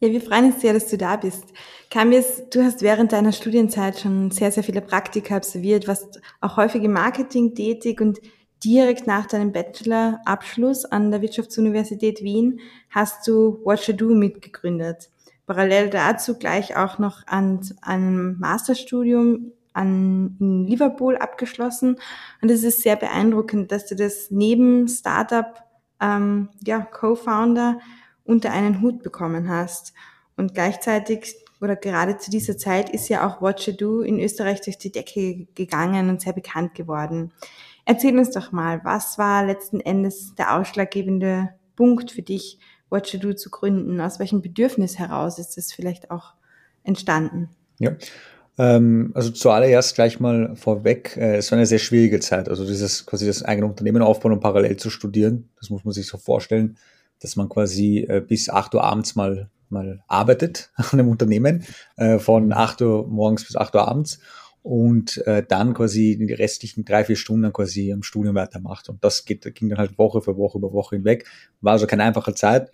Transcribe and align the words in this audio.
Ja, 0.00 0.10
wir 0.10 0.20
freuen 0.20 0.52
uns 0.52 0.60
sehr, 0.60 0.74
dass 0.74 0.86
du 0.88 0.98
da 0.98 1.16
bist. 1.16 1.44
Kambis, 1.90 2.42
du 2.50 2.62
hast 2.62 2.82
während 2.82 3.12
deiner 3.12 3.32
Studienzeit 3.32 4.00
schon 4.00 4.30
sehr, 4.30 4.52
sehr 4.52 4.62
viele 4.62 4.82
Praktika 4.82 5.36
absolviert, 5.36 5.88
warst 5.88 6.20
auch 6.42 6.58
häufig 6.58 6.82
im 6.82 6.92
Marketing 6.92 7.54
tätig 7.54 8.02
und 8.02 8.20
direkt 8.62 9.06
nach 9.06 9.26
deinem 9.26 9.52
Bachelor-Abschluss 9.52 10.84
an 10.84 11.10
der 11.10 11.22
Wirtschaftsuniversität 11.22 12.22
Wien 12.22 12.60
hast 12.90 13.26
du 13.26 13.60
What 13.64 13.94
Do 13.98 14.10
mitgegründet. 14.10 15.08
Parallel 15.46 15.88
dazu 15.88 16.38
gleich 16.38 16.76
auch 16.76 16.98
noch 16.98 17.26
an 17.26 17.60
einem 17.80 18.38
Masterstudium 18.38 19.52
an, 19.72 20.36
in 20.40 20.66
Liverpool 20.66 21.16
abgeschlossen. 21.16 21.96
Und 22.42 22.50
es 22.50 22.64
ist 22.64 22.82
sehr 22.82 22.96
beeindruckend, 22.96 23.72
dass 23.72 23.86
du 23.86 23.96
das 23.96 24.30
neben 24.30 24.88
Startup, 24.88 25.62
ähm, 26.00 26.48
ja, 26.64 26.80
Co-Founder 26.80 27.78
unter 28.24 28.52
einen 28.52 28.80
Hut 28.80 29.02
bekommen 29.02 29.48
hast. 29.48 29.92
Und 30.36 30.54
gleichzeitig 30.54 31.36
oder 31.60 31.76
gerade 31.76 32.16
zu 32.16 32.30
dieser 32.30 32.56
Zeit 32.56 32.90
ist 32.90 33.08
ja 33.08 33.26
auch 33.26 33.42
What 33.42 33.66
You 33.66 33.74
Do 33.74 34.00
in 34.00 34.18
Österreich 34.18 34.62
durch 34.62 34.78
die 34.78 34.92
Decke 34.92 35.46
gegangen 35.54 36.08
und 36.08 36.22
sehr 36.22 36.32
bekannt 36.32 36.74
geworden. 36.74 37.32
Erzähl 37.84 38.16
uns 38.18 38.30
doch 38.30 38.52
mal, 38.52 38.80
was 38.84 39.18
war 39.18 39.44
letzten 39.44 39.80
Endes 39.80 40.34
der 40.36 40.56
ausschlaggebende 40.56 41.50
Punkt 41.76 42.10
für 42.10 42.22
dich, 42.22 42.58
What 42.88 43.12
You 43.12 43.20
Do 43.20 43.34
zu 43.34 43.50
gründen? 43.50 44.00
Aus 44.00 44.18
welchem 44.18 44.42
Bedürfnis 44.42 44.98
heraus 44.98 45.38
ist 45.38 45.58
es 45.58 45.72
vielleicht 45.72 46.10
auch 46.10 46.34
entstanden? 46.82 47.50
Ja, 47.78 47.92
also 49.14 49.30
zuallererst 49.30 49.94
gleich 49.94 50.20
mal 50.20 50.54
vorweg, 50.54 51.16
äh, 51.16 51.36
es 51.36 51.50
war 51.50 51.56
eine 51.56 51.64
sehr 51.64 51.78
schwierige 51.78 52.20
Zeit. 52.20 52.48
Also 52.48 52.66
dieses 52.66 53.06
quasi 53.06 53.26
das 53.26 53.42
eigene 53.42 53.66
Unternehmen 53.66 54.02
aufbauen 54.02 54.32
und 54.32 54.40
parallel 54.40 54.76
zu 54.76 54.90
studieren, 54.90 55.48
das 55.58 55.70
muss 55.70 55.84
man 55.84 55.94
sich 55.94 56.06
so 56.06 56.18
vorstellen, 56.18 56.76
dass 57.20 57.36
man 57.36 57.48
quasi 57.48 58.00
äh, 58.00 58.20
bis 58.20 58.50
8 58.50 58.74
Uhr 58.74 58.84
abends 58.84 59.16
mal 59.16 59.48
mal 59.70 60.02
arbeitet 60.08 60.72
an 60.74 60.84
einem 60.92 61.08
Unternehmen, 61.08 61.64
äh, 61.96 62.18
von 62.18 62.52
8 62.52 62.82
Uhr 62.82 63.08
morgens 63.08 63.46
bis 63.46 63.56
8 63.56 63.74
Uhr 63.76 63.88
abends 63.88 64.20
und 64.62 65.22
dann 65.48 65.72
quasi 65.72 66.18
die 66.20 66.34
restlichen 66.34 66.84
drei, 66.84 67.02
vier 67.06 67.16
Stunden 67.16 67.50
quasi 67.50 67.94
am 67.94 68.02
Studium 68.02 68.34
weitermacht. 68.34 68.90
Und 68.90 69.02
das 69.02 69.24
geht, 69.24 69.54
ging 69.54 69.70
dann 69.70 69.78
halt 69.78 69.96
Woche 69.96 70.20
für 70.20 70.36
Woche 70.36 70.58
über 70.58 70.74
Woche 70.74 70.96
hinweg. 70.96 71.26
War 71.62 71.72
also 71.72 71.86
keine 71.86 72.02
einfache 72.02 72.34
Zeit, 72.34 72.70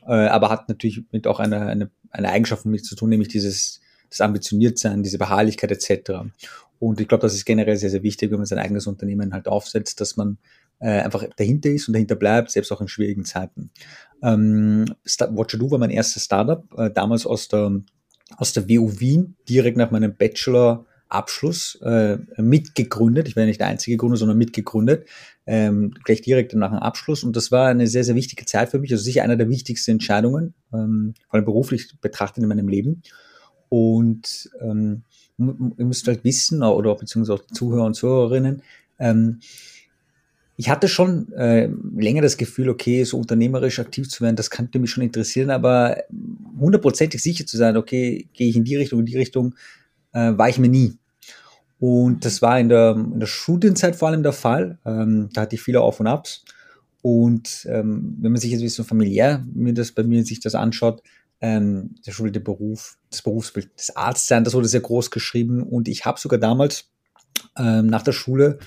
aber 0.00 0.48
hat 0.48 0.70
natürlich 0.70 1.04
mit 1.12 1.26
auch 1.26 1.38
einer 1.38 1.66
eine, 1.66 1.90
eine 2.10 2.30
Eigenschaft 2.30 2.64
mit 2.64 2.86
zu 2.86 2.96
tun, 2.96 3.10
nämlich 3.10 3.28
dieses 3.28 3.82
das 4.10 4.20
Ambitioniertsein, 4.20 5.02
diese 5.02 5.18
Beharrlichkeit 5.18 5.70
etc. 5.70 6.12
Und 6.78 7.00
ich 7.00 7.08
glaube, 7.08 7.22
das 7.22 7.34
ist 7.34 7.44
generell 7.44 7.76
sehr, 7.76 7.90
sehr 7.90 8.02
wichtig, 8.02 8.30
wenn 8.30 8.38
man 8.38 8.46
sein 8.46 8.58
eigenes 8.58 8.86
Unternehmen 8.86 9.32
halt 9.32 9.48
aufsetzt, 9.48 10.00
dass 10.00 10.16
man 10.16 10.38
äh, 10.78 11.00
einfach 11.00 11.24
dahinter 11.36 11.70
ist 11.70 11.88
und 11.88 11.94
dahinter 11.94 12.16
bleibt, 12.16 12.50
selbst 12.50 12.70
auch 12.72 12.80
in 12.80 12.88
schwierigen 12.88 13.24
Zeiten. 13.24 13.70
Ähm, 14.22 14.84
Watcher 15.04 15.58
Do 15.58 15.70
war 15.70 15.78
mein 15.78 15.90
erstes 15.90 16.24
Startup, 16.24 16.64
äh, 16.76 16.90
damals 16.90 17.26
aus 17.26 17.48
der, 17.48 17.80
aus 18.36 18.52
der 18.52 18.68
WU 18.68 19.00
Wien, 19.00 19.36
direkt 19.48 19.76
nach 19.76 19.90
meinem 19.90 20.14
Bachelor 20.14 20.84
Abschluss 21.08 21.76
äh, 21.82 22.18
mitgegründet. 22.36 23.28
Ich 23.28 23.36
war 23.36 23.44
nicht 23.44 23.60
der 23.60 23.68
einzige 23.68 23.96
Gründer, 23.96 24.16
sondern 24.16 24.38
mitgegründet. 24.38 25.08
Ähm, 25.46 25.94
gleich 26.02 26.20
direkt 26.20 26.52
nach 26.54 26.70
dem 26.70 26.80
Abschluss. 26.80 27.22
Und 27.22 27.36
das 27.36 27.52
war 27.52 27.68
eine 27.68 27.86
sehr, 27.86 28.02
sehr 28.02 28.16
wichtige 28.16 28.44
Zeit 28.44 28.70
für 28.70 28.80
mich. 28.80 28.90
Also 28.90 29.04
sicher 29.04 29.22
einer 29.22 29.36
der 29.36 29.48
wichtigsten 29.48 29.92
Entscheidungen, 29.92 30.54
ähm, 30.72 31.14
vor 31.28 31.34
allem 31.34 31.44
beruflich 31.44 31.92
betrachtet 32.00 32.42
in 32.42 32.48
meinem 32.48 32.68
Leben. 32.68 33.02
Und 33.68 34.50
ähm, 34.60 35.02
ihr 35.38 35.84
müsst 35.84 36.06
halt 36.06 36.24
wissen, 36.24 36.62
oder 36.62 36.94
beziehungsweise 36.94 37.40
auch 37.40 37.46
Zuhörer 37.52 37.84
und 37.84 37.94
Zuhörerinnen, 37.94 38.62
ähm, 38.98 39.40
ich 40.58 40.70
hatte 40.70 40.88
schon 40.88 41.32
äh, 41.32 41.68
länger 41.94 42.22
das 42.22 42.38
Gefühl, 42.38 42.70
okay, 42.70 43.04
so 43.04 43.18
unternehmerisch 43.18 43.78
aktiv 43.78 44.08
zu 44.08 44.24
werden, 44.24 44.36
das 44.36 44.48
könnte 44.48 44.78
mich 44.78 44.90
schon 44.90 45.04
interessieren, 45.04 45.50
aber 45.50 45.98
hundertprozentig 46.58 47.22
sicher 47.22 47.44
zu 47.44 47.58
sein, 47.58 47.76
okay, 47.76 48.26
gehe 48.32 48.48
ich 48.48 48.56
in 48.56 48.64
die 48.64 48.76
Richtung, 48.76 49.00
in 49.00 49.06
die 49.06 49.18
Richtung, 49.18 49.54
äh, 50.12 50.32
war 50.36 50.48
ich 50.48 50.58
mir 50.58 50.70
nie. 50.70 50.96
Und 51.78 52.24
das 52.24 52.40
war 52.40 52.58
in 52.58 52.70
der, 52.70 52.92
in 52.96 53.20
der 53.20 53.26
Studienzeit 53.26 53.96
vor 53.96 54.08
allem 54.08 54.22
der 54.22 54.32
Fall. 54.32 54.78
Ähm, 54.86 55.28
da 55.34 55.42
hatte 55.42 55.56
ich 55.56 55.62
viele 55.62 55.82
Auf 55.82 56.00
und 56.00 56.06
Abs. 56.06 56.42
Und 57.02 57.66
ähm, 57.70 58.16
wenn 58.20 58.32
man 58.32 58.40
sich 58.40 58.50
jetzt 58.50 58.60
ein 58.60 58.64
bisschen 58.64 58.86
familiär 58.86 59.44
mir 59.52 59.74
das 59.74 59.92
bei 59.92 60.02
mir 60.02 60.24
sich 60.24 60.40
das 60.40 60.54
anschaut, 60.54 61.02
ähm, 61.40 61.94
der 62.06 62.12
schulische 62.12 62.40
Beruf, 62.40 62.96
das 63.10 63.22
Berufsbild 63.22 63.70
des 63.78 63.94
Arztsein, 63.94 64.44
das 64.44 64.54
wurde 64.54 64.68
sehr 64.68 64.80
groß 64.80 65.10
geschrieben. 65.10 65.62
Und 65.62 65.88
ich 65.88 66.04
habe 66.04 66.18
sogar 66.18 66.38
damals 66.38 66.90
ähm, 67.58 67.86
nach 67.86 68.02
der 68.02 68.12
Schule 68.12 68.58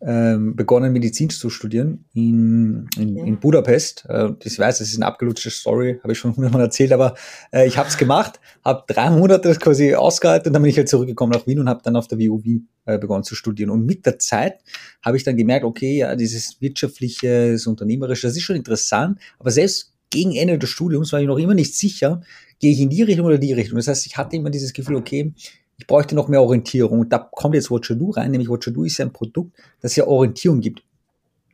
ähm, 0.00 0.54
begonnen, 0.54 0.92
Medizin 0.92 1.28
zu 1.28 1.50
studieren 1.50 2.04
in, 2.14 2.88
in, 2.96 3.16
ja. 3.16 3.24
in 3.24 3.40
Budapest. 3.40 4.06
Äh, 4.08 4.30
ich 4.44 4.58
weiß, 4.58 4.78
das 4.78 4.88
ist 4.88 4.96
eine 4.96 5.06
abgelutschte 5.06 5.50
Story, 5.50 5.98
habe 6.02 6.12
ich 6.12 6.18
schon 6.18 6.36
hundertmal 6.36 6.62
erzählt, 6.62 6.92
aber 6.92 7.14
äh, 7.52 7.66
ich 7.66 7.78
habe 7.78 7.88
es 7.88 7.96
gemacht, 7.96 8.38
habe 8.64 8.84
drei 8.86 9.10
Monate 9.10 9.52
quasi 9.56 9.94
ausgehalten 9.94 10.48
und 10.48 10.52
dann 10.52 10.62
bin 10.62 10.70
ich 10.70 10.76
halt 10.76 10.88
zurückgekommen 10.88 11.32
nach 11.32 11.46
Wien 11.48 11.58
und 11.58 11.68
habe 11.68 11.80
dann 11.82 11.96
auf 11.96 12.06
der 12.06 12.18
WU 12.18 12.44
Wien 12.44 12.68
äh, 12.84 12.96
begonnen 12.96 13.24
zu 13.24 13.34
studieren. 13.34 13.70
Und 13.70 13.86
mit 13.86 14.06
der 14.06 14.20
Zeit 14.20 14.60
habe 15.02 15.16
ich 15.16 15.24
dann 15.24 15.36
gemerkt, 15.36 15.64
okay, 15.64 15.98
ja, 15.98 16.14
dieses 16.14 16.60
wirtschaftliche, 16.60 17.52
das 17.52 17.66
unternehmerische, 17.66 18.28
das 18.28 18.36
ist 18.36 18.44
schon 18.44 18.56
interessant, 18.56 19.18
aber 19.40 19.50
selbst 19.50 19.92
gegen 20.10 20.34
Ende 20.34 20.58
des 20.58 20.70
Studiums 20.70 21.12
war 21.12 21.20
ich 21.20 21.26
noch 21.26 21.38
immer 21.38 21.54
nicht 21.54 21.74
sicher, 21.74 22.22
gehe 22.58 22.72
ich 22.72 22.80
in 22.80 22.90
die 22.90 23.02
Richtung 23.02 23.26
oder 23.26 23.38
die 23.38 23.52
Richtung. 23.52 23.76
Das 23.76 23.88
heißt, 23.88 24.06
ich 24.06 24.16
hatte 24.16 24.36
immer 24.36 24.50
dieses 24.50 24.72
Gefühl, 24.72 24.96
okay, 24.96 25.32
ich 25.78 25.86
bräuchte 25.86 26.14
noch 26.14 26.28
mehr 26.28 26.42
Orientierung. 26.42 27.00
Und 27.00 27.12
da 27.12 27.18
kommt 27.18 27.54
jetzt 27.54 27.70
Watchado 27.70 28.10
rein, 28.10 28.30
nämlich 28.30 28.48
Watchado 28.48 28.84
ist 28.84 28.98
ja 28.98 29.06
ein 29.06 29.12
Produkt, 29.12 29.56
das 29.80 29.96
ja 29.96 30.06
Orientierung 30.06 30.60
gibt. 30.60 30.82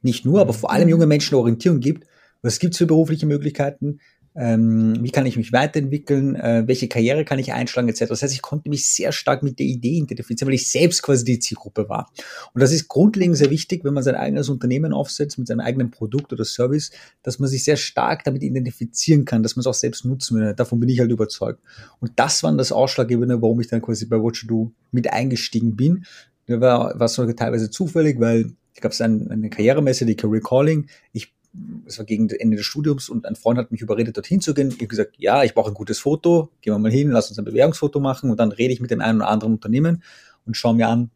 Nicht 0.03 0.25
nur, 0.25 0.41
aber 0.41 0.53
vor 0.53 0.71
allem 0.71 0.89
junge 0.89 1.07
Menschen 1.07 1.35
Orientierung 1.35 1.81
gibt. 1.81 2.07
Was 2.43 2.59
gibt's 2.59 2.79
für 2.79 2.87
berufliche 2.87 3.27
Möglichkeiten? 3.27 4.01
Ähm, 4.37 4.97
wie 5.01 5.11
kann 5.11 5.27
ich 5.27 5.37
mich 5.37 5.53
weiterentwickeln, 5.53 6.35
äh, 6.35 6.65
welche 6.67 6.89
Karriere 6.89 7.25
kann 7.25 7.39
ich 7.39 7.53
einschlagen, 7.53 7.89
etc. 7.89 8.07
Das 8.09 8.23
heißt, 8.23 8.35
ich 8.35 8.43
konnte 8.43 8.69
mich 8.69 8.89
sehr 8.89 9.13
stark 9.13 9.45
mit 9.45 9.61
der 9.61 9.67
Idee 9.67 9.99
identifizieren, 9.99 10.49
weil 10.49 10.57
ich 10.57 10.71
selbst 10.71 11.03
quasi 11.03 11.25
die 11.25 11.39
Zielgruppe 11.39 11.89
war. 11.89 12.11
Und 12.53 12.61
das 12.61 12.73
ist 12.73 12.89
grundlegend 12.89 13.37
sehr 13.37 13.51
wichtig, 13.51 13.85
wenn 13.85 13.95
man 13.95 14.03
sein 14.03 14.17
eigenes 14.17 14.49
Unternehmen 14.49 14.93
aufsetzt 14.93 15.39
mit 15.39 15.47
seinem 15.47 15.61
eigenen 15.61 15.93
Produkt 15.93 16.33
oder 16.33 16.45
Service, 16.45 16.91
dass 17.23 17.39
man 17.39 17.49
sich 17.49 17.63
sehr 17.63 17.77
stark 17.77 18.25
damit 18.25 18.43
identifizieren 18.43 19.25
kann, 19.25 19.45
dass 19.45 19.55
man 19.55 19.61
es 19.61 19.67
auch 19.69 19.75
selbst 19.75 20.05
nutzen 20.05 20.39
will. 20.39 20.53
Davon 20.55 20.81
bin 20.81 20.89
ich 20.89 20.99
halt 20.99 21.13
überzeugt. 21.13 21.61
Und 22.01 22.13
das 22.17 22.43
war 22.43 22.53
das 22.57 22.73
Ausschlaggebende, 22.73 23.41
warum 23.41 23.61
ich 23.61 23.69
dann 23.69 23.83
quasi 23.83 24.07
bei 24.07 24.21
Watch 24.21 24.47
Do 24.49 24.73
mit 24.91 25.13
eingestiegen 25.13 25.77
bin. 25.77 26.05
Da 26.47 26.61
war, 26.61 26.99
war 26.99 27.09
sogar 27.09 27.37
teilweise 27.37 27.71
zufällig, 27.71 28.19
weil 28.19 28.53
ich 28.75 28.81
gab 28.81 28.91
es 28.91 29.01
eine 29.01 29.49
Karrieremesse, 29.51 30.05
die 30.05 30.17
Career 30.17 30.41
Calling. 30.41 30.89
Ich 31.13 31.33
es 31.87 31.99
war 31.99 32.05
gegen 32.05 32.29
Ende 32.31 32.57
des 32.57 32.67
Studiums 32.67 33.09
und 33.09 33.27
ein 33.27 33.37
Freund 33.37 33.59
hat 33.59 33.71
mich 33.71 33.81
überredet, 33.81 34.17
dorthin 34.17 34.41
zu 34.41 34.55
gehen. 34.55 34.69
Ich 34.69 34.75
habe 34.75 34.87
gesagt, 34.87 35.15
ja, 35.19 35.45
ich 35.45 35.55
brauche 35.55 35.71
ein 35.71 35.75
gutes 35.75 35.99
Foto, 35.99 36.51
gehen 36.61 36.73
wir 36.73 36.79
mal 36.79 36.91
hin, 36.91 37.11
lass 37.11 37.29
uns 37.29 37.39
ein 37.39 37.45
Bewerbungsfoto 37.45 38.01
machen 38.01 38.31
und 38.31 38.39
dann 38.39 38.53
rede 38.53 38.73
ich 38.73 38.81
mit 38.81 38.91
dem 38.91 39.01
einen 39.01 39.21
oder 39.21 39.29
anderen 39.29 39.55
Unternehmen 39.55 40.03
und 40.47 40.57
schaue 40.57 40.75
mir 40.75 40.89
an, 40.89 41.11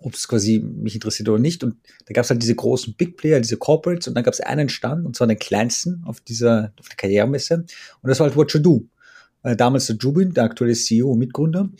ob 0.00 0.14
es 0.14 0.28
quasi 0.28 0.60
mich 0.60 0.94
interessiert 0.94 1.28
oder 1.28 1.38
nicht. 1.38 1.62
Und 1.64 1.76
da 2.06 2.12
gab 2.12 2.24
es 2.24 2.30
halt 2.30 2.42
diese 2.42 2.54
großen 2.54 2.94
Big 2.94 3.16
Player, 3.16 3.40
diese 3.40 3.56
Corporates 3.56 4.08
und 4.08 4.14
dann 4.14 4.24
gab 4.24 4.34
es 4.34 4.40
einen 4.40 4.68
Stand 4.68 5.06
und 5.06 5.16
zwar 5.16 5.26
den 5.26 5.38
kleinsten 5.38 6.02
auf 6.04 6.20
dieser 6.20 6.72
auf 6.78 6.88
der 6.88 6.96
Karrieremesse 6.96 7.64
und 8.02 8.08
das 8.08 8.20
war 8.20 8.26
halt 8.26 8.36
What 8.36 8.52
You 8.54 8.60
Do. 8.60 8.86
Äh, 9.42 9.56
damals 9.56 9.86
der 9.86 9.96
Jubin, 9.96 10.34
der 10.34 10.44
aktuelle 10.44 10.74
CEO 10.74 11.12
und 11.12 11.18
Mitgründer. 11.18 11.70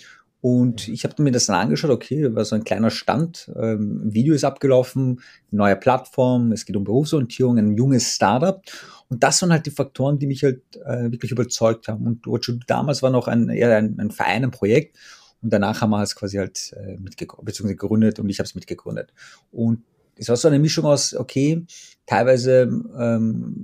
Und 0.40 0.86
ich 0.86 1.04
habe 1.04 1.20
mir 1.22 1.32
das 1.32 1.46
dann 1.46 1.56
angeschaut, 1.56 1.90
okay, 1.90 2.34
war 2.34 2.44
so 2.44 2.54
ein 2.54 2.62
kleiner 2.62 2.90
Stand, 2.90 3.50
ähm, 3.60 4.02
Video 4.04 4.34
ist 4.34 4.44
abgelaufen, 4.44 5.20
neue 5.50 5.74
Plattform, 5.74 6.52
es 6.52 6.64
geht 6.64 6.76
um 6.76 6.84
Berufsorientierung, 6.84 7.58
ein 7.58 7.76
junges 7.76 8.14
Startup. 8.14 8.62
Und 9.08 9.24
das 9.24 9.42
waren 9.42 9.52
halt 9.52 9.66
die 9.66 9.72
Faktoren, 9.72 10.18
die 10.18 10.26
mich 10.26 10.44
halt 10.44 10.62
äh, 10.84 11.10
wirklich 11.10 11.32
überzeugt 11.32 11.88
haben. 11.88 12.06
Und 12.06 12.26
Do 12.26 12.38
damals 12.66 13.02
war 13.02 13.10
noch 13.10 13.26
ein, 13.26 13.48
eher 13.48 13.76
ein, 13.76 13.98
ein 13.98 14.10
Verein, 14.12 14.44
ein 14.44 14.50
Projekt. 14.52 14.96
Und 15.42 15.52
danach 15.52 15.80
haben 15.80 15.90
wir 15.90 16.02
es 16.02 16.14
quasi 16.14 16.36
halt 16.36 16.72
äh, 16.76 16.96
beziehungsweise 16.98 17.76
gegründet 17.76 18.18
und 18.18 18.28
ich 18.28 18.38
habe 18.38 18.46
es 18.46 18.54
mitgegründet. 18.54 19.12
Und 19.50 19.82
es 20.16 20.28
war 20.28 20.36
so 20.36 20.48
eine 20.48 20.58
Mischung 20.58 20.84
aus, 20.84 21.14
okay, 21.14 21.64
teilweise 22.06 22.62
ähm, 22.98 23.54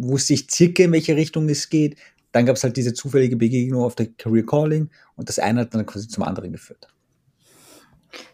wusste 0.00 0.34
ich 0.34 0.50
circa, 0.50 0.84
in 0.84 0.92
welche 0.92 1.16
Richtung 1.16 1.48
es 1.48 1.68
geht. 1.68 1.96
Dann 2.38 2.46
gab 2.46 2.54
es 2.54 2.62
halt 2.62 2.76
diese 2.76 2.94
zufällige 2.94 3.34
Begegnung 3.34 3.82
auf 3.82 3.96
der 3.96 4.06
Career 4.06 4.46
Calling 4.46 4.90
und 5.16 5.28
das 5.28 5.40
eine 5.40 5.62
hat 5.62 5.74
dann 5.74 5.84
quasi 5.84 6.06
zum 6.06 6.22
anderen 6.22 6.52
geführt. 6.52 6.86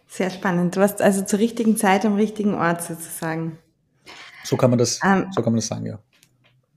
Sehr 0.07 0.29
spannend. 0.29 0.77
Du 0.77 0.81
warst 0.81 1.01
also 1.01 1.25
zur 1.25 1.39
richtigen 1.39 1.79
Zeit 1.79 2.05
am 2.05 2.17
richtigen 2.17 2.53
Ort 2.53 2.83
sozusagen. 2.83 3.57
So 4.45 4.59
kann 4.59 4.69
man 4.69 4.79
das, 4.79 5.01
ähm, 5.03 5.29
so 5.35 5.41
kann 5.41 5.55
man 5.55 5.61
das 5.61 5.69
sagen, 5.69 5.87
ja. 5.87 5.99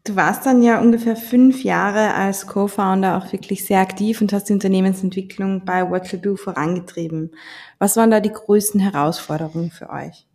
Du 0.05 0.15
warst 0.15 0.45
dann 0.45 0.61
ja 0.61 0.79
ungefähr 0.79 1.17
fünf 1.17 1.65
Jahre 1.65 2.13
als 2.13 2.47
Co-Founder 2.47 3.17
auch 3.17 3.33
wirklich 3.33 3.65
sehr 3.65 3.81
aktiv 3.81 4.21
und 4.21 4.31
hast 4.31 4.47
die 4.47 4.53
Unternehmensentwicklung 4.53 5.65
bei 5.65 5.83
Do 5.83 6.37
vorangetrieben. 6.37 7.31
Was 7.77 7.97
waren 7.97 8.09
da 8.09 8.21
die 8.21 8.31
größten 8.31 8.79
Herausforderungen 8.79 9.69
für 9.69 9.89
euch? 9.89 10.25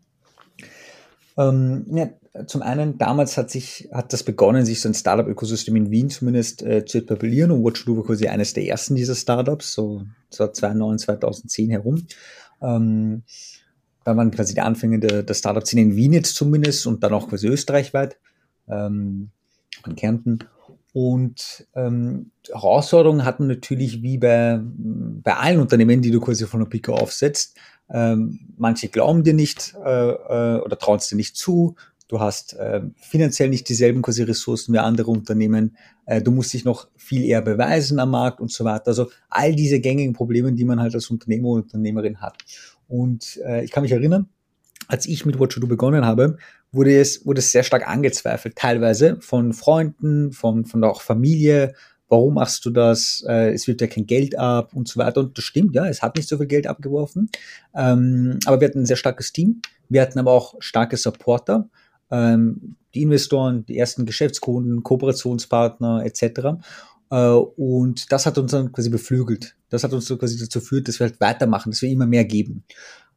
Ähm, 1.39 1.87
ja, 1.89 2.11
zum 2.47 2.63
einen, 2.63 2.97
damals 2.97 3.37
hat 3.37 3.51
sich, 3.51 3.89
hat 3.93 4.13
das 4.13 4.23
begonnen, 4.23 4.65
sich 4.65 4.81
so 4.81 4.89
ein 4.89 4.95
Startup-Ökosystem 4.95 5.77
in 5.77 5.91
Wien 5.91 6.09
zumindest 6.09 6.63
äh, 6.63 6.85
zu 6.85 6.99
etablieren 6.99 7.51
und 7.51 7.63
What 7.63 7.79
You 7.79 7.85
Do 7.85 7.97
war 7.99 8.05
quasi 8.05 8.27
eines 8.27 8.55
der 8.55 8.67
ersten 8.67 8.95
dieser 8.95 9.15
Startups, 9.15 9.75
so, 9.75 10.05
so 10.31 10.49
2009, 10.49 10.99
2010 10.99 11.71
herum. 11.71 12.07
Ähm, 12.63 13.23
da 14.05 14.17
waren 14.17 14.31
quasi 14.31 14.55
die 14.55 14.61
Anfänge 14.61 14.99
der, 14.99 15.23
der 15.23 15.35
Startup-Szene 15.35 15.83
in 15.83 15.97
Wien 15.97 16.15
jetzt 16.15 16.35
zumindest 16.35 16.87
und 16.87 17.05
dann 17.05 17.13
auch 17.13 17.29
quasi 17.29 17.49
österreichweit. 17.49 18.19
Ähm, 18.69 19.31
in 19.87 19.97
Kärnten. 19.97 20.39
Und 20.93 21.67
ähm, 21.75 22.31
Herausforderungen 22.51 23.25
hatten 23.25 23.47
natürlich 23.47 24.03
wie 24.03 24.19
bei, 24.19 24.61
bei 24.63 25.37
allen 25.37 25.61
Unternehmen, 25.61 26.03
die 26.03 26.11
du 26.11 26.21
quasi 26.21 26.47
von 26.47 26.61
der 26.61 26.69
Pika 26.69 26.93
aufsetzt. 26.93 27.57
Ähm, 27.91 28.41
manche 28.57 28.89
glauben 28.89 29.23
dir 29.25 29.35
nicht 29.35 29.75
äh, 29.85 30.11
äh, 30.11 30.61
oder 30.61 30.79
trauen 30.79 30.99
es 30.99 31.09
dir 31.09 31.17
nicht 31.17 31.37
zu. 31.37 31.77
Du 32.13 32.21
hast 32.21 32.53
äh, 32.59 32.83
finanziell 33.01 33.49
nicht 33.49 33.71
dieselben 33.71 34.03
quasi 34.03 34.23
Ressourcen 34.23 34.75
wie 34.75 34.79
andere 34.79 35.11
Unternehmen. 35.11 35.79
Äh, 36.05 36.21
du 36.21 36.31
musst 36.31 36.53
dich 36.53 36.63
noch 36.63 36.89
viel 36.95 37.25
eher 37.25 37.41
beweisen 37.41 37.99
am 37.99 38.11
Markt 38.11 38.39
und 38.39 38.53
so 38.53 38.67
weiter. 38.67 38.89
Also 38.89 39.11
all 39.31 39.55
diese 39.55 39.81
gängigen 39.81 40.13
Probleme, 40.13 40.53
die 40.53 40.67
man 40.67 40.79
halt 40.79 40.95
als 40.95 41.09
Unternehmer 41.09 41.49
oder 41.49 41.63
Unternehmerin 41.63 42.21
hat. 42.21 42.37
Und 42.87 43.41
äh, 43.47 43.65
ich 43.65 43.71
kann 43.71 43.83
mich 43.83 43.93
erinnern, 43.93 44.29
als 44.89 45.07
ich 45.07 45.25
mit 45.25 45.37
You 45.37 45.47
Do 45.47 45.67
begonnen 45.67 46.05
habe, 46.05 46.37
wurde 46.71 47.01
es, 47.01 47.25
wurde 47.25 47.39
es 47.39 47.51
sehr 47.51 47.63
stark 47.63 47.89
angezweifelt, 47.89 48.57
teilweise 48.57 49.17
von 49.21 49.55
Freunden, 49.55 50.33
von, 50.33 50.67
von 50.67 50.85
auch 50.85 51.01
Familie. 51.01 51.73
Warum 52.11 52.35
machst 52.35 52.67
du 52.67 52.71
das? 52.71 53.25
Äh, 53.27 53.55
es 53.55 53.67
wird 53.67 53.81
ja 53.81 53.87
kein 53.87 54.05
Geld 54.05 54.39
ab 54.39 54.75
und 54.75 54.87
so 54.87 55.01
weiter. 55.01 55.21
Und 55.21 55.39
das 55.39 55.45
stimmt, 55.45 55.75
ja, 55.75 55.87
es 55.87 56.03
hat 56.03 56.17
nicht 56.17 56.29
so 56.29 56.37
viel 56.37 56.47
Geld 56.47 56.67
abgeworfen. 56.67 57.31
Ähm, 57.75 58.39
aber 58.45 58.61
wir 58.61 58.69
hatten 58.69 58.81
ein 58.81 58.87
sehr 58.87 58.97
starkes 58.97 59.33
Team. 59.33 59.63
Wir 59.89 60.03
hatten 60.03 60.19
aber 60.19 60.33
auch 60.33 60.57
starke 60.59 60.99
Supporter. 60.99 61.71
Ähm, 62.13 62.77
die 62.95 63.03
Investoren, 63.03 63.67
die 63.67 63.79
ersten 63.79 64.07
Geschäftskunden, 64.07 64.85
Kooperationspartner 64.85 66.05
etc. 66.05 66.63
Äh, 67.11 67.17
und 67.17 68.13
das 68.13 68.27
hat 68.27 68.39
uns 68.39 68.53
dann 68.53 68.71
quasi 68.71 68.91
beflügelt. 68.91 69.57
Das 69.71 69.83
hat 69.83 69.93
uns 69.93 70.07
so 70.07 70.17
quasi 70.17 70.39
dazu 70.39 70.61
geführt, 70.61 70.87
dass 70.87 71.01
wir 71.01 71.09
halt 71.09 71.21
weitermachen, 71.21 71.71
dass 71.71 71.83
wir 71.83 71.91
immer 71.91 72.07
mehr 72.07 72.25
geben. 72.25 72.65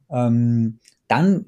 Ähm, 0.09 0.79
dann 1.07 1.45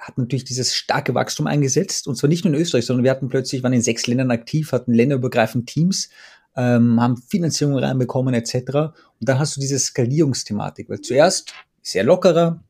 hat 0.00 0.18
natürlich 0.18 0.44
dieses 0.44 0.74
starke 0.74 1.14
Wachstum 1.14 1.46
eingesetzt. 1.46 2.08
Und 2.08 2.16
zwar 2.16 2.28
nicht 2.28 2.44
nur 2.44 2.54
in 2.54 2.60
Österreich, 2.60 2.86
sondern 2.86 3.04
wir 3.04 3.10
hatten 3.10 3.28
plötzlich, 3.28 3.62
waren 3.62 3.72
in 3.72 3.82
sechs 3.82 4.06
Ländern 4.06 4.30
aktiv, 4.30 4.72
hatten 4.72 4.92
länderübergreifend 4.92 5.68
Teams, 5.68 6.08
ähm, 6.56 7.00
haben 7.00 7.16
Finanzierung 7.16 7.76
reinbekommen 7.76 8.34
etc. 8.34 8.54
Und 8.74 9.28
dann 9.28 9.38
hast 9.38 9.56
du 9.56 9.60
diese 9.60 9.78
Skalierungsthematik, 9.78 10.88
weil 10.88 11.00
zuerst 11.00 11.52
sehr 11.82 12.04
lockerer, 12.04 12.62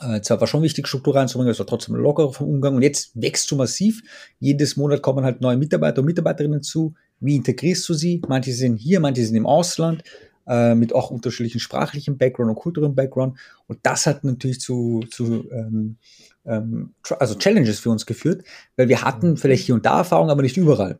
äh, 0.00 0.20
zwar 0.22 0.40
war 0.40 0.46
schon 0.46 0.62
wichtig, 0.62 0.88
Struktur 0.88 1.14
reinzubringen, 1.14 1.52
es 1.52 1.58
war 1.58 1.66
trotzdem 1.66 1.94
lockerer 1.94 2.32
vom 2.32 2.48
Umgang 2.48 2.74
und 2.74 2.82
jetzt 2.82 3.10
wächst 3.14 3.50
du 3.50 3.56
massiv. 3.56 4.02
Jedes 4.38 4.76
Monat 4.76 5.02
kommen 5.02 5.24
halt 5.24 5.40
neue 5.40 5.56
Mitarbeiter 5.56 6.00
und 6.00 6.06
Mitarbeiterinnen 6.06 6.62
zu. 6.62 6.94
Wie 7.20 7.36
integrierst 7.36 7.88
du 7.88 7.94
sie? 7.94 8.22
Manche 8.28 8.52
sind 8.52 8.76
hier, 8.76 9.00
manche 9.00 9.24
sind 9.24 9.36
im 9.36 9.46
Ausland 9.46 10.02
äh, 10.46 10.74
mit 10.74 10.94
auch 10.94 11.10
unterschiedlichen 11.10 11.60
sprachlichen 11.60 12.16
Background 12.16 12.50
und 12.50 12.56
kulturellen 12.56 12.94
Background. 12.94 13.38
Und 13.66 13.78
das 13.82 14.06
hat 14.06 14.24
natürlich 14.24 14.60
zu, 14.60 15.04
zu 15.10 15.50
ähm, 15.52 15.96
ähm, 16.46 16.94
also 17.18 17.34
Challenges 17.34 17.78
für 17.78 17.90
uns 17.90 18.06
geführt, 18.06 18.42
weil 18.76 18.88
wir 18.88 19.02
hatten 19.02 19.36
vielleicht 19.36 19.66
hier 19.66 19.74
und 19.74 19.84
da 19.84 19.98
Erfahrung, 19.98 20.30
aber 20.30 20.42
nicht 20.42 20.56
überall. 20.56 20.98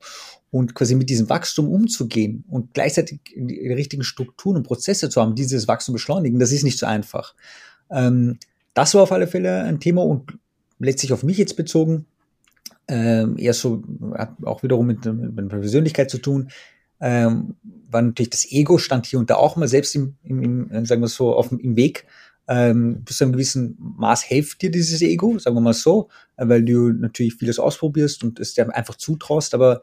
Und 0.51 0.75
quasi 0.75 0.95
mit 0.95 1.09
diesem 1.09 1.29
Wachstum 1.29 1.69
umzugehen 1.69 2.45
und 2.49 2.75
gleichzeitig 2.75 3.21
die 3.35 3.73
richtigen 3.73 4.03
Strukturen 4.03 4.59
und 4.59 4.63
Prozesse 4.65 5.09
zu 5.09 5.21
haben, 5.21 5.35
dieses 5.35 5.69
Wachstum 5.69 5.95
beschleunigen, 5.95 6.39
das 6.39 6.53
ist 6.53 6.65
nicht 6.65 6.79
so 6.79 6.87
einfach. 6.87 7.35
Ähm, 7.91 8.39
das 8.75 8.95
war 8.95 9.03
auf 9.03 9.13
alle 9.13 9.27
Fälle 9.27 9.63
ein 9.63 9.81
Thema 9.81 10.05
und 10.05 10.39
letztlich 10.79 11.13
auf 11.13 11.23
mich 11.23 11.39
jetzt 11.39 11.57
bezogen, 11.57 12.07
ähm, 12.89 13.37
eher 13.39 13.55
so, 13.55 13.83
hat 14.15 14.35
auch 14.45 14.63
wiederum 14.63 14.87
mit, 14.87 15.05
mit 15.05 15.35
meiner 15.35 15.49
Persönlichkeit 15.49 16.11
zu 16.11 16.19
tun, 16.19 16.51
ähm, 17.01 17.55
war 17.91 18.03
natürlich 18.03 18.31
das 18.31 18.51
Ego 18.51 18.79
stand 18.79 19.07
hier 19.07 19.19
und 19.19 19.31
da 19.31 19.37
auch 19.37 19.57
mal 19.57 19.69
selbst 19.69 19.95
im, 19.95 20.17
im, 20.23 20.71
im 20.71 20.87
sagen 20.87 21.01
wir 21.01 21.09
so, 21.09 21.35
auf 21.35 21.51
im 21.53 21.77
Weg, 21.77 22.07
ähm, 22.49 23.05
bis 23.05 23.19
zu 23.19 23.25
einem 23.25 23.33
gewissen 23.33 23.77
Maß 23.79 24.23
hilft 24.23 24.63
dir 24.63 24.71
dieses 24.71 25.01
Ego, 25.03 25.39
sagen 25.39 25.57
wir 25.57 25.61
mal 25.61 25.73
so, 25.73 26.09
äh, 26.37 26.49
weil 26.49 26.65
du 26.65 26.91
natürlich 26.91 27.35
vieles 27.35 27.59
ausprobierst 27.59 28.25
und 28.25 28.41
es 28.41 28.55
dir 28.55 28.75
einfach 28.75 28.97
zutraust, 28.97 29.55
aber 29.55 29.83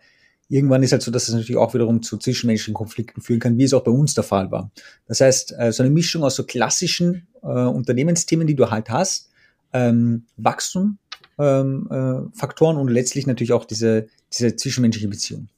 irgendwann 0.49 0.83
ist 0.83 0.91
halt 0.91 1.01
so, 1.01 1.11
dass 1.11 1.27
es 1.27 1.33
natürlich 1.33 1.57
auch 1.57 1.73
wiederum 1.73 2.01
zu 2.01 2.17
zwischenmenschlichen 2.17 2.73
Konflikten 2.73 3.21
führen 3.21 3.39
kann, 3.39 3.57
wie 3.57 3.63
es 3.63 3.73
auch 3.73 3.83
bei 3.83 3.91
uns 3.91 4.13
der 4.13 4.23
Fall 4.23 4.51
war. 4.51 4.71
Das 5.05 5.21
heißt, 5.21 5.55
äh, 5.57 5.71
so 5.71 5.83
eine 5.83 5.91
Mischung 5.91 6.23
aus 6.23 6.35
so 6.35 6.45
klassischen 6.45 7.27
äh, 7.41 7.47
Unternehmensthemen, 7.47 8.47
die 8.47 8.55
du 8.55 8.69
halt 8.69 8.89
hast, 8.89 9.29
ähm, 9.73 10.25
Wachstum, 10.37 10.97
ähm, 11.37 11.87
äh, 11.91 12.37
Faktoren 12.37 12.77
und 12.77 12.87
letztlich 12.87 13.27
natürlich 13.27 13.53
auch 13.53 13.65
diese, 13.65 14.07
diese 14.33 14.55
zwischenmenschliche 14.55 15.07
Beziehung. 15.07 15.49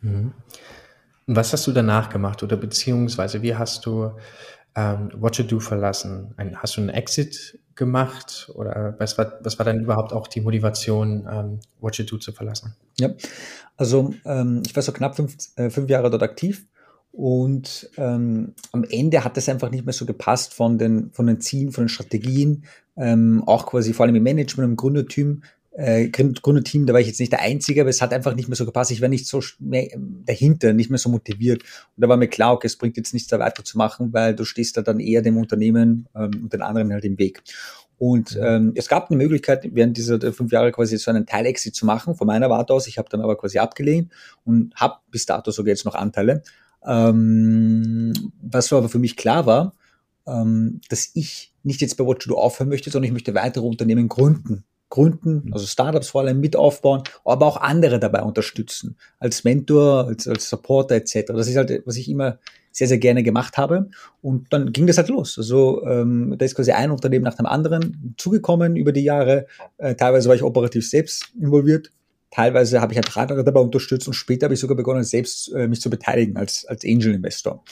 Mhm. 0.00 0.32
Was 1.26 1.52
hast 1.52 1.66
du 1.66 1.72
danach 1.72 2.08
gemacht 2.08 2.42
oder 2.42 2.56
beziehungsweise 2.56 3.42
wie 3.42 3.56
hast 3.56 3.84
du 3.84 4.12
ähm, 4.76 5.10
What 5.16 5.38
You 5.38 5.44
Do 5.44 5.58
verlassen? 5.58 6.32
Ein, 6.36 6.56
hast 6.56 6.76
du 6.76 6.80
einen 6.80 6.90
Exit 6.90 7.58
gemacht 7.76 8.50
oder 8.54 8.94
was 8.98 9.16
war, 9.18 9.34
was 9.42 9.58
war 9.58 9.64
dann 9.66 9.80
überhaupt 9.80 10.12
auch 10.12 10.26
die 10.26 10.40
Motivation, 10.40 11.28
ähm, 11.30 11.60
What 11.80 11.96
You 11.98 12.04
Do 12.04 12.16
zu 12.18 12.32
verlassen? 12.32 12.74
Ja, 12.98 13.10
also 13.76 14.14
ähm, 14.24 14.62
ich 14.66 14.74
war 14.74 14.82
so 14.82 14.92
knapp 14.92 15.16
fünf, 15.16 15.36
äh, 15.56 15.70
fünf 15.70 15.88
Jahre 15.88 16.10
dort 16.10 16.22
aktiv 16.22 16.66
und 17.12 17.90
ähm, 17.96 18.54
am 18.72 18.84
Ende 18.84 19.24
hat 19.24 19.38
es 19.38 19.48
einfach 19.48 19.70
nicht 19.70 19.86
mehr 19.86 19.94
so 19.94 20.04
gepasst 20.04 20.52
von 20.52 20.76
den, 20.78 21.10
von 21.12 21.26
den 21.26 21.40
Zielen, 21.40 21.72
von 21.72 21.84
den 21.84 21.88
Strategien, 21.88 22.64
ähm, 22.96 23.42
auch 23.46 23.66
quasi 23.66 23.92
vor 23.92 24.04
allem 24.04 24.16
im 24.16 24.22
Management, 24.22 24.70
im 24.70 24.76
Gründerteam, 24.76 25.42
äh, 25.76 26.08
Gründerteam, 26.08 26.86
da 26.86 26.94
war 26.94 27.00
ich 27.00 27.06
jetzt 27.06 27.20
nicht 27.20 27.32
der 27.32 27.42
Einzige, 27.42 27.82
aber 27.82 27.90
es 27.90 28.00
hat 28.00 28.12
einfach 28.12 28.34
nicht 28.34 28.48
mehr 28.48 28.56
so 28.56 28.64
gepasst. 28.64 28.90
Ich 28.90 29.02
war 29.02 29.08
nicht 29.08 29.26
so 29.26 29.42
mehr 29.58 29.88
dahinter, 30.24 30.72
nicht 30.72 30.88
mehr 30.88 30.98
so 30.98 31.10
motiviert. 31.10 31.62
Und 31.62 32.02
da 32.02 32.08
war 32.08 32.16
mir 32.16 32.28
klar, 32.28 32.54
okay, 32.54 32.66
es 32.66 32.76
bringt 32.76 32.96
jetzt 32.96 33.12
nichts 33.12 33.28
da 33.28 33.38
weiterzumachen, 33.38 34.12
weil 34.12 34.34
du 34.34 34.44
stehst 34.44 34.76
da 34.76 34.82
dann 34.82 35.00
eher 35.00 35.20
dem 35.20 35.36
Unternehmen 35.36 36.08
ähm, 36.14 36.30
und 36.42 36.52
den 36.52 36.62
anderen 36.62 36.92
halt 36.92 37.04
im 37.04 37.18
Weg. 37.18 37.42
Und 37.98 38.38
ähm, 38.42 38.72
es 38.74 38.88
gab 38.88 39.10
eine 39.10 39.18
Möglichkeit, 39.18 39.68
während 39.72 39.96
dieser 39.96 40.20
fünf 40.32 40.50
Jahre 40.52 40.72
quasi 40.72 40.96
so 40.96 41.10
einen 41.10 41.26
Teil-Exit 41.26 41.74
zu 41.74 41.84
machen, 41.84 42.14
von 42.14 42.26
meiner 42.26 42.48
Warte 42.48 42.72
aus. 42.72 42.86
Ich 42.86 42.98
habe 42.98 43.08
dann 43.10 43.20
aber 43.20 43.36
quasi 43.36 43.58
abgelehnt 43.58 44.12
und 44.44 44.74
habe 44.76 44.96
bis 45.10 45.26
dato 45.26 45.50
sogar 45.50 45.70
jetzt 45.70 45.84
noch 45.84 45.94
Anteile. 45.94 46.42
Ähm, 46.86 48.12
was 48.40 48.72
aber 48.72 48.88
für 48.88 48.98
mich 48.98 49.16
klar 49.16 49.44
war, 49.44 49.74
ähm, 50.26 50.80
dass 50.88 51.10
ich 51.14 51.52
nicht 51.62 51.80
jetzt 51.80 51.96
bei 51.96 52.04
What 52.04 52.20
to 52.20 52.30
Do 52.30 52.36
aufhören 52.36 52.68
möchte, 52.68 52.90
sondern 52.90 53.08
ich 53.08 53.12
möchte 53.12 53.34
weitere 53.34 53.64
Unternehmen 53.64 54.08
gründen 54.08 54.64
gründen, 54.88 55.42
mhm. 55.46 55.52
also 55.52 55.66
Startups 55.66 56.08
vor 56.08 56.22
allem 56.22 56.40
mit 56.40 56.56
aufbauen, 56.56 57.02
aber 57.24 57.46
auch 57.46 57.56
andere 57.56 57.98
dabei 57.98 58.22
unterstützen, 58.22 58.96
als 59.18 59.44
Mentor, 59.44 60.06
als, 60.06 60.28
als 60.28 60.48
Supporter 60.48 60.94
etc. 60.96 61.26
Das 61.28 61.48
ist 61.48 61.56
halt, 61.56 61.82
was 61.84 61.96
ich 61.96 62.08
immer 62.08 62.38
sehr, 62.76 62.88
sehr 62.88 62.98
gerne 62.98 63.22
gemacht 63.22 63.56
habe. 63.56 63.88
Und 64.20 64.52
dann 64.52 64.70
ging 64.70 64.86
das 64.86 64.98
halt 64.98 65.08
los. 65.08 65.38
Also 65.38 65.82
ähm, 65.86 66.34
da 66.36 66.44
ist 66.44 66.54
quasi 66.54 66.72
ein 66.72 66.90
Unternehmen 66.90 67.24
nach 67.24 67.34
dem 67.34 67.46
anderen 67.46 68.14
zugekommen 68.18 68.76
über 68.76 68.92
die 68.92 69.02
Jahre. 69.02 69.46
Äh, 69.78 69.94
teilweise 69.94 70.28
war 70.28 70.36
ich 70.36 70.42
operativ 70.42 70.86
selbst 70.86 71.32
involviert. 71.40 71.90
Teilweise 72.30 72.82
habe 72.82 72.92
ich 72.92 72.98
halt 72.98 73.16
andere 73.16 73.44
dabei 73.44 73.60
unterstützt 73.60 74.06
und 74.08 74.14
später 74.14 74.44
habe 74.44 74.54
ich 74.54 74.60
sogar 74.60 74.76
begonnen, 74.76 75.04
selbst 75.04 75.50
äh, 75.54 75.68
mich 75.68 75.80
zu 75.80 75.88
beteiligen 75.88 76.36
als, 76.36 76.66
als 76.66 76.84
Angel 76.84 77.14
Investor. 77.14 77.64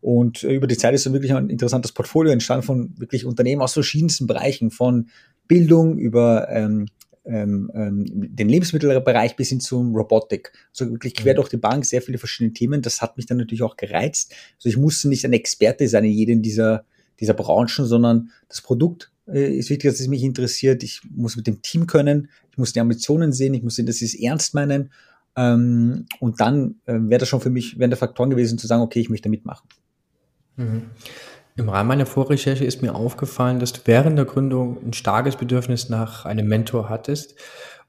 Und 0.00 0.44
äh, 0.44 0.54
über 0.54 0.68
die 0.68 0.76
Zeit 0.76 0.94
ist 0.94 1.04
dann 1.04 1.14
wirklich 1.14 1.34
ein 1.34 1.50
interessantes 1.50 1.90
Portfolio 1.90 2.30
entstanden 2.30 2.64
von 2.64 2.94
wirklich 2.96 3.24
Unternehmen 3.24 3.60
aus 3.60 3.72
verschiedensten 3.72 4.28
Bereichen, 4.28 4.70
von 4.70 5.08
Bildung 5.46 5.98
über 5.98 6.48
ähm, 6.50 6.86
ähm, 7.26 7.70
ähm, 7.74 8.04
den 8.06 8.48
Lebensmittelbereich 8.48 9.36
bis 9.36 9.48
hin 9.48 9.60
zum 9.60 9.96
Robotik. 9.96 10.52
Also 10.70 10.90
wirklich 10.90 11.14
quer 11.14 11.32
mhm. 11.32 11.36
durch 11.36 11.48
die 11.48 11.56
Bank 11.56 11.86
sehr 11.86 12.02
viele 12.02 12.18
verschiedene 12.18 12.52
Themen. 12.52 12.82
Das 12.82 13.00
hat 13.00 13.16
mich 13.16 13.26
dann 13.26 13.38
natürlich 13.38 13.62
auch 13.62 13.76
gereizt. 13.76 14.34
Also 14.56 14.68
ich 14.68 14.76
musste 14.76 15.08
nicht 15.08 15.24
ein 15.24 15.32
Experte 15.32 15.88
sein 15.88 16.04
in 16.04 16.12
jedem 16.12 16.42
dieser, 16.42 16.84
dieser 17.20 17.34
Branchen, 17.34 17.86
sondern 17.86 18.30
das 18.48 18.60
Produkt 18.60 19.10
äh, 19.26 19.56
ist 19.56 19.70
wichtig, 19.70 19.90
dass 19.90 20.00
es 20.00 20.08
mich 20.08 20.22
interessiert. 20.22 20.82
Ich 20.82 21.00
muss 21.10 21.36
mit 21.36 21.46
dem 21.46 21.62
Team 21.62 21.86
können, 21.86 22.28
ich 22.50 22.58
muss 22.58 22.74
die 22.74 22.80
Ambitionen 22.80 23.32
sehen, 23.32 23.54
ich 23.54 23.62
muss 23.62 23.76
sehen, 23.76 23.86
dass 23.86 23.96
sie 23.96 24.04
es 24.04 24.14
ernst 24.14 24.54
meinen. 24.54 24.90
Ähm, 25.36 26.06
und 26.20 26.40
dann 26.40 26.76
äh, 26.84 26.94
wäre 26.94 27.20
das 27.20 27.28
schon 27.28 27.40
für 27.40 27.50
mich, 27.50 27.78
wären 27.78 27.90
der 27.90 27.96
Faktoren 27.96 28.30
gewesen 28.30 28.58
zu 28.58 28.66
sagen, 28.66 28.82
okay, 28.82 29.00
ich 29.00 29.08
möchte 29.08 29.28
mitmachen. 29.28 29.66
Mhm. 30.56 30.82
Im 31.56 31.68
Rahmen 31.68 31.88
meiner 31.88 32.06
Vorrecherche 32.06 32.64
ist 32.64 32.82
mir 32.82 32.96
aufgefallen, 32.96 33.60
dass 33.60 33.72
du 33.72 33.80
während 33.84 34.18
der 34.18 34.24
Gründung 34.24 34.78
ein 34.84 34.92
starkes 34.92 35.36
Bedürfnis 35.36 35.88
nach 35.88 36.24
einem 36.24 36.48
Mentor 36.48 36.88
hattest. 36.88 37.36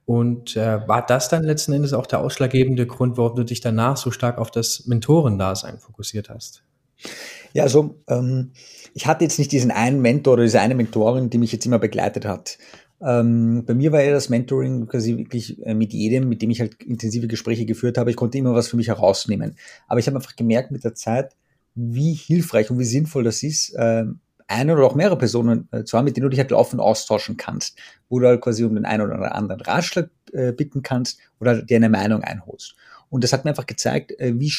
Und 0.06 0.56
äh, 0.56 0.88
war 0.88 1.04
das 1.04 1.30
dann 1.30 1.44
letzten 1.44 1.74
Endes 1.74 1.94
auch 1.94 2.06
der 2.06 2.20
ausschlaggebende 2.20 2.86
Grund, 2.86 3.18
warum 3.18 3.36
du 3.36 3.44
dich 3.44 3.62
danach 3.62 3.98
so 3.98 4.12
stark 4.12 4.38
auf 4.38 4.52
das 4.52 4.86
Mentorendasein 4.86 5.80
fokussiert 5.80 6.30
hast? 6.30 6.64
Ja, 7.54 7.64
also 7.64 8.00
ähm, 8.08 8.52
ich 8.94 9.08
hatte 9.08 9.24
jetzt 9.24 9.40
nicht 9.40 9.52
diesen 9.52 9.72
einen 9.72 10.00
Mentor 10.00 10.34
oder 10.34 10.44
diese 10.44 10.60
eine 10.60 10.76
Mentorin, 10.76 11.32
die 11.32 11.40
mich 11.40 11.52
jetzt 11.52 11.66
immer 11.66 11.80
begleitet 11.80 12.26
hat. 12.26 12.60
Ähm, 13.02 13.64
bei 13.66 13.74
mir 13.74 13.92
war 13.92 14.04
ja 14.04 14.12
das 14.12 14.30
Mentoring 14.30 14.86
quasi 14.86 15.18
wirklich 15.18 15.60
äh, 15.66 15.74
mit 15.74 15.92
jedem, 15.92 16.30
mit 16.30 16.44
dem 16.44 16.52
ich 16.52 16.62
halt 16.62 16.84
intensive 16.84 17.28
Gespräche 17.28 17.66
geführt 17.66 17.98
habe. 17.98 18.12
Ich 18.12 18.16
konnte 18.16 18.38
immer 18.38 18.54
was 18.54 18.68
für 18.68 18.78
mich 18.78 18.90
herausnehmen. 18.90 19.56
Aber 19.88 20.00
ich 20.00 20.06
habe 20.06 20.18
einfach 20.18 20.36
gemerkt 20.36 20.70
mit 20.70 20.84
der 20.84 20.94
Zeit, 20.94 21.36
wie 21.75 22.13
hilfreich 22.13 22.72
und 22.72 22.79
wie 22.79 22.86
sinnvoll 22.86 23.24
das 23.24 23.44
ist, 23.44 23.74
äh, 23.75 24.05
eine 24.48 24.74
oder 24.74 24.86
auch 24.86 24.96
mehrere 24.96 25.17
Personen 25.17 25.67
äh, 25.72 25.84
zu 25.84 25.98
haben, 25.98 26.05
mit 26.05 26.15
denen 26.15 26.25
du 26.25 26.29
dich 26.29 26.39
halt 26.39 26.51
laufend 26.51 26.82
austauschen 26.82 27.38
kannst, 27.38 27.77
wo 28.10 28.20
du 28.20 28.27
halt 28.27 28.41
quasi 28.41 28.63
um 28.63 28.75
den 28.75 28.86
einen 28.86 29.03
oder 29.03 29.34
anderen 29.34 29.62
Ratschlag 29.62 30.10
äh, 30.34 30.51
bitten 30.51 30.84
kannst 30.84 31.20
oder 31.39 31.62
dir 31.62 31.77
eine 31.77 31.89
Meinung 31.89 32.24
einholst. 32.24 32.75
Und 33.10 33.24
das 33.24 33.34
hat 33.34 33.44
mir 33.44 33.51
einfach 33.51 33.65
gezeigt, 33.65 34.12
äh, 34.20 34.39
wie, 34.39 34.53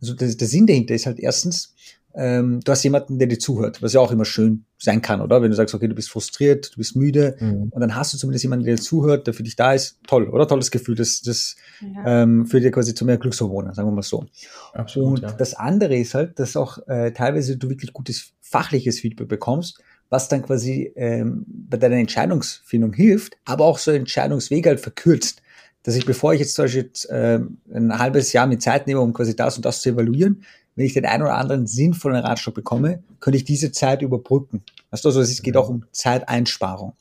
also 0.00 0.14
der, 0.14 0.34
der 0.34 0.48
Sinn 0.48 0.66
dahinter 0.66 0.94
ist 0.94 1.06
halt 1.06 1.18
erstens, 1.18 1.74
ähm, 2.16 2.60
du 2.60 2.70
hast 2.70 2.84
jemanden, 2.84 3.18
der 3.18 3.26
dir 3.26 3.38
zuhört, 3.38 3.82
was 3.82 3.92
ja 3.92 4.00
auch 4.00 4.12
immer 4.12 4.24
schön 4.24 4.64
sein 4.78 5.02
kann, 5.02 5.20
oder? 5.20 5.42
Wenn 5.42 5.50
du 5.50 5.56
sagst, 5.56 5.74
okay, 5.74 5.88
du 5.88 5.94
bist 5.94 6.10
frustriert, 6.10 6.72
du 6.72 6.78
bist 6.78 6.94
müde 6.94 7.36
mhm. 7.40 7.68
und 7.70 7.80
dann 7.80 7.96
hast 7.96 8.12
du 8.12 8.18
zumindest 8.18 8.44
jemanden, 8.44 8.64
der 8.64 8.76
dir 8.76 8.82
zuhört, 8.82 9.26
der 9.26 9.34
für 9.34 9.42
dich 9.42 9.56
da 9.56 9.72
ist, 9.72 9.98
toll, 10.06 10.28
oder? 10.28 10.46
Tolles 10.46 10.70
Gefühl, 10.70 10.94
das, 10.94 11.22
das 11.22 11.56
ja. 11.80 12.22
ähm, 12.22 12.46
führt 12.46 12.62
dir 12.62 12.70
quasi 12.70 12.94
zu 12.94 13.04
mehr 13.04 13.18
Glückshormonen, 13.18 13.74
sagen 13.74 13.88
wir 13.88 13.92
mal 13.92 14.02
so. 14.02 14.26
Absolut, 14.72 15.22
und 15.22 15.22
ja. 15.22 15.32
das 15.32 15.54
andere 15.54 15.96
ist 15.96 16.14
halt, 16.14 16.38
dass 16.38 16.56
auch 16.56 16.78
äh, 16.86 17.12
teilweise 17.12 17.56
du 17.56 17.68
wirklich 17.68 17.92
gutes 17.92 18.32
fachliches 18.40 19.00
Feedback 19.00 19.28
bekommst, 19.28 19.82
was 20.08 20.28
dann 20.28 20.42
quasi 20.42 20.92
ähm, 20.94 21.44
bei 21.48 21.78
deiner 21.78 21.96
Entscheidungsfindung 21.96 22.92
hilft, 22.92 23.36
aber 23.44 23.64
auch 23.64 23.78
so 23.78 23.90
Entscheidungswege 23.90 24.68
halt 24.68 24.80
verkürzt. 24.80 25.40
Dass 25.82 25.96
ich, 25.96 26.06
bevor 26.06 26.32
ich 26.32 26.40
jetzt 26.40 26.54
zum 26.54 26.64
Beispiel 26.64 26.84
jetzt, 26.84 27.10
äh, 27.10 27.40
ein 27.74 27.98
halbes 27.98 28.32
Jahr 28.32 28.46
mit 28.46 28.62
Zeit 28.62 28.86
nehme, 28.86 29.00
um 29.00 29.12
quasi 29.12 29.36
das 29.36 29.56
und 29.56 29.66
das 29.66 29.82
zu 29.82 29.90
evaluieren, 29.90 30.42
wenn 30.76 30.86
ich 30.86 30.94
den 30.94 31.06
einen 31.06 31.22
oder 31.22 31.36
anderen 31.36 31.66
sinnvollen 31.66 32.24
Ratschlag 32.24 32.54
bekomme, 32.54 33.02
könnte 33.20 33.36
ich 33.36 33.44
diese 33.44 33.72
Zeit 33.72 34.02
überbrücken. 34.02 34.62
Weißt 34.90 35.04
du, 35.04 35.08
also 35.08 35.20
es 35.20 35.42
geht 35.42 35.56
auch 35.56 35.68
um 35.68 35.84
Zeiteinsparung. 35.92 36.94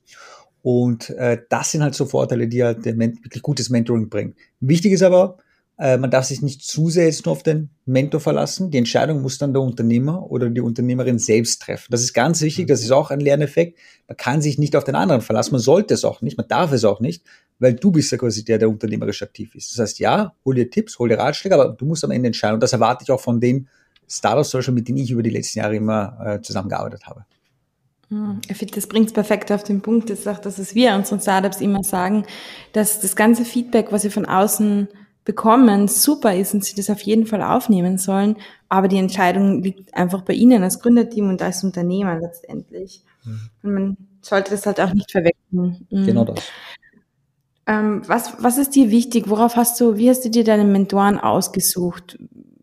Und 0.61 1.09
äh, 1.11 1.41
das 1.49 1.71
sind 1.71 1.83
halt 1.83 1.93
so 1.93 2.05
Vorteile, 2.05 2.47
die 2.47 2.63
halt 2.63 2.85
der 2.85 2.97
wirklich 2.97 3.43
gutes 3.43 3.69
Mentoring 3.69 4.09
bringen. 4.09 4.35
Wichtig 4.61 4.93
ist 4.93 5.03
aber, 5.03 5.37
äh, 5.77 5.97
man 5.97 6.11
darf 6.11 6.25
sich 6.25 6.41
nicht 6.41 6.61
zu 6.63 6.89
sehr 6.89 7.05
jetzt 7.05 7.25
nur 7.25 7.33
auf 7.33 7.43
den 7.43 7.71
Mentor 7.85 8.19
verlassen. 8.19 8.69
Die 8.69 8.77
Entscheidung 8.77 9.21
muss 9.21 9.37
dann 9.37 9.53
der 9.53 9.61
Unternehmer 9.61 10.29
oder 10.29 10.49
die 10.49 10.61
Unternehmerin 10.61 11.17
selbst 11.19 11.61
treffen. 11.61 11.87
Das 11.89 12.01
ist 12.01 12.13
ganz 12.13 12.41
wichtig, 12.41 12.67
das 12.67 12.81
ist 12.81 12.91
auch 12.91 13.09
ein 13.09 13.19
Lerneffekt. 13.19 13.79
Man 14.07 14.17
kann 14.17 14.41
sich 14.41 14.57
nicht 14.57 14.75
auf 14.75 14.83
den 14.83 14.95
anderen 14.95 15.21
verlassen, 15.21 15.53
man 15.53 15.61
sollte 15.61 15.93
es 15.93 16.05
auch 16.05 16.21
nicht, 16.21 16.37
man 16.37 16.47
darf 16.47 16.71
es 16.71 16.85
auch 16.85 16.99
nicht, 16.99 17.23
weil 17.59 17.73
du 17.73 17.91
bist 17.91 18.11
ja 18.11 18.17
quasi 18.17 18.43
der, 18.43 18.59
der 18.59 18.69
unternehmerisch 18.69 19.23
aktiv 19.23 19.55
ist. 19.55 19.71
Das 19.71 19.79
heißt, 19.79 19.99
ja, 19.99 20.33
hol 20.45 20.55
dir 20.55 20.69
Tipps, 20.69 20.99
hol 20.99 21.09
dir 21.09 21.17
Ratschläge, 21.17 21.55
aber 21.55 21.69
du 21.69 21.85
musst 21.85 22.03
am 22.03 22.11
Ende 22.11 22.27
entscheiden. 22.27 22.55
Und 22.55 22.63
das 22.63 22.73
erwarte 22.73 23.03
ich 23.03 23.11
auch 23.11 23.21
von 23.21 23.39
den 23.39 23.67
Startups, 24.07 24.67
mit 24.69 24.87
denen 24.87 24.99
ich 24.99 25.11
über 25.11 25.23
die 25.23 25.29
letzten 25.29 25.59
Jahre 25.59 25.75
immer 25.75 26.17
äh, 26.23 26.41
zusammengearbeitet 26.41 27.07
habe. 27.07 27.25
Hm, 28.09 28.41
ich 28.47 28.57
finde, 28.57 28.75
das 28.75 28.85
bringt 28.85 29.07
es 29.07 29.13
perfekt 29.13 29.51
auf 29.51 29.63
den 29.63 29.81
Punkt. 29.81 30.09
Das 30.09 30.19
ist 30.19 30.27
auch 30.27 30.39
das, 30.39 30.59
was 30.59 30.75
wir 30.75 30.93
unseren 30.93 31.19
Startups 31.19 31.61
immer 31.61 31.83
sagen, 31.83 32.25
dass 32.73 32.99
das 32.99 33.15
ganze 33.15 33.43
Feedback, 33.43 33.91
was 33.91 34.03
sie 34.03 34.09
von 34.09 34.25
außen 34.25 34.87
bekommen, 35.25 35.87
super 35.87 36.35
ist 36.35 36.53
und 36.53 36.63
sie 36.63 36.75
das 36.75 36.89
auf 36.89 37.01
jeden 37.01 37.25
Fall 37.25 37.41
aufnehmen 37.41 37.97
sollen. 37.97 38.37
Aber 38.69 38.87
die 38.87 38.97
Entscheidung 38.97 39.61
liegt 39.61 39.93
einfach 39.93 40.21
bei 40.21 40.33
Ihnen 40.33 40.63
als 40.63 40.79
Gründerteam 40.79 41.29
und 41.29 41.41
als 41.41 41.63
Unternehmer 41.63 42.19
letztendlich. 42.19 43.03
Mhm. 43.23 43.49
Und 43.63 43.73
man 43.73 43.97
sollte 44.21 44.51
das 44.51 44.65
halt 44.65 44.79
auch 44.81 44.93
nicht 44.93 45.11
verwechseln. 45.11 45.87
Mhm. 45.89 46.05
Genau 46.05 46.25
das. 46.25 46.43
Ähm, 47.65 48.01
was, 48.07 48.43
was 48.43 48.57
ist 48.57 48.75
dir 48.75 48.91
wichtig? 48.91 49.29
Worauf 49.29 49.55
hast 49.55 49.79
du, 49.79 49.97
wie 49.97 50.09
hast 50.09 50.25
du 50.25 50.29
dir 50.29 50.43
deine 50.43 50.65
Mentoren 50.65 51.17
ausgesucht? 51.17 52.17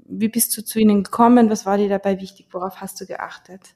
Wie 0.07 0.29
bist 0.29 0.57
du 0.57 0.63
zu 0.63 0.79
ihnen 0.79 1.05
gekommen? 1.05 1.49
Was 1.49 1.65
war 1.65 1.79
dir 1.79 1.89
dabei 1.89 2.21
wichtig? 2.21 2.49
Worauf 2.51 2.81
hast 2.81 3.01
du 3.01 3.07
geachtet? 3.07 3.75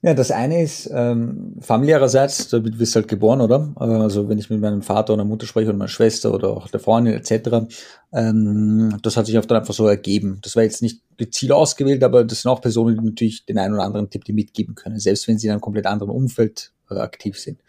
Ja, 0.00 0.14
das 0.14 0.30
eine 0.30 0.62
ist 0.62 0.88
ähm, 0.94 1.56
familiärerseits, 1.60 2.48
da 2.50 2.64
wirst 2.64 2.94
du 2.94 3.00
halt 3.00 3.08
geboren, 3.08 3.40
oder? 3.40 3.72
Also 3.74 4.28
wenn 4.28 4.38
ich 4.38 4.48
mit 4.48 4.60
meinem 4.60 4.80
Vater 4.82 5.12
oder 5.12 5.24
Mutter 5.24 5.44
spreche 5.44 5.70
oder 5.70 5.76
meiner 5.76 5.88
Schwester 5.88 6.32
oder 6.32 6.50
auch 6.50 6.68
der 6.68 6.78
Freundin 6.78 7.14
etc., 7.14 7.66
ähm, 8.12 8.96
das 9.02 9.16
hat 9.16 9.26
sich 9.26 9.36
oft 9.36 9.50
dann 9.50 9.58
einfach 9.58 9.74
so 9.74 9.88
ergeben. 9.88 10.38
Das 10.42 10.54
war 10.54 10.62
jetzt 10.62 10.82
nicht 10.82 11.02
gezielt 11.16 11.50
ausgewählt, 11.50 12.04
aber 12.04 12.22
das 12.22 12.42
sind 12.42 12.50
auch 12.50 12.60
Personen, 12.60 12.96
die 12.96 13.04
natürlich 13.04 13.44
den 13.44 13.58
einen 13.58 13.74
oder 13.74 13.82
anderen 13.82 14.08
Tipp 14.08 14.24
die 14.24 14.32
mitgeben 14.32 14.76
können, 14.76 15.00
selbst 15.00 15.26
wenn 15.26 15.36
sie 15.36 15.48
in 15.48 15.50
einem 15.50 15.60
komplett 15.60 15.86
anderen 15.86 16.12
Umfeld 16.12 16.72
äh, 16.90 16.94
aktiv 16.94 17.36
sind. 17.36 17.60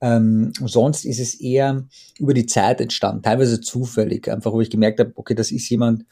Ähm, 0.00 0.52
sonst 0.64 1.04
ist 1.04 1.18
es 1.18 1.40
eher 1.40 1.88
über 2.20 2.34
die 2.34 2.46
Zeit 2.46 2.80
entstanden, 2.80 3.22
teilweise 3.22 3.60
zufällig, 3.60 4.30
einfach 4.30 4.52
wo 4.52 4.60
ich 4.60 4.70
gemerkt 4.70 5.00
habe, 5.00 5.12
okay, 5.16 5.34
das 5.34 5.50
ist 5.50 5.68
jemand, 5.70 6.04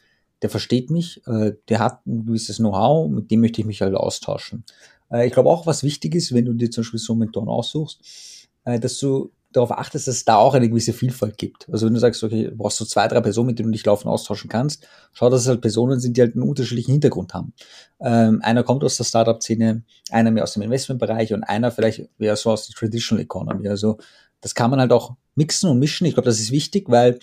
der 0.43 0.51
versteht 0.51 0.91
mich, 0.91 1.25
äh, 1.29 1.53
der 1.69 1.79
hat 1.79 2.05
ein 2.05 2.27
gewisses 2.27 2.57
Know-how, 2.57 3.09
mit 3.09 3.31
dem 3.31 3.41
möchte 3.41 3.61
ich 3.61 3.67
mich 3.67 3.81
halt 3.81 3.95
austauschen. 3.95 4.65
Äh, 5.13 5.27
ich 5.27 5.33
glaube 5.33 5.51
auch, 5.51 5.67
was 5.67 5.83
wichtig 5.83 6.15
ist, 6.15 6.35
wenn 6.35 6.45
du 6.45 6.53
dir 6.55 6.71
zum 6.71 6.83
Beispiel 6.83 7.01
so 7.01 7.13
einen 7.13 7.21
Mentor 7.21 7.47
aussuchst, 7.49 8.49
äh, 8.65 8.81
dass 8.81 8.99
du 8.99 9.31
darauf 9.53 9.71
achtest, 9.71 10.09
dass 10.09 10.17
es 10.17 10.25
da 10.25 10.37
auch 10.37 10.55
eine 10.55 10.69
gewisse 10.69 10.95
Vielfalt 10.95 11.37
gibt. 11.37 11.69
Also 11.71 11.87
wenn 11.87 11.93
du 11.93 12.01
sagst, 12.01 12.25
okay, 12.25 12.45
du 12.45 12.57
brauchst 12.57 12.79
so 12.79 12.85
zwei, 12.87 13.07
drei 13.07 13.21
Personen, 13.21 13.49
mit 13.49 13.59
denen 13.59 13.69
du 13.69 13.73
dich 13.73 13.85
laufen 13.85 14.09
austauschen 14.09 14.49
kannst, 14.49 14.87
schau, 15.13 15.29
dass 15.29 15.43
es 15.43 15.49
halt 15.49 15.61
Personen 15.61 16.01
sind, 16.01 16.17
die 16.17 16.23
halt 16.23 16.35
einen 16.35 16.49
unterschiedlichen 16.49 16.93
Hintergrund 16.93 17.35
haben. 17.35 17.53
Ähm, 18.01 18.41
einer 18.43 18.63
kommt 18.63 18.83
aus 18.83 18.97
der 18.97 19.05
Startup-Szene, 19.05 19.83
einer 20.11 20.31
mehr 20.31 20.45
aus 20.45 20.55
dem 20.55 20.63
Investmentbereich 20.63 21.35
und 21.35 21.45
einer 21.45 21.71
vielleicht 21.71 22.09
eher 22.19 22.37
so 22.37 22.51
aus 22.51 22.67
der 22.67 22.75
Traditional 22.75 23.23
Economy. 23.23 23.69
Also 23.69 23.99
das 24.41 24.55
kann 24.55 24.71
man 24.71 24.81
halt 24.81 24.93
auch 24.93 25.17
mixen 25.35 25.69
und 25.69 25.79
mischen. 25.79 26.07
Ich 26.07 26.15
glaube, 26.15 26.29
das 26.29 26.41
ist 26.41 26.51
wichtig, 26.51 26.89
weil 26.89 27.19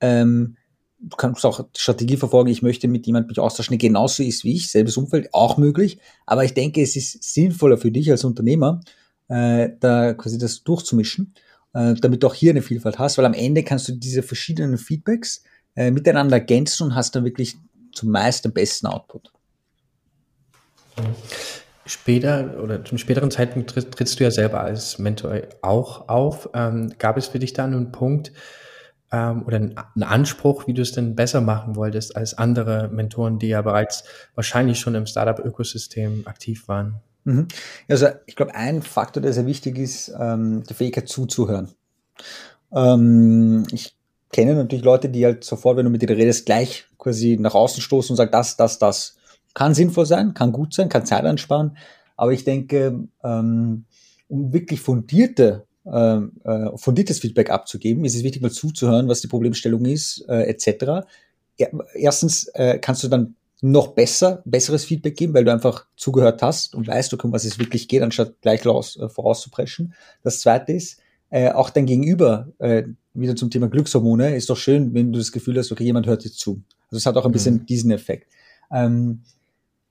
ähm, 0.00 0.56
du 1.00 1.16
kannst 1.16 1.44
auch 1.46 1.66
Strategie 1.76 2.16
verfolgen, 2.16 2.50
ich 2.50 2.62
möchte 2.62 2.88
mit 2.88 3.06
jemandem 3.06 3.28
mich 3.28 3.40
austauschen, 3.40 3.72
der 3.72 3.88
genauso 3.88 4.22
ist 4.22 4.44
wie 4.44 4.54
ich, 4.54 4.70
selbes 4.70 4.96
Umfeld, 4.96 5.32
auch 5.32 5.56
möglich. 5.56 5.98
Aber 6.26 6.44
ich 6.44 6.54
denke, 6.54 6.82
es 6.82 6.96
ist 6.96 7.22
sinnvoller 7.22 7.78
für 7.78 7.90
dich 7.90 8.10
als 8.10 8.24
Unternehmer, 8.24 8.80
äh, 9.28 9.70
da 9.80 10.14
quasi 10.14 10.38
das 10.38 10.64
durchzumischen, 10.64 11.34
äh, 11.74 11.94
damit 11.94 12.22
du 12.22 12.26
auch 12.26 12.34
hier 12.34 12.50
eine 12.50 12.62
Vielfalt 12.62 12.98
hast, 12.98 13.18
weil 13.18 13.24
am 13.24 13.34
Ende 13.34 13.62
kannst 13.62 13.88
du 13.88 13.92
diese 13.92 14.22
verschiedenen 14.22 14.78
Feedbacks 14.78 15.42
äh, 15.76 15.90
miteinander 15.90 16.36
ergänzen 16.36 16.84
und 16.84 16.94
hast 16.94 17.14
dann 17.14 17.24
wirklich 17.24 17.56
zum 17.92 18.10
meisten 18.10 18.52
besten 18.52 18.86
Output. 18.86 19.32
Später 21.86 22.60
oder 22.62 22.84
zum 22.84 22.98
späteren 22.98 23.30
Zeitpunkt 23.30 23.70
trittst 23.70 24.18
du 24.18 24.24
ja 24.24 24.30
selber 24.30 24.60
als 24.60 24.98
Mentor 24.98 25.42
auch 25.62 26.08
auf. 26.08 26.50
Ähm, 26.54 26.92
gab 26.98 27.16
es 27.16 27.28
für 27.28 27.38
dich 27.38 27.54
da 27.54 27.64
einen 27.64 27.92
Punkt, 27.92 28.32
ähm, 29.12 29.42
oder 29.46 29.56
einen 29.56 30.02
Anspruch, 30.02 30.66
wie 30.66 30.74
du 30.74 30.82
es 30.82 30.92
denn 30.92 31.14
besser 31.14 31.40
machen 31.40 31.76
wolltest 31.76 32.16
als 32.16 32.36
andere 32.36 32.88
Mentoren, 32.88 33.38
die 33.38 33.48
ja 33.48 33.62
bereits 33.62 34.04
wahrscheinlich 34.34 34.78
schon 34.78 34.94
im 34.94 35.06
Startup-Ökosystem 35.06 36.22
aktiv 36.26 36.68
waren? 36.68 37.00
Mhm. 37.24 37.48
Also 37.88 38.08
ich 38.26 38.36
glaube, 38.36 38.54
ein 38.54 38.82
Faktor, 38.82 39.22
der 39.22 39.32
sehr 39.32 39.46
wichtig 39.46 39.78
ist, 39.78 40.12
ähm, 40.18 40.62
die 40.68 40.74
Fähigkeit 40.74 41.08
zuzuhören. 41.08 41.70
Ähm, 42.72 43.64
ich 43.72 43.96
kenne 44.32 44.54
natürlich 44.54 44.84
Leute, 44.84 45.08
die 45.08 45.24
halt 45.24 45.44
sofort, 45.44 45.76
wenn 45.76 45.84
du 45.84 45.90
mit 45.90 46.02
denen 46.02 46.16
redest, 46.16 46.46
gleich 46.46 46.86
quasi 46.98 47.36
nach 47.40 47.54
außen 47.54 47.82
stoßen 47.82 48.12
und 48.12 48.16
sagen, 48.16 48.32
das, 48.32 48.56
das, 48.56 48.78
das. 48.78 49.14
Kann 49.54 49.74
sinnvoll 49.74 50.06
sein, 50.06 50.34
kann 50.34 50.52
gut 50.52 50.74
sein, 50.74 50.88
kann 50.88 51.06
Zeit 51.06 51.24
ansparen. 51.24 51.76
Aber 52.16 52.32
ich 52.32 52.44
denke, 52.44 53.08
ähm, 53.24 53.84
um 54.28 54.52
wirklich 54.52 54.80
fundierte 54.80 55.66
äh, 55.90 56.76
fundiertes 56.76 57.20
Feedback 57.20 57.50
abzugeben, 57.50 58.04
ist 58.04 58.14
es 58.14 58.22
wichtig, 58.22 58.42
mal 58.42 58.50
zuzuhören, 58.50 59.08
was 59.08 59.20
die 59.20 59.28
Problemstellung 59.28 59.84
ist, 59.84 60.24
äh, 60.28 60.42
etc. 60.42 61.06
erstens 61.94 62.48
äh, 62.54 62.78
kannst 62.78 63.04
du 63.04 63.08
dann 63.08 63.34
noch 63.60 63.88
besser, 63.88 64.42
besseres 64.44 64.84
Feedback 64.84 65.16
geben, 65.16 65.34
weil 65.34 65.44
du 65.44 65.52
einfach 65.52 65.86
zugehört 65.96 66.42
hast 66.42 66.74
und 66.74 66.86
weißt, 66.86 67.12
okay, 67.12 67.26
um 67.26 67.32
was 67.32 67.44
es 67.44 67.58
wirklich 67.58 67.88
geht, 67.88 68.02
anstatt 68.02 68.40
gleich 68.40 68.64
raus, 68.64 68.96
äh, 68.96 69.08
vorauszupreschen. 69.08 69.94
Das 70.22 70.40
zweite 70.40 70.72
ist, 70.72 71.00
äh, 71.30 71.50
auch 71.50 71.70
dein 71.70 71.86
Gegenüber, 71.86 72.48
äh, 72.58 72.84
wieder 73.14 73.34
zum 73.34 73.50
Thema 73.50 73.68
Glückshormone, 73.68 74.36
ist 74.36 74.48
doch 74.48 74.56
schön, 74.56 74.94
wenn 74.94 75.12
du 75.12 75.18
das 75.18 75.32
Gefühl 75.32 75.58
hast, 75.58 75.72
okay, 75.72 75.84
jemand 75.84 76.06
hört 76.06 76.24
dir 76.24 76.30
zu. 76.30 76.62
Also 76.86 76.98
es 76.98 77.06
hat 77.06 77.16
auch 77.16 77.26
ein 77.26 77.32
bisschen 77.32 77.54
mhm. 77.54 77.66
diesen 77.66 77.90
Effekt. 77.90 78.32
Ähm, 78.70 79.22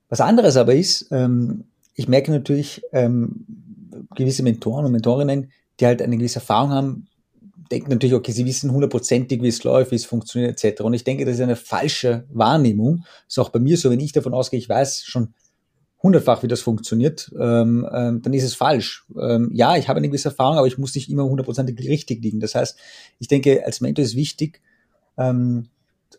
was 0.08 0.20
anderes 0.20 0.56
aber 0.56 0.74
ist, 0.74 1.08
ähm, 1.10 1.64
ich 1.94 2.08
merke 2.08 2.30
natürlich 2.30 2.82
ähm, 2.92 3.44
gewisse 4.14 4.42
Mentoren 4.42 4.86
und 4.86 4.92
Mentorinnen, 4.92 5.50
die 5.80 5.86
halt 5.86 6.02
eine 6.02 6.16
gewisse 6.16 6.40
Erfahrung 6.40 6.70
haben, 6.70 7.08
denken 7.70 7.90
natürlich, 7.90 8.14
okay, 8.14 8.32
sie 8.32 8.46
wissen 8.46 8.72
hundertprozentig, 8.72 9.42
wie 9.42 9.48
es 9.48 9.62
läuft, 9.64 9.90
wie 9.90 9.96
es 9.96 10.04
funktioniert, 10.04 10.62
etc. 10.62 10.82
Und 10.82 10.94
ich 10.94 11.04
denke, 11.04 11.24
das 11.24 11.34
ist 11.34 11.40
eine 11.40 11.56
falsche 11.56 12.24
Wahrnehmung. 12.30 13.04
Das 13.26 13.34
ist 13.34 13.38
auch 13.38 13.50
bei 13.50 13.58
mir 13.58 13.76
so, 13.76 13.90
wenn 13.90 14.00
ich 14.00 14.12
davon 14.12 14.34
ausgehe, 14.34 14.58
ich 14.58 14.68
weiß 14.68 15.04
schon 15.04 15.34
hundertfach, 16.02 16.42
wie 16.42 16.48
das 16.48 16.60
funktioniert, 16.60 17.30
ähm, 17.38 17.86
ähm, 17.92 18.22
dann 18.22 18.32
ist 18.32 18.44
es 18.44 18.54
falsch. 18.54 19.04
Ähm, 19.20 19.50
ja, 19.52 19.76
ich 19.76 19.88
habe 19.88 19.98
eine 19.98 20.08
gewisse 20.08 20.28
Erfahrung, 20.28 20.56
aber 20.56 20.66
ich 20.66 20.78
muss 20.78 20.94
nicht 20.94 21.10
immer 21.10 21.24
hundertprozentig 21.24 21.78
richtig 21.88 22.22
liegen. 22.22 22.40
Das 22.40 22.54
heißt, 22.54 22.78
ich 23.18 23.28
denke, 23.28 23.64
als 23.66 23.80
Mentor 23.80 24.04
ist 24.04 24.14
wichtig, 24.14 24.62
ähm, 25.16 25.68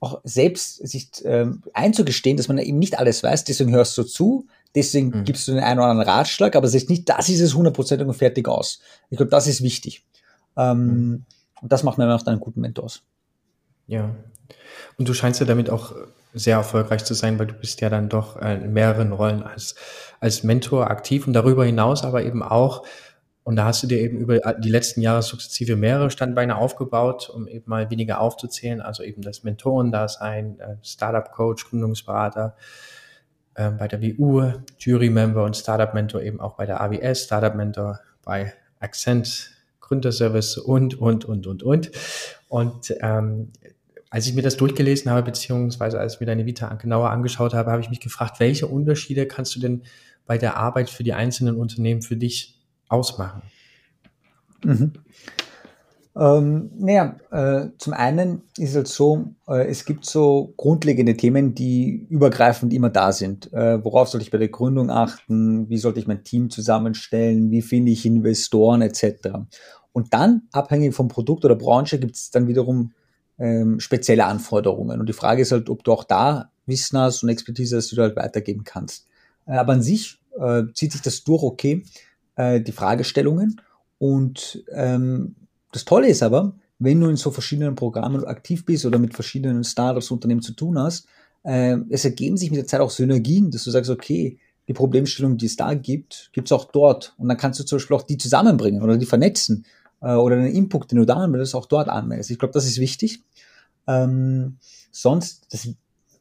auch 0.02 0.22
selbst 0.24 0.88
sich 0.88 1.10
ähm, 1.24 1.64
einzugestehen, 1.74 2.38
dass 2.38 2.48
man 2.48 2.58
eben 2.58 2.80
nicht 2.80 3.00
alles 3.00 3.24
weiß, 3.24 3.44
deswegen 3.46 3.72
hörst 3.72 3.98
du 3.98 4.04
zu, 4.04 4.48
deswegen 4.76 5.10
mhm. 5.10 5.24
gibst 5.24 5.48
du 5.48 5.54
den 5.54 5.64
einen 5.64 5.80
oder 5.80 5.90
anderen 5.90 6.10
Ratschlag, 6.10 6.56
aber 6.56 6.68
es 6.68 6.74
ist 6.74 6.90
nicht, 6.90 7.10
das 7.10 7.30
ist 7.30 7.42
es 7.42 7.56
hundertprozentig 7.56 8.08
und 8.08 8.14
fertig 8.14 8.48
aus. 8.48 8.80
Ich 9.10 9.18
glaube, 9.18 9.32
das 9.32 9.48
ist 9.48 9.64
wichtig. 9.64 10.06
Ähm, 10.58 10.86
mhm. 10.86 11.26
Und 11.62 11.72
das 11.72 11.84
macht 11.84 11.98
mir 11.98 12.14
auch 12.14 12.26
einen 12.26 12.40
guten 12.40 12.62
Mentor 12.62 12.86
aus. 12.86 13.02
Ja. 13.88 14.16
Und 14.98 15.10
du 15.10 15.14
scheinst 15.14 15.40
ja 15.40 15.46
damit 15.46 15.70
auch 15.70 15.94
sehr 16.34 16.58
erfolgreich 16.58 17.04
zu 17.04 17.14
sein, 17.14 17.40
weil 17.40 17.48
du 17.48 17.54
bist 17.54 17.82
ja 17.82 17.90
dann 17.90 18.08
doch 18.08 18.38
in 18.38 18.72
mehreren 18.72 19.12
Rollen 19.12 19.44
als, 19.44 19.76
als 20.20 20.44
Mentor 20.44 20.90
aktiv 20.90 21.26
und 21.26 21.34
darüber 21.34 21.66
hinaus 21.66 22.04
aber 22.04 22.24
eben 22.24 22.44
auch, 22.44 22.86
und 23.44 23.56
da 23.56 23.66
hast 23.66 23.82
du 23.82 23.88
dir 23.88 24.00
eben 24.00 24.20
über 24.20 24.38
die 24.60 24.70
letzten 24.70 25.02
Jahre 25.02 25.24
sukzessive 25.24 25.76
mehrere 25.76 26.12
Standbeine 26.12 26.56
aufgebaut, 26.56 27.32
um 27.34 27.48
eben 27.48 27.68
mal 27.68 27.90
weniger 27.90 28.22
aufzuzählen, 28.22 28.80
also 28.80 29.02
eben 29.02 29.24
das 29.24 29.44
Mentorendasein, 29.44 30.60
äh, 30.60 30.76
Startup-Coach, 30.84 31.68
Gründungsberater 31.70 32.56
äh, 33.56 33.72
bei 33.72 33.88
der 33.88 34.02
WU, 34.02 34.52
Jury-Member 34.80 35.44
und 35.44 35.56
Startup-Mentor 35.56 36.22
eben 36.22 36.40
auch 36.40 36.56
bei 36.56 36.66
der 36.66 36.82
AWS, 36.82 37.26
Startup-Mentor 37.26 38.00
bei 38.24 38.54
Accent, 38.80 39.52
Gründerservice 39.82 40.58
und, 40.58 41.00
und, 41.00 41.26
und, 41.26 41.48
und, 41.48 41.64
und. 41.64 41.92
Und 42.48 42.94
ähm, 43.02 43.52
als 44.10 44.28
ich 44.28 44.34
mir 44.34 44.42
das 44.42 44.58
durchgelesen 44.58 45.12
habe, 45.12 45.24
beziehungsweise 45.24 46.00
als 46.00 46.16
ich 46.16 46.20
mir 46.20 46.26
deine 46.26 46.46
Vita 46.46 46.74
genauer 46.76 47.10
angeschaut 47.10 47.54
habe, 47.54 47.72
habe 47.72 47.82
ich 47.82 47.90
mich 47.90 48.00
gefragt, 48.00 48.40
welche 48.40 48.68
Unterschiede 48.68 49.28
kannst 49.28 49.56
du 49.56 49.60
denn 49.60 49.84
bei 50.26 50.38
der 50.38 50.58
Arbeit 50.58 50.90
für 50.90 51.04
die 51.04 51.14
einzelnen 51.14 51.56
Unternehmen 51.56 52.02
für 52.02 52.16
dich 52.16 52.60
ausmachen? 52.88 53.42
Mhm. 54.64 54.94
Ähm, 56.16 56.72
naja, 56.78 57.18
äh, 57.32 57.70
zum 57.78 57.94
einen 57.94 58.42
ist 58.58 58.72
es 58.72 58.76
halt 58.76 58.88
so, 58.88 59.26
äh, 59.48 59.68
es 59.68 59.86
gibt 59.86 60.06
so 60.06 60.54
grundlegende 60.58 61.16
Themen, 61.16 61.54
die 61.54 62.08
übergreifend 62.10 62.74
immer 62.74 62.90
da 62.90 63.12
sind. 63.12 63.54
Äh, 63.54 63.84
worauf 63.84 64.10
sollte 64.10 64.24
ich 64.24 64.32
bei 64.32 64.38
der 64.38 64.50
Gründung 64.50 64.90
achten? 64.90 65.70
Wie 65.70 65.78
sollte 65.78 66.00
ich 66.00 66.08
mein 66.08 66.24
Team 66.24 66.50
zusammenstellen? 66.50 67.52
Wie 67.52 67.62
finde 67.62 67.92
ich 67.92 68.06
Investoren 68.06 68.82
etc.? 68.82 69.30
Und 69.92 70.14
dann, 70.14 70.44
abhängig 70.52 70.96
vom 70.96 71.08
Produkt 71.08 71.46
oder 71.46 71.56
Branche, 71.56 72.00
gibt 72.00 72.16
es 72.16 72.32
dann 72.32 72.48
wiederum 72.48 72.94
ähm, 73.38 73.80
spezielle 73.80 74.26
Anforderungen. 74.26 75.00
Und 75.00 75.08
die 75.08 75.14
Frage 75.14 75.42
ist 75.42 75.52
halt, 75.52 75.70
ob 75.70 75.84
du 75.84 75.92
auch 75.94 76.04
da 76.04 76.52
Wissen 76.66 77.00
hast 77.00 77.24
und 77.24 77.30
Expertise 77.30 77.78
hast, 77.78 77.92
die 77.92 77.96
du 77.96 78.02
halt 78.02 78.16
weitergeben 78.16 78.64
kannst. 78.64 79.08
Äh, 79.46 79.54
aber 79.54 79.74
an 79.74 79.82
sich 79.82 80.20
äh, 80.40 80.64
zieht 80.74 80.92
sich 80.92 81.02
das 81.02 81.24
durch, 81.24 81.44
okay, 81.44 81.84
äh, 82.36 82.62
die 82.62 82.72
Fragestellungen. 82.72 83.62
Und 83.98 84.64
ähm, 84.72 85.36
das 85.72 85.86
Tolle 85.86 86.08
ist 86.08 86.24
aber, 86.24 86.54
wenn 86.80 87.00
du 87.00 87.10
in 87.10 87.18
so 87.18 87.32
verschiedenen 87.32 87.76
Programmen 87.76 88.24
aktiv 88.26 88.66
bist 88.66 88.86
oder 88.86 89.00
mit 89.00 89.14
verschiedenen 89.14 89.64
Startups, 89.64 90.12
Unternehmen 90.12 90.42
zu 90.42 90.54
tun 90.54 90.80
hast, 90.80 91.08
äh, 91.44 91.78
es 91.90 92.06
ergeben 92.06 92.38
sich 92.38 92.50
mit 92.52 92.60
der 92.60 92.68
Zeit 92.68 92.80
auch 92.80 92.90
Synergien, 92.90 93.52
dass 93.52 93.66
du 93.66 93.72
sagst, 93.72 93.90
okay, 93.90 94.40
die 94.68 94.74
Problemstellung, 94.74 95.38
die 95.38 95.48
es 95.48 95.56
da 95.56 95.74
gibt, 95.74 96.30
gibt 96.32 96.48
es 96.48 96.52
auch 96.52 96.66
dort. 96.72 97.16
Und 97.18 97.28
dann 97.28 97.38
kannst 97.38 97.60
du 97.60 97.64
zum 97.64 97.78
Beispiel 97.78 97.98
auch 97.98 98.04
die 98.04 98.18
zusammenbringen 98.18 98.82
oder 98.82 98.98
die 98.98 99.06
vernetzen 99.06 99.66
äh, 100.02 100.14
oder 100.14 100.38
den 100.38 100.54
Input, 100.54 100.92
den 100.92 101.00
du 101.00 101.06
da 101.06 101.16
anmeldest, 101.16 101.56
auch 101.56 101.66
dort 101.66 101.90
anmeldest. 101.90 102.32
Ich 102.32 102.40
glaube, 102.40 102.54
das 102.54 102.66
ist 102.66 102.80
wichtig. 102.80 103.24
Ähm, 103.88 104.58
sonst, 104.92 105.48
das 105.52 105.68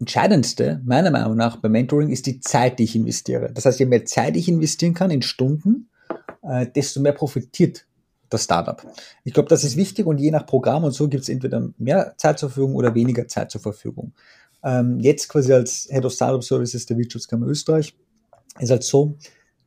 Entscheidendste, 0.00 0.80
meiner 0.84 1.10
Meinung 1.10 1.36
nach, 1.36 1.56
beim 1.56 1.72
Mentoring 1.72 2.08
ist 2.08 2.26
die 2.26 2.40
Zeit, 2.40 2.78
die 2.78 2.84
ich 2.84 2.96
investiere. 2.96 3.50
Das 3.52 3.66
heißt, 3.66 3.80
je 3.80 3.86
mehr 3.86 4.06
Zeit 4.06 4.36
ich 4.36 4.48
investieren 4.48 4.94
kann 4.94 5.10
in 5.10 5.22
Stunden, 5.22 5.90
äh, 6.42 6.66
desto 6.74 7.00
mehr 7.00 7.12
profitiert 7.12 7.86
das 8.28 8.44
Startup. 8.44 8.82
Ich 9.24 9.32
glaube, 9.32 9.48
das 9.48 9.64
ist 9.64 9.76
wichtig 9.76 10.06
und 10.06 10.18
je 10.18 10.30
nach 10.30 10.46
Programm 10.46 10.84
und 10.84 10.92
so 10.92 11.08
gibt 11.08 11.22
es 11.22 11.28
entweder 11.28 11.68
mehr 11.78 12.14
Zeit 12.16 12.38
zur 12.38 12.50
Verfügung 12.50 12.74
oder 12.74 12.94
weniger 12.94 13.26
Zeit 13.28 13.50
zur 13.50 13.60
Verfügung. 13.60 14.12
Ähm, 14.62 14.98
jetzt 15.00 15.28
quasi 15.28 15.52
als 15.52 15.88
Head 15.90 16.04
of 16.04 16.12
Startup 16.12 16.42
Services 16.42 16.86
der 16.86 16.98
Wirtschaftskammer 16.98 17.46
Österreich 17.46 17.94
ist 18.58 18.70
halt 18.70 18.84
so, 18.84 19.16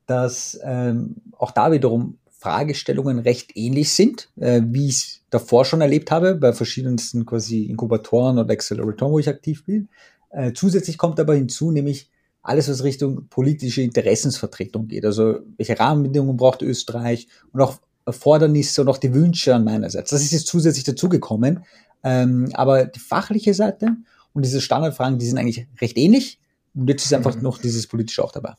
dass 0.05 0.59
ähm, 0.63 1.15
auch 1.37 1.51
da 1.51 1.71
wiederum 1.71 2.17
Fragestellungen 2.29 3.19
recht 3.19 3.51
ähnlich 3.55 3.93
sind, 3.93 4.29
äh, 4.39 4.61
wie 4.65 4.87
ich 4.87 4.95
es 4.95 5.21
davor 5.29 5.63
schon 5.63 5.81
erlebt 5.81 6.11
habe, 6.11 6.35
bei 6.35 6.53
verschiedensten 6.53 7.25
quasi 7.25 7.65
Inkubatoren 7.65 8.39
oder 8.39 8.51
Acceleratoren, 8.51 9.13
wo 9.13 9.19
ich 9.19 9.29
aktiv 9.29 9.63
bin. 9.65 9.89
Äh, 10.31 10.53
zusätzlich 10.53 10.97
kommt 10.97 11.19
aber 11.19 11.35
hinzu, 11.35 11.71
nämlich 11.71 12.09
alles, 12.41 12.67
was 12.67 12.83
Richtung 12.83 13.27
politische 13.29 13.83
Interessensvertretung 13.83 14.87
geht. 14.87 15.05
Also 15.05 15.39
welche 15.57 15.79
Rahmenbedingungen 15.79 16.37
braucht 16.37 16.63
Österreich 16.63 17.27
und 17.53 17.61
auch 17.61 17.79
Erfordernisse 18.05 18.81
und 18.81 18.89
auch 18.89 18.97
die 18.97 19.13
Wünsche 19.13 19.53
an 19.53 19.63
meinerseits. 19.63 20.09
Das 20.09 20.21
ist 20.21 20.31
jetzt 20.31 20.47
zusätzlich 20.47 20.83
dazugekommen. 20.83 21.65
Ähm, 22.03 22.49
aber 22.53 22.85
die 22.85 22.99
fachliche 22.99 23.53
Seite 23.53 23.95
und 24.33 24.43
diese 24.43 24.61
Standardfragen, 24.61 25.19
die 25.19 25.25
sind 25.25 25.37
eigentlich 25.37 25.67
recht 25.79 25.97
ähnlich. 25.97 26.39
Und 26.73 26.89
jetzt 26.89 27.05
ist 27.05 27.13
einfach 27.13 27.35
mhm. 27.35 27.43
noch 27.43 27.57
dieses 27.57 27.87
politische 27.87 28.23
auch 28.23 28.31
dabei. 28.31 28.53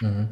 Mhm. 0.00 0.28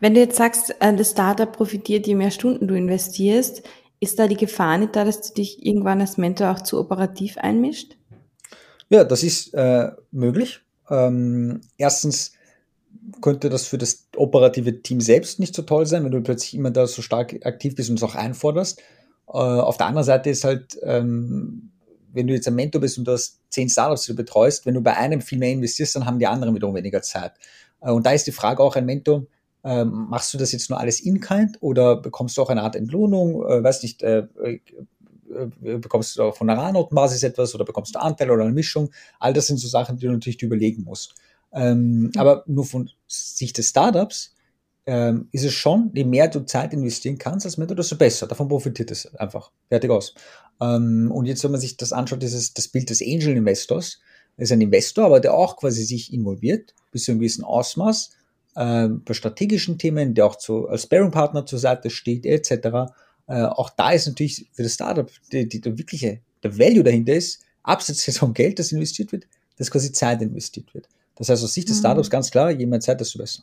Wenn 0.00 0.14
du 0.14 0.20
jetzt 0.20 0.36
sagst, 0.36 0.74
äh, 0.80 0.96
das 0.96 1.10
Startup 1.10 1.50
profitiert, 1.52 2.06
je 2.06 2.14
mehr 2.14 2.30
Stunden 2.30 2.66
du 2.66 2.74
investierst, 2.74 3.62
ist 4.00 4.18
da 4.18 4.26
die 4.26 4.36
Gefahr 4.36 4.78
nicht 4.78 4.96
da, 4.96 5.04
dass 5.04 5.20
du 5.20 5.34
dich 5.34 5.64
irgendwann 5.64 6.00
als 6.00 6.16
Mentor 6.16 6.50
auch 6.50 6.62
zu 6.62 6.78
operativ 6.80 7.36
einmischt? 7.36 7.96
Ja, 8.88 9.04
das 9.04 9.22
ist 9.22 9.52
äh, 9.54 9.90
möglich. 10.10 10.60
Ähm, 10.88 11.60
erstens 11.76 12.32
könnte 13.20 13.48
das 13.48 13.66
für 13.66 13.78
das 13.78 14.06
operative 14.16 14.82
Team 14.82 15.00
selbst 15.00 15.40
nicht 15.40 15.54
so 15.54 15.62
toll 15.62 15.86
sein, 15.86 16.04
wenn 16.04 16.12
du 16.12 16.22
plötzlich 16.22 16.54
immer 16.54 16.70
da 16.70 16.86
so 16.86 17.02
stark 17.02 17.44
aktiv 17.44 17.74
bist 17.74 17.90
und 17.90 17.96
es 17.96 18.02
auch 18.02 18.14
einforderst. 18.14 18.80
Äh, 19.28 19.32
auf 19.32 19.76
der 19.76 19.86
anderen 19.86 20.04
Seite 20.04 20.30
ist 20.30 20.44
halt, 20.44 20.78
ähm, 20.82 21.70
wenn 22.12 22.26
du 22.26 22.34
jetzt 22.34 22.48
ein 22.48 22.54
Mentor 22.54 22.80
bist 22.80 22.98
und 22.98 23.04
du 23.04 23.12
hast 23.12 23.40
zehn 23.50 23.68
Startups, 23.68 24.04
die 24.04 24.12
du 24.12 24.16
betreust, 24.16 24.66
wenn 24.66 24.74
du 24.74 24.80
bei 24.80 24.96
einem 24.96 25.20
viel 25.20 25.38
mehr 25.38 25.52
investierst, 25.52 25.96
dann 25.96 26.06
haben 26.06 26.18
die 26.18 26.26
anderen 26.26 26.54
wiederum 26.54 26.74
weniger 26.74 27.02
Zeit. 27.02 27.32
Äh, 27.80 27.90
und 27.90 28.04
da 28.06 28.12
ist 28.12 28.26
die 28.26 28.32
Frage 28.32 28.62
auch 28.62 28.76
ein 28.76 28.86
Mentor, 28.86 29.26
ähm, 29.62 30.06
machst 30.08 30.32
du 30.32 30.38
das 30.38 30.52
jetzt 30.52 30.70
nur 30.70 30.80
alles 30.80 31.00
in-kind 31.00 31.58
oder 31.60 31.96
bekommst 31.96 32.36
du 32.36 32.42
auch 32.42 32.50
eine 32.50 32.62
Art 32.62 32.76
Entlohnung? 32.76 33.42
Äh, 33.46 33.62
weiß 33.62 33.82
nicht, 33.82 34.02
äh, 34.02 34.26
äh, 34.42 34.60
äh 35.64 35.78
bekommst 35.78 36.18
du 36.18 36.32
von 36.32 36.46
der 36.46 36.56
Rahmennotenbasis 36.56 37.22
etwas 37.22 37.54
oder 37.54 37.64
bekommst 37.64 37.94
du 37.94 38.00
Anteile 38.00 38.32
oder 38.32 38.44
eine 38.44 38.52
Mischung? 38.52 38.90
All 39.18 39.32
das 39.32 39.46
sind 39.46 39.58
so 39.58 39.68
Sachen, 39.68 39.98
die 39.98 40.06
du 40.06 40.12
natürlich 40.12 40.42
überlegen 40.42 40.82
musst. 40.82 41.14
Ähm, 41.52 42.02
mhm. 42.02 42.12
Aber 42.16 42.44
nur 42.46 42.64
von 42.64 42.90
Sicht 43.06 43.58
des 43.58 43.68
Startups 43.68 44.34
ähm, 44.86 45.28
ist 45.32 45.44
es 45.44 45.52
schon, 45.52 45.90
je 45.94 46.04
mehr 46.04 46.28
du 46.28 46.40
Zeit 46.40 46.72
investieren 46.72 47.18
kannst 47.18 47.46
als 47.46 47.56
Mentor, 47.56 47.76
desto 47.76 47.96
besser. 47.96 48.26
Davon 48.26 48.48
profitiert 48.48 48.90
es 48.90 49.14
einfach. 49.16 49.50
Fertig 49.68 49.90
aus. 49.90 50.14
Ähm, 50.60 51.10
und 51.12 51.26
jetzt, 51.26 51.44
wenn 51.44 51.52
man 51.52 51.60
sich 51.60 51.76
das 51.76 51.92
anschaut, 51.92 52.22
dieses, 52.22 52.54
das 52.54 52.68
Bild 52.68 52.90
des 52.90 53.02
Angel 53.02 53.36
Investors, 53.36 54.00
ist 54.36 54.52
ein 54.52 54.60
Investor, 54.60 55.04
aber 55.04 55.20
der 55.20 55.34
auch 55.34 55.56
quasi 55.56 55.84
sich 55.84 56.12
involviert, 56.12 56.74
bis 56.92 57.04
zu 57.04 57.12
einem 57.12 57.20
gewissen 57.20 57.44
Ausmaß, 57.44 58.10
äh, 58.56 58.88
bei 58.88 59.14
strategischen 59.14 59.78
Themen, 59.78 60.14
der 60.14 60.26
auch 60.26 60.36
zu, 60.36 60.68
als 60.68 60.84
Sparing-Partner 60.84 61.46
zur 61.46 61.58
Seite 61.58 61.90
steht, 61.90 62.24
etc. 62.26 62.92
Äh, 63.26 63.42
auch 63.44 63.70
da 63.70 63.92
ist 63.92 64.06
natürlich 64.06 64.48
für 64.52 64.62
das 64.62 64.74
Startup 64.74 65.10
die, 65.32 65.48
die, 65.48 65.60
der 65.60 65.76
wirkliche, 65.76 66.20
der 66.42 66.58
Value 66.58 66.82
dahinter 66.82 67.14
ist, 67.14 67.42
abseits 67.62 68.18
vom 68.18 68.32
Geld, 68.34 68.58
das 68.58 68.72
investiert 68.72 69.12
wird, 69.12 69.26
dass 69.56 69.70
quasi 69.70 69.92
Zeit 69.92 70.22
investiert 70.22 70.72
wird. 70.74 70.88
Das 71.20 71.28
heißt, 71.28 71.44
aus 71.44 71.52
Sicht 71.52 71.68
des 71.68 71.76
mhm. 71.76 71.80
Startups 71.80 72.08
ganz 72.08 72.30
klar, 72.30 72.50
je 72.50 72.64
mehr 72.64 72.80
Zeit, 72.80 72.98
desto 72.98 73.18
besser. 73.18 73.42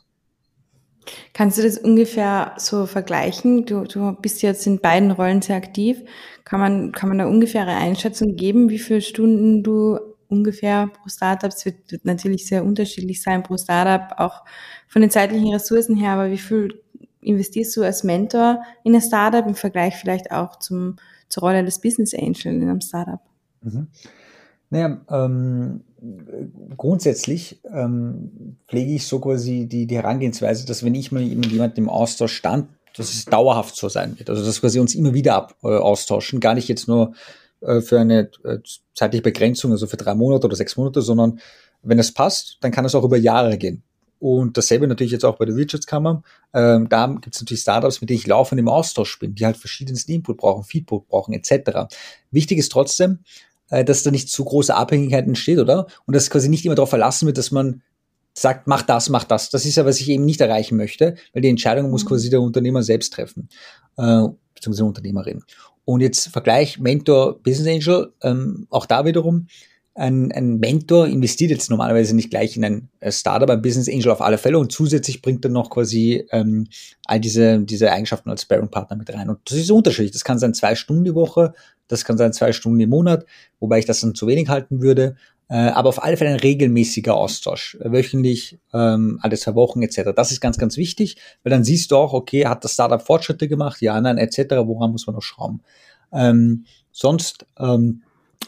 Kannst 1.32 1.58
du 1.58 1.62
das 1.62 1.78
ungefähr 1.78 2.54
so 2.58 2.86
vergleichen? 2.86 3.66
Du, 3.66 3.84
du 3.84 4.12
bist 4.20 4.42
jetzt 4.42 4.66
in 4.66 4.80
beiden 4.80 5.12
Rollen 5.12 5.40
sehr 5.42 5.56
aktiv. 5.56 6.02
Kann 6.44 6.58
man, 6.58 6.92
kann 6.92 7.08
man 7.08 7.20
eine 7.20 7.30
ungefähre 7.30 7.70
Einschätzung 7.70 8.34
geben, 8.34 8.68
wie 8.68 8.80
viele 8.80 9.00
Stunden 9.00 9.62
du 9.62 9.96
ungefähr 10.26 10.88
pro 10.88 11.08
Startup. 11.08 11.52
Es 11.52 11.64
wird, 11.64 11.92
wird 11.92 12.04
natürlich 12.04 12.48
sehr 12.48 12.64
unterschiedlich 12.64 13.22
sein 13.22 13.44
pro 13.44 13.56
Startup, 13.56 14.18
auch 14.18 14.44
von 14.88 15.00
den 15.00 15.10
zeitlichen 15.12 15.52
Ressourcen 15.52 15.96
her, 15.96 16.14
aber 16.14 16.32
wie 16.32 16.36
viel 16.38 16.82
investierst 17.20 17.76
du 17.76 17.84
als 17.84 18.02
Mentor 18.02 18.60
in 18.82 18.94
ein 18.94 19.00
Startup 19.00 19.46
im 19.46 19.54
Vergleich 19.54 19.94
vielleicht 19.94 20.32
auch 20.32 20.58
zum, 20.58 20.96
zur 21.28 21.44
Rolle 21.44 21.64
des 21.64 21.80
Business 21.80 22.12
Angel 22.12 22.46
in 22.46 22.62
einem 22.62 22.80
Startup? 22.80 23.20
Mhm. 23.62 23.86
Naja, 24.70 25.00
ähm, 25.10 25.80
grundsätzlich 26.76 27.60
ähm, 27.72 28.56
pflege 28.68 28.92
ich 28.92 29.06
so 29.06 29.18
quasi 29.18 29.66
die, 29.66 29.86
die 29.86 29.96
Herangehensweise, 29.96 30.66
dass 30.66 30.84
wenn 30.84 30.94
ich 30.94 31.10
mal 31.10 31.22
mit 31.22 31.50
jemandem 31.50 31.84
im 31.84 31.90
Austausch 31.90 32.34
stand, 32.34 32.68
dass 32.96 33.12
es 33.12 33.24
dauerhaft 33.24 33.76
so 33.76 33.88
sein 33.88 34.18
wird. 34.18 34.30
Also 34.30 34.44
dass 34.44 34.62
wir 34.62 34.80
uns 34.80 34.94
immer 34.94 35.14
wieder 35.14 35.34
ab, 35.34 35.56
äh, 35.62 35.68
austauschen, 35.68 36.40
gar 36.40 36.54
nicht 36.54 36.68
jetzt 36.68 36.88
nur 36.88 37.14
äh, 37.60 37.80
für 37.80 38.00
eine 38.00 38.30
äh, 38.44 38.58
zeitliche 38.94 39.22
Begrenzung, 39.22 39.72
also 39.72 39.86
für 39.86 39.96
drei 39.96 40.14
Monate 40.14 40.46
oder 40.46 40.56
sechs 40.56 40.76
Monate, 40.76 41.02
sondern 41.02 41.40
wenn 41.82 41.98
es 41.98 42.12
passt, 42.12 42.58
dann 42.60 42.72
kann 42.72 42.84
es 42.84 42.94
auch 42.94 43.04
über 43.04 43.16
Jahre 43.16 43.56
gehen. 43.56 43.82
Und 44.20 44.56
dasselbe 44.56 44.88
natürlich 44.88 45.12
jetzt 45.12 45.24
auch 45.24 45.36
bei 45.36 45.44
der 45.44 45.54
Wirtschaftskammer. 45.54 46.22
Ähm, 46.52 46.88
da 46.88 47.06
gibt 47.06 47.34
es 47.36 47.40
natürlich 47.40 47.60
Startups, 47.60 48.00
mit 48.00 48.10
denen 48.10 48.18
ich 48.18 48.26
laufend 48.26 48.58
im 48.60 48.68
Austausch 48.68 49.16
bin, 49.20 49.36
die 49.36 49.46
halt 49.46 49.56
verschiedensten 49.56 50.10
Input 50.10 50.38
brauchen, 50.38 50.64
Feedback 50.64 51.06
brauchen, 51.08 51.34
etc. 51.34 51.94
Wichtig 52.32 52.58
ist 52.58 52.72
trotzdem, 52.72 53.20
äh, 53.70 53.84
dass 53.84 54.02
da 54.02 54.10
nicht 54.10 54.30
zu 54.30 54.44
große 54.44 54.74
Abhängigkeit 54.74 55.26
entsteht, 55.26 55.58
oder? 55.58 55.86
Und 56.06 56.14
dass 56.14 56.30
quasi 56.30 56.48
nicht 56.48 56.64
immer 56.64 56.74
darauf 56.74 56.90
verlassen 56.90 57.26
wird, 57.26 57.38
dass 57.38 57.50
man 57.50 57.82
sagt, 58.34 58.66
mach 58.66 58.82
das, 58.82 59.08
mach 59.08 59.24
das. 59.24 59.50
Das 59.50 59.64
ist 59.64 59.76
ja, 59.76 59.84
was 59.84 60.00
ich 60.00 60.08
eben 60.08 60.24
nicht 60.24 60.40
erreichen 60.40 60.76
möchte, 60.76 61.16
weil 61.32 61.42
die 61.42 61.48
Entscheidung 61.48 61.90
muss 61.90 62.04
mhm. 62.04 62.08
quasi 62.08 62.30
der 62.30 62.40
Unternehmer 62.40 62.82
selbst 62.82 63.12
treffen, 63.12 63.48
äh, 63.96 64.24
beziehungsweise 64.54 64.84
Unternehmerin. 64.84 65.42
Und 65.84 66.00
jetzt 66.00 66.28
Vergleich 66.28 66.78
Mentor, 66.78 67.42
Business 67.42 67.66
Angel, 67.66 68.12
ähm, 68.22 68.66
auch 68.70 68.86
da 68.86 69.04
wiederum, 69.04 69.48
ein, 69.98 70.30
ein 70.32 70.58
Mentor 70.58 71.08
investiert 71.08 71.50
jetzt 71.50 71.70
normalerweise 71.70 72.14
nicht 72.14 72.30
gleich 72.30 72.56
in 72.56 72.64
ein 72.64 72.88
äh, 73.00 73.10
Startup, 73.10 73.50
ein 73.50 73.62
Business 73.62 73.88
Angel 73.88 74.10
auf 74.10 74.20
alle 74.20 74.38
Fälle 74.38 74.58
und 74.58 74.70
zusätzlich 74.70 75.22
bringt 75.22 75.44
er 75.44 75.50
noch 75.50 75.70
quasi 75.70 76.24
ähm, 76.30 76.68
all 77.04 77.18
diese, 77.18 77.58
diese 77.60 77.90
Eigenschaften 77.90 78.30
als 78.30 78.42
Sparring-Partner 78.42 78.96
mit 78.96 79.12
rein. 79.12 79.28
Und 79.28 79.40
das 79.44 79.58
ist 79.58 79.70
unterschiedlich. 79.70 80.12
Das 80.12 80.24
kann 80.24 80.38
sein 80.38 80.54
zwei 80.54 80.76
Stunden 80.76 81.04
die 81.04 81.14
Woche, 81.14 81.52
das 81.88 82.04
kann 82.04 82.16
sein 82.16 82.32
zwei 82.32 82.52
Stunden 82.52 82.78
im 82.78 82.90
Monat, 82.90 83.26
wobei 83.58 83.80
ich 83.80 83.86
das 83.86 84.00
dann 84.00 84.14
zu 84.14 84.28
wenig 84.28 84.48
halten 84.48 84.82
würde. 84.82 85.16
Äh, 85.48 85.56
aber 85.56 85.88
auf 85.88 86.02
alle 86.04 86.16
Fälle 86.16 86.30
ein 86.30 86.40
regelmäßiger 86.40 87.14
Austausch, 87.14 87.76
wöchentlich, 87.80 88.58
ähm, 88.72 89.18
alle 89.22 89.36
zwei 89.36 89.54
Wochen 89.54 89.82
etc. 89.82 90.10
Das 90.14 90.30
ist 90.30 90.40
ganz, 90.40 90.58
ganz 90.58 90.76
wichtig, 90.76 91.16
weil 91.42 91.50
dann 91.50 91.64
siehst 91.64 91.90
du 91.90 91.96
auch, 91.96 92.12
okay, 92.12 92.46
hat 92.46 92.62
das 92.64 92.74
Startup 92.74 93.02
Fortschritte 93.02 93.48
gemacht, 93.48 93.80
ja, 93.80 94.00
nein, 94.00 94.18
etc. 94.18 94.56
Woran 94.64 94.92
muss 94.92 95.06
man 95.06 95.16
noch 95.16 95.22
schrauben? 95.22 95.60
Ähm, 96.12 96.66
sonst 96.92 97.46
ähm, 97.58 98.02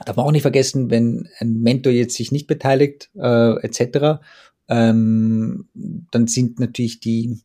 Darf 0.04 0.16
man 0.16 0.26
auch 0.26 0.32
nicht 0.32 0.42
vergessen, 0.42 0.90
wenn 0.90 1.28
ein 1.38 1.60
Mentor 1.60 1.92
jetzt 1.92 2.16
sich 2.16 2.32
nicht 2.32 2.46
beteiligt, 2.46 3.10
äh, 3.16 3.56
etc., 3.62 4.20
ähm, 4.68 5.68
dann 5.74 6.28
sind 6.28 6.60
natürlich 6.60 7.00
die, 7.00 7.40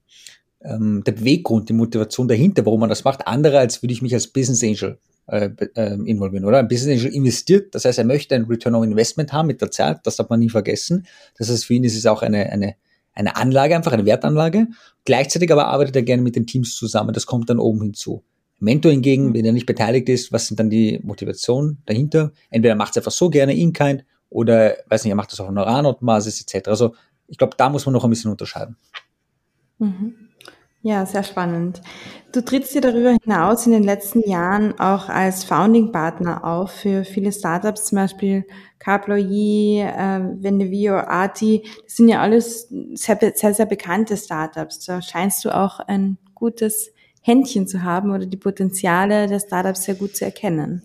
ähm, 0.62 1.03
der 1.05 1.13
Beweggrund, 1.13 1.69
die 1.69 1.73
Motivation 1.73 2.27
dahinter, 2.27 2.65
warum 2.65 2.81
man 2.81 2.89
das 2.89 3.03
macht, 3.03 3.27
andere, 3.27 3.58
als 3.58 3.81
würde 3.81 3.93
ich 3.93 4.03
mich 4.03 4.13
als 4.13 4.27
Business 4.27 4.63
Angel 4.63 4.99
äh, 5.27 5.49
äh, 5.75 5.95
involvieren, 6.05 6.45
oder? 6.45 6.60
Ein 6.60 6.67
Business 6.67 6.99
Angel 6.99 7.15
investiert, 7.15 7.73
das 7.73 7.86
heißt, 7.86 7.97
er 7.97 8.05
möchte 8.05 8.36
ein 8.36 8.45
Return 8.45 8.75
on 8.75 8.91
Investment 8.91 9.34
haben 9.34 9.47
mit 9.47 9.60
der 9.60 9.71
Zeit, 9.71 10.01
das 10.03 10.17
darf 10.17 10.29
man 10.29 10.39
nie 10.39 10.49
vergessen. 10.49 11.08
Das 11.38 11.49
heißt, 11.49 11.65
für 11.65 11.73
ihn 11.73 11.84
ist 11.84 11.97
es 11.97 12.05
auch 12.05 12.21
eine, 12.21 12.51
eine, 12.51 12.75
eine 13.13 13.36
Anlage, 13.36 13.75
einfach 13.75 13.93
eine 13.93 14.05
Wertanlage. 14.05 14.67
Gleichzeitig 15.03 15.51
aber 15.51 15.65
arbeitet 15.67 15.95
er 15.95 16.03
gerne 16.03 16.21
mit 16.21 16.36
den 16.36 16.45
Teams 16.45 16.75
zusammen, 16.75 17.13
das 17.13 17.25
kommt 17.25 17.49
dann 17.49 17.58
oben 17.58 17.81
hinzu. 17.81 18.23
Mentor 18.59 18.91
hingegen, 18.91 19.33
wenn 19.33 19.45
er 19.45 19.51
nicht 19.51 19.65
beteiligt 19.65 20.09
ist, 20.09 20.31
was 20.31 20.47
sind 20.47 20.59
dann 20.59 20.69
die 20.69 20.99
Motivationen 21.03 21.81
dahinter? 21.85 22.31
Entweder 22.49 22.75
macht 22.75 22.91
es 22.91 22.97
einfach 22.97 23.11
so 23.11 23.29
gerne 23.29 23.55
in 23.55 23.73
kind 23.73 24.05
oder, 24.29 24.75
weiß 24.87 25.03
nicht, 25.03 25.11
er 25.11 25.15
macht 25.15 25.31
das 25.31 25.39
auf 25.39 25.47
einer 25.47 25.65
Ranotbasis 25.65 26.41
etc. 26.41 26.69
Also 26.69 26.95
ich 27.27 27.37
glaube, 27.37 27.55
da 27.57 27.69
muss 27.69 27.85
man 27.85 27.93
noch 27.93 28.03
ein 28.03 28.09
bisschen 28.09 28.31
unterscheiden. 28.31 28.77
Mhm. 29.79 30.15
Ja, 30.81 31.03
sehr 31.07 31.23
spannend. 31.23 31.81
Du 32.31 32.45
trittst 32.45 32.75
dir 32.75 32.81
darüber 32.81 33.17
hinaus 33.23 33.65
in 33.65 33.71
den 33.71 33.81
letzten 33.81 34.19
Jahren 34.29 34.79
auch 34.79 35.09
als 35.09 35.43
Founding-Partner 35.43 36.43
auf 36.45 36.69
für 36.69 37.03
viele 37.03 37.31
Startups, 37.31 37.85
zum 37.85 37.95
Beispiel 37.95 38.45
Carploy, 38.77 39.79
äh, 39.81 40.19
Vendevio, 40.43 40.97
Arti. 40.97 41.63
Das 41.85 41.95
sind 41.95 42.07
ja 42.07 42.21
alles 42.21 42.67
sehr, 42.93 43.17
sehr, 43.33 43.55
sehr 43.55 43.65
bekannte 43.65 44.15
Startups. 44.15 44.85
Da 44.85 45.01
scheinst 45.01 45.43
du 45.43 45.49
auch 45.49 45.79
ein 45.79 46.19
gutes 46.35 46.91
Händchen 47.25 47.67
zu 47.67 47.81
haben 47.81 48.11
oder 48.11 48.27
die 48.27 48.38
Potenziale 48.38 49.27
der 49.27 49.39
Startups 49.39 49.85
sehr 49.85 49.95
gut 49.95 50.15
zu 50.15 50.25
erkennen? 50.25 50.83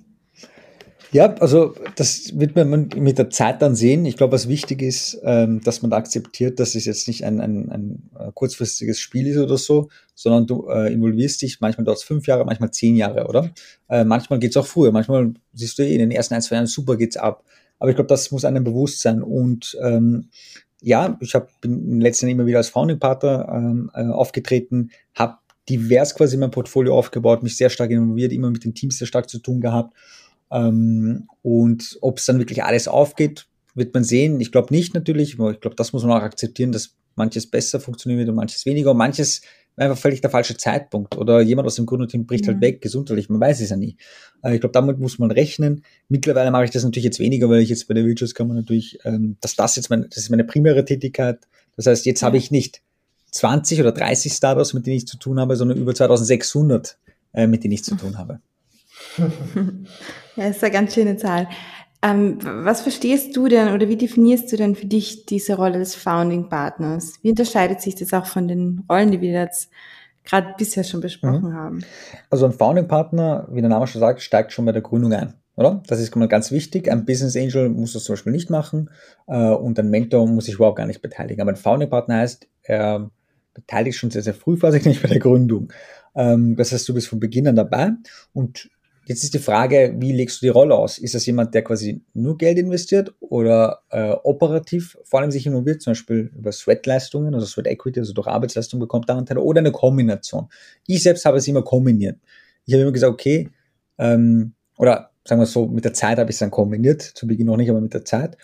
Ja, 1.13 1.35
also 1.35 1.75
das 1.97 2.39
wird 2.39 2.55
man 2.57 2.89
mit 2.97 3.19
der 3.19 3.29
Zeit 3.29 3.61
dann 3.61 3.75
sehen. 3.75 4.07
Ich 4.07 4.17
glaube, 4.17 4.33
was 4.33 4.49
wichtig 4.49 4.81
ist, 4.81 5.21
ähm, 5.23 5.61
dass 5.61 5.83
man 5.83 5.93
akzeptiert, 5.93 6.59
dass 6.61 6.77
es 6.77 6.87
jetzt 6.87 7.09
nicht 7.09 7.25
ein, 7.25 7.41
ein, 7.41 7.69
ein 7.69 8.11
äh, 8.19 8.31
kurzfristiges 8.33 9.01
Spiel 9.01 9.27
ist 9.27 9.37
oder 9.37 9.59
so, 9.59 9.91
sondern 10.15 10.47
du 10.47 10.69
äh, 10.69 10.91
involvierst 10.91 11.43
dich, 11.43 11.61
manchmal 11.61 11.85
dauert 11.85 11.99
es 11.99 12.05
fünf 12.05 12.27
Jahre, 12.27 12.47
manchmal 12.47 12.71
zehn 12.71 12.97
Jahre, 12.97 13.27
oder? 13.27 13.51
Äh, 13.89 14.05
manchmal 14.05 14.39
geht 14.39 14.51
es 14.51 14.57
auch 14.57 14.67
früher, 14.67 14.93
manchmal 14.93 15.35
siehst 15.53 15.79
du 15.79 15.83
eh 15.83 15.93
in 15.93 15.99
den 15.99 16.11
ersten 16.11 16.35
ein, 16.35 16.43
zwei 16.43 16.57
Jahren 16.57 16.67
super 16.67 16.97
geht's 16.97 17.17
ab. 17.17 17.45
Aber 17.81 17.91
ich 17.91 17.97
glaube, 17.97 18.09
das 18.09 18.31
muss 18.31 18.45
einem 18.45 18.65
bewusst 18.65 19.01
sein. 19.01 19.23
Und 19.23 19.77
ähm, 19.83 20.31
ja, 20.81 21.19
ich 21.21 21.35
hab, 21.35 21.61
bin 21.61 21.73
in 21.73 21.91
den 21.91 22.01
letzten 22.01 22.27
Jahren 22.27 22.39
immer 22.39 22.47
wieder 22.47 22.59
als 22.59 22.69
Founding-Partner 22.69 23.49
ähm, 23.53 23.91
äh, 23.95 24.05
aufgetreten, 24.05 24.91
habe 25.15 25.39
divers 25.71 26.15
quasi 26.15 26.37
mein 26.37 26.51
Portfolio 26.51 26.97
aufgebaut, 26.97 27.43
mich 27.43 27.57
sehr 27.57 27.71
stark 27.71 27.91
involviert, 27.91 28.33
immer 28.33 28.51
mit 28.51 28.65
den 28.65 28.75
Teams 28.75 28.99
sehr 28.99 29.07
stark 29.07 29.31
zu 29.31 29.39
tun 29.39 29.61
gehabt. 29.61 29.95
Ähm, 30.51 31.29
und 31.43 31.99
ob 32.01 32.19
es 32.19 32.27
dann 32.27 32.39
wirklich 32.39 32.63
alles 32.65 32.89
aufgeht, 32.89 33.47
wird 33.75 33.95
man 33.95 34.05
sehen. 34.05 34.41
Ich 34.41 34.53
glaube 34.53 34.75
nicht 34.75 34.95
natürlich, 34.95 35.39
aber 35.39 35.53
ich 35.53 35.61
glaube, 35.61 35.77
das 35.77 35.93
muss 35.93 36.03
man 36.03 36.13
auch 36.13 36.23
akzeptieren, 36.23 36.73
dass 36.73 36.97
manches 37.15 37.47
besser 37.47 37.81
funktionieren 37.81 38.19
wird 38.19 38.29
und 38.29 38.35
manches 38.35 38.67
weniger. 38.67 38.91
Und 38.91 38.97
manches 38.97 39.43
einfach 39.77 39.99
völlig 39.99 40.21
der 40.21 40.31
falsche 40.31 40.57
Zeitpunkt. 40.57 41.17
Oder 41.17 41.41
jemand 41.41 41.67
aus 41.67 41.77
dem 41.77 41.87
Gründerteam 41.87 42.27
bricht 42.27 42.47
halt 42.47 42.57
ja. 42.57 42.63
halt 42.63 42.75
weg, 42.75 42.83
gesundheitlich, 42.83 43.29
man 43.29 43.41
weiß 43.41 43.61
es 43.61 43.71
ja 43.71 43.77
nie. 43.77 43.97
Äh, 44.43 44.55
ich 44.55 44.61
glaube, 44.61 44.73
damit 44.73 44.99
muss 44.99 45.19
man 45.19 45.31
rechnen. 45.31 45.85
Mittlerweile 46.09 46.51
mache 46.51 46.65
ich 46.65 46.71
das 46.71 46.85
natürlich 46.85 47.05
jetzt 47.05 47.21
weniger, 47.21 47.49
weil 47.49 47.61
ich 47.61 47.69
jetzt 47.69 47.89
bei 47.89 47.95
der 47.95 48.05
Wirtschaftskammer 48.05 48.55
natürlich, 48.55 48.99
ähm, 49.05 49.37
dass 49.41 49.57
das 49.57 49.77
jetzt 49.77 49.91
mein, 49.91 50.07
das 50.09 50.19
ist 50.19 50.31
meine 50.31 50.45
primäre 50.45 50.85
Tätigkeit. 50.85 51.39
Das 51.77 51.87
heißt, 51.87 52.05
jetzt 52.07 52.21
ja. 52.21 52.27
habe 52.27 52.37
ich 52.37 52.51
nicht 52.51 52.83
20 53.31 53.81
oder 53.81 53.93
30 53.93 54.33
Startups, 54.33 54.75
mit 54.75 54.87
denen 54.87 54.97
ich 54.97 55.07
zu 55.07 55.17
tun 55.19 55.39
habe, 55.41 55.57
sondern 55.57 55.79
über 55.79 55.95
2600, 55.95 56.99
äh, 57.33 57.47
mit 57.47 57.65
denen 57.65 57.73
ich 57.73 57.85
zu 57.85 57.95
tun 57.97 58.19
habe. 58.19 58.41
Ja, 60.37 60.47
ist 60.47 60.63
eine 60.63 60.73
ganz 60.73 60.95
schöne 60.95 61.17
Zahl. 61.17 61.49
Ähm, 62.03 62.39
was 62.41 62.81
verstehst 62.81 63.37
du 63.37 63.49
denn 63.49 63.75
oder 63.75 63.89
wie 63.89 63.97
definierst 63.97 64.51
du 64.51 64.57
denn 64.57 64.75
für 64.75 64.87
dich 64.87 65.27
diese 65.27 65.57
Rolle 65.57 65.79
des 65.79 65.95
Founding 65.95 66.49
Partners? 66.49 67.15
Wie 67.21 67.31
unterscheidet 67.31 67.83
sich 67.83 67.95
das 67.95 68.15
auch 68.15 68.25
von 68.25 68.49
den 68.49 68.85
Rollen, 68.89 69.11
die 69.11 69.21
wir 69.21 69.33
jetzt 69.33 69.71
gerade 70.25 70.55
bisher 70.57 70.85
schon 70.85 71.01
besprochen 71.01 71.51
mhm. 71.51 71.55
haben? 71.55 71.85
Also 72.31 72.47
ein 72.47 72.53
Founding 72.53 72.89
Partner, 72.89 73.49
wie 73.51 73.61
der 73.61 73.69
Name 73.69 73.87
schon 73.87 74.01
sagt, 74.01 74.23
steigt 74.23 74.53
schon 74.53 74.65
bei 74.65 74.73
der 74.73 74.83
Gründung 74.83 75.13
ein. 75.13 75.35
Oder? 75.57 75.83
Das 75.89 76.01
ist 76.01 76.11
ganz 76.13 76.51
wichtig. 76.53 76.91
Ein 76.91 77.05
Business 77.05 77.37
Angel 77.37 77.69
muss 77.69 77.93
das 77.93 78.05
zum 78.05 78.15
Beispiel 78.15 78.33
nicht 78.33 78.49
machen 78.49 78.89
äh, 79.27 79.51
und 79.51 79.79
ein 79.79 79.91
Mentor 79.91 80.27
muss 80.27 80.47
sich 80.47 80.55
überhaupt 80.55 80.79
gar 80.79 80.87
nicht 80.87 81.03
beteiligen. 81.03 81.43
Aber 81.43 81.51
ein 81.51 81.57
Founding 81.57 81.91
Partner 81.91 82.17
heißt, 82.17 82.49
er 82.63 83.11
beteiligt 83.61 83.99
schon 83.99 84.11
sehr, 84.11 84.23
sehr 84.23 84.35
frühphasig, 84.35 84.85
nicht 84.85 85.03
bei 85.03 85.09
der 85.09 85.19
Gründung. 85.19 85.73
Ähm, 86.15 86.57
das 86.57 86.73
heißt, 86.73 86.89
du 86.89 86.95
bist 86.95 87.09
von 87.09 87.21
Beginn 87.21 87.49
an 87.49 87.57
dabei 87.57 87.93
und 88.33 88.71
Jetzt 89.11 89.25
ist 89.25 89.35
die 89.35 89.41
Frage, 89.41 89.97
wie 89.99 90.13
legst 90.13 90.41
du 90.41 90.47
die 90.47 90.51
Rolle 90.51 90.77
aus? 90.77 90.97
Ist 90.97 91.17
das 91.17 91.27
jemand, 91.27 91.53
der 91.53 91.65
quasi 91.65 92.01
nur 92.15 92.39
Geld 92.39 92.59
investiert 92.59 93.13
oder 93.19 93.81
äh, 93.91 94.13
operativ 94.23 94.97
vor 95.03 95.19
allem 95.19 95.33
sich 95.33 95.45
involviert, 95.49 95.83
zum 95.83 95.91
Beispiel 95.91 96.31
über 96.37 96.53
Sweat-Leistungen, 96.53 97.35
also 97.35 97.45
Sweat 97.45 97.67
Equity, 97.67 97.99
also 97.99 98.13
durch 98.13 98.29
Arbeitsleistung 98.29 98.79
bekommt 98.79 99.09
da 99.09 99.17
Anteile 99.19 99.41
oder 99.41 99.59
eine 99.59 99.73
Kombination? 99.73 100.49
Ich 100.87 101.03
selbst 101.03 101.25
habe 101.25 101.39
es 101.39 101.49
immer 101.49 101.63
kombiniert. 101.63 102.21
Ich 102.67 102.75
habe 102.75 102.83
immer 102.83 102.93
gesagt, 102.93 103.13
okay, 103.13 103.49
ähm, 103.99 104.53
oder 104.79 105.11
sagen 105.27 105.41
wir 105.41 105.47
so, 105.47 105.67
mit 105.67 105.85
der 105.85 105.93
Zeit 105.93 106.19
habe 106.19 106.31
ich 106.31 106.37
es 106.37 106.39
dann 106.41 106.53
kombiniert, 106.53 107.03
zu 107.03 107.27
Beginn 107.27 107.47
noch 107.47 107.57
nicht, 107.57 107.71
aber 107.71 107.81
mit 107.81 107.93
der 107.93 108.05
Zeit. 108.05 108.37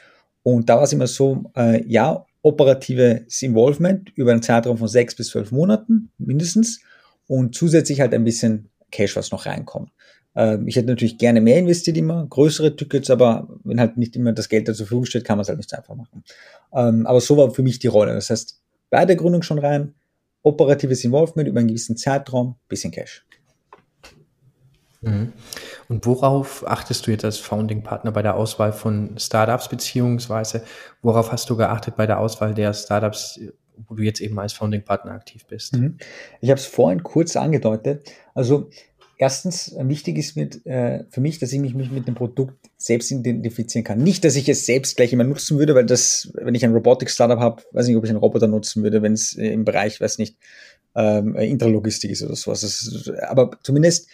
Und 0.43 0.69
da 0.69 0.79
war 0.79 0.83
es 0.83 0.93
immer 0.93 1.07
so, 1.07 1.45
äh, 1.57 1.85
ja, 1.87 2.26
operatives 2.47 3.43
Involvement 3.43 4.13
über 4.15 4.31
einen 4.31 4.41
Zeitraum 4.41 4.79
von 4.79 4.87
sechs 4.87 5.17
bis 5.17 5.29
zwölf 5.29 5.51
Monaten 5.51 6.11
mindestens 6.17 6.81
und 7.27 7.57
zusätzlich 7.57 8.01
halt 8.01 8.15
ein 8.15 8.23
bisschen 8.23 8.71
Cash, 8.93 9.17
was 9.17 9.33
noch 9.33 9.47
reinkommt. 9.47 9.91
Ähm, 10.37 10.69
ich 10.69 10.77
hätte 10.77 10.87
natürlich 10.87 11.19
gerne 11.19 11.41
mehr 11.41 11.59
investiert 11.59 11.97
immer, 11.97 12.25
größere 12.31 12.77
Tickets, 12.77 13.11
aber 13.11 13.49
wenn 13.65 13.81
halt 13.81 13.97
nicht 13.97 14.15
immer 14.15 14.33
das 14.33 14.49
Geld 14.49 14.67
zur 14.67 14.77
Verfügung 14.77 15.07
steht, 15.07 15.25
kann 15.25 15.39
man 15.39 15.43
es 15.43 15.49
halt 15.49 15.59
nicht 15.59 15.71
so 15.71 15.77
einfach 15.77 15.97
machen. 15.97 16.23
Ähm, 16.73 17.05
aber 17.05 17.21
so 17.21 17.37
war 17.37 17.51
für 17.51 17.65
mich 17.65 17.81
die 17.81 17.89
Rolle. 17.89 18.15
Das 18.15 18.31
heißt, 18.31 18.61
bei 18.91 19.05
der 19.05 19.17
Gründung 19.17 19.43
schon 19.43 19.59
rein, 19.59 19.95
operatives 20.45 21.03
Involvement 21.03 21.49
über 21.49 21.59
einen 21.59 21.69
gewissen 21.69 21.97
Zeitraum, 21.97 22.55
bisschen 22.69 22.93
Cash. 22.93 23.27
Mhm. 25.07 25.33
Und 25.89 26.05
worauf 26.05 26.67
achtest 26.67 27.07
du 27.07 27.11
jetzt 27.11 27.25
als 27.25 27.39
Founding-Partner 27.39 28.13
bei 28.13 28.23
der 28.23 28.37
Auswahl 28.37 28.73
von 28.73 29.17
Startups, 29.19 29.69
beziehungsweise 29.69 30.63
worauf 31.03 31.33
hast 31.33 31.49
du 31.49 31.57
geachtet 31.57 31.97
bei 31.97 32.07
der 32.07 32.19
Auswahl 32.19 32.55
der 32.55 32.75
Startups, 32.75 33.41
wo 33.89 33.95
du 33.95 34.03
jetzt 34.03 34.21
eben 34.21 34.39
als 34.39 34.53
Founding-Partner 34.55 35.13
aktiv 35.13 35.47
bist? 35.47 35.77
Mhm. 35.77 35.99
Ich 36.41 36.51
habe 36.51 36.59
es 36.59 36.67
vorhin 36.67 37.03
kurz 37.03 37.37
angedeutet. 37.37 38.11
Also 38.35 38.69
erstens, 39.19 39.75
wichtig 39.79 40.19
ist 40.19 40.37
mit, 40.37 40.67
äh, 40.67 41.05
für 41.09 41.21
mich, 41.21 41.39
dass 41.39 41.53
ich 41.53 41.61
mich, 41.61 41.75
mich 41.75 41.91
mit 41.91 42.09
dem 42.09 42.15
Produkt 42.15 42.69
selbst 42.77 43.11
identifizieren 43.11 43.85
kann. 43.85 43.99
Nicht, 43.99 44.25
dass 44.25 44.37
ich 44.37 44.49
es 44.49 44.67
selbst 44.67 44.97
gleich 44.97 45.13
immer 45.13 45.25
nutzen 45.25 45.59
würde, 45.59 45.75
weil 45.75 45.87
das, 45.87 46.33
wenn 46.35 46.55
ich 46.55 46.65
ein 46.65 46.73
Robotik-Startup 46.73 47.39
habe, 47.39 47.63
weiß 47.73 47.87
nicht, 47.87 47.97
ob 47.97 48.05
ich 48.05 48.11
einen 48.11 48.19
Roboter 48.19 48.49
nutzen 48.49 48.83
würde, 48.83 49.03
wenn 49.03 49.13
es 49.13 49.35
im 49.35 49.65
Bereich, 49.65 50.01
weiß 50.01 50.19
nicht, 50.19 50.37
ähm, 50.95 51.37
Intralogistik 51.37 52.11
ist 52.11 52.23
oder 52.23 52.37
sowas. 52.37 52.63
Ist, 52.63 53.11
aber 53.21 53.51
zumindest 53.63 54.09
äh, 54.09 54.11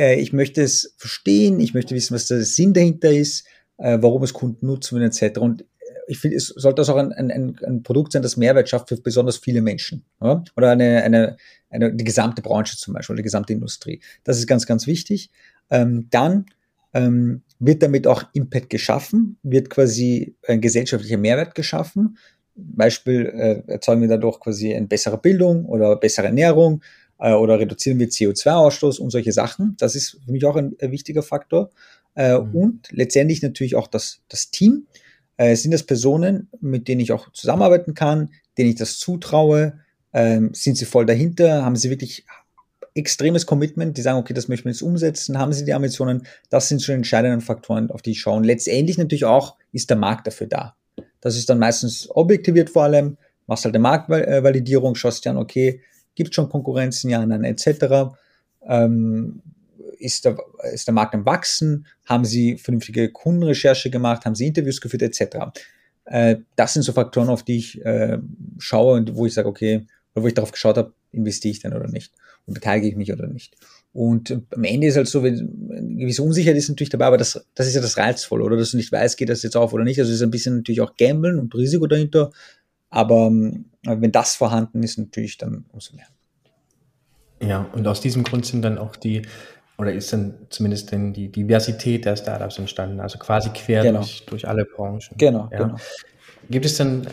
ich 0.00 0.32
möchte 0.32 0.62
es 0.62 0.94
verstehen, 0.96 1.60
ich 1.60 1.74
möchte 1.74 1.94
wissen, 1.94 2.14
was 2.14 2.26
der 2.26 2.42
Sinn 2.42 2.72
dahinter 2.72 3.10
ist, 3.10 3.46
äh, 3.78 3.98
warum 4.00 4.22
es 4.22 4.32
Kunden 4.32 4.66
nutzen 4.66 5.00
etc. 5.02 5.38
Und 5.38 5.64
ich 6.06 6.18
finde, 6.18 6.36
es 6.36 6.48
sollte 6.48 6.82
auch 6.82 6.96
ein, 6.96 7.12
ein, 7.12 7.56
ein 7.64 7.82
Produkt 7.82 8.12
sein, 8.12 8.22
das 8.22 8.36
Mehrwert 8.36 8.68
schafft 8.68 8.88
für 8.88 8.96
besonders 8.96 9.36
viele 9.36 9.62
Menschen. 9.62 10.04
Ja? 10.20 10.42
Oder 10.56 10.70
eine, 10.70 11.02
eine, 11.02 11.36
eine, 11.70 11.94
die 11.94 12.04
gesamte 12.04 12.42
Branche 12.42 12.76
zum 12.76 12.94
Beispiel, 12.94 13.16
die 13.16 13.22
gesamte 13.22 13.52
Industrie. 13.52 14.00
Das 14.24 14.38
ist 14.38 14.46
ganz, 14.46 14.66
ganz 14.66 14.86
wichtig. 14.86 15.30
Ähm, 15.70 16.08
dann 16.10 16.46
ähm, 16.94 17.42
wird 17.60 17.82
damit 17.82 18.06
auch 18.06 18.24
Impact 18.32 18.70
geschaffen, 18.70 19.38
wird 19.42 19.70
quasi 19.70 20.34
ein 20.48 20.60
gesellschaftlicher 20.60 21.18
Mehrwert 21.18 21.54
geschaffen. 21.54 22.18
Beispiel 22.56 23.26
äh, 23.26 23.72
erzeugen 23.72 24.00
wir 24.00 24.08
dadurch 24.08 24.40
quasi 24.40 24.74
eine 24.74 24.88
bessere 24.88 25.18
Bildung 25.18 25.64
oder 25.66 25.94
bessere 25.96 26.26
Ernährung 26.26 26.82
äh, 27.20 27.32
oder 27.32 27.58
reduzieren 27.58 27.98
wir 27.98 28.08
CO2-Ausstoß 28.08 28.98
und 28.98 29.10
solche 29.10 29.32
Sachen. 29.32 29.76
Das 29.78 29.94
ist 29.94 30.18
für 30.24 30.32
mich 30.32 30.44
auch 30.44 30.56
ein, 30.56 30.76
ein 30.80 30.90
wichtiger 30.90 31.22
Faktor. 31.22 31.70
Äh, 32.14 32.38
mhm. 32.38 32.54
Und 32.54 32.88
letztendlich 32.90 33.42
natürlich 33.42 33.76
auch 33.76 33.86
das, 33.86 34.20
das 34.28 34.50
Team. 34.50 34.86
Äh, 35.36 35.54
sind 35.56 35.72
das 35.72 35.84
Personen, 35.84 36.48
mit 36.60 36.88
denen 36.88 37.00
ich 37.00 37.12
auch 37.12 37.30
zusammenarbeiten 37.32 37.94
kann, 37.94 38.30
denen 38.58 38.70
ich 38.70 38.76
das 38.76 38.98
zutraue? 38.98 39.78
Ähm, 40.12 40.50
sind 40.54 40.76
sie 40.76 40.86
voll 40.86 41.06
dahinter? 41.06 41.64
Haben 41.64 41.76
sie 41.76 41.90
wirklich 41.90 42.24
extremes 42.94 43.46
Commitment, 43.46 43.96
die 43.96 44.02
sagen, 44.02 44.18
okay, 44.18 44.34
das 44.34 44.48
möchten 44.48 44.64
wir 44.64 44.72
jetzt 44.72 44.82
umsetzen, 44.82 45.38
haben 45.38 45.52
sie 45.52 45.64
die 45.64 45.74
Ambitionen, 45.74 46.26
das 46.48 46.68
sind 46.68 46.82
schon 46.82 46.96
entscheidende 46.96 47.40
Faktoren, 47.40 47.90
auf 47.90 48.02
die 48.02 48.10
ich 48.10 48.20
schaue. 48.20 48.36
Und 48.36 48.44
letztendlich 48.44 48.98
natürlich 48.98 49.24
auch, 49.24 49.56
ist 49.72 49.90
der 49.90 49.96
Markt 49.96 50.26
dafür 50.26 50.48
da. 50.48 50.76
Das 51.20 51.36
ist 51.36 51.48
dann 51.48 51.60
meistens 51.60 52.08
objektiviert 52.10 52.68
vor 52.68 52.82
allem, 52.84 53.16
machst 53.46 53.64
halt 53.64 53.74
eine 53.74 53.82
Marktvalidierung, 53.82 54.96
schaust 54.96 55.24
dir 55.24 55.30
an, 55.30 55.36
okay, 55.36 55.80
gibt 56.20 56.34
schon 56.34 56.50
Konkurrenzen, 56.50 57.08
ja, 57.08 57.24
nein, 57.24 57.44
etc. 57.44 58.14
Ähm, 58.66 59.40
ist, 59.98 60.26
der, 60.26 60.36
ist 60.74 60.86
der 60.86 60.92
Markt 60.92 61.14
am 61.14 61.24
Wachsen? 61.24 61.86
Haben 62.04 62.26
sie 62.26 62.58
vernünftige 62.58 63.10
Kundenrecherche 63.10 63.88
gemacht? 63.88 64.26
Haben 64.26 64.34
sie 64.34 64.48
Interviews 64.48 64.82
geführt, 64.82 65.02
etc. 65.02 65.36
Äh, 66.04 66.36
das 66.56 66.74
sind 66.74 66.82
so 66.82 66.92
Faktoren, 66.92 67.30
auf 67.30 67.42
die 67.42 67.56
ich 67.56 67.82
äh, 67.86 68.18
schaue 68.58 68.98
und 68.98 69.16
wo 69.16 69.24
ich 69.24 69.32
sage, 69.32 69.48
okay, 69.48 69.86
oder 70.14 70.24
wo 70.24 70.28
ich 70.28 70.34
darauf 70.34 70.52
geschaut 70.52 70.76
habe, 70.76 70.92
investiere 71.10 71.52
ich 71.52 71.60
denn 71.60 71.72
oder 71.72 71.88
nicht 71.88 72.12
und 72.46 72.52
beteilige 72.54 72.88
ich 72.88 72.96
mich 72.96 73.10
oder 73.12 73.26
nicht. 73.26 73.56
Und 73.92 74.42
am 74.54 74.64
Ende 74.64 74.88
ist 74.88 74.96
halt 74.96 75.08
so, 75.08 75.22
wenn 75.22 75.70
eine 75.70 75.96
gewisse 75.96 76.22
Unsicherheit 76.22 76.56
ist 76.56 76.68
natürlich 76.68 76.90
dabei, 76.90 77.06
aber 77.06 77.16
das, 77.16 77.44
das 77.54 77.66
ist 77.66 77.74
ja 77.74 77.80
das 77.80 77.96
Reizvolle, 77.96 78.44
oder? 78.44 78.56
Dass 78.56 78.72
du 78.72 78.76
nicht 78.76 78.92
weißt, 78.92 79.16
geht 79.16 79.30
das 79.30 79.42
jetzt 79.42 79.56
auf 79.56 79.72
oder 79.72 79.84
nicht. 79.84 79.98
Also 79.98 80.12
ist 80.12 80.22
ein 80.22 80.30
bisschen 80.30 80.56
natürlich 80.56 80.80
auch 80.80 80.96
Gambeln 80.96 81.38
und 81.38 81.54
Risiko 81.54 81.86
dahinter. 81.86 82.30
Aber 82.90 83.26
ähm, 83.26 83.66
wenn 83.84 84.12
das 84.12 84.34
vorhanden 84.34 84.82
ist, 84.82 84.98
natürlich 84.98 85.38
dann 85.38 85.64
umso 85.72 85.94
mehr. 85.94 86.06
Ja, 87.42 87.66
und 87.72 87.86
aus 87.86 88.00
diesem 88.00 88.24
Grund 88.24 88.44
sind 88.44 88.62
dann 88.62 88.76
auch 88.76 88.96
die, 88.96 89.22
oder 89.78 89.92
ist 89.92 90.12
dann 90.12 90.34
zumindest 90.50 90.92
denn 90.92 91.12
die 91.12 91.32
Diversität 91.32 92.04
der 92.04 92.16
Startups 92.16 92.58
entstanden, 92.58 93.00
also 93.00 93.18
quasi 93.18 93.48
quer 93.50 93.82
genau. 93.82 94.00
durch, 94.00 94.26
durch 94.26 94.48
alle 94.48 94.64
Branchen. 94.64 95.16
Genau, 95.16 95.48
ja. 95.50 95.58
genau. 95.58 95.76
Gibt 96.50 96.66
es 96.66 96.76
dann 96.76 97.06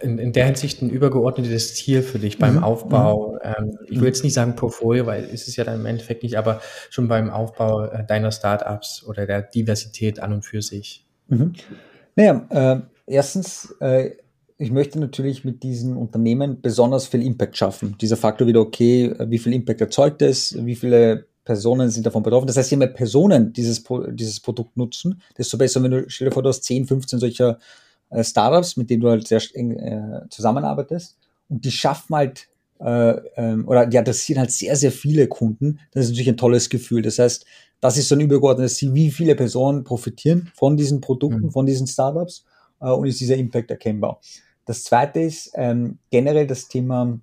in, 0.00 0.18
in 0.18 0.32
der 0.32 0.46
Hinsicht 0.46 0.82
ein 0.82 0.90
übergeordnetes 0.90 1.74
Ziel 1.74 2.02
für 2.02 2.18
dich 2.18 2.38
beim 2.38 2.56
mhm. 2.56 2.64
Aufbau? 2.64 3.32
Mhm. 3.32 3.38
Ähm, 3.42 3.78
ich 3.86 4.00
will 4.00 4.06
jetzt 4.06 4.24
nicht 4.24 4.34
sagen 4.34 4.56
Portfolio, 4.56 5.06
weil 5.06 5.24
ist 5.24 5.46
es 5.46 5.56
ja 5.56 5.64
dann 5.64 5.80
im 5.80 5.86
Endeffekt 5.86 6.22
nicht, 6.22 6.36
aber 6.36 6.60
schon 6.90 7.06
beim 7.06 7.30
Aufbau 7.30 7.84
äh, 7.84 8.04
deiner 8.04 8.32
Startups 8.32 9.04
oder 9.06 9.26
der 9.26 9.42
Diversität 9.42 10.20
an 10.20 10.32
und 10.32 10.44
für 10.44 10.62
sich. 10.62 11.06
Mhm. 11.28 11.52
Naja, 12.16 12.46
äh, 12.50 12.80
erstens, 13.06 13.76
äh, 13.80 14.12
ich 14.58 14.72
möchte 14.72 14.98
natürlich 14.98 15.44
mit 15.44 15.62
diesen 15.62 15.96
Unternehmen 15.96 16.60
besonders 16.60 17.06
viel 17.06 17.22
Impact 17.22 17.56
schaffen. 17.56 17.96
Dieser 18.00 18.16
Faktor 18.16 18.48
wieder, 18.48 18.60
okay, 18.60 19.14
wie 19.26 19.38
viel 19.38 19.54
Impact 19.54 19.80
erzeugt 19.80 20.20
es, 20.20 20.56
wie 20.64 20.74
viele 20.74 21.26
Personen 21.44 21.88
sind 21.90 22.04
davon 22.04 22.24
betroffen. 22.24 22.48
Das 22.48 22.56
heißt, 22.56 22.72
je 22.72 22.76
mehr 22.76 22.88
Personen 22.88 23.52
dieses, 23.52 23.84
dieses 24.10 24.40
Produkt 24.40 24.76
nutzen, 24.76 25.22
desto 25.38 25.56
besser, 25.56 25.82
wenn 25.82 25.92
du, 25.92 26.04
stell 26.08 26.28
dir 26.28 26.34
vor, 26.34 26.42
du 26.42 26.48
hast 26.48 26.64
10, 26.64 26.86
15 26.86 27.20
solcher 27.20 27.58
äh, 28.10 28.24
Startups, 28.24 28.76
mit 28.76 28.90
denen 28.90 29.00
du 29.00 29.08
halt 29.08 29.28
sehr 29.28 29.40
eng 29.54 29.72
äh, 29.78 30.28
zusammenarbeitest. 30.28 31.16
Und 31.48 31.64
die 31.64 31.70
schaffen 31.70 32.16
halt, 32.16 32.48
äh, 32.80 33.12
ähm, 33.36 33.66
oder 33.68 33.86
die 33.86 33.96
adressieren 33.96 34.40
halt 34.40 34.50
sehr, 34.50 34.74
sehr 34.74 34.92
viele 34.92 35.28
Kunden. 35.28 35.78
Das 35.92 36.04
ist 36.04 36.10
natürlich 36.10 36.30
ein 36.30 36.36
tolles 36.36 36.68
Gefühl. 36.68 37.02
Das 37.02 37.20
heißt, 37.20 37.46
das 37.80 37.96
ist 37.96 38.08
so 38.08 38.16
ein 38.16 38.20
übergeordnetes 38.20 38.74
Ziel, 38.74 38.92
wie 38.92 39.12
viele 39.12 39.36
Personen 39.36 39.84
profitieren 39.84 40.50
von 40.54 40.76
diesen 40.76 41.00
Produkten, 41.00 41.46
mhm. 41.46 41.50
von 41.52 41.64
diesen 41.64 41.86
Startups 41.86 42.44
äh, 42.80 42.90
und 42.90 43.06
ist 43.06 43.20
dieser 43.20 43.36
Impact 43.36 43.70
erkennbar. 43.70 44.20
Das 44.68 44.84
zweite 44.84 45.20
ist 45.20 45.52
ähm, 45.54 45.96
generell 46.10 46.46
das 46.46 46.68
Thema 46.68 47.18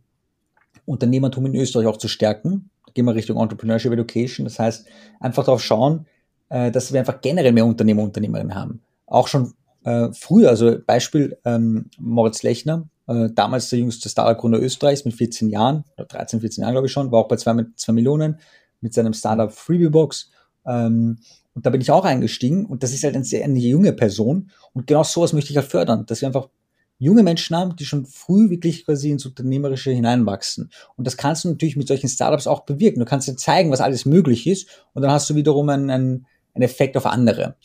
Unternehmertum 0.87 1.45
in 1.45 1.53
Österreich 1.53 1.85
auch 1.85 1.97
zu 1.97 2.07
stärken. 2.07 2.71
Da 2.87 2.91
gehen 2.93 3.05
wir 3.05 3.13
Richtung 3.13 3.39
Entrepreneurship 3.39 3.93
Education. 3.93 4.45
Das 4.45 4.57
heißt, 4.57 4.87
einfach 5.19 5.45
darauf 5.45 5.61
schauen, 5.61 6.07
äh, 6.49 6.71
dass 6.71 6.91
wir 6.91 6.99
einfach 6.99 7.21
generell 7.21 7.51
mehr 7.51 7.67
Unternehmer 7.67 8.01
und 8.01 8.07
Unternehmerinnen 8.07 8.55
haben. 8.55 8.81
Auch 9.05 9.27
schon 9.27 9.53
äh, 9.83 10.07
früher, 10.11 10.49
also 10.49 10.75
Beispiel 10.87 11.37
ähm, 11.45 11.91
Moritz 11.99 12.41
Lechner, 12.41 12.89
äh, 13.05 13.29
damals 13.35 13.69
der 13.69 13.77
jüngste 13.77 14.09
Startup-Gründer 14.09 14.59
Österreichs 14.59 15.05
mit 15.05 15.13
14 15.13 15.51
Jahren, 15.51 15.83
oder 15.97 16.07
13, 16.07 16.41
14 16.41 16.63
Jahren 16.63 16.73
glaube 16.73 16.87
ich 16.87 16.93
schon, 16.93 17.11
war 17.11 17.19
auch 17.19 17.27
bei 17.27 17.35
2 17.35 17.53
mit 17.53 17.79
2 17.79 17.93
Millionen 17.93 18.39
mit 18.81 18.95
seinem 18.95 19.13
Startup 19.13 19.51
Freebiebox. 19.51 20.31
Ähm, 20.65 21.19
und 21.53 21.63
da 21.63 21.69
bin 21.69 21.79
ich 21.79 21.91
auch 21.91 22.05
eingestiegen 22.05 22.65
und 22.65 22.81
das 22.81 22.91
ist 22.91 23.03
halt 23.03 23.13
eine 23.13 23.23
sehr 23.23 23.43
eine 23.43 23.59
junge 23.59 23.93
Person 23.93 24.49
und 24.73 24.87
genau 24.87 25.03
sowas 25.03 25.31
möchte 25.31 25.51
ich 25.51 25.57
halt 25.57 25.67
fördern, 25.67 26.07
dass 26.07 26.21
wir 26.21 26.27
einfach 26.27 26.49
junge 26.97 27.23
Menschen 27.23 27.55
haben, 27.55 27.75
die 27.75 27.85
schon 27.85 28.05
früh 28.05 28.49
wirklich 28.49 28.85
quasi 28.85 29.11
ins 29.11 29.25
Unternehmerische 29.25 29.91
hineinwachsen. 29.91 30.69
Und 30.95 31.05
das 31.05 31.17
kannst 31.17 31.43
du 31.43 31.49
natürlich 31.49 31.75
mit 31.75 31.87
solchen 31.87 32.07
Startups 32.07 32.47
auch 32.47 32.61
bewirken. 32.61 32.99
Du 32.99 33.05
kannst 33.05 33.27
dir 33.27 33.35
zeigen, 33.35 33.71
was 33.71 33.81
alles 33.81 34.05
möglich 34.05 34.47
ist 34.47 34.67
und 34.93 35.01
dann 35.01 35.11
hast 35.11 35.29
du 35.29 35.35
wiederum 35.35 35.69
einen, 35.69 35.89
einen, 35.89 36.25
einen 36.53 36.63
Effekt 36.63 36.95
auf 36.95 37.05
andere. 37.05 37.55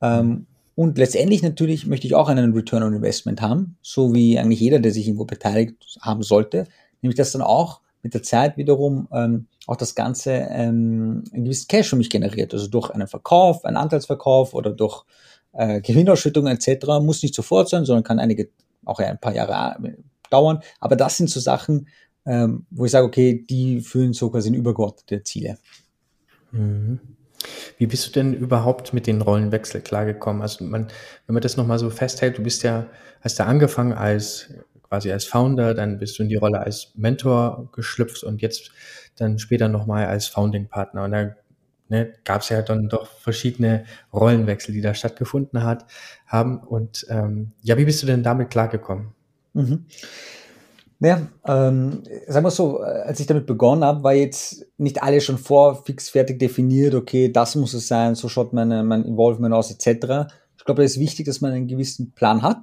Ähm, 0.00 0.46
und 0.74 0.96
letztendlich 0.96 1.42
natürlich 1.42 1.86
möchte 1.86 2.06
ich 2.06 2.14
auch 2.14 2.28
einen 2.28 2.52
Return 2.52 2.84
on 2.84 2.94
Investment 2.94 3.42
haben, 3.42 3.76
so 3.82 4.14
wie 4.14 4.38
eigentlich 4.38 4.60
jeder, 4.60 4.78
der 4.78 4.92
sich 4.92 5.06
irgendwo 5.06 5.24
beteiligt 5.24 5.74
haben 6.00 6.22
sollte, 6.22 6.66
nämlich 7.02 7.16
dass 7.16 7.32
dann 7.32 7.42
auch 7.42 7.80
mit 8.02 8.14
der 8.14 8.22
Zeit 8.22 8.56
wiederum 8.56 9.08
ähm, 9.12 9.48
auch 9.66 9.76
das 9.76 9.94
Ganze 9.94 10.32
ähm, 10.32 11.24
einen 11.32 11.44
gewissen 11.44 11.68
Cash 11.68 11.90
für 11.90 11.96
mich 11.96 12.10
generiert, 12.10 12.54
also 12.54 12.68
durch 12.68 12.90
einen 12.90 13.08
Verkauf, 13.08 13.64
einen 13.64 13.76
Anteilsverkauf 13.76 14.54
oder 14.54 14.70
durch 14.70 15.04
äh, 15.52 15.80
Gewinnausschüttungen 15.80 16.56
etc. 16.56 16.86
Muss 17.02 17.22
nicht 17.22 17.34
sofort 17.34 17.68
sein, 17.68 17.84
sondern 17.84 18.04
kann 18.04 18.20
einige 18.20 18.48
auch 18.88 18.98
ein 18.98 19.20
paar 19.20 19.34
Jahre 19.34 19.86
äh, 19.86 19.92
dauern. 20.30 20.60
Aber 20.80 20.96
das 20.96 21.16
sind 21.16 21.30
so 21.30 21.40
Sachen, 21.40 21.88
ähm, 22.26 22.66
wo 22.70 22.84
ich 22.84 22.90
sage, 22.90 23.06
okay, 23.06 23.44
die 23.48 23.80
führen 23.80 24.12
so 24.12 24.30
quasi 24.30 24.48
in 24.48 24.54
übergeordnete 24.54 25.22
Ziele. 25.22 25.58
Mhm. 26.52 27.00
Wie 27.78 27.86
bist 27.86 28.06
du 28.06 28.10
denn 28.10 28.34
überhaupt 28.34 28.92
mit 28.92 29.06
den 29.06 29.22
Rollenwechsel 29.22 29.80
klargekommen? 29.80 30.42
Also 30.42 30.64
man, 30.64 30.88
wenn 31.26 31.34
man 31.34 31.42
das 31.42 31.56
nochmal 31.56 31.78
so 31.78 31.88
festhält, 31.90 32.38
du 32.38 32.42
bist 32.42 32.64
ja, 32.64 32.86
hast 33.20 33.38
ja 33.38 33.46
angefangen 33.46 33.92
als 33.92 34.52
quasi 34.82 35.12
als 35.12 35.24
Founder, 35.24 35.74
dann 35.74 35.98
bist 35.98 36.18
du 36.18 36.22
in 36.22 36.28
die 36.28 36.36
Rolle 36.36 36.60
als 36.60 36.92
Mentor 36.96 37.70
geschlüpft 37.72 38.24
und 38.24 38.40
jetzt 38.42 38.70
dann 39.16 39.38
später 39.38 39.68
nochmal 39.68 40.06
als 40.06 40.26
Founding-Partner. 40.26 41.04
Und 41.04 41.12
da 41.12 41.36
ne, 41.88 42.12
gab 42.24 42.42
es 42.42 42.48
ja 42.48 42.62
dann 42.62 42.88
doch 42.88 43.06
verschiedene 43.06 43.84
Rollenwechsel, 44.12 44.74
die 44.74 44.80
da 44.80 44.94
stattgefunden 44.94 45.62
hat, 45.62 45.86
haben. 46.26 46.58
Und 46.58 47.06
ähm, 47.08 47.52
ja, 47.62 47.76
wie 47.78 47.84
bist 47.84 48.02
du 48.02 48.06
denn 48.06 48.22
damit 48.22 48.50
klargekommen? 48.50 49.08
Mhm. 49.54 49.86
Naja, 51.00 51.28
ähm, 51.46 52.02
sagen 52.26 52.44
wir 52.44 52.50
so, 52.50 52.80
als 52.80 53.20
ich 53.20 53.26
damit 53.26 53.46
begonnen 53.46 53.84
habe, 53.84 54.02
war 54.02 54.14
jetzt 54.14 54.66
nicht 54.78 55.00
alles 55.00 55.24
schon 55.24 55.38
vor 55.38 55.84
fix 55.84 56.08
fertig 56.08 56.40
definiert, 56.40 56.94
okay, 56.94 57.30
das 57.30 57.54
muss 57.54 57.72
es 57.72 57.86
sein, 57.86 58.16
so 58.16 58.28
schaut 58.28 58.52
mein, 58.52 58.84
mein 58.84 59.04
Involvement 59.04 59.54
aus, 59.54 59.70
etc. 59.70 60.32
Ich 60.68 60.70
glaube, 60.70 60.84
es 60.84 60.96
ist 60.96 61.00
wichtig, 61.00 61.24
dass 61.24 61.40
man 61.40 61.52
einen 61.52 61.66
gewissen 61.66 62.12
Plan 62.12 62.42
hat, 62.42 62.58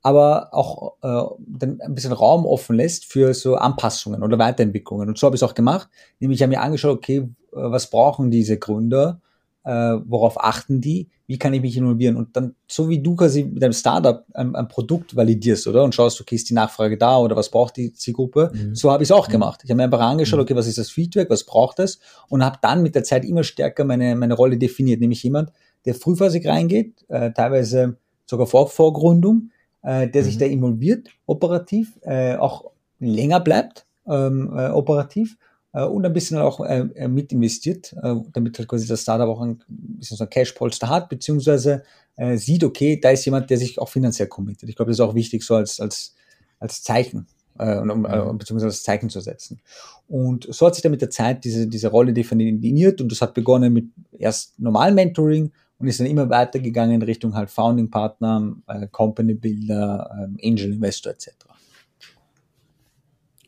aber 0.00 0.54
auch 0.54 0.94
äh, 1.02 1.64
ein 1.64 1.94
bisschen 1.96 2.12
Raum 2.12 2.46
offen 2.46 2.76
lässt 2.76 3.04
für 3.04 3.34
so 3.34 3.56
Anpassungen 3.56 4.22
oder 4.22 4.38
Weiterentwicklungen. 4.38 5.08
Und 5.08 5.18
so 5.18 5.26
habe 5.26 5.34
ich 5.34 5.42
es 5.42 5.48
auch 5.48 5.54
gemacht. 5.54 5.88
Nämlich 6.20 6.38
ich 6.38 6.42
habe 6.44 6.50
mir 6.50 6.60
angeschaut, 6.60 6.96
okay, 6.96 7.28
was 7.50 7.90
brauchen 7.90 8.30
diese 8.30 8.60
Gründer? 8.60 9.20
äh, 9.68 10.00
worauf 10.06 10.42
achten 10.42 10.80
die, 10.80 11.10
wie 11.26 11.38
kann 11.38 11.52
ich 11.52 11.60
mich 11.60 11.76
involvieren 11.76 12.16
und 12.16 12.34
dann, 12.34 12.54
so 12.66 12.88
wie 12.88 13.02
du 13.02 13.14
quasi 13.14 13.44
mit 13.44 13.62
einem 13.62 13.74
Startup 13.74 14.24
ein, 14.32 14.56
ein 14.56 14.66
Produkt 14.66 15.14
validierst, 15.14 15.66
oder? 15.66 15.84
Und 15.84 15.94
schaust, 15.94 16.18
okay, 16.22 16.36
ist 16.36 16.48
die 16.48 16.54
Nachfrage 16.54 16.96
da 16.96 17.18
oder 17.18 17.36
was 17.36 17.50
braucht 17.50 17.76
die 17.76 17.92
Zielgruppe? 17.92 18.50
Mhm. 18.54 18.74
So 18.74 18.90
habe 18.90 19.02
ich 19.02 19.10
es 19.10 19.12
auch 19.12 19.28
mhm. 19.28 19.32
gemacht. 19.32 19.60
Ich 19.62 19.70
habe 19.70 19.76
mir 19.76 19.84
einfach 19.84 20.00
angeschaut, 20.00 20.38
mhm. 20.38 20.44
okay, 20.44 20.56
was 20.56 20.68
ist 20.68 20.78
das 20.78 20.88
Feedback, 20.88 21.28
was 21.28 21.44
braucht 21.44 21.80
es? 21.80 21.98
Und 22.28 22.42
habe 22.42 22.56
dann 22.62 22.82
mit 22.82 22.94
der 22.94 23.04
Zeit 23.04 23.26
immer 23.26 23.44
stärker 23.44 23.84
meine, 23.84 24.16
meine 24.16 24.32
Rolle 24.32 24.56
definiert, 24.56 25.00
nämlich 25.00 25.22
jemand, 25.22 25.52
der 25.84 25.94
frühphasig 25.94 26.46
reingeht, 26.46 27.04
äh, 27.08 27.32
teilweise 27.32 27.96
sogar 28.26 28.46
vor 28.46 28.68
Vorgründung, 28.68 29.50
äh, 29.82 30.08
der 30.08 30.22
mhm. 30.22 30.26
sich 30.26 30.38
da 30.38 30.46
involviert, 30.46 31.08
operativ, 31.26 31.98
äh, 32.02 32.36
auch 32.36 32.70
länger 33.00 33.40
bleibt, 33.40 33.86
ähm, 34.06 34.52
äh, 34.56 34.68
operativ 34.68 35.36
äh, 35.72 35.84
und 35.84 36.04
ein 36.04 36.12
bisschen 36.12 36.38
auch 36.38 36.60
äh, 36.60 36.80
äh, 36.94 37.08
mit 37.08 37.32
investiert, 37.32 37.94
äh, 38.02 38.16
damit 38.32 38.58
halt 38.58 38.68
quasi 38.68 38.86
das 38.86 39.02
Startup 39.02 39.28
auch 39.28 39.40
ein 39.40 39.60
bisschen 39.68 40.16
so 40.16 40.24
ein 40.24 40.30
Cash-Polster 40.30 40.88
hat, 40.88 41.08
beziehungsweise 41.08 41.82
äh, 42.16 42.36
sieht, 42.36 42.64
okay, 42.64 42.98
da 43.00 43.10
ist 43.10 43.24
jemand, 43.24 43.50
der 43.50 43.58
sich 43.58 43.78
auch 43.78 43.88
finanziell 43.88 44.28
committet. 44.28 44.68
Ich 44.68 44.76
glaube, 44.76 44.90
das 44.90 44.98
ist 44.98 45.04
auch 45.04 45.14
wichtig 45.14 45.42
so 45.42 45.54
als, 45.54 45.80
als, 45.80 46.14
als 46.58 46.82
Zeichen, 46.82 47.26
äh, 47.58 47.78
um, 47.78 48.04
äh, 48.04 48.24
mhm. 48.24 48.38
beziehungsweise 48.38 48.66
als 48.66 48.82
Zeichen 48.82 49.10
zu 49.10 49.20
setzen. 49.20 49.60
Und 50.08 50.46
so 50.50 50.66
hat 50.66 50.74
sich 50.74 50.82
dann 50.82 50.92
mit 50.92 51.02
der 51.02 51.10
Zeit 51.10 51.44
diese, 51.44 51.66
diese 51.66 51.88
Rolle 51.88 52.12
definiert 52.12 53.00
und 53.00 53.12
das 53.12 53.20
hat 53.20 53.34
begonnen 53.34 53.72
mit 53.72 53.86
erst 54.18 54.58
normalen 54.58 54.94
Mentoring 54.94 55.52
und 55.78 55.86
ist 55.86 56.00
dann 56.00 56.06
immer 56.06 56.28
weitergegangen 56.28 56.96
in 56.96 57.02
Richtung 57.02 57.34
halt 57.34 57.50
Founding 57.50 57.90
Partner, 57.90 58.56
äh, 58.66 58.86
Company 58.88 59.34
Builder, 59.34 60.28
äh, 60.42 60.48
Angel 60.48 60.72
Investor 60.72 61.12
etc. 61.12 61.30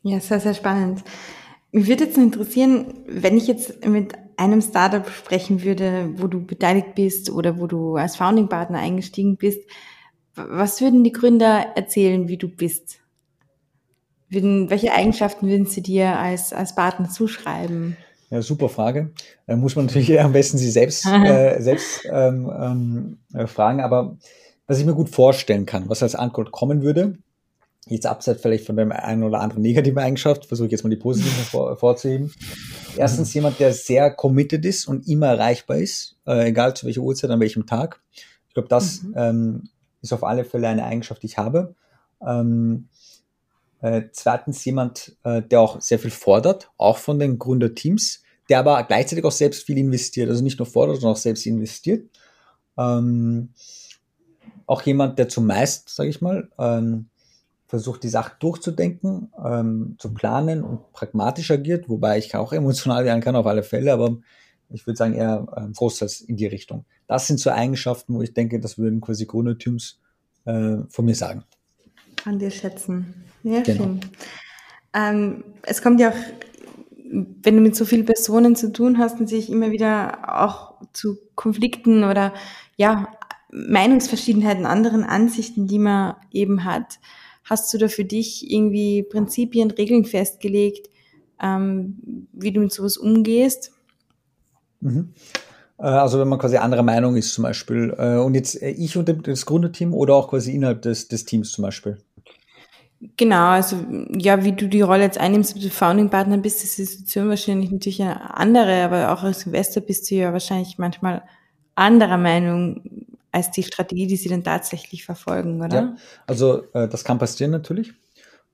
Ja, 0.03 0.21
sehr, 0.21 0.40
sehr 0.40 0.55
spannend. 0.55 1.03
Mich 1.73 1.87
würde 1.87 2.05
jetzt 2.05 2.16
interessieren, 2.16 2.95
wenn 3.07 3.37
ich 3.37 3.47
jetzt 3.47 3.87
mit 3.87 4.14
einem 4.37 4.62
Startup 4.62 5.09
sprechen 5.09 5.62
würde, 5.62 6.11
wo 6.16 6.27
du 6.27 6.45
beteiligt 6.45 6.95
bist 6.95 7.31
oder 7.31 7.61
wo 7.61 7.66
du 7.66 7.97
als 7.97 8.16
Founding 8.16 8.49
Partner 8.49 8.79
eingestiegen 8.79 9.37
bist, 9.37 9.61
was 10.35 10.81
würden 10.81 11.05
die 11.05 11.12
Gründer 11.12 11.73
erzählen, 11.77 12.29
wie 12.29 12.38
du 12.38 12.49
bist? 12.49 13.01
Würden, 14.29 14.71
welche 14.71 14.93
Eigenschaften 14.93 15.49
würden 15.49 15.66
sie 15.66 15.83
dir 15.83 16.19
als, 16.19 16.53
als 16.53 16.75
Partner 16.75 17.11
zuschreiben? 17.11 17.97
Ja, 18.31 18.43
super 18.43 18.69
Frage. 18.69 19.11
Da 19.47 19.57
muss 19.57 19.75
man 19.75 19.87
natürlich 19.87 20.21
am 20.21 20.33
besten 20.33 20.57
sie 20.57 20.71
selbst, 20.71 21.05
äh, 21.25 21.61
selbst 21.61 22.03
ähm, 22.11 22.51
ähm, 22.57 23.19
äh, 23.35 23.47
fragen. 23.47 23.81
Aber 23.81 24.16
was 24.66 24.79
ich 24.79 24.87
mir 24.87 24.95
gut 24.95 25.09
vorstellen 25.09 25.66
kann, 25.66 25.88
was 25.88 26.03
als 26.03 26.14
Antwort 26.14 26.53
kommen 26.53 26.83
würde, 26.83 27.19
jetzt 27.87 28.07
abseits 28.07 28.40
vielleicht 28.40 28.66
von 28.66 28.77
dem 28.77 28.93
einen 28.93 29.25
oder 29.25 29.40
anderen 29.40 29.62
negativen 29.62 29.99
Eigenschaft, 29.99 30.47
versuche 30.47 30.66
ich 30.66 30.73
jetzt 30.73 30.85
mal 30.85 30.90
die 30.90 30.97
positiven 30.97 31.37
hervorzuheben. 31.53 32.33
Erstens 32.97 33.35
jemand, 33.35 33.59
der 33.59 33.73
sehr 33.73 34.12
committed 34.12 34.64
ist 34.64 34.87
und 34.87 35.09
immer 35.09 35.27
erreichbar 35.27 35.79
ist, 35.79 36.16
äh, 36.27 36.49
egal 36.49 36.75
zu 36.75 36.87
welcher 36.87 37.01
Uhrzeit, 37.01 37.31
an 37.31 37.40
welchem 37.40 37.66
Tag. 37.66 38.01
Ich 38.49 38.55
glaube, 38.55 38.69
das 38.69 39.03
mhm. 39.03 39.14
ähm, 39.16 39.69
ist 40.03 40.12
auf 40.12 40.23
alle 40.23 40.45
Fälle 40.45 40.69
eine 40.69 40.85
Eigenschaft, 40.85 41.23
die 41.23 41.27
ich 41.27 41.38
habe. 41.38 41.75
Ähm, 42.25 42.88
äh, 43.83 44.03
zweitens 44.12 44.64
jemand, 44.64 45.16
äh, 45.25 45.43
der 45.43 45.61
auch 45.61 45.81
sehr 45.81 45.99
viel 45.99 46.11
fordert, 46.11 46.71
auch 46.77 46.99
von 46.99 47.19
den 47.19 47.38
Gründerteams, 47.38 48.23
der 48.49 48.59
aber 48.59 48.83
gleichzeitig 48.85 49.25
auch 49.25 49.33
selbst 49.33 49.64
viel 49.64 49.79
investiert, 49.79 50.29
also 50.29 50.43
nicht 50.43 50.59
nur 50.59 50.66
fordert, 50.66 50.97
sondern 50.97 51.12
auch 51.12 51.21
selbst 51.21 51.47
investiert. 51.47 52.09
Ähm, 52.77 53.51
auch 54.66 54.83
jemand, 54.83 55.19
der 55.19 55.29
zumeist, 55.29 55.88
sage 55.88 56.11
ich 56.11 56.21
mal, 56.21 56.49
ähm, 56.59 57.07
versucht, 57.66 58.03
die 58.03 58.09
Sache 58.09 58.33
durchzudenken, 58.40 59.33
ähm, 59.45 59.97
zu 59.99 60.12
planen 60.12 60.62
und 60.64 60.93
pragmatisch 60.93 61.51
agiert, 61.51 61.88
wobei 61.88 62.19
ich 62.19 62.35
auch 62.35 62.53
emotional 62.53 63.05
werden 63.05 63.21
kann 63.21 63.37
auf 63.37 63.47
alle 63.47 63.62
Fälle, 63.62 63.93
aber 63.93 64.19
ich 64.69 64.87
würde 64.87 64.97
sagen 64.97 65.14
eher 65.14 65.47
ähm, 65.57 65.73
großteils 65.73 66.21
in 66.21 66.37
die 66.37 66.47
Richtung. 66.47 66.85
Das 67.07 67.27
sind 67.27 67.40
so 67.40 67.51
Eigenschaften, 67.51 68.14
wo 68.14 68.23
ich 68.23 68.35
denke, 68.35 68.61
das 68.61 68.79
würden 68.79 69.01
quasi 69.01 69.27
Gründerteams 69.27 70.01
äh, 70.45 70.79
von 70.88 71.05
mir 71.05 71.14
sagen. 71.14 71.45
An 72.24 72.38
dir 72.38 72.50
schätzen. 72.50 73.14
Ja, 73.42 73.62
genau. 73.62 73.85
schön. 73.85 74.00
Ähm, 74.92 75.44
es 75.62 75.83
kommt 75.83 76.00
ja 76.00 76.11
auch, 76.11 76.16
wenn 77.12 77.56
du 77.56 77.62
mit 77.62 77.74
so 77.74 77.85
vielen 77.85 78.04
Personen 78.04 78.56
zu 78.56 78.72
tun 78.72 78.98
hast, 78.98 79.20
natürlich 79.20 79.50
immer 79.50 79.70
wieder 79.70 80.42
auch 80.42 80.74
zu 80.92 81.16
Konflikten 81.35 82.04
oder 82.04 82.33
ja, 82.76 83.09
Meinungsverschiedenheiten, 83.52 84.66
anderen 84.66 85.02
Ansichten, 85.02 85.66
die 85.66 85.78
man 85.78 86.14
eben 86.30 86.64
hat. 86.64 87.00
Hast 87.44 87.72
du 87.74 87.78
da 87.78 87.88
für 87.88 88.04
dich 88.04 88.50
irgendwie 88.50 89.02
Prinzipien, 89.02 89.70
Regeln 89.70 90.04
festgelegt, 90.04 90.88
ähm, 91.42 92.28
wie 92.33 92.52
du 92.52 92.61
mit 92.61 92.72
sowas 92.72 92.96
umgehst? 92.96 93.72
Mhm. 94.80 95.14
Äh, 95.78 95.83
also 95.83 96.20
wenn 96.20 96.28
man 96.28 96.38
quasi 96.38 96.59
anderer 96.59 96.83
Meinung 96.83 97.16
ist 97.16 97.35
zum 97.35 97.42
Beispiel. 97.42 97.94
Äh, 97.98 98.18
und 98.18 98.35
jetzt 98.35 98.61
äh, 98.62 98.70
ich 98.70 98.96
und 98.96 99.26
das 99.26 99.46
Gründerteam 99.46 99.94
oder 99.94 100.14
auch 100.14 100.28
quasi 100.28 100.54
innerhalb 100.54 100.83
des, 100.83 101.09
des 101.09 101.24
Teams 101.24 101.50
zum 101.52 101.62
Beispiel. 101.62 101.98
Genau, 103.16 103.48
also 103.48 103.76
ja, 104.18 104.44
wie 104.44 104.52
du 104.52 104.68
die 104.68 104.82
Rolle 104.82 105.04
jetzt 105.04 105.18
einnimmst, 105.18 105.56
ob 105.56 105.62
du 105.62 105.70
Founding 105.70 106.10
Partner 106.10 106.36
bist, 106.36 106.62
ist 106.62 106.76
die 106.76 106.84
Situation 106.84 107.30
wahrscheinlich 107.30 107.70
natürlich 107.70 108.02
eine 108.02 108.36
andere, 108.36 108.84
aber 108.84 109.12
auch 109.12 109.22
als 109.22 109.46
Investor 109.46 109.82
bist 109.82 110.10
du 110.10 110.16
ja 110.16 110.32
wahrscheinlich 110.32 110.76
manchmal 110.76 111.22
anderer 111.74 112.18
Meinung 112.18 113.06
als 113.32 113.50
die 113.52 113.62
Strategie, 113.62 114.06
die 114.06 114.16
sie 114.16 114.28
dann 114.28 114.44
tatsächlich 114.44 115.04
verfolgen, 115.04 115.62
oder? 115.62 115.76
Ja, 115.76 115.96
also 116.26 116.64
äh, 116.74 116.88
das 116.88 117.02
kann 117.02 117.18
passieren 117.18 117.52
natürlich, 117.52 117.94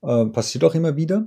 äh, 0.03 0.27
passiert 0.27 0.63
auch 0.63 0.75
immer 0.77 0.95
wieder. 0.95 1.27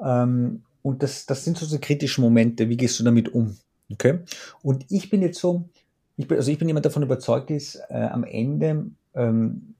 Ähm, 0.00 0.62
und 0.82 1.02
das, 1.02 1.26
das 1.26 1.44
sind 1.44 1.58
so, 1.58 1.66
so 1.66 1.78
kritische 1.80 2.20
Momente, 2.20 2.68
wie 2.68 2.76
gehst 2.76 2.98
du 2.98 3.04
damit 3.04 3.32
um? 3.32 3.56
Okay. 3.92 4.20
Und 4.62 4.86
ich 4.90 5.08
bin 5.10 5.22
jetzt 5.22 5.38
so, 5.38 5.68
ich 6.16 6.26
bin, 6.26 6.36
also 6.36 6.50
ich 6.50 6.58
bin 6.58 6.68
jemand 6.68 6.86
davon 6.86 7.02
überzeugt 7.02 7.50
ist, 7.50 7.76
äh, 7.88 8.08
am 8.10 8.24
Ende 8.24 8.86
ähm, 9.14 9.74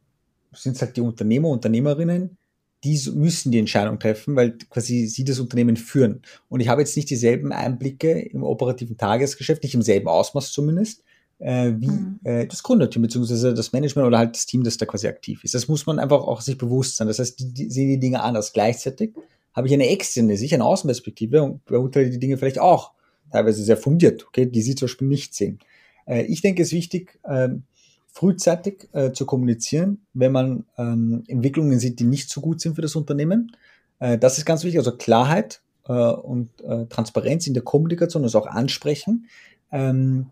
sind 0.52 0.76
es 0.76 0.82
halt 0.82 0.96
die 0.96 1.00
Unternehmer, 1.00 1.48
Unternehmerinnen, 1.48 2.36
die 2.86 3.10
müssen 3.10 3.50
die 3.50 3.58
Entscheidung 3.58 3.98
treffen, 3.98 4.36
weil 4.36 4.56
quasi 4.70 5.06
sie 5.06 5.24
das 5.24 5.40
Unternehmen 5.40 5.76
führen. 5.76 6.22
Und 6.48 6.60
ich 6.60 6.68
habe 6.68 6.82
jetzt 6.82 6.96
nicht 6.96 7.10
dieselben 7.10 7.52
Einblicke 7.52 8.20
im 8.20 8.44
operativen 8.44 8.96
Tagesgeschäft, 8.96 9.64
nicht 9.64 9.74
im 9.74 9.82
selben 9.82 10.06
Ausmaß 10.06 10.52
zumindest, 10.52 11.02
äh, 11.38 11.72
wie 11.78 11.88
mhm. 11.88 12.20
äh, 12.22 12.46
das 12.46 12.62
Gründerteam 12.62 13.02
beziehungsweise 13.02 13.54
das 13.54 13.72
Management 13.72 14.06
oder 14.06 14.18
halt 14.18 14.36
das 14.36 14.46
Team, 14.46 14.62
das 14.62 14.76
da 14.76 14.86
quasi 14.86 15.08
aktiv 15.08 15.42
ist. 15.42 15.54
Das 15.54 15.66
muss 15.66 15.86
man 15.86 15.98
einfach 15.98 16.20
auch 16.20 16.40
sich 16.40 16.56
bewusst 16.56 16.96
sein. 16.96 17.08
Das 17.08 17.18
heißt, 17.18 17.40
die, 17.40 17.52
die 17.52 17.70
sehen 17.70 17.88
die 17.88 17.98
Dinge 17.98 18.22
anders. 18.22 18.52
Gleichzeitig 18.52 19.14
habe 19.52 19.66
ich 19.66 19.74
eine 19.74 19.88
externe 19.88 20.36
Sicht, 20.36 20.54
eine 20.54 20.64
Außenperspektive 20.64 21.42
und 21.42 21.64
beurteile 21.64 22.10
die 22.10 22.20
Dinge 22.20 22.38
vielleicht 22.38 22.60
auch 22.60 22.92
teilweise 23.32 23.64
sehr 23.64 23.76
fundiert, 23.76 24.24
okay, 24.26 24.46
die 24.46 24.62
Sie 24.62 24.76
zum 24.76 24.86
Beispiel 24.86 25.08
nicht 25.08 25.34
sehen. 25.34 25.58
Äh, 26.06 26.22
ich 26.22 26.40
denke, 26.40 26.62
es 26.62 26.68
ist 26.68 26.74
wichtig, 26.74 27.18
ähm, 27.28 27.64
frühzeitig 28.16 28.88
äh, 28.92 29.12
zu 29.12 29.26
kommunizieren, 29.26 30.06
wenn 30.14 30.32
man 30.32 30.64
ähm, 30.78 31.22
Entwicklungen 31.28 31.78
sieht, 31.78 32.00
die 32.00 32.04
nicht 32.04 32.30
so 32.30 32.40
gut 32.40 32.62
sind 32.62 32.74
für 32.74 32.80
das 32.80 32.96
Unternehmen. 32.96 33.54
Äh, 33.98 34.16
das 34.16 34.38
ist 34.38 34.46
ganz 34.46 34.64
wichtig, 34.64 34.78
also 34.78 34.96
Klarheit 34.96 35.60
äh, 35.86 35.92
und 35.92 36.48
äh, 36.62 36.86
Transparenz 36.86 37.46
in 37.46 37.52
der 37.52 37.62
Kommunikation, 37.62 38.22
also 38.22 38.38
auch 38.38 38.46
ansprechen. 38.46 39.26
Ähm, 39.70 40.28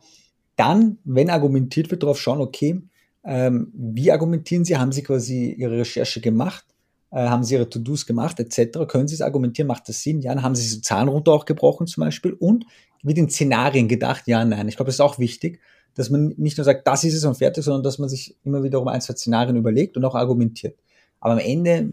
dann, 0.57 0.97
wenn 1.05 1.29
argumentiert 1.29 1.91
wird, 1.91 2.03
darauf 2.03 2.19
schauen, 2.19 2.41
okay, 2.41 2.81
ähm, 3.23 3.71
wie 3.75 4.11
argumentieren 4.11 4.65
Sie? 4.65 4.79
Haben 4.79 4.93
Sie 4.93 5.03
quasi 5.03 5.51
Ihre 5.51 5.81
Recherche 5.81 6.23
gemacht? 6.23 6.65
Äh, 7.11 7.29
haben 7.29 7.45
Sie 7.45 7.53
Ihre 7.53 7.69
To-Dos 7.69 8.07
gemacht, 8.07 8.41
etc.? 8.41 8.79
Können 8.89 9.09
Sie 9.09 9.15
es 9.15 9.21
argumentieren? 9.21 9.69
Macht 9.69 9.91
das 9.91 10.01
Sinn? 10.01 10.23
Ja, 10.23 10.35
haben 10.41 10.55
Sie 10.55 10.81
Zahlen 10.81 11.09
runter 11.09 11.33
auch 11.33 11.45
gebrochen 11.45 11.87
zum 11.87 12.01
Beispiel? 12.01 12.33
Und 12.33 12.65
wird 13.03 13.19
in 13.19 13.29
Szenarien 13.29 13.89
gedacht? 13.89 14.23
Ja, 14.27 14.43
nein. 14.43 14.69
Ich 14.69 14.77
glaube, 14.77 14.87
das 14.87 14.95
ist 14.95 15.01
auch 15.03 15.19
wichtig, 15.19 15.61
dass 15.95 16.11
man 16.11 16.35
nicht 16.37 16.59
nur 16.59 16.65
sagt, 16.65 16.87
das 16.87 17.05
ist 17.05 17.15
es 17.15 17.25
und 17.25 17.37
fertig, 17.37 17.65
sondern 17.65 17.83
dass 17.83 17.99
man 17.99 18.09
sich 18.09 18.37
immer 18.45 18.63
wiederum 18.63 18.89
ein, 18.89 19.01
zwei 19.01 19.15
Szenarien 19.15 19.57
überlegt 19.57 19.97
und 19.97 20.05
auch 20.05 20.15
argumentiert. 20.15 20.77
Aber 21.21 21.35
am 21.35 21.39
Ende, 21.39 21.91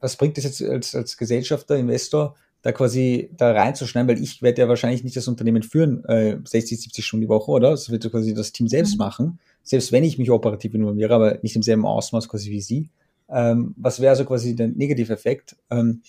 was 0.00 0.16
bringt 0.16 0.38
es 0.38 0.44
jetzt 0.44 0.62
als, 0.62 0.94
als 0.94 1.16
Gesellschafter, 1.16 1.76
Investor, 1.76 2.34
da 2.62 2.72
quasi 2.72 3.30
da 3.36 3.52
reinzuschneiden, 3.52 4.08
weil 4.08 4.20
ich 4.20 4.42
werde 4.42 4.62
ja 4.62 4.68
wahrscheinlich 4.68 5.04
nicht 5.04 5.16
das 5.16 5.28
Unternehmen 5.28 5.62
führen, 5.62 6.04
äh, 6.06 6.38
60, 6.44 6.80
70 6.80 7.06
Stunden 7.06 7.22
die 7.22 7.28
Woche, 7.28 7.50
oder? 7.50 7.70
Das 7.70 7.90
wird 7.90 8.10
quasi 8.10 8.34
das 8.34 8.52
Team 8.52 8.66
selbst 8.66 8.94
mhm. 8.94 8.98
machen, 8.98 9.38
selbst 9.62 9.92
wenn 9.92 10.02
ich 10.02 10.18
mich 10.18 10.30
operativ 10.30 10.74
involviere, 10.74 11.14
aber 11.14 11.38
nicht 11.42 11.54
im 11.54 11.62
selben 11.62 11.86
Ausmaß 11.86 12.28
quasi 12.28 12.50
wie 12.50 12.60
Sie. 12.60 12.90
Ähm, 13.28 13.74
was 13.76 14.00
wäre 14.00 14.10
also 14.10 14.24
quasi 14.24 14.56
der 14.56 14.68
Negativeffekt? 14.68 15.56
Ähm, 15.70 16.02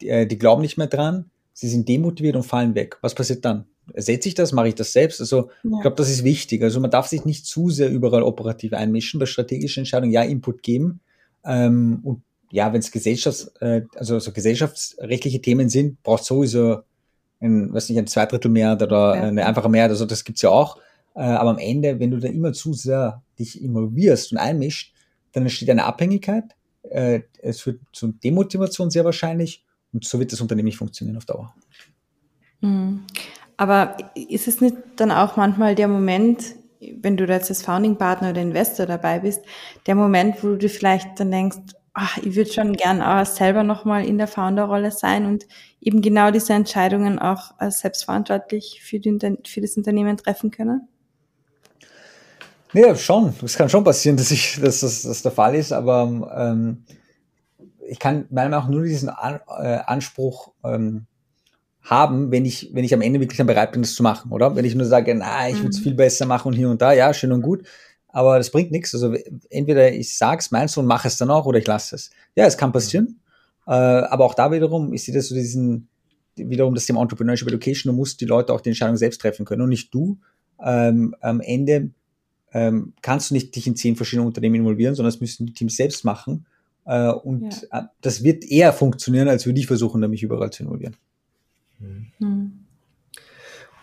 die, 0.00 0.08
äh, 0.08 0.26
die 0.26 0.38
glauben 0.38 0.62
nicht 0.62 0.78
mehr 0.78 0.86
dran, 0.86 1.26
sie 1.52 1.68
sind 1.68 1.88
demotiviert 1.88 2.36
und 2.36 2.44
fallen 2.44 2.74
weg. 2.74 2.98
Was 3.02 3.14
passiert 3.14 3.44
dann? 3.44 3.66
Ersetze 3.92 4.28
ich 4.28 4.34
das? 4.34 4.52
Mache 4.52 4.68
ich 4.68 4.74
das 4.74 4.92
selbst? 4.92 5.20
Also 5.20 5.50
ja. 5.62 5.70
ich 5.76 5.80
glaube, 5.80 5.96
das 5.96 6.10
ist 6.10 6.24
wichtig. 6.24 6.62
Also 6.62 6.80
man 6.80 6.90
darf 6.90 7.06
sich 7.06 7.24
nicht 7.24 7.46
zu 7.46 7.70
sehr 7.70 7.90
überall 7.90 8.22
operativ 8.22 8.72
einmischen. 8.72 9.20
Bei 9.20 9.26
strategischen 9.26 9.82
Entscheidungen 9.82 10.12
ja 10.12 10.22
Input 10.22 10.62
geben. 10.62 11.00
Ähm, 11.44 12.00
und 12.02 12.22
ja, 12.50 12.72
wenn 12.72 12.80
es 12.80 12.90
Gesellschafts-, 12.90 13.52
äh, 13.60 13.82
also 13.96 14.18
so 14.18 14.32
gesellschaftsrechtliche 14.32 15.40
Themen 15.40 15.68
sind, 15.68 16.02
braucht 16.02 16.24
sowieso 16.24 16.78
ein, 17.40 17.72
weiß 17.72 17.88
nicht, 17.88 17.98
ein 17.98 18.06
Zweidrittel 18.06 18.50
mehr 18.50 18.74
oder 18.74 19.14
ja. 19.14 19.22
eine 19.22 19.46
einfache 19.46 19.68
Mehrheit. 19.68 19.90
Also 19.90 20.06
das 20.06 20.24
gibt's 20.24 20.42
ja 20.42 20.50
auch. 20.50 20.78
Äh, 21.14 21.20
aber 21.20 21.50
am 21.50 21.58
Ende, 21.58 22.00
wenn 22.00 22.10
du 22.10 22.18
da 22.18 22.28
immer 22.28 22.52
zu 22.52 22.72
sehr 22.72 23.22
dich 23.38 23.62
involvierst 23.62 24.32
und 24.32 24.38
einmischt, 24.38 24.94
dann 25.32 25.44
entsteht 25.44 25.70
eine 25.70 25.84
Abhängigkeit 25.84 26.54
äh, 26.90 27.22
es 27.38 27.60
führt 27.60 27.80
zu 27.92 28.08
Demotivation 28.08 28.90
sehr 28.90 29.04
wahrscheinlich 29.04 29.64
und 29.92 30.04
so 30.04 30.18
wird 30.18 30.32
das 30.32 30.40
Unternehmen 30.40 30.66
nicht 30.66 30.76
funktionieren 30.76 31.16
auf 31.16 31.24
Dauer. 31.24 31.54
Mhm. 32.60 33.04
Aber 33.58 33.96
ist 34.14 34.48
es 34.48 34.60
nicht 34.60 34.76
dann 34.96 35.10
auch 35.10 35.36
manchmal 35.36 35.74
der 35.74 35.88
Moment, 35.88 36.54
wenn 36.80 37.16
du 37.16 37.26
da 37.26 37.34
jetzt 37.34 37.50
als 37.50 37.62
Founding 37.62 37.96
Partner 37.96 38.30
oder 38.30 38.40
Investor 38.40 38.86
dabei 38.86 39.18
bist, 39.18 39.42
der 39.86 39.96
Moment, 39.96 40.42
wo 40.42 40.50
du 40.50 40.56
dir 40.56 40.70
vielleicht 40.70 41.18
dann 41.18 41.32
denkst, 41.32 41.58
ach, 41.92 42.18
ich 42.18 42.36
würde 42.36 42.52
schon 42.52 42.74
gern 42.74 43.02
auch 43.02 43.26
selber 43.26 43.64
nochmal 43.64 44.06
in 44.06 44.16
der 44.16 44.28
Founder-Rolle 44.28 44.92
sein 44.92 45.26
und 45.26 45.44
eben 45.80 46.00
genau 46.00 46.30
diese 46.30 46.52
Entscheidungen 46.52 47.18
auch 47.18 47.52
selbstverantwortlich 47.68 48.80
für, 48.84 49.00
die, 49.00 49.18
für 49.44 49.60
das 49.60 49.76
Unternehmen 49.76 50.16
treffen 50.16 50.52
können? 50.52 50.86
Ja, 52.72 52.94
schon. 52.94 53.34
Es 53.42 53.56
kann 53.56 53.68
schon 53.68 53.82
passieren, 53.82 54.16
dass 54.16 54.30
ich, 54.30 54.60
dass 54.60 54.80
das 54.80 55.02
dass 55.02 55.22
der 55.22 55.32
Fall 55.32 55.56
ist, 55.56 55.72
aber 55.72 56.30
ähm, 56.36 56.84
ich 57.88 57.98
kann 57.98 58.26
meiner 58.30 58.50
Meinung 58.50 58.66
nach 58.66 58.68
nur 58.68 58.84
diesen 58.84 59.08
An 59.08 59.40
äh, 59.48 59.78
Anspruch 59.84 60.52
ähm, 60.62 61.07
haben, 61.90 62.30
wenn 62.30 62.44
ich, 62.44 62.70
wenn 62.72 62.84
ich 62.84 62.92
am 62.92 63.00
Ende 63.00 63.20
wirklich 63.20 63.38
dann 63.38 63.46
bereit 63.46 63.72
bin, 63.72 63.82
das 63.82 63.94
zu 63.94 64.02
machen, 64.02 64.30
oder? 64.30 64.54
Wenn 64.54 64.64
ich 64.64 64.74
nur 64.74 64.86
sage, 64.86 65.14
na, 65.14 65.48
ich 65.48 65.56
würde 65.56 65.70
es 65.70 65.78
mhm. 65.78 65.84
viel 65.84 65.94
besser 65.94 66.26
machen 66.26 66.48
und 66.48 66.54
hier 66.54 66.68
und 66.68 66.82
da, 66.82 66.92
ja, 66.92 67.14
schön 67.14 67.32
und 67.32 67.42
gut, 67.42 67.66
aber 68.08 68.38
das 68.38 68.50
bringt 68.50 68.70
nichts. 68.70 68.94
Also 68.94 69.14
entweder 69.48 69.92
ich 69.92 70.16
sag's, 70.16 70.50
meinst 70.50 70.76
du 70.76 70.80
und 70.80 70.86
mache 70.86 71.08
es 71.08 71.16
dann 71.16 71.30
auch, 71.30 71.46
oder 71.46 71.58
ich 71.58 71.66
lasse 71.66 71.96
es. 71.96 72.10
Ja, 72.34 72.46
es 72.46 72.56
kann 72.56 72.72
passieren. 72.72 73.20
Äh, 73.66 73.72
aber 73.72 74.24
auch 74.24 74.34
da 74.34 74.52
wiederum, 74.52 74.92
ich 74.92 75.04
sehe 75.04 75.14
das 75.14 75.28
so 75.28 75.34
diesen, 75.34 75.88
wiederum 76.36 76.74
das 76.74 76.86
Thema 76.86 77.00
Entrepreneurship 77.00 77.48
Education, 77.48 77.92
du 77.92 77.96
musst 77.96 78.20
die 78.20 78.26
Leute 78.26 78.52
auch 78.52 78.60
die 78.60 78.70
Entscheidung 78.70 78.96
selbst 78.96 79.20
treffen 79.20 79.44
können 79.44 79.62
und 79.62 79.70
nicht 79.70 79.92
du. 79.92 80.18
Ähm, 80.62 81.14
am 81.20 81.40
Ende 81.40 81.90
ähm, 82.52 82.92
kannst 83.02 83.30
du 83.30 83.34
nicht 83.34 83.54
dich 83.54 83.66
in 83.66 83.76
zehn 83.76 83.96
verschiedene 83.96 84.26
Unternehmen 84.26 84.56
involvieren, 84.56 84.94
sondern 84.94 85.12
das 85.12 85.20
müssen 85.20 85.46
die 85.46 85.52
Teams 85.52 85.76
selbst 85.76 86.04
machen. 86.04 86.46
Äh, 86.86 87.10
und 87.10 87.66
ja. 87.70 87.80
Äh, 87.80 87.82
das 88.00 88.24
wird 88.24 88.44
eher 88.44 88.72
funktionieren, 88.72 89.28
als 89.28 89.46
würde 89.46 89.60
ich 89.60 89.66
versuchen, 89.66 90.00
mich 90.08 90.22
überall 90.22 90.50
zu 90.50 90.62
involvieren. 90.62 90.96
Mhm. 91.78 92.66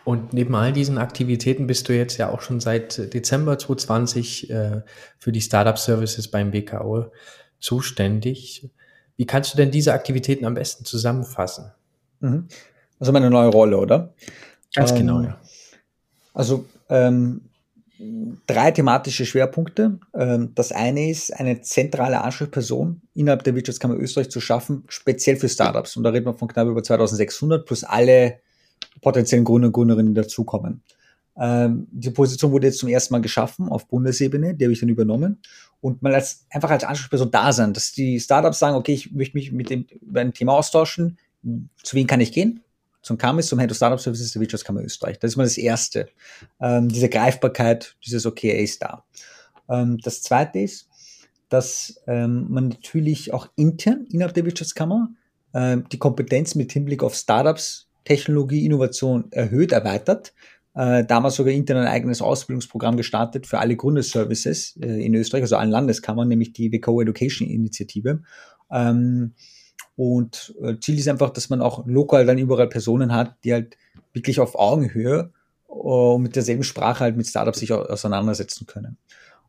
Und 0.03 0.33
neben 0.33 0.53
all 0.53 0.71
diesen 0.71 0.99
Aktivitäten 0.99 1.65
bist 1.65 1.89
du 1.89 1.93
jetzt 1.95 2.17
ja 2.17 2.29
auch 2.29 2.41
schon 2.41 2.59
seit 2.59 3.13
Dezember 3.13 3.57
2020 3.57 4.49
äh, 4.51 4.81
für 5.17 5.31
die 5.31 5.41
Startup 5.41 5.77
Services 5.77 6.27
beim 6.29 6.51
BKO 6.51 7.11
zuständig. 7.59 8.69
Wie 9.17 9.25
kannst 9.25 9.53
du 9.53 9.57
denn 9.57 9.71
diese 9.71 9.93
Aktivitäten 9.93 10.45
am 10.45 10.53
besten 10.53 10.85
zusammenfassen? 10.85 11.71
Mhm. 12.19 12.47
Also 12.99 13.11
meine 13.11 13.31
neue 13.31 13.49
Rolle, 13.49 13.77
oder? 13.77 14.13
Ganz 14.75 14.91
ähm, 14.91 14.97
genau, 14.97 15.21
ja. 15.21 15.39
Also 16.33 16.65
ähm, 16.89 17.49
drei 18.47 18.71
thematische 18.71 19.25
Schwerpunkte. 19.25 19.99
Ähm, 20.13 20.51
das 20.55 20.71
eine 20.71 21.09
ist, 21.09 21.33
eine 21.33 21.61
zentrale 21.61 22.21
Ansprechperson 22.21 23.01
innerhalb 23.13 23.43
der 23.43 23.55
Wirtschaftskammer 23.55 23.95
Österreich 23.95 24.29
zu 24.29 24.41
schaffen, 24.41 24.83
speziell 24.87 25.37
für 25.37 25.49
Startups. 25.49 25.95
Und 25.95 26.03
da 26.03 26.09
reden 26.09 26.25
wir 26.25 26.33
von 26.33 26.47
knapp 26.47 26.67
über 26.67 26.83
2600 26.83 27.65
plus 27.65 27.83
alle 27.83 28.39
potenziellen 29.01 29.45
Gründer 29.45 29.67
und 29.67 29.73
Gründerinnen, 29.73 30.13
die 30.13 30.21
dazukommen. 30.21 30.83
Ähm, 31.37 31.87
die 31.91 32.11
Position 32.11 32.51
wurde 32.51 32.67
jetzt 32.67 32.79
zum 32.79 32.89
ersten 32.89 33.13
Mal 33.13 33.21
geschaffen 33.21 33.67
auf 33.67 33.87
Bundesebene, 33.87 34.55
die 34.55 34.65
habe 34.65 34.73
ich 34.73 34.79
dann 34.79 34.89
übernommen. 34.89 35.41
Und 35.81 36.01
mal 36.01 36.13
als, 36.13 36.45
einfach 36.49 36.71
als 36.71 36.83
Ansprechperson 36.83 37.31
da 37.31 37.51
sein, 37.51 37.73
dass 37.73 37.91
die 37.91 38.19
Startups 38.19 38.59
sagen, 38.59 38.75
okay, 38.75 38.93
ich 38.93 39.11
möchte 39.11 39.37
mich 39.37 39.51
mit 39.51 39.69
dem, 39.69 39.85
über 40.01 40.21
ein 40.21 40.33
Thema 40.33 40.53
austauschen, 40.53 41.17
zu 41.83 41.95
wem 41.95 42.07
kann 42.07 42.21
ich 42.21 42.31
gehen? 42.31 42.61
Zum 43.05 43.19
KAMIS, 43.19 43.49
zum 43.49 43.59
Head 43.59 43.69
of 43.69 43.77
Startup 43.77 43.99
Services 43.99 44.33
der 44.33 44.41
Wirtschaftskammer 44.41 44.81
Österreich. 44.81 45.19
Das 45.19 45.29
ist 45.29 45.37
mal 45.37 45.43
das 45.43 45.59
Erste. 45.59 46.09
Ähm, 46.59 46.89
diese 46.89 47.07
Greifbarkeit, 47.07 47.95
dieses 48.03 48.25
Okay, 48.25 48.49
er 48.49 48.63
ist 48.63 48.81
da. 48.81 49.05
Ähm, 49.69 49.99
das 49.99 50.23
Zweite 50.23 50.57
ist, 50.57 50.89
dass 51.49 52.01
ähm, 52.07 52.47
man 52.49 52.69
natürlich 52.69 53.31
auch 53.31 53.47
intern 53.55 54.07
innerhalb 54.09 54.33
der 54.33 54.45
Wirtschaftskammer 54.45 55.09
ähm, 55.53 55.85
die 55.91 55.99
Kompetenz 55.99 56.55
mit 56.55 56.71
Hinblick 56.71 57.03
auf 57.03 57.13
Startups, 57.13 57.89
Technologie, 58.05 58.65
Innovation 58.65 59.31
erhöht, 59.31 59.71
erweitert. 59.71 60.33
Äh, 60.73 61.05
damals 61.05 61.35
sogar 61.35 61.53
intern 61.53 61.77
ein 61.77 61.87
eigenes 61.87 62.23
Ausbildungsprogramm 62.23 62.97
gestartet 62.97 63.45
für 63.45 63.59
alle 63.59 63.75
Gründerservices 63.75 64.79
äh, 64.81 65.05
in 65.05 65.13
Österreich, 65.13 65.43
also 65.43 65.57
allen 65.57 65.69
Landeskammern, 65.69 66.27
nämlich 66.27 66.53
die 66.53 66.71
WCO 66.71 67.01
Education 67.01 67.47
Initiative. 67.47 68.23
Ähm, 68.71 69.35
und 69.95 70.53
äh, 70.61 70.77
Ziel 70.79 70.97
ist 70.99 71.07
einfach, 71.07 71.29
dass 71.29 71.49
man 71.49 71.61
auch 71.61 71.85
lokal 71.87 72.25
dann 72.25 72.37
überall 72.37 72.67
Personen 72.67 73.13
hat, 73.13 73.35
die 73.43 73.53
halt 73.53 73.77
wirklich 74.13 74.39
auf 74.39 74.55
Augenhöhe 74.55 75.31
äh, 75.69 76.17
mit 76.17 76.35
derselben 76.35 76.63
Sprache 76.63 77.01
halt 77.01 77.17
mit 77.17 77.27
Startups 77.27 77.59
sich 77.59 77.71
auseinandersetzen 77.71 78.65
können. 78.65 78.97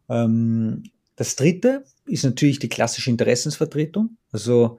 Ähm, 0.09 0.85
das 1.17 1.35
dritte 1.35 1.85
ist 2.05 2.25
natürlich 2.25 2.59
die 2.59 2.69
klassische 2.69 3.11
Interessensvertretung. 3.11 4.17
Also 4.31 4.79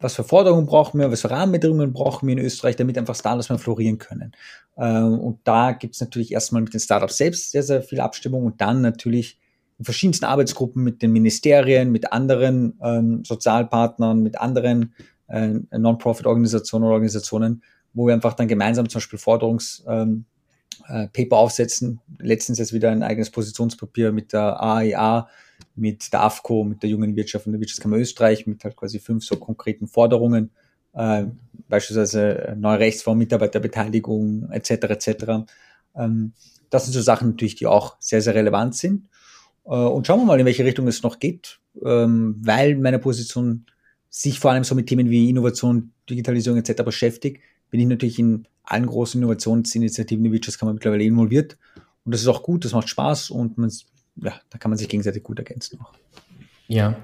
was 0.00 0.14
für 0.14 0.24
Forderungen 0.24 0.66
brauchen 0.66 1.00
wir, 1.00 1.10
was 1.10 1.22
für 1.22 1.30
Rahmenbedingungen 1.30 1.92
brauchen 1.92 2.26
wir 2.26 2.36
in 2.36 2.44
Österreich, 2.44 2.76
damit 2.76 2.98
einfach 2.98 3.14
Startups 3.14 3.48
mehr 3.48 3.58
florieren 3.58 3.98
können. 3.98 4.32
Ähm, 4.76 5.18
und 5.18 5.40
da 5.44 5.72
gibt 5.72 5.94
es 5.94 6.00
natürlich 6.00 6.32
erstmal 6.32 6.62
mit 6.62 6.74
den 6.74 6.80
Startups 6.80 7.16
selbst 7.16 7.50
sehr, 7.50 7.62
sehr 7.62 7.82
viel 7.82 8.00
Abstimmung 8.00 8.44
und 8.44 8.60
dann 8.60 8.82
natürlich 8.82 9.38
in 9.78 9.84
verschiedensten 9.84 10.24
Arbeitsgruppen 10.24 10.82
mit 10.82 11.02
den 11.02 11.12
Ministerien, 11.12 11.92
mit 11.92 12.12
anderen 12.12 12.78
ähm, 12.82 13.24
Sozialpartnern, 13.24 14.22
mit 14.22 14.40
anderen 14.40 14.94
äh, 15.28 15.54
Non-Profit-Organisationen 15.76 16.84
oder 16.84 16.94
Organisationen, 16.94 17.62
wo 17.92 18.06
wir 18.06 18.14
einfach 18.14 18.34
dann 18.34 18.48
gemeinsam 18.48 18.88
zum 18.88 18.98
Beispiel 18.98 19.18
Forderungspaper 19.18 20.02
ähm, 20.02 20.24
äh, 20.88 21.28
aufsetzen. 21.30 22.00
Letztens 22.18 22.58
jetzt 22.58 22.72
wieder 22.72 22.90
ein 22.90 23.02
eigenes 23.02 23.30
Positionspapier 23.30 24.10
mit 24.10 24.32
der 24.32 24.60
AIA, 24.60 25.28
mit 25.76 26.12
der 26.12 26.22
AFCO, 26.22 26.64
mit 26.64 26.82
der 26.82 26.90
jungen 26.90 27.14
Wirtschaft 27.14 27.46
und 27.46 27.52
der 27.52 27.60
Wirtschaftskammer 27.60 27.96
Österreich, 27.96 28.46
mit 28.46 28.64
halt 28.64 28.76
quasi 28.76 28.98
fünf 28.98 29.24
so 29.24 29.36
konkreten 29.36 29.86
Forderungen, 29.86 30.50
äh, 30.94 31.24
beispielsweise 31.68 32.56
neue 32.58 32.80
Rechtsform, 32.80 33.18
Mitarbeiterbeteiligung 33.18 34.50
etc. 34.50 34.70
etc. 34.70 35.24
Ähm, 35.94 36.32
das 36.70 36.84
sind 36.84 36.94
so 36.94 37.00
Sachen 37.00 37.30
natürlich, 37.30 37.54
die 37.54 37.66
auch 37.66 37.96
sehr, 38.00 38.22
sehr 38.22 38.34
relevant 38.34 38.74
sind. 38.74 39.08
Äh, 39.68 39.74
und 39.74 40.06
schauen 40.06 40.20
wir 40.20 40.26
mal, 40.26 40.40
in 40.40 40.46
welche 40.46 40.64
Richtung 40.64 40.88
es 40.88 41.02
noch 41.02 41.18
geht, 41.18 41.60
ähm, 41.84 42.36
weil 42.40 42.76
meine 42.76 42.98
Position 42.98 43.66
sich 44.10 44.40
vor 44.40 44.50
allem 44.50 44.64
so 44.64 44.74
mit 44.74 44.86
Themen 44.86 45.10
wie 45.10 45.28
Innovation, 45.28 45.92
Digitalisierung 46.08 46.58
etc. 46.58 46.82
beschäftigt, 46.82 47.42
bin 47.70 47.80
ich 47.80 47.86
natürlich 47.86 48.18
in 48.18 48.48
allen 48.64 48.86
großen 48.86 49.20
Innovationsinitiativen 49.20 50.24
der 50.24 50.32
Wirtschaftskammer 50.32 50.72
mittlerweile 50.72 51.04
involviert. 51.04 51.58
Und 52.04 52.14
das 52.14 52.22
ist 52.22 52.28
auch 52.28 52.42
gut, 52.42 52.64
das 52.64 52.72
macht 52.72 52.88
Spaß 52.88 53.30
und 53.30 53.58
man, 53.58 53.70
ja, 54.16 54.34
da 54.48 54.58
kann 54.58 54.70
man 54.70 54.78
sich 54.78 54.88
gegenseitig 54.88 55.22
gut 55.22 55.38
ergänzen 55.38 55.78
auch. 55.80 55.92
Ja, 56.68 56.96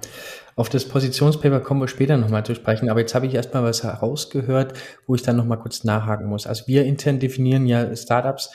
auf 0.57 0.69
das 0.69 0.87
Positionspaper 0.87 1.61
kommen 1.61 1.81
wir 1.81 1.89
später 1.89 2.19
nochmal 2.19 2.45
zu 2.45 2.55
sprechen, 2.55 2.91
aber 2.91 3.01
jetzt 3.01 3.15
habe 3.15 3.27
ich 3.27 3.35
erstmal 3.35 3.65
was 3.65 3.83
herausgehört, 3.83 4.75
wo 5.07 5.15
ich 5.15 5.23
dann 5.23 5.37
nochmal 5.37 5.59
kurz 5.59 5.85
nachhaken 5.85 6.27
muss. 6.27 6.47
Also 6.47 6.67
wir 6.67 6.85
intern 6.85 7.19
definieren 7.19 7.67
ja 7.67 7.95
Startups 7.97 8.51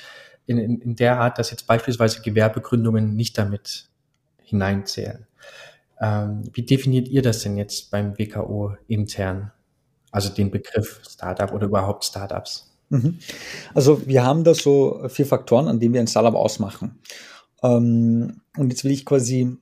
in, 0.45 0.59
in, 0.59 0.81
in 0.81 0.95
der 0.95 1.19
Art, 1.19 1.39
dass 1.39 1.49
jetzt 1.49 1.65
beispielsweise 1.65 2.21
Gewerbegründungen 2.21 3.15
nicht 3.15 3.37
damit 3.39 3.88
hineinzählen. 4.49 5.25
Ähm, 6.01 6.43
wie 6.53 6.63
definiert 6.63 7.07
ihr 7.07 7.21
das 7.21 7.43
denn 7.43 7.57
jetzt 7.57 7.91
beim 7.91 8.17
WKO 8.17 8.73
intern? 8.87 9.51
Also 10.11 10.29
den 10.29 10.49
Begriff 10.49 11.01
Startup 11.07 11.51
oder 11.53 11.67
überhaupt 11.67 12.05
Startups? 12.05 12.71
Mhm. 12.89 13.19
Also 13.73 14.07
wir 14.07 14.23
haben 14.23 14.43
da 14.43 14.53
so 14.53 15.07
vier 15.09 15.25
Faktoren, 15.25 15.67
an 15.67 15.79
denen 15.79 15.93
wir 15.93 16.01
ein 16.01 16.07
Startup 16.07 16.33
ausmachen. 16.33 16.99
Ähm, 17.61 18.41
und 18.57 18.69
jetzt 18.69 18.83
will 18.83 18.91
ich 18.91 19.05
quasi 19.05 19.57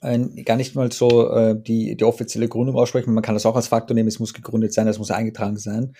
ein, 0.00 0.44
gar 0.44 0.56
nicht 0.56 0.74
mal 0.74 0.90
so 0.92 1.30
äh, 1.30 1.60
die, 1.60 1.96
die 1.96 2.04
offizielle 2.04 2.48
Gründung 2.48 2.76
aussprechen. 2.76 3.14
Man 3.14 3.22
kann 3.22 3.34
das 3.34 3.46
auch 3.46 3.56
als 3.56 3.68
Faktor 3.68 3.94
nehmen, 3.94 4.08
es 4.08 4.18
muss 4.18 4.34
gegründet 4.34 4.72
sein, 4.72 4.88
es 4.88 4.98
muss 4.98 5.10
eingetragen 5.10 5.56
sein. 5.56 5.94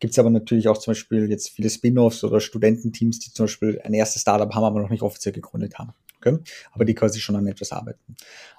Gibt 0.00 0.12
es 0.12 0.18
aber 0.18 0.30
natürlich 0.30 0.68
auch 0.68 0.78
zum 0.78 0.92
Beispiel 0.92 1.28
jetzt 1.28 1.50
viele 1.50 1.70
Spin-offs 1.70 2.22
oder 2.22 2.40
Studententeams, 2.40 3.18
die 3.18 3.32
zum 3.32 3.44
Beispiel 3.44 3.80
ein 3.82 3.94
erstes 3.94 4.22
Startup 4.22 4.52
haben, 4.54 4.64
aber 4.64 4.80
noch 4.80 4.90
nicht 4.90 5.02
offiziell 5.02 5.32
gegründet 5.32 5.78
haben. 5.78 5.92
Okay? 6.18 6.38
Aber 6.72 6.84
die 6.84 6.94
quasi 6.94 7.20
schon 7.20 7.36
an 7.36 7.46
etwas 7.46 7.72
arbeiten. 7.72 8.16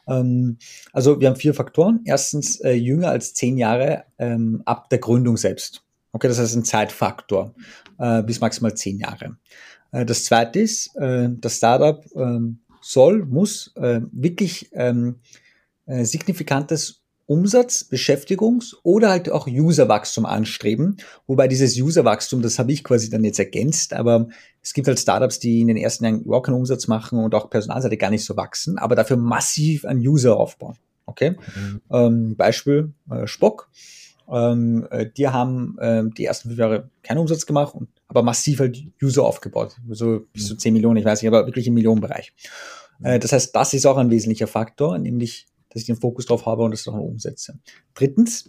Ähm, 0.07 0.57
also 0.93 1.19
wir 1.19 1.27
haben 1.27 1.35
vier 1.35 1.53
Faktoren. 1.53 2.01
Erstens 2.05 2.59
äh, 2.61 2.71
jünger 2.71 3.09
als 3.09 3.33
zehn 3.33 3.57
Jahre 3.57 4.05
ähm, 4.17 4.61
ab 4.65 4.89
der 4.89 4.99
Gründung 4.99 5.37
selbst. 5.37 5.83
Okay, 6.11 6.27
das 6.27 6.39
heißt 6.39 6.55
ein 6.55 6.65
Zeitfaktor 6.65 7.53
äh, 7.99 8.23
bis 8.23 8.39
maximal 8.41 8.73
zehn 8.73 8.97
Jahre. 8.97 9.37
Äh, 9.91 10.05
das 10.05 10.25
zweite 10.25 10.59
ist, 10.59 10.95
äh, 10.95 11.29
das 11.31 11.57
Startup 11.57 12.03
ähm, 12.15 12.59
soll, 12.81 13.25
muss 13.25 13.73
äh, 13.75 14.01
wirklich 14.11 14.69
ähm, 14.73 15.19
äh, 15.85 16.05
signifikantes 16.05 16.98
Umsatz, 17.29 17.87
Beschäftigungs- 17.87 18.75
oder 18.81 19.11
halt 19.11 19.29
auch 19.29 19.45
Userwachstum 19.45 20.25
anstreben. 20.25 20.97
Wobei 21.27 21.47
dieses 21.47 21.79
Userwachstum, 21.79 22.41
das 22.41 22.57
habe 22.57 22.71
ich 22.71 22.83
quasi 22.83 23.11
dann 23.11 23.23
jetzt 23.23 23.37
ergänzt, 23.37 23.93
aber 23.93 24.29
es 24.63 24.73
gibt 24.73 24.87
halt 24.87 24.99
Startups, 24.99 25.37
die 25.37 25.61
in 25.61 25.67
den 25.67 25.77
ersten 25.77 26.05
Jahren 26.05 26.21
überhaupt 26.21 26.47
keinen 26.47 26.55
Umsatz 26.55 26.87
machen 26.87 27.19
und 27.19 27.35
auch 27.35 27.51
Personalseite 27.51 27.97
gar 27.97 28.09
nicht 28.09 28.25
so 28.25 28.35
wachsen, 28.35 28.79
aber 28.79 28.95
dafür 28.95 29.17
massiv 29.17 29.85
an 29.85 29.99
User 29.99 30.37
aufbauen. 30.37 30.75
Okay? 31.05 31.35
Mhm. 31.55 31.81
Ähm, 31.91 32.35
Beispiel 32.35 32.93
äh, 33.11 33.27
Spock. 33.27 33.69
Ähm, 34.27 34.87
äh, 34.89 35.05
die 35.15 35.27
haben 35.27 35.77
äh, 35.79 36.03
die 36.17 36.25
ersten 36.25 36.49
fünf 36.49 36.59
Jahre 36.59 36.89
keinen 37.03 37.19
Umsatz 37.19 37.45
gemacht, 37.45 37.75
und, 37.75 37.89
aber 38.07 38.23
massiv 38.23 38.59
halt 38.59 38.83
User 39.03 39.23
aufgebaut. 39.23 39.75
So 39.91 40.21
bis 40.33 40.47
zu 40.47 40.55
10 40.55 40.73
Millionen, 40.73 40.97
ich 40.97 41.05
weiß 41.05 41.21
nicht, 41.21 41.31
aber 41.31 41.45
wirklich 41.45 41.67
im 41.67 41.75
Millionenbereich. 41.75 42.33
Äh, 43.03 43.19
das 43.19 43.33
heißt, 43.33 43.55
das 43.55 43.75
ist 43.75 43.85
auch 43.85 43.97
ein 43.97 44.09
wesentlicher 44.09 44.47
Faktor, 44.47 44.97
nämlich 44.97 45.45
dass 45.69 45.81
ich 45.81 45.87
den 45.87 45.95
Fokus 45.95 46.25
drauf 46.25 46.45
habe 46.45 46.63
und 46.63 46.71
das 46.71 46.87
auch 46.87 46.93
umsetze. 46.93 47.59
Drittens, 47.93 48.45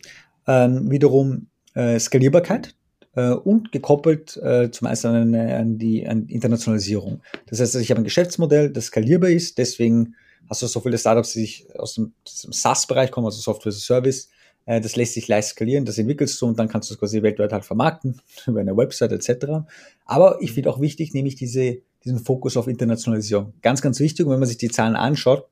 ähm, 0.46 0.90
wiederum 0.90 1.48
äh, 1.74 1.98
Skalierbarkeit 1.98 2.74
äh, 3.14 3.30
und 3.30 3.72
gekoppelt 3.72 4.36
äh, 4.38 4.70
zum 4.70 4.88
einen 4.88 5.34
an, 5.34 5.50
an 5.50 5.78
die 5.78 6.06
an 6.06 6.26
Internationalisierung. 6.26 7.20
Das 7.46 7.60
heißt, 7.60 7.76
ich 7.76 7.90
habe 7.90 8.00
ein 8.00 8.04
Geschäftsmodell, 8.04 8.70
das 8.70 8.86
skalierbar 8.86 9.30
ist, 9.30 9.58
deswegen 9.58 10.14
hast 10.48 10.62
du 10.62 10.66
so 10.66 10.80
viele 10.80 10.98
Startups, 10.98 11.32
die 11.32 11.40
sich 11.40 11.66
aus 11.78 11.94
dem, 11.94 12.12
dem 12.44 12.52
SaaS-Bereich 12.52 13.10
kommen, 13.10 13.26
also 13.26 13.40
Software 13.40 13.70
as 13.70 13.76
a 13.76 13.80
Service, 13.80 14.28
äh, 14.66 14.80
das 14.80 14.96
lässt 14.96 15.14
sich 15.14 15.28
leicht 15.28 15.48
skalieren, 15.48 15.84
das 15.84 15.98
entwickelst 15.98 16.40
du 16.40 16.46
und 16.46 16.58
dann 16.58 16.68
kannst 16.68 16.90
du 16.90 16.94
es 16.94 17.00
quasi 17.00 17.22
weltweit 17.22 17.52
halt 17.52 17.64
vermarkten, 17.64 18.20
über 18.46 18.60
eine 18.60 18.76
Website 18.76 19.12
etc. 19.12 19.64
Aber 20.04 20.38
ich 20.40 20.52
finde 20.52 20.70
auch 20.70 20.80
wichtig, 20.80 21.14
nämlich 21.14 21.36
diese, 21.36 21.78
diesen 22.04 22.18
Fokus 22.18 22.56
auf 22.56 22.66
Internationalisierung. 22.66 23.54
Ganz, 23.62 23.82
ganz 23.82 24.00
wichtig, 24.00 24.26
und 24.26 24.32
wenn 24.32 24.40
man 24.40 24.48
sich 24.48 24.58
die 24.58 24.70
Zahlen 24.70 24.96
anschaut, 24.96 25.46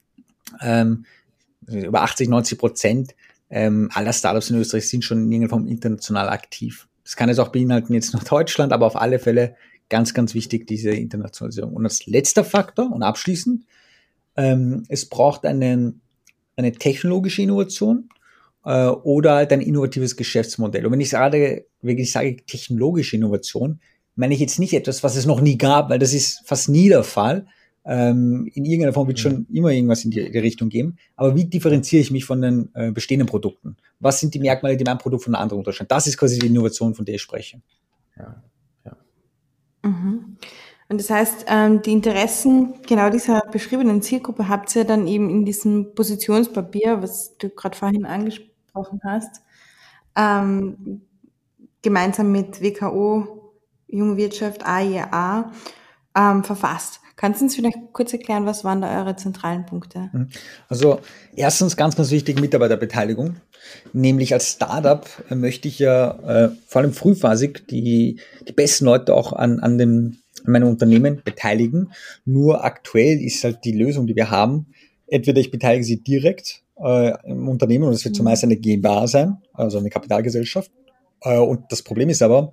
ähm, 0.60 1.04
über 1.66 2.02
80, 2.02 2.28
90 2.28 2.58
Prozent 2.58 3.14
ähm, 3.50 3.90
aller 3.94 4.12
Startups 4.12 4.50
in 4.50 4.56
Österreich 4.56 4.88
sind 4.88 5.04
schon 5.04 5.18
in 5.18 5.32
irgendeiner 5.32 5.50
Form 5.50 5.66
international 5.66 6.28
aktiv. 6.28 6.88
Das 7.04 7.16
kann 7.16 7.28
jetzt 7.28 7.38
auch 7.38 7.48
beinhalten 7.48 7.94
jetzt 7.94 8.12
noch 8.12 8.24
Deutschland, 8.24 8.72
aber 8.72 8.86
auf 8.86 8.96
alle 8.96 9.18
Fälle 9.18 9.56
ganz, 9.88 10.12
ganz 10.12 10.34
wichtig, 10.34 10.66
diese 10.66 10.90
Internationalisierung. 10.90 11.72
Und 11.72 11.84
als 11.84 12.06
letzter 12.06 12.44
Faktor 12.44 12.92
und 12.92 13.02
abschließend, 13.02 13.64
ähm, 14.36 14.84
es 14.88 15.06
braucht 15.08 15.46
eine, 15.46 15.94
eine 16.56 16.72
technologische 16.72 17.42
Innovation 17.42 18.10
äh, 18.64 18.86
oder 18.86 19.36
halt 19.36 19.52
ein 19.52 19.62
innovatives 19.62 20.16
Geschäftsmodell. 20.16 20.84
Und 20.84 20.92
wenn 20.92 21.00
ich 21.00 21.10
gerade, 21.10 21.64
wenn 21.80 21.98
ich 21.98 22.12
sage 22.12 22.36
technologische 22.44 23.16
Innovation, 23.16 23.80
meine 24.14 24.34
ich 24.34 24.40
jetzt 24.40 24.58
nicht 24.58 24.74
etwas, 24.74 25.02
was 25.02 25.16
es 25.16 25.26
noch 25.26 25.40
nie 25.40 25.56
gab, 25.56 25.88
weil 25.88 25.98
das 25.98 26.12
ist 26.12 26.42
fast 26.44 26.68
nie 26.68 26.88
der 26.88 27.04
Fall, 27.04 27.46
Ähm, 27.90 28.50
in 28.52 28.66
irgendeiner 28.66 28.92
Form 28.92 29.08
wird 29.08 29.18
schon 29.18 29.46
immer 29.50 29.70
irgendwas 29.70 30.04
in 30.04 30.10
die, 30.10 30.30
die, 30.30 30.38
Richtung 30.38 30.68
geben. 30.68 30.98
Aber 31.16 31.34
wie 31.34 31.46
differenziere 31.46 32.02
ich 32.02 32.10
mich 32.10 32.26
von 32.26 32.42
den 32.42 32.68
äh, 32.74 32.92
bestehenden 32.92 33.26
Produkten? 33.26 33.78
Was 33.98 34.20
sind 34.20 34.34
die 34.34 34.40
Merkmale, 34.40 34.76
die 34.76 34.84
mein 34.84 34.98
Produkt 34.98 35.24
von 35.24 35.34
einem 35.34 35.42
anderen 35.42 35.60
unterscheiden? 35.60 35.88
Das 35.88 36.06
ist 36.06 36.18
quasi 36.18 36.38
die 36.38 36.48
Innovation, 36.48 36.94
von 36.94 37.06
der 37.06 37.14
ich 37.14 37.22
spreche. 37.22 37.62
Ja, 38.18 38.42
ja. 38.84 38.96
Mhm. 39.82 40.36
Und 40.90 41.00
das 41.00 41.08
heißt, 41.08 41.46
ähm, 41.48 41.80
die 41.80 41.92
Interessen 41.92 42.74
genau 42.86 43.08
dieser 43.08 43.40
beschriebenen 43.50 44.02
Zielgruppe 44.02 44.48
habt 44.48 44.76
ihr 44.76 44.84
dann 44.84 45.06
eben 45.06 45.30
in 45.30 45.46
diesem 45.46 45.94
Positionspapier, 45.94 47.02
was 47.02 47.38
du 47.38 47.48
gerade 47.48 47.76
vorhin 47.76 48.04
angesprochen 48.04 49.00
hast, 49.02 49.42
ähm, 50.14 51.00
gemeinsam 51.80 52.32
mit 52.32 52.60
WKO, 52.60 53.54
Junge 53.86 54.18
Wirtschaft, 54.18 54.66
AIA 54.66 55.52
ähm, 56.14 56.44
verfasst. 56.44 57.00
Kannst 57.18 57.40
du 57.40 57.46
uns 57.46 57.56
vielleicht 57.56 57.78
kurz 57.92 58.12
erklären, 58.12 58.46
was 58.46 58.62
waren 58.62 58.80
da 58.80 59.00
eure 59.00 59.16
zentralen 59.16 59.66
Punkte? 59.66 60.08
Mhm. 60.12 60.28
Also 60.68 61.00
erstens 61.34 61.76
ganz, 61.76 61.96
ganz 61.96 62.12
wichtig 62.12 62.40
Mitarbeiterbeteiligung. 62.40 63.34
Nämlich 63.92 64.32
als 64.32 64.52
Startup 64.52 65.04
äh, 65.28 65.34
möchte 65.34 65.66
ich 65.66 65.80
ja 65.80 66.12
äh, 66.44 66.50
vor 66.68 66.80
allem 66.80 66.92
frühphasig 66.92 67.66
die, 67.66 68.20
die 68.46 68.52
besten 68.52 68.84
Leute 68.84 69.14
auch 69.14 69.32
an, 69.32 69.58
an 69.58 69.78
dem 69.78 70.18
an 70.46 70.52
meinem 70.52 70.68
Unternehmen 70.68 71.20
beteiligen. 71.24 71.92
Nur 72.24 72.64
aktuell 72.64 73.20
ist 73.20 73.42
halt 73.42 73.64
die 73.64 73.72
Lösung, 73.72 74.06
die 74.06 74.14
wir 74.14 74.30
haben, 74.30 74.66
entweder 75.08 75.40
ich 75.40 75.50
beteilige 75.50 75.84
sie 75.84 76.00
direkt 76.00 76.62
äh, 76.80 77.14
im 77.28 77.48
Unternehmen 77.48 77.84
und 77.84 77.94
es 77.94 78.04
wird 78.04 78.14
mhm. 78.14 78.18
zumeist 78.18 78.44
eine 78.44 78.56
GmbH 78.56 79.08
sein, 79.08 79.38
also 79.52 79.78
eine 79.78 79.90
Kapitalgesellschaft. 79.90 80.70
Äh, 81.22 81.36
und 81.38 81.64
das 81.70 81.82
Problem 81.82 82.10
ist 82.10 82.22
aber, 82.22 82.52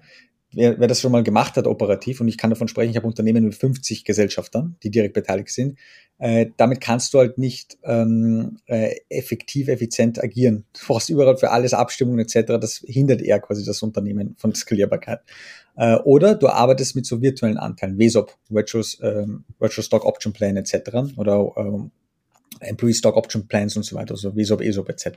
wer, 0.56 0.80
wer 0.80 0.88
das 0.88 1.02
schon 1.02 1.12
mal 1.12 1.24
gemacht 1.24 1.58
hat 1.58 1.68
operativ, 1.68 2.22
und 2.22 2.28
ich 2.28 2.38
kann 2.38 2.50
davon 2.50 2.68
sprechen, 2.68 2.90
ich 2.90 2.98
habe 2.98 3.08
Unternehmen 3.08 3.44
mit 3.44 3.56
50 3.56 4.06
Gesellschaftern, 4.06 4.78
die 4.82 4.90
direkt 4.90 5.14
beteiligt 5.14 5.50
sind, 5.50 5.78
äh, 6.18 6.48
damit 6.58 6.82
kannst 6.82 7.14
du 7.14 7.20
halt 7.20 7.38
nicht 7.38 7.78
ähm, 7.84 8.58
äh, 8.66 8.96
effektiv, 9.10 9.68
effizient 9.68 10.24
agieren. 10.24 10.66
Du 10.74 10.88
brauchst 10.88 11.10
überall 11.10 11.38
für 11.38 11.52
alles 11.52 11.74
Abstimmungen 11.74 12.20
etc. 12.20 12.54
Das 12.60 12.84
hindert 12.88 13.22
eher 13.22 13.40
quasi 13.40 13.66
das 13.66 13.84
Unternehmen 13.84 14.36
von 14.38 14.56
Skalierbarkeit. 14.56 15.20
Äh, 15.76 15.96
oder 15.98 16.36
du 16.36 16.48
arbeitest 16.48 16.96
mit 16.96 17.06
so 17.06 17.22
virtuellen 17.22 17.58
Anteilen, 17.58 18.00
VSOP, 18.00 18.34
Virtual, 18.50 18.84
ähm, 19.02 19.44
Virtual 19.60 19.84
Stock 19.84 20.06
Option 20.06 20.32
Plan 20.32 20.56
etc. 20.56 21.18
oder 21.18 21.52
ähm, 21.58 21.92
Employee 22.62 22.94
Stock 22.94 23.18
Option 23.18 23.48
Plans 23.48 23.76
und 23.76 23.84
so 23.84 23.96
weiter, 23.96 24.14
also 24.14 24.32
VSOP, 24.32 24.62
ESOP 24.62 24.90
etc. 24.90 25.08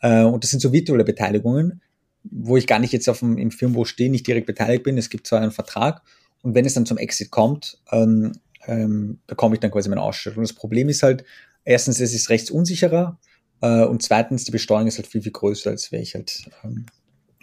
Äh, 0.00 0.22
und 0.22 0.42
das 0.42 0.50
sind 0.50 0.60
so 0.60 0.72
virtuelle 0.72 1.04
Beteiligungen, 1.04 1.82
wo 2.24 2.56
ich 2.56 2.66
gar 2.66 2.78
nicht 2.78 2.92
jetzt 2.92 3.08
auf 3.08 3.20
dem, 3.20 3.38
im 3.38 3.50
Firmenbuch 3.50 3.86
stehe, 3.86 4.10
nicht 4.10 4.26
direkt 4.26 4.46
beteiligt 4.46 4.82
bin. 4.82 4.98
Es 4.98 5.10
gibt 5.10 5.26
zwar 5.26 5.40
einen 5.40 5.52
Vertrag 5.52 6.02
und 6.42 6.54
wenn 6.54 6.64
es 6.64 6.74
dann 6.74 6.86
zum 6.86 6.98
Exit 6.98 7.30
kommt, 7.30 7.78
ähm, 7.92 8.32
ähm, 8.66 9.18
bekomme 9.26 9.54
ich 9.54 9.60
dann 9.60 9.70
quasi 9.70 9.88
meine 9.88 10.02
Ausstellung. 10.02 10.42
Das 10.42 10.52
Problem 10.52 10.88
ist 10.88 11.02
halt, 11.02 11.24
erstens, 11.64 12.00
es 12.00 12.14
ist 12.14 12.30
rechtsunsicherer 12.30 13.18
äh, 13.60 13.84
und 13.84 14.02
zweitens, 14.02 14.44
die 14.44 14.50
Besteuerung 14.50 14.86
ist 14.86 14.98
halt 14.98 15.06
viel, 15.06 15.22
viel 15.22 15.32
größer, 15.32 15.70
als 15.70 15.92
wäre 15.92 16.02
ich 16.02 16.14
halt 16.14 16.50
ähm, 16.64 16.86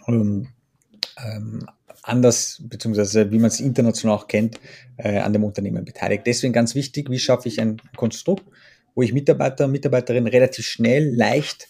ähm, 0.08 0.48
ähm 1.24 1.66
anders, 2.04 2.60
beziehungsweise 2.64 3.30
wie 3.30 3.38
man 3.38 3.46
es 3.48 3.60
international 3.60 4.16
auch 4.16 4.26
kennt, 4.26 4.58
äh, 4.96 5.18
an 5.18 5.32
dem 5.32 5.44
Unternehmen 5.44 5.84
beteiligt. 5.84 6.26
Deswegen 6.26 6.52
ganz 6.52 6.74
wichtig, 6.74 7.10
wie 7.10 7.18
schaffe 7.18 7.48
ich 7.48 7.60
ein 7.60 7.80
Konstrukt, 7.96 8.44
wo 8.94 9.02
ich 9.02 9.12
Mitarbeiter 9.12 9.64
und 9.64 9.72
Mitarbeiterinnen 9.72 10.28
relativ 10.28 10.66
schnell, 10.66 11.14
leicht 11.14 11.68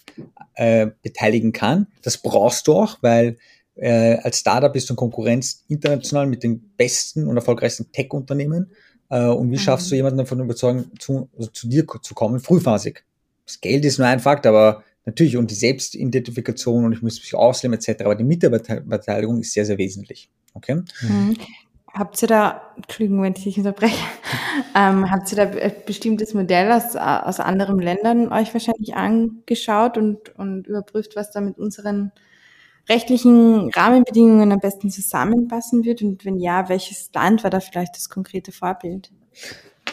äh, 0.55 0.87
beteiligen 1.01 1.51
kann. 1.51 1.87
Das 2.01 2.17
brauchst 2.17 2.67
du 2.67 2.73
auch, 2.73 2.97
weil 3.01 3.37
äh, 3.75 4.17
als 4.17 4.39
Startup 4.39 4.71
bist 4.71 4.89
du 4.89 4.93
in 4.93 4.97
Konkurrenz 4.97 5.63
international 5.67 6.27
mit 6.27 6.43
den 6.43 6.73
besten 6.77 7.27
und 7.27 7.35
erfolgreichsten 7.35 7.91
Tech-Unternehmen. 7.91 8.71
Äh, 9.09 9.25
und 9.25 9.51
wie 9.51 9.57
schaffst 9.57 9.89
du 9.89 9.95
mhm. 9.95 9.97
jemanden 9.97 10.17
davon 10.19 10.39
überzeugen, 10.39 10.91
zu, 10.99 11.29
also 11.37 11.49
zu 11.49 11.67
dir 11.67 11.85
zu 12.01 12.13
kommen, 12.13 12.39
frühphasig? 12.39 13.03
Das 13.45 13.59
Geld 13.61 13.83
ist 13.85 13.97
nur 13.97 14.07
ein 14.07 14.19
Fakt, 14.19 14.45
aber 14.45 14.83
natürlich 15.05 15.37
und 15.37 15.49
die 15.51 15.55
Selbstidentifikation 15.55 16.85
und 16.85 16.93
ich 16.93 17.01
muss 17.01 17.19
mich 17.19 17.35
ausleben 17.35 17.77
etc. 17.77 18.03
Aber 18.03 18.15
die 18.15 18.23
Mitarbeiterbeteiligung 18.23 19.39
ist 19.41 19.53
sehr, 19.53 19.65
sehr 19.65 19.77
wesentlich. 19.77 20.29
Okay? 20.53 20.81
Mhm. 21.01 21.35
Habt 21.93 22.19
ihr 22.23 22.27
da, 22.27 22.73
Entschuldigung, 22.75 23.21
wenn 23.21 23.33
ich 23.37 23.43
dich 23.43 23.57
unterbreche, 23.59 24.03
ähm, 24.75 25.11
habt 25.11 25.31
ihr 25.31 25.37
da 25.37 25.69
bestimmtes 25.85 26.33
Modell 26.33 26.71
aus, 26.71 26.95
aus 26.95 27.39
anderen 27.39 27.77
Ländern 27.77 28.33
euch 28.33 28.51
wahrscheinlich 28.51 28.95
angeschaut 28.95 29.99
und, 29.99 30.35
und 30.35 30.65
überprüft, 30.65 31.15
was 31.15 31.29
da 31.29 31.39
mit 31.39 31.59
unseren 31.59 32.11
rechtlichen 32.89 33.69
Rahmenbedingungen 33.69 34.51
am 34.51 34.59
besten 34.59 34.89
zusammenpassen 34.89 35.83
wird? 35.83 36.01
Und 36.01 36.25
wenn 36.25 36.39
ja, 36.39 36.67
welches 36.67 37.11
Land 37.13 37.43
war 37.43 37.51
da 37.51 37.59
vielleicht 37.59 37.95
das 37.95 38.09
konkrete 38.09 38.51
Vorbild? 38.51 39.11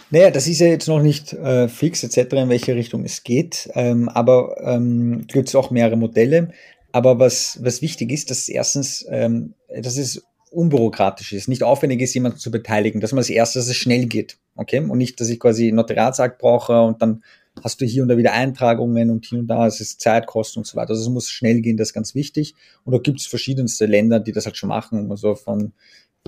Naja, 0.08 0.30
das 0.30 0.46
ist 0.46 0.60
ja 0.60 0.68
jetzt 0.68 0.88
noch 0.88 1.02
nicht 1.02 1.34
äh, 1.34 1.68
fix 1.68 2.02
etc., 2.02 2.32
in 2.32 2.48
welche 2.48 2.74
Richtung 2.74 3.04
es 3.04 3.24
geht, 3.24 3.68
ähm, 3.74 4.08
aber 4.08 4.56
ähm, 4.64 5.26
gibt 5.28 5.48
es 5.48 5.54
auch 5.54 5.70
mehrere 5.70 5.96
Modelle. 5.96 6.52
Aber 6.92 7.18
was, 7.18 7.58
was 7.62 7.82
wichtig 7.82 8.10
ist, 8.10 8.30
dass 8.30 8.48
erstens, 8.48 9.06
ähm, 9.10 9.54
dass 9.68 9.96
es 9.96 10.26
unbürokratisch 10.50 11.32
ist, 11.32 11.48
nicht 11.48 11.62
aufwendig 11.62 12.00
ist, 12.02 12.14
jemanden 12.14 12.38
zu 12.38 12.50
beteiligen, 12.50 13.00
dass 13.00 13.12
man 13.12 13.18
als 13.18 13.30
erstes, 13.30 13.64
dass 13.64 13.70
es 13.70 13.76
schnell 13.76 14.06
geht, 14.06 14.38
okay? 14.56 14.80
Und 14.80 14.98
nicht, 14.98 15.20
dass 15.20 15.28
ich 15.28 15.38
quasi 15.38 15.72
Notariatsakt 15.72 16.38
brauche 16.38 16.82
und 16.82 17.00
dann 17.02 17.22
hast 17.62 17.80
du 17.80 17.86
hier 17.86 18.02
und 18.02 18.08
da 18.08 18.16
wieder 18.16 18.32
Eintragungen 18.32 19.10
und 19.10 19.26
hier 19.26 19.38
und 19.38 19.46
da, 19.46 19.66
es 19.66 19.80
ist 19.80 20.00
Zeitkosten 20.00 20.60
und 20.60 20.66
so 20.66 20.76
weiter. 20.76 20.90
Also 20.90 21.02
es 21.02 21.08
muss 21.08 21.28
schnell 21.28 21.60
gehen, 21.60 21.76
das 21.76 21.88
ist 21.88 21.94
ganz 21.94 22.14
wichtig. 22.14 22.54
Und 22.84 22.92
da 22.92 22.98
gibt 22.98 23.20
es 23.20 23.26
verschiedenste 23.26 23.86
Länder, 23.86 24.20
die 24.20 24.32
das 24.32 24.46
halt 24.46 24.56
schon 24.56 24.68
machen, 24.68 25.10
also 25.10 25.34
von 25.34 25.72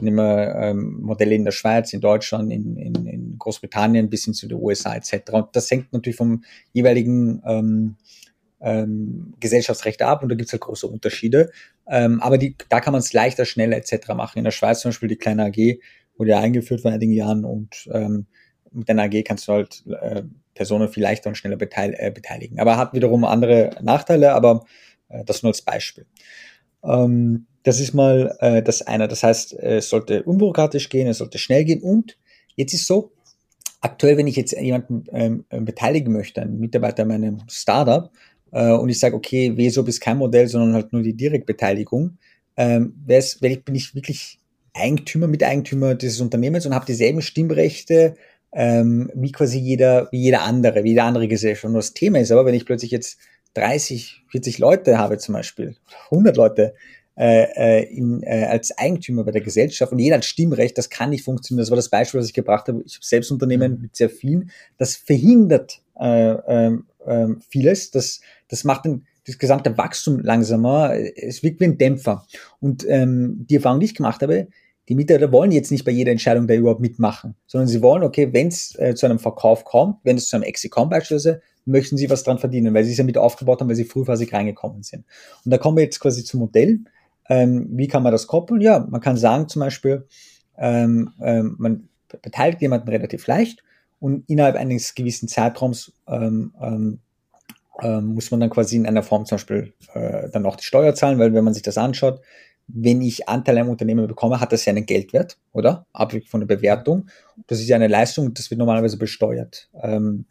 nehmen 0.00 0.16
wir 0.16 0.54
ähm, 0.56 1.00
Modelle 1.02 1.34
in 1.34 1.44
der 1.44 1.52
Schweiz, 1.52 1.92
in 1.92 2.00
Deutschland, 2.00 2.50
in, 2.50 2.76
in, 2.76 3.06
in 3.06 3.38
Großbritannien 3.38 4.08
bis 4.08 4.24
hin 4.24 4.32
zu 4.32 4.48
den 4.48 4.58
USA 4.58 4.94
etc. 4.94 5.32
Und 5.32 5.48
das 5.52 5.70
hängt 5.70 5.92
natürlich 5.92 6.16
vom 6.16 6.44
jeweiligen 6.72 7.42
ähm, 7.44 7.96
ähm, 8.62 9.34
Gesellschaftsrecht 9.40 10.02
ab 10.02 10.22
und 10.22 10.28
da 10.28 10.34
gibt 10.34 10.46
es 10.46 10.52
halt 10.52 10.62
große 10.62 10.86
Unterschiede. 10.86 11.50
Ähm, 11.88 12.20
aber 12.20 12.38
die, 12.38 12.56
da 12.68 12.80
kann 12.80 12.92
man 12.92 13.00
es 13.00 13.12
leichter, 13.12 13.44
schneller 13.44 13.76
etc. 13.76 14.08
machen. 14.14 14.38
In 14.38 14.44
der 14.44 14.50
Schweiz 14.50 14.80
zum 14.80 14.90
Beispiel 14.90 15.08
die 15.08 15.16
kleine 15.16 15.44
AG 15.46 15.78
wurde 16.16 16.30
ja 16.30 16.38
eingeführt 16.38 16.82
vor 16.82 16.90
einigen 16.90 17.12
Jahren 17.12 17.44
und 17.44 17.88
ähm, 17.92 18.26
mit 18.70 18.88
der 18.88 18.98
AG 18.98 19.22
kannst 19.24 19.48
du 19.48 19.52
halt 19.52 19.84
äh, 20.00 20.22
Personen 20.54 20.88
viel 20.88 21.02
leichter 21.02 21.28
und 21.28 21.36
schneller 21.36 21.56
beteil 21.56 21.94
äh, 21.98 22.10
beteiligen. 22.10 22.60
Aber 22.60 22.76
hat 22.76 22.94
wiederum 22.94 23.24
andere 23.24 23.70
Nachteile, 23.82 24.32
aber 24.32 24.64
äh, 25.08 25.24
das 25.24 25.42
nur 25.42 25.50
als 25.50 25.62
Beispiel. 25.62 26.06
Ähm, 26.84 27.46
das 27.64 27.80
ist 27.80 27.94
mal 27.94 28.36
äh, 28.40 28.62
das 28.62 28.82
eine. 28.82 29.08
Das 29.08 29.22
heißt, 29.22 29.54
es 29.54 29.88
sollte 29.88 30.22
unbürokratisch 30.22 30.88
gehen, 30.88 31.08
es 31.08 31.18
sollte 31.18 31.38
schnell 31.38 31.64
gehen 31.64 31.82
und 31.82 32.16
jetzt 32.56 32.74
ist 32.74 32.86
so, 32.86 33.12
aktuell, 33.80 34.16
wenn 34.16 34.26
ich 34.26 34.36
jetzt 34.36 34.52
jemanden 34.52 35.04
ähm, 35.12 35.44
beteiligen 35.50 36.12
möchte, 36.12 36.40
einen 36.40 36.58
Mitarbeiter 36.58 37.04
meinem 37.04 37.42
Startup, 37.50 38.10
äh, 38.52 38.70
und 38.70 38.88
ich 38.88 39.00
sage, 39.00 39.16
okay, 39.16 39.56
WSOP 39.56 39.88
ist 39.88 40.00
kein 40.00 40.18
Modell, 40.18 40.46
sondern 40.46 40.74
halt 40.74 40.92
nur 40.92 41.02
die 41.02 41.16
Direktbeteiligung, 41.16 42.18
ähm, 42.56 42.94
bin 43.04 43.74
ich 43.74 43.94
wirklich 43.94 44.38
Eigentümer, 44.74 45.26
Miteigentümer 45.26 45.94
dieses 45.94 46.20
Unternehmens 46.20 46.64
und 46.64 46.74
habe 46.74 46.86
dieselben 46.86 47.22
Stimmrechte 47.22 48.14
ähm, 48.52 49.10
wie 49.14 49.32
quasi 49.32 49.58
jeder, 49.58 50.08
wie 50.12 50.20
jeder 50.20 50.42
andere, 50.42 50.84
wie 50.84 50.90
jede 50.90 51.02
andere 51.02 51.28
Gesellschaft. 51.28 51.64
Und 51.64 51.74
das 51.74 51.94
Thema 51.94 52.20
ist 52.20 52.30
aber, 52.30 52.44
wenn 52.44 52.54
ich 52.54 52.66
plötzlich 52.66 52.90
jetzt 52.90 53.18
30, 53.54 54.22
40 54.30 54.58
Leute 54.58 54.98
habe 54.98 55.18
zum 55.18 55.34
Beispiel, 55.34 55.76
100 56.10 56.36
Leute 56.36 56.74
äh, 57.16 57.80
äh, 57.80 57.82
in, 57.94 58.22
äh, 58.22 58.46
als 58.46 58.76
Eigentümer 58.76 59.24
bei 59.24 59.32
der 59.32 59.42
Gesellschaft 59.42 59.92
und 59.92 59.98
jeder 59.98 60.16
hat 60.16 60.24
Stimmrecht, 60.24 60.78
das 60.78 60.88
kann 60.88 61.10
nicht 61.10 61.24
funktionieren. 61.24 61.62
Das 61.62 61.70
war 61.70 61.76
das 61.76 61.90
Beispiel, 61.90 62.20
was 62.20 62.28
ich 62.28 62.34
gebracht 62.34 62.68
habe. 62.68 62.82
Ich 62.86 62.94
habe 62.94 63.04
selbst 63.04 63.30
Unternehmen 63.30 63.80
mit 63.80 63.96
sehr 63.96 64.08
vielen. 64.08 64.50
Das 64.78 64.96
verhindert 64.96 65.82
äh, 65.98 66.70
äh, 67.06 67.22
äh, 67.22 67.28
vieles. 67.48 67.90
Das, 67.90 68.20
das 68.48 68.64
macht 68.64 68.84
den, 68.84 69.06
das 69.26 69.38
gesamte 69.38 69.76
Wachstum 69.78 70.20
langsamer. 70.20 70.94
Es 70.94 71.42
wirkt 71.42 71.60
wie 71.60 71.64
ein 71.64 71.78
Dämpfer. 71.78 72.26
Und 72.60 72.84
ähm, 72.88 73.46
die 73.48 73.56
Erfahrung, 73.56 73.80
die 73.80 73.86
ich 73.86 73.94
gemacht 73.94 74.22
habe, 74.22 74.48
die 74.88 74.96
Mitarbeiter 74.96 75.30
wollen 75.30 75.52
jetzt 75.52 75.70
nicht 75.70 75.84
bei 75.84 75.92
jeder 75.92 76.10
Entscheidung 76.10 76.48
da 76.48 76.54
überhaupt 76.54 76.80
mitmachen, 76.80 77.36
sondern 77.46 77.68
sie 77.68 77.82
wollen, 77.82 78.02
okay, 78.02 78.32
wenn 78.32 78.48
es 78.48 78.76
äh, 78.78 78.94
zu 78.94 79.06
einem 79.06 79.20
Verkauf 79.20 79.64
kommt, 79.64 79.98
wenn 80.02 80.16
es 80.16 80.28
zu 80.28 80.36
einem 80.36 80.42
Exit 80.42 80.72
kommt 80.72 80.90
beispielsweise, 80.90 81.40
möchten 81.64 81.96
sie 81.96 82.10
was 82.10 82.24
dran 82.24 82.38
verdienen, 82.38 82.74
weil 82.74 82.84
sie 82.84 82.90
es 82.90 82.98
ja 82.98 83.04
mit 83.04 83.16
aufgebaut 83.16 83.60
haben, 83.60 83.68
weil 83.68 83.76
sie 83.76 83.84
frühphasig 83.84 84.32
reingekommen 84.32 84.82
sind. 84.82 85.04
Und 85.44 85.52
da 85.52 85.58
kommen 85.58 85.76
wir 85.76 85.84
jetzt 85.84 86.00
quasi 86.00 86.24
zum 86.24 86.40
Modell. 86.40 86.80
Ähm, 87.28 87.68
wie 87.70 87.86
kann 87.86 88.02
man 88.02 88.10
das 88.10 88.26
koppeln? 88.26 88.60
Ja, 88.60 88.84
man 88.90 89.00
kann 89.00 89.16
sagen 89.16 89.48
zum 89.48 89.60
Beispiel, 89.60 90.04
ähm, 90.58 91.12
ähm, 91.22 91.54
man 91.58 91.88
beteiligt 92.20 92.60
jemanden 92.60 92.88
relativ 92.88 93.28
leicht 93.28 93.62
und 94.02 94.28
innerhalb 94.28 94.56
eines 94.56 94.96
gewissen 94.96 95.28
Zeitraums 95.28 95.92
ähm, 96.08 96.52
ähm, 96.60 96.98
ähm, 97.80 98.06
muss 98.06 98.32
man 98.32 98.40
dann 98.40 98.50
quasi 98.50 98.74
in 98.74 98.84
einer 98.84 99.04
Form 99.04 99.26
zum 99.26 99.36
Beispiel 99.36 99.74
äh, 99.94 100.28
dann 100.30 100.44
auch 100.44 100.56
die 100.56 100.64
Steuer 100.64 100.92
zahlen, 100.96 101.20
weil 101.20 101.32
wenn 101.32 101.44
man 101.44 101.54
sich 101.54 101.62
das 101.62 101.78
anschaut, 101.78 102.20
wenn 102.66 103.00
ich 103.00 103.28
Anteile 103.28 103.60
am 103.60 103.68
Unternehmen 103.68 104.08
bekomme, 104.08 104.40
hat 104.40 104.52
das 104.52 104.64
ja 104.64 104.72
einen 104.72 104.86
Geldwert, 104.86 105.38
oder? 105.52 105.86
Abhängig 105.92 106.28
von 106.28 106.40
der 106.40 106.48
Bewertung. 106.48 107.06
Das 107.46 107.60
ist 107.60 107.68
ja 107.68 107.76
eine 107.76 107.86
Leistung, 107.86 108.34
das 108.34 108.50
wird 108.50 108.58
normalerweise 108.58 108.98
besteuert. 108.98 109.68
Ähm, 109.80 110.24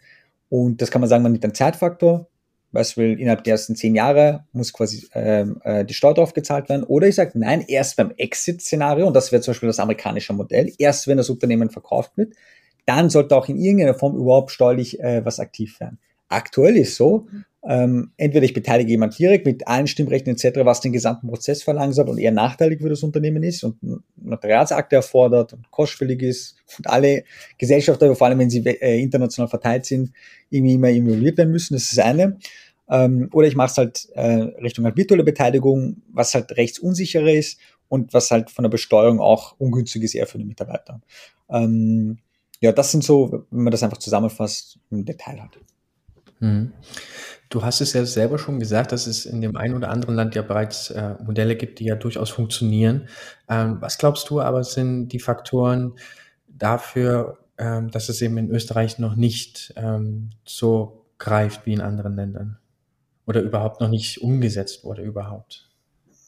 und 0.49 0.81
das 0.81 0.91
kann 0.91 0.99
man 0.99 1.09
sagen, 1.09 1.23
man 1.23 1.31
nimmt 1.31 1.45
einen 1.45 1.55
Zeitfaktor, 1.55 2.27
was 2.73 2.97
will 2.97 3.17
innerhalb 3.17 3.45
der 3.45 3.53
ersten 3.53 3.77
zehn 3.77 3.95
Jahre 3.95 4.43
muss 4.51 4.73
quasi 4.73 5.07
ähm, 5.13 5.61
äh, 5.63 5.85
die 5.85 5.93
Steuer 5.93 6.13
drauf 6.13 6.33
gezahlt 6.33 6.67
werden. 6.67 6.83
Oder 6.83 7.07
ich 7.07 7.15
sage, 7.15 7.31
nein, 7.35 7.63
erst 7.65 7.95
beim 7.95 8.11
Exit-Szenario, 8.17 9.07
und 9.07 9.13
das 9.13 9.31
wäre 9.31 9.41
zum 9.41 9.53
Beispiel 9.53 9.67
das 9.67 9.79
amerikanische 9.79 10.33
Modell, 10.33 10.73
erst 10.77 11.07
wenn 11.07 11.15
das 11.15 11.29
Unternehmen 11.29 11.69
verkauft 11.69 12.17
wird, 12.17 12.33
dann 12.85 13.09
sollte 13.09 13.35
auch 13.35 13.47
in 13.47 13.57
irgendeiner 13.57 13.93
Form 13.93 14.15
überhaupt 14.15 14.51
steuerlich 14.51 14.99
äh, 14.99 15.23
was 15.23 15.39
aktiv 15.39 15.79
werden. 15.79 15.99
Aktuell 16.29 16.77
ist 16.77 16.95
so, 16.95 17.27
ähm, 17.63 18.11
entweder 18.17 18.43
ich 18.43 18.53
beteilige 18.53 18.89
jemand 18.89 19.17
direkt 19.19 19.45
mit 19.45 19.67
allen 19.67 19.85
Stimmrechten 19.85 20.33
etc., 20.33 20.61
was 20.63 20.81
den 20.81 20.93
gesamten 20.93 21.27
Prozess 21.27 21.61
verlangsamt 21.61 22.09
und 22.09 22.17
eher 22.17 22.31
nachteilig 22.31 22.81
für 22.81 22.89
das 22.89 23.03
Unternehmen 23.03 23.43
ist 23.43 23.63
und 23.63 23.75
Notariatsakte 24.17 24.95
erfordert 24.95 25.53
und 25.53 25.69
kostspielig 25.69 26.23
ist 26.23 26.55
und 26.79 26.87
alle 26.87 27.23
Gesellschafter, 27.59 28.15
vor 28.15 28.27
allem 28.27 28.39
wenn 28.39 28.49
sie 28.49 28.65
äh, 28.65 28.99
international 28.99 29.47
verteilt 29.47 29.85
sind, 29.85 30.11
irgendwie 30.49 30.73
immer 30.73 30.89
involviert 30.89 31.37
werden 31.37 31.51
müssen. 31.51 31.75
Das 31.75 31.91
ist 31.91 31.99
eine. 31.99 32.37
Ähm, 32.89 33.29
oder 33.31 33.47
ich 33.47 33.55
mache 33.55 33.71
es 33.71 33.77
halt 33.77 34.09
äh, 34.15 34.59
Richtung 34.63 34.85
halt 34.85 34.97
virtuelle 34.97 35.23
Beteiligung, 35.23 35.97
was 36.11 36.33
halt 36.33 36.57
rechtsunsicherer 36.57 37.31
ist 37.31 37.59
und 37.89 38.13
was 38.13 38.31
halt 38.31 38.49
von 38.49 38.63
der 38.63 38.69
Besteuerung 38.69 39.19
auch 39.19 39.55
ungünstig 39.59 40.03
ist 40.03 40.15
eher 40.15 40.25
für 40.25 40.39
den 40.39 40.47
Mitarbeiter. 40.47 40.99
Ähm, 41.49 42.17
ja, 42.61 42.71
das 42.71 42.91
sind 42.91 43.03
so, 43.03 43.45
wenn 43.49 43.63
man 43.63 43.71
das 43.71 43.83
einfach 43.83 43.97
zusammenfasst, 43.97 44.79
im 44.91 45.03
Detail 45.03 45.41
hat. 45.41 45.57
Mhm. 46.39 46.73
Du 47.49 47.63
hast 47.63 47.81
es 47.81 47.93
ja 47.93 48.05
selber 48.05 48.37
schon 48.37 48.59
gesagt, 48.59 48.91
dass 48.91 49.07
es 49.07 49.25
in 49.25 49.41
dem 49.41 49.57
einen 49.57 49.75
oder 49.75 49.89
anderen 49.89 50.15
Land 50.15 50.35
ja 50.35 50.41
bereits 50.41 50.91
äh, 50.91 51.15
Modelle 51.23 51.55
gibt, 51.55 51.79
die 51.79 51.85
ja 51.85 51.95
durchaus 51.95 52.29
funktionieren. 52.29 53.07
Ähm, 53.49 53.77
was 53.79 53.97
glaubst 53.97 54.29
du 54.29 54.39
aber 54.39 54.63
sind 54.63 55.09
die 55.09 55.19
Faktoren 55.19 55.93
dafür, 56.47 57.39
ähm, 57.57 57.89
dass 57.91 58.09
es 58.09 58.21
eben 58.21 58.37
in 58.37 58.49
Österreich 58.49 58.99
noch 58.99 59.15
nicht 59.15 59.73
ähm, 59.75 60.29
so 60.45 61.05
greift 61.17 61.65
wie 61.65 61.73
in 61.73 61.81
anderen 61.81 62.15
Ländern? 62.15 62.57
Oder 63.25 63.41
überhaupt 63.41 63.81
noch 63.81 63.89
nicht 63.89 64.21
umgesetzt 64.21 64.83
wurde 64.83 65.01
überhaupt? 65.01 65.67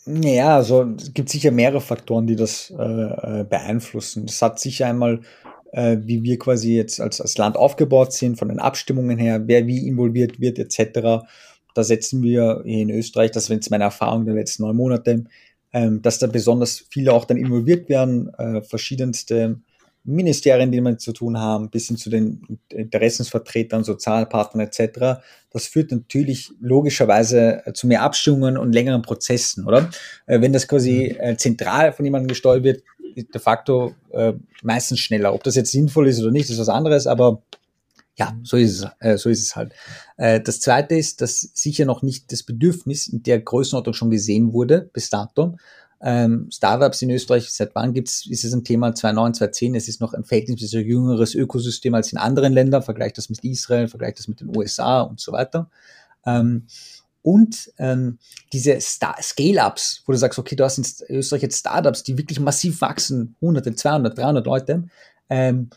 Naja, 0.05 0.57
also 0.57 0.93
es 0.97 1.13
gibt 1.13 1.29
sicher 1.29 1.51
mehrere 1.51 1.79
Faktoren, 1.79 2.27
die 2.27 2.35
das 2.35 2.71
äh, 2.77 2.83
äh 2.83 3.45
beeinflussen. 3.45 4.25
Es 4.25 4.41
hat 4.41 4.59
sicher 4.59 4.87
einmal 4.87 5.21
äh, 5.73 5.97
wie 6.01 6.23
wir 6.23 6.39
quasi 6.39 6.75
jetzt 6.75 7.01
als, 7.01 7.19
als 7.19 7.37
Land 7.37 7.57
aufgebaut 7.57 8.13
sind, 8.13 8.37
von 8.37 8.47
den 8.47 8.59
Abstimmungen 8.59 9.17
her, 9.17 9.47
wer 9.47 9.67
wie 9.67 9.87
involviert 9.87 10.39
wird, 10.39 10.59
etc. 10.59 11.25
Da 11.73 11.83
setzen 11.83 12.21
wir 12.21 12.61
hier 12.63 12.81
in 12.81 12.89
Österreich, 12.91 13.31
das 13.31 13.49
ist 13.49 13.71
meine 13.71 13.83
Erfahrung 13.83 14.25
der 14.25 14.35
letzten 14.35 14.63
neun 14.63 14.75
Monate, 14.75 15.25
ähm, 15.73 16.01
dass 16.01 16.19
da 16.19 16.27
besonders 16.27 16.85
viele 16.89 17.11
auch 17.11 17.25
dann 17.25 17.37
involviert 17.37 17.89
werden, 17.89 18.31
äh, 18.35 18.61
verschiedenste 18.61 19.59
Ministerien, 20.05 20.71
die 20.71 20.81
man 20.81 20.99
zu 20.99 21.13
tun 21.13 21.39
haben, 21.39 21.69
bis 21.69 21.87
hin 21.87 21.97
zu 21.97 22.09
den 22.09 22.59
Interessensvertretern, 22.69 23.83
Sozialpartnern 23.83 24.67
etc. 24.67 25.23
Das 25.49 25.67
führt 25.67 25.91
natürlich 25.91 26.51
logischerweise 26.59 27.63
zu 27.73 27.87
mehr 27.87 28.01
Abstimmungen 28.01 28.57
und 28.57 28.73
längeren 28.73 29.01
Prozessen, 29.01 29.65
oder? 29.65 29.89
Äh, 30.25 30.41
wenn 30.41 30.53
das 30.53 30.67
quasi 30.67 31.15
äh, 31.17 31.37
zentral 31.37 31.93
von 31.93 32.05
jemandem 32.05 32.27
gesteuert 32.27 32.63
wird, 32.63 32.83
de 33.15 33.41
facto 33.41 33.93
äh, 34.11 34.33
meistens 34.61 34.99
schneller. 34.99 35.33
Ob 35.33 35.43
das 35.43 35.55
jetzt 35.55 35.71
sinnvoll 35.71 36.07
ist 36.07 36.21
oder 36.21 36.31
nicht, 36.31 36.49
ist 36.49 36.59
was 36.59 36.69
anderes, 36.69 37.07
aber 37.07 37.41
ja, 38.15 38.37
so 38.43 38.57
ist 38.57 38.79
es, 38.79 38.87
äh, 38.99 39.17
so 39.17 39.29
ist 39.29 39.41
es 39.41 39.55
halt. 39.55 39.73
Äh, 40.17 40.39
das 40.39 40.59
zweite 40.59 40.95
ist, 40.95 41.21
dass 41.21 41.49
sicher 41.53 41.85
noch 41.85 42.03
nicht 42.03 42.31
das 42.31 42.43
Bedürfnis 42.43 43.07
in 43.07 43.23
der 43.23 43.39
Größenordnung 43.39 43.93
schon 43.93 44.11
gesehen 44.11 44.53
wurde 44.53 44.89
bis 44.93 45.09
dato. 45.09 45.57
Ähm, 46.05 46.49
Startups 46.51 47.01
in 47.01 47.09
Österreich, 47.11 47.49
seit 47.49 47.73
wann 47.75 47.93
gibt's, 47.93 48.25
ist 48.29 48.43
es 48.43 48.53
ein 48.53 48.65
Thema 48.65 48.93
2009, 48.93 49.35
2010, 49.35 49.75
es 49.75 49.87
ist 49.87 50.01
noch 50.01 50.13
ein 50.13 50.25
verhältnismäßig 50.25 50.85
jüngeres 50.85 51.33
Ökosystem 51.33 51.93
als 51.95 52.11
in 52.11 52.17
anderen 52.17 52.51
Ländern, 52.51 52.83
vergleicht 52.83 53.17
das 53.17 53.29
mit 53.29 53.43
Israel, 53.45 53.87
vergleicht 53.87 54.19
das 54.19 54.27
mit 54.27 54.41
den 54.41 54.55
USA 54.55 55.01
und 55.01 55.21
so 55.21 55.31
weiter. 55.31 55.69
Ähm, 56.25 56.67
und 57.23 57.71
ähm, 57.79 58.19
diese 58.51 58.77
Scale-Ups, 58.79 60.03
wo 60.05 60.11
du 60.11 60.17
sagst, 60.17 60.37
okay, 60.37 60.55
du 60.55 60.63
hast 60.63 60.77
in 60.77 61.15
Österreich 61.15 61.41
jetzt 61.41 61.59
Startups, 61.59 62.03
die 62.03 62.17
wirklich 62.17 62.39
massiv 62.39 62.81
wachsen, 62.81 63.35
hunderte, 63.41 63.73
200, 63.73 64.17
300 64.17 64.45
Leute, 64.45 64.83
ähm, 65.29 65.69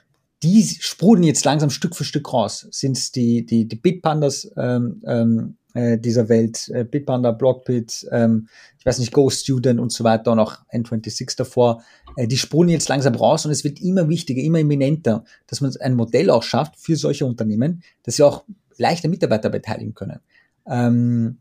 die 0.43 0.63
sprudeln 0.65 1.25
jetzt 1.25 1.45
langsam 1.45 1.71
Stück 1.71 1.97
für 1.97 2.05
Stück 2.05 2.33
raus. 2.33 2.67
Sind 2.71 2.97
es 2.97 3.13
die, 3.13 3.47
die, 3.47 3.67
die 3.67 3.77
Bitpandas 3.77 4.51
ähm, 4.57 5.03
ähm, 5.07 5.57
äh, 5.77 5.99
dieser 5.99 6.29
Welt, 6.29 6.69
äh, 6.75 6.85
Bitpanda, 6.85 7.31
Blockbit, 7.31 8.07
ähm, 8.11 8.49
ich 8.79 8.87
weiß 8.87 8.99
nicht, 8.99 9.13
Go 9.13 9.31
Student 9.31 9.79
und 9.79 9.93
so 9.93 10.05
weiter 10.05 10.33
und 10.33 10.41
auch 10.41 10.59
N26 10.73 11.37
davor, 11.37 11.83
äh, 12.17 12.27
die 12.27 12.39
sprudeln 12.39 12.73
jetzt 12.73 12.89
langsam 12.89 13.15
raus 13.15 13.47
und 13.47 13.53
es 13.53 13.63
wird 13.63 13.81
immer 13.81 14.09
wichtiger, 14.09 14.43
immer 14.43 14.59
eminenter, 14.59 15.25
dass 15.47 15.61
man 15.61 15.75
ein 15.81 15.95
Modell 15.95 16.31
auch 16.31 16.43
schafft 16.43 16.77
für 16.77 16.97
solche 16.97 17.27
Unternehmen, 17.27 17.83
dass 18.03 18.17
sie 18.17 18.23
auch 18.23 18.45
leichter 18.79 19.09
Mitarbeiter 19.09 19.51
beteiligen 19.51 19.95
können. 19.95 20.21
Ähm, 20.69 21.39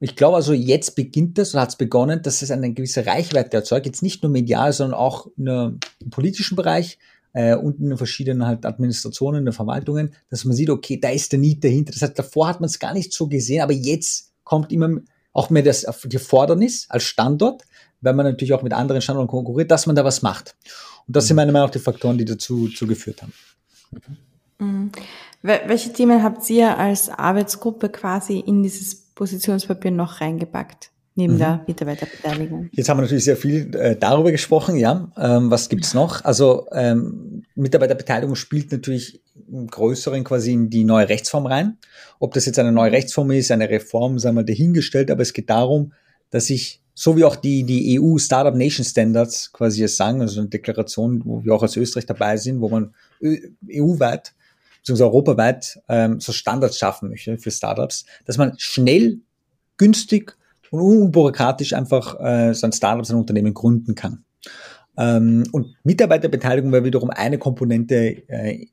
ich 0.00 0.14
glaube 0.14 0.36
also, 0.36 0.52
jetzt 0.52 0.94
beginnt 0.94 1.38
das 1.38 1.54
oder 1.54 1.62
hat 1.62 1.70
es 1.70 1.76
begonnen, 1.76 2.22
dass 2.22 2.42
es 2.42 2.50
eine 2.50 2.72
gewisse 2.72 3.04
Reichweite 3.04 3.56
erzeugt, 3.56 3.86
jetzt 3.86 4.02
nicht 4.02 4.22
nur 4.22 4.30
medial, 4.30 4.72
sondern 4.72 4.98
auch 4.98 5.26
im 5.36 5.80
politischen 6.10 6.54
Bereich 6.54 6.98
äh, 7.32 7.56
und 7.56 7.80
in 7.80 7.88
den 7.88 7.98
verschiedenen 7.98 8.46
halt 8.46 8.64
Administrationen, 8.64 9.40
in 9.40 9.46
den 9.46 9.52
Verwaltungen, 9.54 10.14
dass 10.30 10.44
man 10.44 10.54
sieht, 10.54 10.70
okay, 10.70 11.00
da 11.00 11.10
ist 11.10 11.32
der 11.32 11.40
Need 11.40 11.64
dahinter. 11.64 11.92
Das 11.92 12.02
heißt, 12.02 12.18
davor 12.18 12.48
hat 12.48 12.60
man 12.60 12.68
es 12.68 12.78
gar 12.78 12.94
nicht 12.94 13.12
so 13.12 13.26
gesehen, 13.26 13.60
aber 13.60 13.72
jetzt 13.72 14.32
kommt 14.44 14.72
immer 14.72 15.00
auch 15.32 15.50
mehr 15.50 15.62
das 15.62 15.86
die 16.04 16.18
Fordernis 16.18 16.86
als 16.88 17.04
Standort, 17.04 17.62
weil 18.00 18.14
man 18.14 18.26
natürlich 18.26 18.54
auch 18.54 18.62
mit 18.62 18.72
anderen 18.72 19.02
Standorten 19.02 19.28
konkurriert, 19.28 19.70
dass 19.70 19.86
man 19.86 19.96
da 19.96 20.04
was 20.04 20.22
macht. 20.22 20.56
Und 21.06 21.16
das 21.16 21.26
sind 21.26 21.36
meiner 21.36 21.52
Meinung 21.52 21.66
nach 21.66 21.72
die 21.72 21.80
Faktoren, 21.80 22.18
die 22.18 22.24
dazu, 22.24 22.68
dazu 22.68 22.86
geführt 22.86 23.22
haben. 23.22 23.32
Mhm. 24.58 24.90
Welche 25.42 25.92
Themen 25.92 26.22
habt 26.22 26.48
ihr 26.50 26.76
als 26.78 27.08
Arbeitsgruppe 27.08 27.88
quasi 27.90 28.40
in 28.40 28.62
dieses 28.62 28.94
Positionspapier 29.14 29.92
noch 29.92 30.20
reingepackt? 30.20 30.90
Neben 31.14 31.34
mhm. 31.34 31.38
der 31.38 31.64
Mitarbeiterbeteiligung. 31.66 32.68
Jetzt 32.70 32.88
haben 32.88 32.98
wir 32.98 33.02
natürlich 33.02 33.24
sehr 33.24 33.36
viel 33.36 33.74
äh, 33.74 33.96
darüber 33.96 34.30
gesprochen, 34.30 34.76
ja. 34.76 35.10
Ähm, 35.16 35.50
was 35.50 35.68
gibt's 35.68 35.92
noch? 35.92 36.24
Also 36.24 36.68
ähm, 36.70 37.42
Mitarbeiterbeteiligung 37.56 38.36
spielt 38.36 38.70
natürlich 38.70 39.20
im 39.50 39.66
Größeren 39.66 40.22
quasi 40.22 40.52
in 40.52 40.70
die 40.70 40.84
neue 40.84 41.08
Rechtsform 41.08 41.46
rein. 41.46 41.78
Ob 42.20 42.34
das 42.34 42.46
jetzt 42.46 42.60
eine 42.60 42.70
neue 42.70 42.92
Rechtsform 42.92 43.32
ist, 43.32 43.50
eine 43.50 43.68
Reform, 43.68 44.20
sagen 44.20 44.36
wir 44.36 44.44
dahingestellt, 44.44 45.10
aber 45.10 45.22
es 45.22 45.32
geht 45.32 45.50
darum, 45.50 45.92
dass 46.30 46.50
ich, 46.50 46.82
so 46.94 47.16
wie 47.16 47.24
auch 47.24 47.34
die, 47.34 47.64
die 47.64 48.00
EU 48.00 48.18
Startup 48.18 48.54
Nation 48.54 48.84
Standards 48.84 49.52
quasi 49.52 49.82
es 49.82 49.96
sagen, 49.96 50.20
also 50.20 50.40
eine 50.40 50.50
Deklaration, 50.50 51.22
wo 51.24 51.42
wir 51.44 51.52
auch 51.52 51.62
als 51.62 51.76
Österreich 51.76 52.06
dabei 52.06 52.36
sind, 52.36 52.60
wo 52.60 52.68
man 52.68 52.94
EU-weit 53.20 54.34
beziehungsweise 54.78 55.06
europaweit 55.06 55.80
ähm, 55.88 56.20
so 56.20 56.32
Standards 56.32 56.78
schaffen 56.78 57.10
möchte 57.10 57.38
für 57.38 57.50
Startups, 57.50 58.04
dass 58.24 58.38
man 58.38 58.54
schnell, 58.58 59.18
günstig 59.76 60.36
und 60.70 60.80
unbürokratisch 60.80 61.72
einfach 61.72 62.18
äh, 62.20 62.52
so 62.52 62.66
ein 62.66 62.72
Startup, 62.72 63.04
so 63.06 63.14
ein 63.14 63.20
Unternehmen 63.20 63.54
gründen 63.54 63.94
kann. 63.94 64.24
Ähm, 64.96 65.44
und 65.52 65.76
Mitarbeiterbeteiligung 65.84 66.72
wäre 66.72 66.84
wiederum 66.84 67.10
eine 67.10 67.38
Komponente 67.38 68.28
äh, 68.28 68.66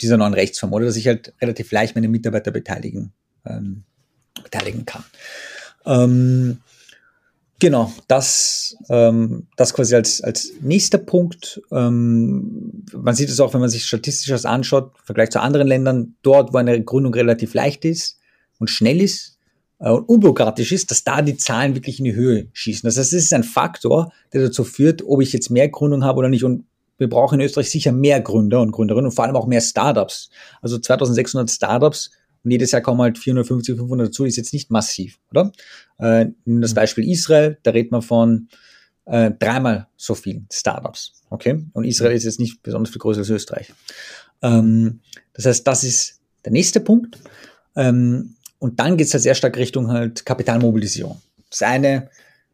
dieser 0.00 0.16
neuen 0.16 0.34
Rechtsform, 0.34 0.72
oder 0.72 0.86
dass 0.86 0.96
ich 0.96 1.06
halt 1.06 1.34
relativ 1.40 1.72
leicht 1.72 1.94
meine 1.94 2.08
Mitarbeiter 2.08 2.50
beteiligen, 2.52 3.12
ähm, 3.44 3.82
beteiligen 4.42 4.84
kann. 4.84 5.04
Ähm, 5.84 6.58
Genau, 7.58 7.90
das, 8.06 8.76
ähm, 8.90 9.46
das 9.56 9.72
quasi 9.72 9.94
als, 9.94 10.20
als 10.20 10.52
nächster 10.60 10.98
Punkt. 10.98 11.62
Ähm, 11.72 12.84
man 12.92 13.14
sieht 13.14 13.30
es 13.30 13.40
auch, 13.40 13.54
wenn 13.54 13.62
man 13.62 13.70
sich 13.70 13.86
statistisch 13.86 14.28
das 14.28 14.44
anschaut, 14.44 14.92
im 14.98 15.04
Vergleich 15.04 15.30
zu 15.30 15.40
anderen 15.40 15.66
Ländern, 15.66 16.16
dort, 16.22 16.52
wo 16.52 16.58
eine 16.58 16.82
Gründung 16.84 17.14
relativ 17.14 17.54
leicht 17.54 17.86
ist 17.86 18.18
und 18.58 18.68
schnell 18.68 19.00
ist 19.00 19.38
äh, 19.78 19.90
und 19.90 20.06
unbürokratisch 20.06 20.70
ist, 20.72 20.90
dass 20.90 21.02
da 21.02 21.22
die 21.22 21.38
Zahlen 21.38 21.74
wirklich 21.74 21.98
in 21.98 22.04
die 22.04 22.14
Höhe 22.14 22.48
schießen. 22.52 22.86
Das 22.86 22.98
heißt, 22.98 23.14
es 23.14 23.24
ist 23.24 23.32
ein 23.32 23.44
Faktor, 23.44 24.12
der 24.34 24.42
dazu 24.42 24.62
führt, 24.62 25.02
ob 25.06 25.22
ich 25.22 25.32
jetzt 25.32 25.50
mehr 25.50 25.70
Gründung 25.70 26.04
habe 26.04 26.18
oder 26.18 26.28
nicht. 26.28 26.44
Und 26.44 26.66
wir 26.98 27.08
brauchen 27.08 27.40
in 27.40 27.46
Österreich 27.46 27.70
sicher 27.70 27.92
mehr 27.92 28.20
Gründer 28.20 28.60
und 28.60 28.72
Gründerinnen 28.72 29.06
und 29.06 29.14
vor 29.14 29.24
allem 29.24 29.36
auch 29.36 29.46
mehr 29.46 29.62
Startups. 29.62 30.28
Also 30.60 30.78
2600 30.78 31.50
Startups 31.50 32.10
und 32.46 32.52
jedes 32.52 32.70
Jahr 32.70 32.80
kommen 32.80 33.00
halt 33.00 33.18
450, 33.18 33.76
500 33.76 34.06
dazu, 34.06 34.24
ist 34.24 34.36
jetzt 34.36 34.52
nicht 34.52 34.70
massiv, 34.70 35.18
oder? 35.32 35.50
Äh, 35.98 36.26
das 36.44 36.70
mhm. 36.70 36.74
Beispiel 36.76 37.10
Israel, 37.10 37.58
da 37.64 37.72
redet 37.72 37.90
man 37.90 38.02
von 38.02 38.48
äh, 39.04 39.32
dreimal 39.32 39.88
so 39.96 40.14
vielen 40.14 40.46
Startups, 40.52 41.24
okay? 41.28 41.64
Und 41.72 41.82
Israel 41.82 42.14
ist 42.14 42.22
jetzt 42.22 42.38
nicht 42.38 42.62
besonders 42.62 42.92
viel 42.92 43.00
größer 43.00 43.18
als 43.18 43.30
Österreich. 43.30 43.72
Ähm, 44.42 45.00
das 45.34 45.46
heißt, 45.46 45.66
das 45.66 45.82
ist 45.82 46.20
der 46.44 46.52
nächste 46.52 46.78
Punkt. 46.78 47.18
Ähm, 47.74 48.36
und 48.60 48.78
dann 48.78 48.96
geht 48.96 49.08
es 49.08 49.12
halt 49.12 49.24
sehr 49.24 49.34
stark 49.34 49.56
Richtung 49.56 49.90
halt 49.90 50.24
Kapitalmobilisierung. 50.24 51.20
Das 51.50 51.62
eine, 51.62 52.10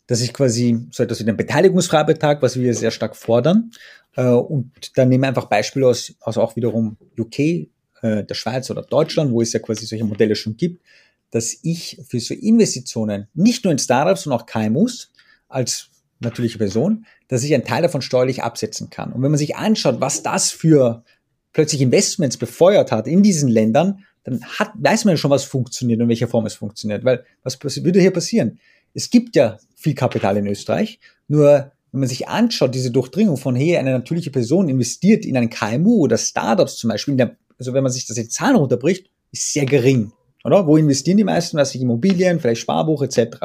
dass 0.06 0.22
ich 0.22 0.32
quasi 0.32 0.86
so 0.90 1.02
etwas 1.02 1.20
wie 1.20 1.24
den 1.24 1.36
Beteiligungsfreibetrag, 1.36 2.40
was 2.40 2.58
wir 2.58 2.72
sehr 2.72 2.92
stark 2.92 3.14
fordern, 3.14 3.72
äh, 4.16 4.24
und 4.24 4.96
dann 4.96 5.10
nehmen 5.10 5.24
wir 5.24 5.28
einfach 5.28 5.50
Beispiele 5.50 5.86
aus, 5.86 6.14
aus 6.20 6.38
auch 6.38 6.56
wiederum 6.56 6.96
UK, 7.18 7.68
äh, 8.02 8.24
der 8.24 8.34
Schweiz 8.34 8.70
oder 8.70 8.82
Deutschland, 8.82 9.32
wo 9.32 9.40
es 9.40 9.52
ja 9.52 9.60
quasi 9.60 9.86
solche 9.86 10.04
Modelle 10.04 10.36
schon 10.36 10.56
gibt, 10.56 10.82
dass 11.30 11.56
ich 11.62 12.00
für 12.06 12.20
so 12.20 12.34
Investitionen, 12.34 13.28
nicht 13.34 13.64
nur 13.64 13.72
in 13.72 13.78
Startups, 13.78 14.22
sondern 14.22 14.40
auch 14.40 14.46
KMUs, 14.46 15.10
als 15.48 15.88
natürliche 16.20 16.58
Person, 16.58 17.06
dass 17.28 17.42
ich 17.42 17.54
einen 17.54 17.64
Teil 17.64 17.82
davon 17.82 18.02
steuerlich 18.02 18.42
absetzen 18.42 18.90
kann. 18.90 19.12
Und 19.12 19.22
wenn 19.22 19.30
man 19.30 19.38
sich 19.38 19.56
anschaut, 19.56 20.00
was 20.00 20.22
das 20.22 20.50
für 20.50 21.04
plötzlich 21.52 21.82
Investments 21.82 22.36
befeuert 22.36 22.92
hat 22.92 23.06
in 23.06 23.22
diesen 23.22 23.48
Ländern, 23.48 24.04
dann 24.24 24.42
hat, 24.44 24.72
weiß 24.74 25.04
man 25.04 25.14
ja 25.14 25.16
schon, 25.16 25.30
was 25.30 25.44
funktioniert 25.44 25.98
und 25.98 26.04
in 26.04 26.08
welcher 26.08 26.28
Form 26.28 26.46
es 26.46 26.54
funktioniert. 26.54 27.04
Weil 27.04 27.24
was 27.42 27.58
würde 27.62 28.00
hier 28.00 28.12
passieren? 28.12 28.58
Es 28.94 29.10
gibt 29.10 29.36
ja 29.36 29.58
viel 29.74 29.94
Kapital 29.94 30.36
in 30.36 30.46
Österreich, 30.46 31.00
nur 31.28 31.72
wenn 31.92 32.00
man 32.00 32.08
sich 32.08 32.28
anschaut, 32.28 32.74
diese 32.74 32.90
Durchdringung 32.90 33.36
von, 33.36 33.54
hey, 33.54 33.76
eine 33.76 33.92
natürliche 33.92 34.30
Person 34.30 34.68
investiert 34.68 35.26
in 35.26 35.36
ein 35.36 35.50
KMU 35.50 35.98
oder 36.00 36.16
Startups 36.16 36.76
zum 36.76 36.88
Beispiel, 36.88 37.16
der, 37.16 37.36
also 37.58 37.74
wenn 37.74 37.82
man 37.82 37.92
sich 37.92 38.06
das 38.06 38.16
in 38.16 38.30
Zahlen 38.30 38.56
runterbricht, 38.56 39.10
ist 39.30 39.52
sehr 39.52 39.66
gering. 39.66 40.12
Oder? 40.44 40.66
Wo 40.66 40.76
investieren 40.76 41.16
die 41.16 41.24
meisten? 41.24 41.56
Was 41.56 41.74
ich 41.74 41.80
Immobilien, 41.80 42.40
vielleicht 42.40 42.62
Sparbuch 42.62 43.02
etc. 43.02 43.38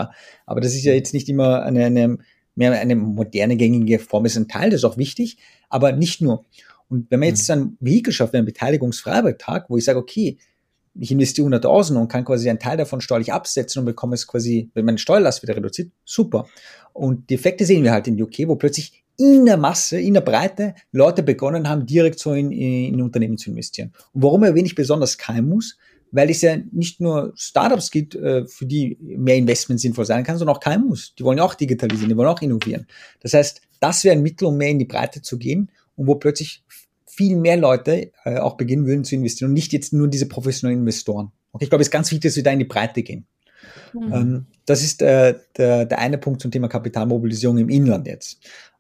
Aber 0.46 0.62
das 0.62 0.74
ist 0.74 0.84
ja 0.84 0.94
jetzt 0.94 1.14
nicht 1.14 1.30
immer 1.30 1.64
eine, 1.64 1.86
eine 1.86 2.18
mehr 2.58 2.72
eine 2.72 2.96
moderne, 2.96 3.56
gängige 3.56 4.00
Form 4.00 4.26
ist 4.26 4.36
ein 4.36 4.48
Teil, 4.48 4.72
das 4.72 4.82
ist 4.82 4.86
auch 4.86 4.98
wichtig, 4.98 5.38
aber 5.70 5.92
nicht 5.92 6.22
nur. 6.22 6.46
Und 6.90 7.12
wenn 7.12 7.20
man 7.20 7.30
jetzt 7.30 7.48
mhm. 7.50 7.56
ein 7.56 7.78
Vehikel 7.80 8.12
schafft, 8.12 8.34
einen 8.34 8.46
Beteiligungsfreibetrag, 8.46 9.70
wo 9.70 9.78
ich 9.78 9.86
sage, 9.86 10.00
okay, 10.00 10.38
ich 11.00 11.12
investiere 11.12 11.48
100.000 11.48 12.00
und 12.00 12.08
kann 12.08 12.26
quasi 12.26 12.50
einen 12.50 12.60
Teil 12.60 12.78
davon 12.78 13.02
steuerlich 13.02 13.32
absetzen 13.32 13.82
und 13.82 13.86
bekomme 13.86 14.16
es 14.16 14.26
quasi, 14.26 14.72
wenn 14.74 14.86
meine 14.86 14.98
Steuerlast 14.98 15.44
wieder 15.44 15.56
reduziert, 15.56 15.92
super. 16.04 16.48
Und 16.94 17.30
die 17.30 17.36
Effekte 17.36 17.66
sehen 17.66 17.84
wir 17.84 17.92
halt 17.92 18.08
in 18.08 18.20
UK, 18.20 18.48
wo 18.48 18.56
plötzlich 18.56 19.04
in 19.18 19.46
der 19.46 19.58
Masse, 19.58 20.00
in 20.00 20.14
der 20.14 20.22
Breite 20.22 20.76
Leute 20.92 21.24
begonnen 21.24 21.68
haben, 21.68 21.86
direkt 21.86 22.20
so 22.20 22.34
in, 22.34 22.52
in 22.52 23.02
Unternehmen 23.02 23.38
zu 23.38 23.50
investieren. 23.50 23.92
Und 24.14 24.24
warum 24.24 24.44
erwähne 24.44 24.68
ich 24.68 24.76
besonders 24.76 25.18
KMUs? 25.18 25.78
Weil 26.12 26.30
es 26.30 26.42
ja 26.42 26.56
nicht 26.72 27.02
nur 27.02 27.34
Startups 27.36 27.92
gibt, 27.92 28.16
äh, 28.16 28.46
für 28.46 28.66
die 28.66 28.98
mehr 29.02 29.36
Investment 29.36 29.82
sinnvoll 29.82 30.06
sein 30.06 30.24
kann, 30.24 30.38
sondern 30.38 30.56
auch 30.56 30.62
KMUs. 30.62 31.16
Die 31.16 31.24
wollen 31.24 31.40
ja 31.40 31.44
auch 31.44 31.56
digitalisieren, 31.56 32.10
die 32.10 32.16
wollen 32.16 32.30
auch 32.30 32.42
innovieren. 32.42 32.88
Das 33.20 33.34
heißt, 33.34 33.62
das 33.82 34.04
wäre 34.04 34.16
ein 34.16 34.22
Mittel, 34.22 34.46
um 34.46 34.56
mehr 34.56 34.70
in 34.70 34.80
die 34.80 34.86
Breite 34.86 35.22
zu 35.22 35.38
gehen 35.38 35.70
und 35.96 36.08
wo 36.08 36.16
plötzlich 36.16 36.64
viel 37.06 37.36
mehr 37.36 37.58
Leute 37.58 38.12
äh, 38.24 38.38
auch 38.38 38.56
beginnen 38.56 38.86
würden 38.86 39.04
zu 39.04 39.16
investieren 39.16 39.50
und 39.50 39.54
nicht 39.54 39.74
jetzt 39.74 39.92
nur 39.92 40.08
diese 40.08 40.28
professionellen 40.28 40.82
Investoren. 40.82 41.32
Okay, 41.52 41.66
ich 41.66 41.70
glaube, 41.70 41.82
es 41.82 41.88
ist 41.88 41.92
ganz 41.92 42.12
wichtig, 42.12 42.30
dass 42.30 42.36
wir 42.36 42.44
da 42.44 42.52
in 42.52 42.60
die 42.60 42.66
Breite 42.66 43.02
gehen. 43.02 43.26
Mhm. 43.94 44.14
Ähm, 44.14 44.46
das 44.66 44.84
ist 44.84 45.02
äh, 45.02 45.36
der, 45.58 45.86
der 45.86 46.00
eine 46.00 46.20
Punkt 46.20 46.42
zum 46.42 46.52
Thema 46.52 46.68
Kapitalmobilisierung 46.68 47.58
im 47.58 47.70
Inland 47.70 48.06
jetzt. 48.06 48.40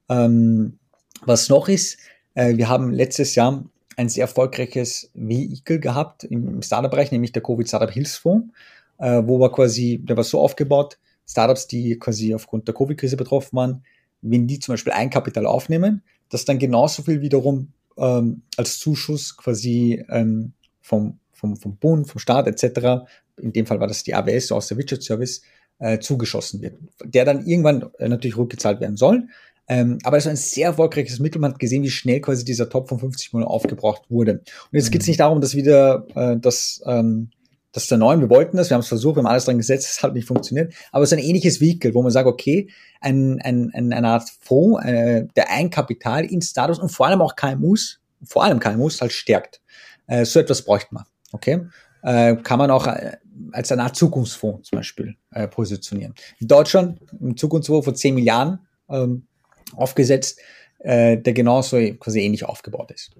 Ähm, 0.09 0.79
was 1.25 1.49
noch 1.49 1.67
ist, 1.67 1.97
äh, 2.35 2.55
wir 2.57 2.69
haben 2.69 2.91
letztes 2.91 3.35
Jahr 3.35 3.65
ein 3.95 4.09
sehr 4.09 4.23
erfolgreiches 4.23 5.09
Vehikel 5.13 5.79
gehabt 5.79 6.23
im 6.23 6.61
Startup-Bereich, 6.61 7.11
nämlich 7.11 7.31
der 7.31 7.41
Covid 7.41 7.67
Startup 7.67 7.91
Hilfsfonds, 7.91 8.53
äh, 8.99 9.23
wo 9.25 9.39
wir 9.39 9.51
quasi, 9.51 9.99
der 10.03 10.15
war 10.17 10.23
so 10.23 10.39
aufgebaut, 10.39 10.99
Startups, 11.27 11.67
die 11.67 11.97
quasi 11.97 12.33
aufgrund 12.33 12.67
der 12.67 12.75
Covid-Krise 12.75 13.17
betroffen 13.17 13.57
waren, 13.57 13.83
wenn 14.21 14.47
die 14.47 14.59
zum 14.59 14.73
Beispiel 14.73 14.93
Eigenkapital 14.93 15.45
aufnehmen, 15.45 16.03
dass 16.29 16.45
dann 16.45 16.59
genauso 16.59 17.03
viel 17.03 17.21
wiederum 17.21 17.73
ähm, 17.97 18.43
als 18.55 18.79
Zuschuss 18.79 19.35
quasi 19.35 20.05
ähm, 20.09 20.53
vom, 20.81 21.19
vom, 21.31 21.57
vom 21.57 21.75
Bund, 21.77 22.07
vom 22.07 22.19
Staat 22.19 22.47
etc., 22.47 23.07
in 23.39 23.53
dem 23.53 23.65
Fall 23.65 23.79
war 23.79 23.87
das 23.87 24.03
die 24.03 24.15
AWS, 24.15 24.51
aus 24.51 24.67
der 24.67 24.77
Wirtschaftsservice, 24.77 25.41
äh, 25.79 25.99
zugeschossen 25.99 26.61
wird, 26.61 26.77
der 27.03 27.25
dann 27.25 27.45
irgendwann 27.45 27.91
äh, 27.99 28.09
natürlich 28.09 28.37
rückgezahlt 28.37 28.79
werden 28.79 28.97
soll. 28.97 29.27
Ähm, 29.67 29.99
aber 30.03 30.17
es 30.17 30.25
war 30.25 30.31
ein 30.31 30.37
sehr 30.37 30.67
erfolgreiches 30.67 31.19
Mittel. 31.19 31.39
Man 31.39 31.51
hat 31.53 31.59
gesehen, 31.59 31.83
wie 31.83 31.89
schnell 31.89 32.21
quasi 32.21 32.45
dieser 32.45 32.69
Top 32.69 32.87
von 32.87 32.99
50 32.99 33.33
Millionen 33.33 33.51
aufgebraucht 33.51 34.03
wurde. 34.09 34.33
Und 34.33 34.43
jetzt 34.71 34.87
mhm. 34.87 34.91
geht 34.91 35.01
es 35.01 35.07
nicht 35.07 35.19
darum, 35.19 35.41
dass 35.41 35.55
wieder 35.55 36.05
äh, 36.15 36.37
das 36.37 36.81
ähm, 36.85 37.29
das 37.77 37.83
ist 37.83 37.91
der 37.91 37.99
neuen, 37.99 38.21
wir 38.21 38.29
wollten 38.31 38.57
das, 38.57 38.71
wir 38.71 38.73
haben 38.73 38.81
es 38.81 38.87
versucht, 38.87 39.17
wir 39.17 39.19
haben 39.19 39.27
alles 39.27 39.45
dran 39.45 39.57
gesetzt, 39.57 39.87
es 39.91 40.01
hat 40.01 40.15
nicht 40.15 40.27
funktioniert. 40.27 40.73
Aber 40.91 41.03
es 41.03 41.11
ist 41.11 41.17
ein 41.19 41.23
ähnliches 41.23 41.61
Vehikel, 41.61 41.93
wo 41.93 42.01
man 42.01 42.11
sagt, 42.11 42.25
okay, 42.25 42.69
ein, 43.01 43.39
ein, 43.43 43.69
ein, 43.71 43.93
eine 43.93 44.07
Art 44.07 44.29
Fonds, 44.41 44.83
äh, 44.83 45.27
der 45.35 45.51
Einkapital 45.51 46.25
in 46.25 46.41
Startups 46.41 46.79
und 46.79 46.89
vor 46.89 47.05
allem 47.05 47.21
auch 47.21 47.35
KMUs, 47.35 47.99
vor 48.23 48.43
allem 48.43 48.59
KMUs 48.59 48.99
halt 48.99 49.11
stärkt. 49.11 49.61
Äh, 50.07 50.25
so 50.25 50.39
etwas 50.39 50.63
bräuchte 50.63 50.91
man. 50.95 51.03
Okay? 51.33 51.67
Äh, 52.01 52.37
kann 52.37 52.57
man 52.57 52.71
auch 52.71 52.87
äh, 52.87 53.17
als 53.51 53.71
eine 53.71 53.83
Art 53.83 53.95
Zukunftsfonds 53.95 54.69
zum 54.69 54.79
Beispiel 54.79 55.15
äh, 55.29 55.47
positionieren. 55.47 56.15
In 56.39 56.47
Deutschland 56.47 56.99
ein 57.21 57.37
Zukunftsfonds 57.37 57.85
von 57.85 57.95
10 57.95 58.15
Milliarden 58.15 58.59
ähm, 58.89 59.27
aufgesetzt, 59.75 60.39
äh, 60.79 61.17
der 61.17 61.33
genauso 61.33 61.77
quasi 61.99 62.21
ähnlich 62.21 62.45
aufgebaut 62.45 62.91
ist. 62.91 63.11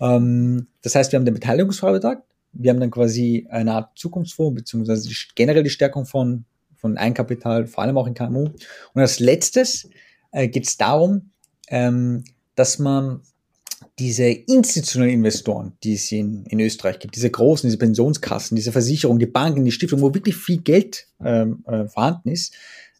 Ähm, 0.00 0.68
das 0.82 0.94
heißt, 0.94 1.12
wir 1.12 1.18
haben 1.18 1.24
den 1.24 1.34
Beteiligungsfreibetrag, 1.34 2.22
wir 2.52 2.70
haben 2.70 2.80
dann 2.80 2.90
quasi 2.90 3.46
eine 3.50 3.72
Art 3.74 3.98
Zukunftsfonds, 3.98 4.54
beziehungsweise 4.54 5.08
die, 5.08 5.14
generell 5.34 5.62
die 5.62 5.70
Stärkung 5.70 6.04
von, 6.06 6.44
von 6.76 6.96
Einkapital, 6.96 7.66
vor 7.66 7.84
allem 7.84 7.96
auch 7.96 8.06
in 8.06 8.14
KMU. 8.14 8.44
Und 8.94 9.00
als 9.00 9.20
letztes 9.20 9.88
äh, 10.32 10.48
geht 10.48 10.66
es 10.66 10.76
darum, 10.76 11.30
ähm, 11.68 12.24
dass 12.54 12.78
man 12.78 13.22
diese 13.98 14.24
institutionellen 14.24 15.16
Investoren, 15.16 15.72
die 15.82 15.94
es 15.94 16.10
in, 16.10 16.44
in 16.46 16.60
Österreich 16.60 16.98
gibt, 16.98 17.16
diese 17.16 17.30
großen, 17.30 17.68
diese 17.68 17.78
Pensionskassen, 17.78 18.56
diese 18.56 18.72
Versicherungen, 18.72 19.18
die 19.18 19.26
Banken, 19.26 19.64
die 19.64 19.72
Stiftungen, 19.72 20.02
wo 20.02 20.14
wirklich 20.14 20.36
viel 20.36 20.58
Geld 20.58 21.06
ähm, 21.22 21.64
äh, 21.66 21.86
vorhanden 21.86 22.30
ist, 22.30 22.54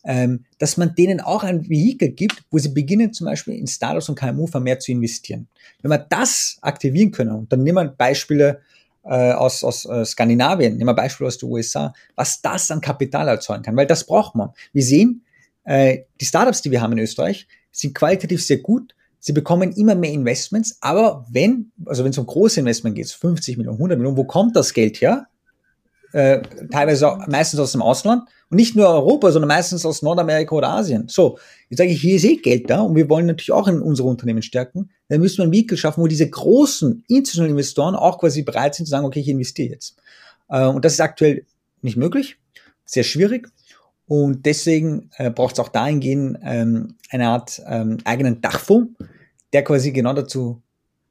ähm, 0.04 0.44
dass 0.58 0.76
man 0.76 0.94
denen 0.94 1.20
auch 1.20 1.42
ein 1.42 1.68
Vehikel 1.68 2.10
gibt, 2.10 2.42
wo 2.50 2.58
sie 2.58 2.70
beginnen 2.70 3.12
zum 3.12 3.26
Beispiel 3.26 3.54
in 3.54 3.66
Startups 3.66 4.08
und 4.08 4.18
KMU 4.18 4.46
vermehrt 4.46 4.82
zu 4.82 4.92
investieren. 4.92 5.48
Wenn 5.82 5.90
wir 5.90 5.98
das 5.98 6.58
aktivieren 6.62 7.10
können, 7.10 7.32
und 7.32 7.52
dann 7.52 7.62
nehmen 7.62 7.86
wir 7.86 7.90
Beispiele 7.90 8.60
äh, 9.04 9.32
aus, 9.32 9.64
aus 9.64 9.86
äh, 9.86 10.04
Skandinavien, 10.04 10.76
nehmen 10.76 10.88
wir 10.88 10.94
Beispiel 10.94 11.26
aus 11.26 11.38
den 11.38 11.50
USA, 11.50 11.92
was 12.14 12.40
das 12.40 12.70
an 12.70 12.80
Kapital 12.80 13.28
erzeugen 13.28 13.62
kann, 13.62 13.76
weil 13.76 13.86
das 13.86 14.04
braucht 14.04 14.34
man. 14.34 14.50
Wir 14.72 14.82
sehen, 14.82 15.24
äh, 15.64 16.00
die 16.20 16.24
Startups, 16.24 16.62
die 16.62 16.70
wir 16.70 16.80
haben 16.80 16.92
in 16.92 17.00
Österreich, 17.00 17.46
sind 17.70 17.94
qualitativ 17.94 18.44
sehr 18.44 18.58
gut, 18.58 18.94
sie 19.18 19.32
bekommen 19.32 19.72
immer 19.72 19.94
mehr 19.94 20.12
Investments, 20.12 20.78
aber 20.80 21.26
wenn, 21.30 21.72
also 21.84 22.04
wenn 22.04 22.10
es 22.10 22.18
um 22.18 22.26
große 22.26 22.60
Investment 22.60 22.96
geht, 22.96 23.10
50 23.10 23.58
Millionen, 23.58 23.76
100 23.76 23.98
Millionen, 23.98 24.16
wo 24.16 24.24
kommt 24.24 24.56
das 24.56 24.72
Geld 24.72 25.00
her? 25.00 25.26
Äh, 26.12 26.42
teilweise 26.72 27.08
auch, 27.08 27.26
meistens 27.28 27.60
aus 27.60 27.72
dem 27.72 27.82
Ausland 27.82 28.28
und 28.50 28.56
nicht 28.56 28.74
nur 28.74 28.88
Europa, 28.88 29.30
sondern 29.30 29.48
meistens 29.48 29.86
aus 29.86 30.02
Nordamerika 30.02 30.54
oder 30.54 30.70
Asien. 30.70 31.06
So, 31.08 31.38
jetzt 31.68 31.78
sage 31.78 31.90
ich, 31.90 32.00
hier 32.00 32.16
ist 32.16 32.24
eh 32.24 32.36
Geld 32.36 32.68
da 32.68 32.80
und 32.80 32.96
wir 32.96 33.08
wollen 33.08 33.26
natürlich 33.26 33.52
auch 33.52 33.68
in 33.68 33.80
unsere 33.80 34.08
Unternehmen 34.08 34.42
stärken. 34.42 34.90
Dann 35.08 35.20
müssen 35.20 35.38
wir 35.38 35.44
ein 35.44 35.52
Vehikel 35.52 35.78
schaffen, 35.78 36.02
wo 36.02 36.08
diese 36.08 36.28
großen 36.28 37.04
institutionellen 37.06 37.52
Investoren 37.52 37.94
auch 37.94 38.18
quasi 38.18 38.42
bereit 38.42 38.74
sind 38.74 38.86
zu 38.86 38.90
sagen, 38.90 39.06
okay, 39.06 39.20
ich 39.20 39.28
investiere 39.28 39.70
jetzt. 39.70 39.96
Äh, 40.48 40.66
und 40.66 40.84
das 40.84 40.94
ist 40.94 41.00
aktuell 41.00 41.46
nicht 41.80 41.96
möglich, 41.96 42.38
sehr 42.84 43.04
schwierig. 43.04 43.48
Und 44.06 44.44
deswegen 44.44 45.10
äh, 45.18 45.30
braucht 45.30 45.54
es 45.54 45.60
auch 45.60 45.68
dahingehend 45.68 46.38
ähm, 46.42 46.96
eine 47.10 47.28
Art 47.28 47.62
ähm, 47.66 47.98
eigenen 48.04 48.40
Dachfonds, 48.40 48.92
der 49.52 49.62
quasi 49.62 49.92
genau 49.92 50.12
dazu 50.12 50.60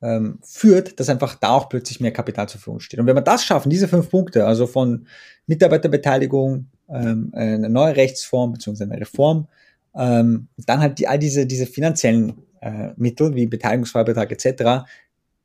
ähm, 0.02 0.40
führt, 0.44 1.00
dass 1.00 1.10
einfach 1.10 1.36
da 1.36 1.50
auch 1.50 1.70
plötzlich 1.70 2.00
mehr 2.00 2.12
Kapital 2.12 2.48
zur 2.48 2.60
Verfügung 2.60 2.80
steht. 2.80 3.00
Und 3.00 3.08
wenn 3.08 3.16
wir 3.16 3.22
das 3.22 3.44
schaffen, 3.44 3.70
diese 3.70 3.88
fünf 3.88 4.10
Punkte, 4.10 4.46
also 4.46 4.68
von 4.68 5.08
Mitarbeiterbeteiligung, 5.48 6.68
ähm, 6.90 7.32
eine 7.34 7.70
neue 7.70 7.96
Rechtsform 7.96 8.54
beziehungsweise 8.54 8.92
eine 8.92 9.02
Reform, 9.02 9.48
ähm, 9.96 10.48
dann 10.58 10.80
halt 10.80 11.00
die, 11.00 11.08
all 11.08 11.20
diese, 11.20 11.46
diese 11.46 11.66
finanziellen 11.66 12.34
äh, 12.62 12.90
Mittel 12.96 13.36
wie 13.36 13.48
Beteiligungsfreibetrag 13.48 14.32
etc., 14.32 14.86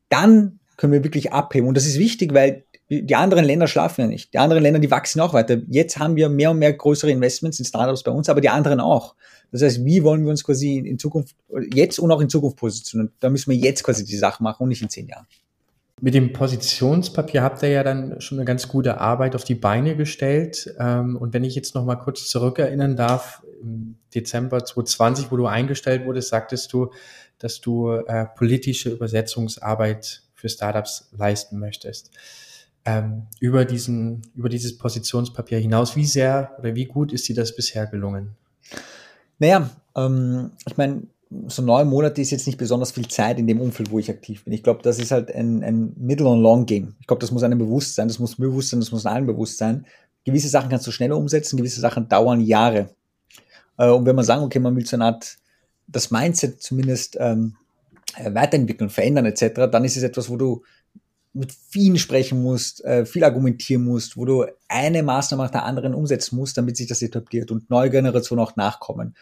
dann 0.09 0.61
können 0.77 0.93
wir 0.93 1.05
wirklich 1.05 1.33
abheben. 1.33 1.69
Und 1.69 1.77
das 1.77 1.87
ist 1.87 1.99
wichtig, 1.99 2.35
weil 2.35 2.65
die 2.91 3.15
anderen 3.15 3.45
Länder 3.45 3.67
schlafen 3.67 4.03
ja 4.03 4.07
nicht. 4.07 4.35
Die 4.35 4.39
anderen 4.39 4.63
Länder, 4.63 4.79
die 4.79 4.91
wachsen 4.91 5.21
auch 5.21 5.33
weiter. 5.33 5.59
Jetzt 5.69 5.99
haben 5.99 6.17
wir 6.17 6.29
mehr 6.29 6.51
und 6.51 6.59
mehr 6.59 6.73
größere 6.73 7.11
Investments 7.11 7.59
in 7.59 7.65
Startups 7.65 8.03
bei 8.03 8.13
uns, 8.13 8.29
aber 8.29 8.41
die 8.41 8.51
anderen 8.51 8.81
auch. 8.81 9.15
Das 9.53 9.63
heißt, 9.63 9.85
wie 9.85 10.03
wollen 10.03 10.25
wir 10.25 10.31
uns 10.31 10.45
quasi 10.45 10.77
in 10.79 10.99
Zukunft, 10.99 11.37
jetzt 11.73 11.99
und 11.99 12.11
auch 12.11 12.21
in 12.21 12.29
Zukunft 12.29 12.57
positionieren? 12.57 13.13
Da 13.21 13.31
müssen 13.31 13.51
wir 13.51 13.57
jetzt 13.57 13.85
quasi 13.85 14.05
die 14.05 14.17
Sache 14.17 14.43
machen 14.43 14.65
und 14.65 14.69
nicht 14.69 14.83
in 14.83 14.89
zehn 14.89 15.07
Jahren. 15.07 15.27
Mit 16.01 16.15
dem 16.15 16.33
Positionspapier 16.33 17.43
habt 17.43 17.63
ihr 17.63 17.69
ja 17.71 17.85
dann 17.85 18.21
schon 18.21 18.39
eine 18.39 18.45
ganz 18.45 18.69
gute 18.69 19.01
Arbeit 19.01 19.35
auf 19.35 19.45
die 19.45 19.55
Beine 19.55 19.97
gestellt. 19.97 20.75
Ähm, 20.79 21.17
und 21.17 21.33
wenn 21.33 21.45
ich 21.45 21.55
jetzt 21.55 21.75
noch 21.75 21.85
mal 21.85 21.97
kurz 21.97 22.29
zurückerinnern 22.29 22.97
darf, 22.97 23.43
im 23.63 23.97
Dezember 24.15 24.65
2020, 24.65 25.31
wo 25.31 25.37
du 25.37 25.47
eingestellt 25.47 26.05
wurdest, 26.05 26.29
sagtest 26.29 26.73
du, 26.73 26.91
dass 27.39 27.61
du 27.61 27.93
äh, 27.93 28.27
politische 28.37 28.91
Übersetzungsarbeit 28.91 30.23
für 30.35 30.49
Startups 30.49 31.11
leisten 31.17 31.59
möchtest. 31.59 32.11
Ähm, 32.87 33.23
über 33.41 33.65
diesen, 33.65 34.23
über 34.35 34.51
dieses 34.51 34.77
Positionspapier 34.77 35.59
hinaus, 35.59 35.97
wie 35.97 36.05
sehr 36.05 36.55
oder 36.59 36.75
wie 36.75 36.85
gut 36.85 37.13
ist 37.13 37.27
dir 37.29 37.35
das 37.35 37.57
bisher 37.57 37.87
gelungen? 37.87 38.37
Naja, 39.39 39.71
ähm, 39.97 40.51
ich 40.67 40.77
meine, 40.77 41.05
so 41.49 41.63
neun 41.63 41.89
Monate 41.89 42.21
ist 42.21 42.31
jetzt 42.31 42.47
nicht 42.47 42.59
besonders 42.59 42.93
viel 42.93 43.09
Zeit 43.09 43.39
in 43.39 43.47
dem 43.47 43.61
Umfeld, 43.61 43.91
wo 43.91 43.99
ich 43.99 44.11
aktiv 44.11 44.45
bin. 44.45 44.53
Ich 44.53 44.63
glaube, 44.63 44.83
das 44.83 44.99
ist 44.99 45.11
halt 45.11 45.35
ein, 45.35 45.63
ein 45.63 45.93
Middle- 45.97 46.29
und 46.29 46.43
Long-Game. 46.43 46.95
Ich 47.01 47.07
glaube, 47.07 47.21
das 47.21 47.31
muss 47.31 47.43
einem 47.43 47.59
bewusst 47.59 47.95
sein, 47.95 48.09
das 48.09 48.19
muss 48.19 48.37
bewusst 48.37 48.71
sein, 48.71 48.81
das 48.81 48.93
muss 48.93 49.07
allen 49.07 49.27
bewusst 49.27 49.59
sein. 49.59 49.87
Gewisse 50.25 50.49
Sachen 50.49 50.71
kannst 50.71 50.87
du 50.87 50.91
schneller 50.91 51.17
umsetzen, 51.17 51.57
gewisse 51.57 51.81
Sachen 51.81 52.09
dauern 52.09 52.41
Jahre. 52.41 52.91
Äh, 53.79 53.89
und 53.89 54.07
wenn 54.07 54.17
man 54.17 54.25
sagen, 54.25 54.43
okay, 54.43 54.59
man 54.59 54.77
will 54.77 54.87
so 54.87 54.97
eine 54.97 55.07
Art, 55.07 55.37
das 55.87 56.11
Mindset 56.11 56.63
zumindest 56.63 57.17
ähm, 57.21 57.57
äh, 58.17 58.33
weiterentwickeln, 58.33 58.91
verändern 58.91 59.27
etc., 59.27 59.69
dann 59.71 59.85
ist 59.85 59.97
es 59.97 60.03
etwas, 60.03 60.31
wo 60.31 60.37
du 60.37 60.63
mit 61.35 61.53
vielen 61.53 61.99
sprechen 61.99 62.43
musst, 62.43 62.85
äh, 62.85 63.05
viel 63.05 63.25
argumentieren 63.25 63.85
musst, 63.85 64.17
wo 64.17 64.25
du 64.25 64.47
eine 64.69 65.03
Maßnahme 65.03 65.43
nach 65.43 65.51
der 65.51 65.65
anderen 65.65 65.93
umsetzen 65.93 66.37
musst, 66.37 66.57
damit 66.57 66.77
sich 66.77 66.87
das 66.87 67.03
etabliert 67.03 67.51
und 67.51 67.69
neue 67.71 67.91
Generationen 67.91 68.41
auch 68.41 68.55
nachkommen. 68.55 69.15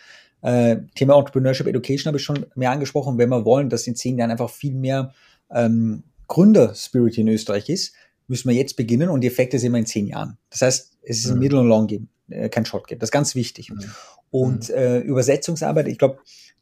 Äh, 0.42 0.78
Thema 0.94 1.16
Entrepreneurship 1.16 1.66
Education 1.66 2.08
habe 2.08 2.18
ich 2.18 2.24
schon 2.24 2.44
mehr 2.54 2.70
angesprochen. 2.70 3.16
Wenn 3.16 3.30
wir 3.30 3.44
wollen, 3.44 3.70
dass 3.70 3.86
in 3.86 3.96
zehn 3.96 4.18
Jahren 4.18 4.30
einfach 4.30 4.50
viel 4.50 4.74
mehr 4.74 5.14
ähm, 5.50 6.02
Gründer-Spirit 6.28 7.16
in 7.16 7.28
Österreich 7.28 7.70
ist, 7.70 7.94
müssen 8.28 8.48
wir 8.48 8.56
jetzt 8.56 8.76
beginnen 8.76 9.08
und 9.08 9.22
die 9.22 9.28
Effekte 9.28 9.58
sehen 9.58 9.72
wir 9.72 9.78
in 9.78 9.86
zehn 9.86 10.06
Jahren. 10.06 10.36
Das 10.50 10.62
heißt, 10.62 10.98
es 11.02 11.18
ist 11.18 11.26
ein 11.26 11.34
mhm. 11.34 11.40
Middle- 11.40 11.60
und 11.60 11.68
Long-Game, 11.68 12.08
äh, 12.28 12.48
kein 12.50 12.66
Short-Game. 12.66 12.98
Das 12.98 13.08
ist 13.08 13.12
ganz 13.12 13.34
wichtig. 13.34 13.70
Mhm. 13.70 13.84
Und 14.30 14.68
mhm. 14.68 14.74
äh, 14.74 14.98
Übersetzungsarbeit, 14.98 15.88
ich 15.88 15.98
glaube, 15.98 16.18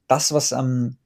das, 0.06 0.32
was 0.32 0.52
am, 0.52 0.96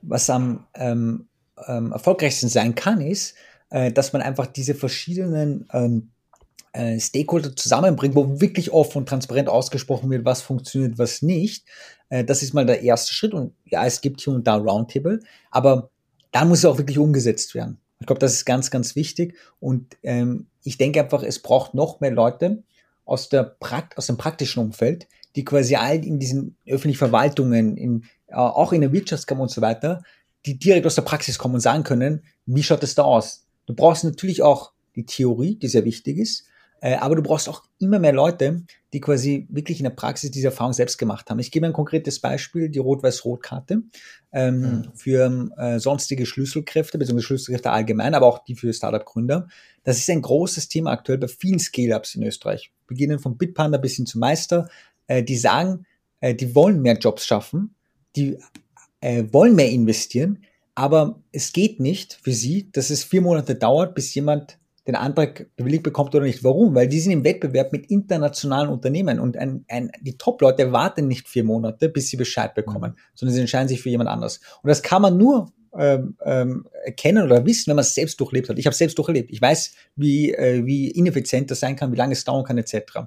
was 0.00 0.30
am 0.30 0.66
ähm, 0.74 1.26
ähm, 1.66 1.92
erfolgreichsten 1.92 2.48
sein 2.48 2.74
kann, 2.74 3.00
ist, 3.00 3.34
äh, 3.70 3.92
dass 3.92 4.12
man 4.12 4.22
einfach 4.22 4.46
diese 4.46 4.74
verschiedenen 4.74 5.68
ähm, 5.72 6.10
äh, 6.72 6.98
Stakeholder 7.00 7.54
zusammenbringt, 7.56 8.14
wo 8.14 8.40
wirklich 8.40 8.72
offen 8.72 8.98
und 8.98 9.08
transparent 9.08 9.48
ausgesprochen 9.48 10.10
wird, 10.10 10.24
was 10.24 10.42
funktioniert, 10.42 10.98
was 10.98 11.22
nicht. 11.22 11.66
Äh, 12.08 12.24
das 12.24 12.42
ist 12.42 12.54
mal 12.54 12.66
der 12.66 12.82
erste 12.82 13.12
Schritt. 13.12 13.34
Und 13.34 13.54
ja, 13.64 13.84
es 13.84 14.00
gibt 14.00 14.20
hier 14.20 14.34
und 14.34 14.46
da 14.46 14.56
Roundtable, 14.56 15.20
aber 15.50 15.90
da 16.32 16.44
muss 16.44 16.58
es 16.58 16.64
auch 16.64 16.78
wirklich 16.78 16.98
umgesetzt 16.98 17.54
werden. 17.54 17.78
Ich 18.00 18.06
glaube, 18.06 18.20
das 18.20 18.34
ist 18.34 18.44
ganz, 18.44 18.70
ganz 18.70 18.96
wichtig. 18.96 19.36
Und 19.60 19.96
ähm, 20.02 20.46
ich 20.62 20.78
denke 20.78 21.00
einfach, 21.00 21.22
es 21.22 21.40
braucht 21.40 21.74
noch 21.74 22.00
mehr 22.00 22.12
Leute 22.12 22.62
aus, 23.04 23.28
der 23.28 23.42
Prakt 23.42 23.96
aus 23.96 24.06
dem 24.06 24.16
praktischen 24.16 24.62
Umfeld, 24.62 25.08
die 25.34 25.44
quasi 25.44 25.76
all 25.76 26.04
in 26.04 26.18
diesen 26.18 26.56
öffentlichen 26.66 26.98
Verwaltungen, 26.98 27.76
in, 27.76 28.04
äh, 28.28 28.34
auch 28.34 28.72
in 28.72 28.82
der 28.82 28.92
Wirtschaftskammer 28.92 29.42
und 29.42 29.50
so 29.50 29.60
weiter, 29.60 30.02
die 30.46 30.58
direkt 30.58 30.86
aus 30.86 30.94
der 30.94 31.02
Praxis 31.02 31.38
kommen 31.38 31.54
und 31.54 31.60
sagen 31.60 31.82
können, 31.82 32.22
wie 32.46 32.62
schaut 32.62 32.82
es 32.82 32.94
da 32.94 33.02
aus? 33.02 33.47
Du 33.68 33.74
brauchst 33.74 34.02
natürlich 34.02 34.42
auch 34.42 34.72
die 34.96 35.04
Theorie, 35.04 35.56
die 35.56 35.68
sehr 35.68 35.84
wichtig 35.84 36.16
ist, 36.16 36.44
äh, 36.80 36.94
aber 36.94 37.16
du 37.16 37.22
brauchst 37.22 37.50
auch 37.50 37.64
immer 37.78 37.98
mehr 37.98 38.14
Leute, 38.14 38.62
die 38.94 39.00
quasi 39.00 39.46
wirklich 39.50 39.78
in 39.78 39.84
der 39.84 39.90
Praxis 39.90 40.30
diese 40.30 40.46
Erfahrung 40.46 40.72
selbst 40.72 40.96
gemacht 40.96 41.28
haben. 41.28 41.38
Ich 41.38 41.50
gebe 41.50 41.66
ein 41.66 41.74
konkretes 41.74 42.18
Beispiel, 42.18 42.70
die 42.70 42.78
Rot-Weiß-Rot-Karte 42.78 43.82
ähm, 44.32 44.60
mhm. 44.60 44.88
für 44.94 45.50
äh, 45.58 45.78
sonstige 45.78 46.24
Schlüsselkräfte, 46.24 46.96
beziehungsweise 46.96 47.26
Schlüsselkräfte 47.26 47.70
allgemein, 47.70 48.14
aber 48.14 48.26
auch 48.26 48.42
die 48.44 48.54
für 48.54 48.72
Startup-Gründer. 48.72 49.48
Das 49.84 49.98
ist 49.98 50.08
ein 50.08 50.22
großes 50.22 50.68
Thema 50.68 50.92
aktuell 50.92 51.18
bei 51.18 51.28
vielen 51.28 51.58
Scale-Ups 51.58 52.14
in 52.14 52.22
Österreich. 52.22 52.72
Beginnen 52.86 53.18
von 53.18 53.36
Bitpanda 53.36 53.76
bis 53.76 53.96
hin 53.96 54.06
zu 54.06 54.18
Meister. 54.18 54.70
Äh, 55.08 55.22
die 55.22 55.36
sagen, 55.36 55.84
äh, 56.20 56.34
die 56.34 56.54
wollen 56.54 56.80
mehr 56.80 56.96
Jobs 56.96 57.26
schaffen, 57.26 57.74
die 58.16 58.38
äh, 59.00 59.24
wollen 59.30 59.54
mehr 59.54 59.70
investieren, 59.70 60.44
aber 60.78 61.18
es 61.32 61.52
geht 61.52 61.80
nicht 61.80 62.20
für 62.22 62.30
sie, 62.30 62.70
dass 62.70 62.90
es 62.90 63.02
vier 63.02 63.20
Monate 63.20 63.56
dauert, 63.56 63.96
bis 63.96 64.14
jemand 64.14 64.60
den 64.86 64.94
Antrag 64.94 65.48
bewilligt 65.56 65.82
bekommt 65.82 66.14
oder 66.14 66.24
nicht. 66.24 66.44
Warum? 66.44 66.76
Weil 66.76 66.86
die 66.86 67.00
sind 67.00 67.10
im 67.10 67.24
Wettbewerb 67.24 67.72
mit 67.72 67.90
internationalen 67.90 68.68
Unternehmen 68.68 69.18
und 69.18 69.36
ein, 69.36 69.64
ein, 69.66 69.90
die 70.00 70.16
Top-Leute 70.16 70.70
warten 70.70 71.08
nicht 71.08 71.28
vier 71.28 71.42
Monate, 71.42 71.88
bis 71.88 72.10
sie 72.10 72.16
Bescheid 72.16 72.54
bekommen, 72.54 72.92
mhm. 72.92 72.96
sondern 73.16 73.34
sie 73.34 73.40
entscheiden 73.40 73.66
sich 73.66 73.82
für 73.82 73.88
jemand 73.90 74.08
anders. 74.08 74.38
Und 74.62 74.68
das 74.68 74.80
kann 74.84 75.02
man 75.02 75.16
nur 75.16 75.52
ähm, 75.76 76.16
ähm, 76.24 76.68
erkennen 76.84 77.24
oder 77.24 77.44
wissen, 77.44 77.70
wenn 77.70 77.76
man 77.76 77.82
es 77.82 77.96
selbst 77.96 78.20
durchlebt 78.20 78.48
hat. 78.48 78.56
Ich 78.56 78.66
habe 78.66 78.72
es 78.72 78.78
selbst 78.78 78.96
durchlebt. 78.98 79.32
Ich 79.32 79.42
weiß, 79.42 79.72
wie, 79.96 80.32
äh, 80.32 80.64
wie 80.64 80.92
ineffizient 80.92 81.50
das 81.50 81.58
sein 81.58 81.74
kann, 81.74 81.90
wie 81.90 81.96
lange 81.96 82.12
es 82.12 82.22
dauern 82.22 82.44
kann, 82.44 82.56
etc. 82.56 83.00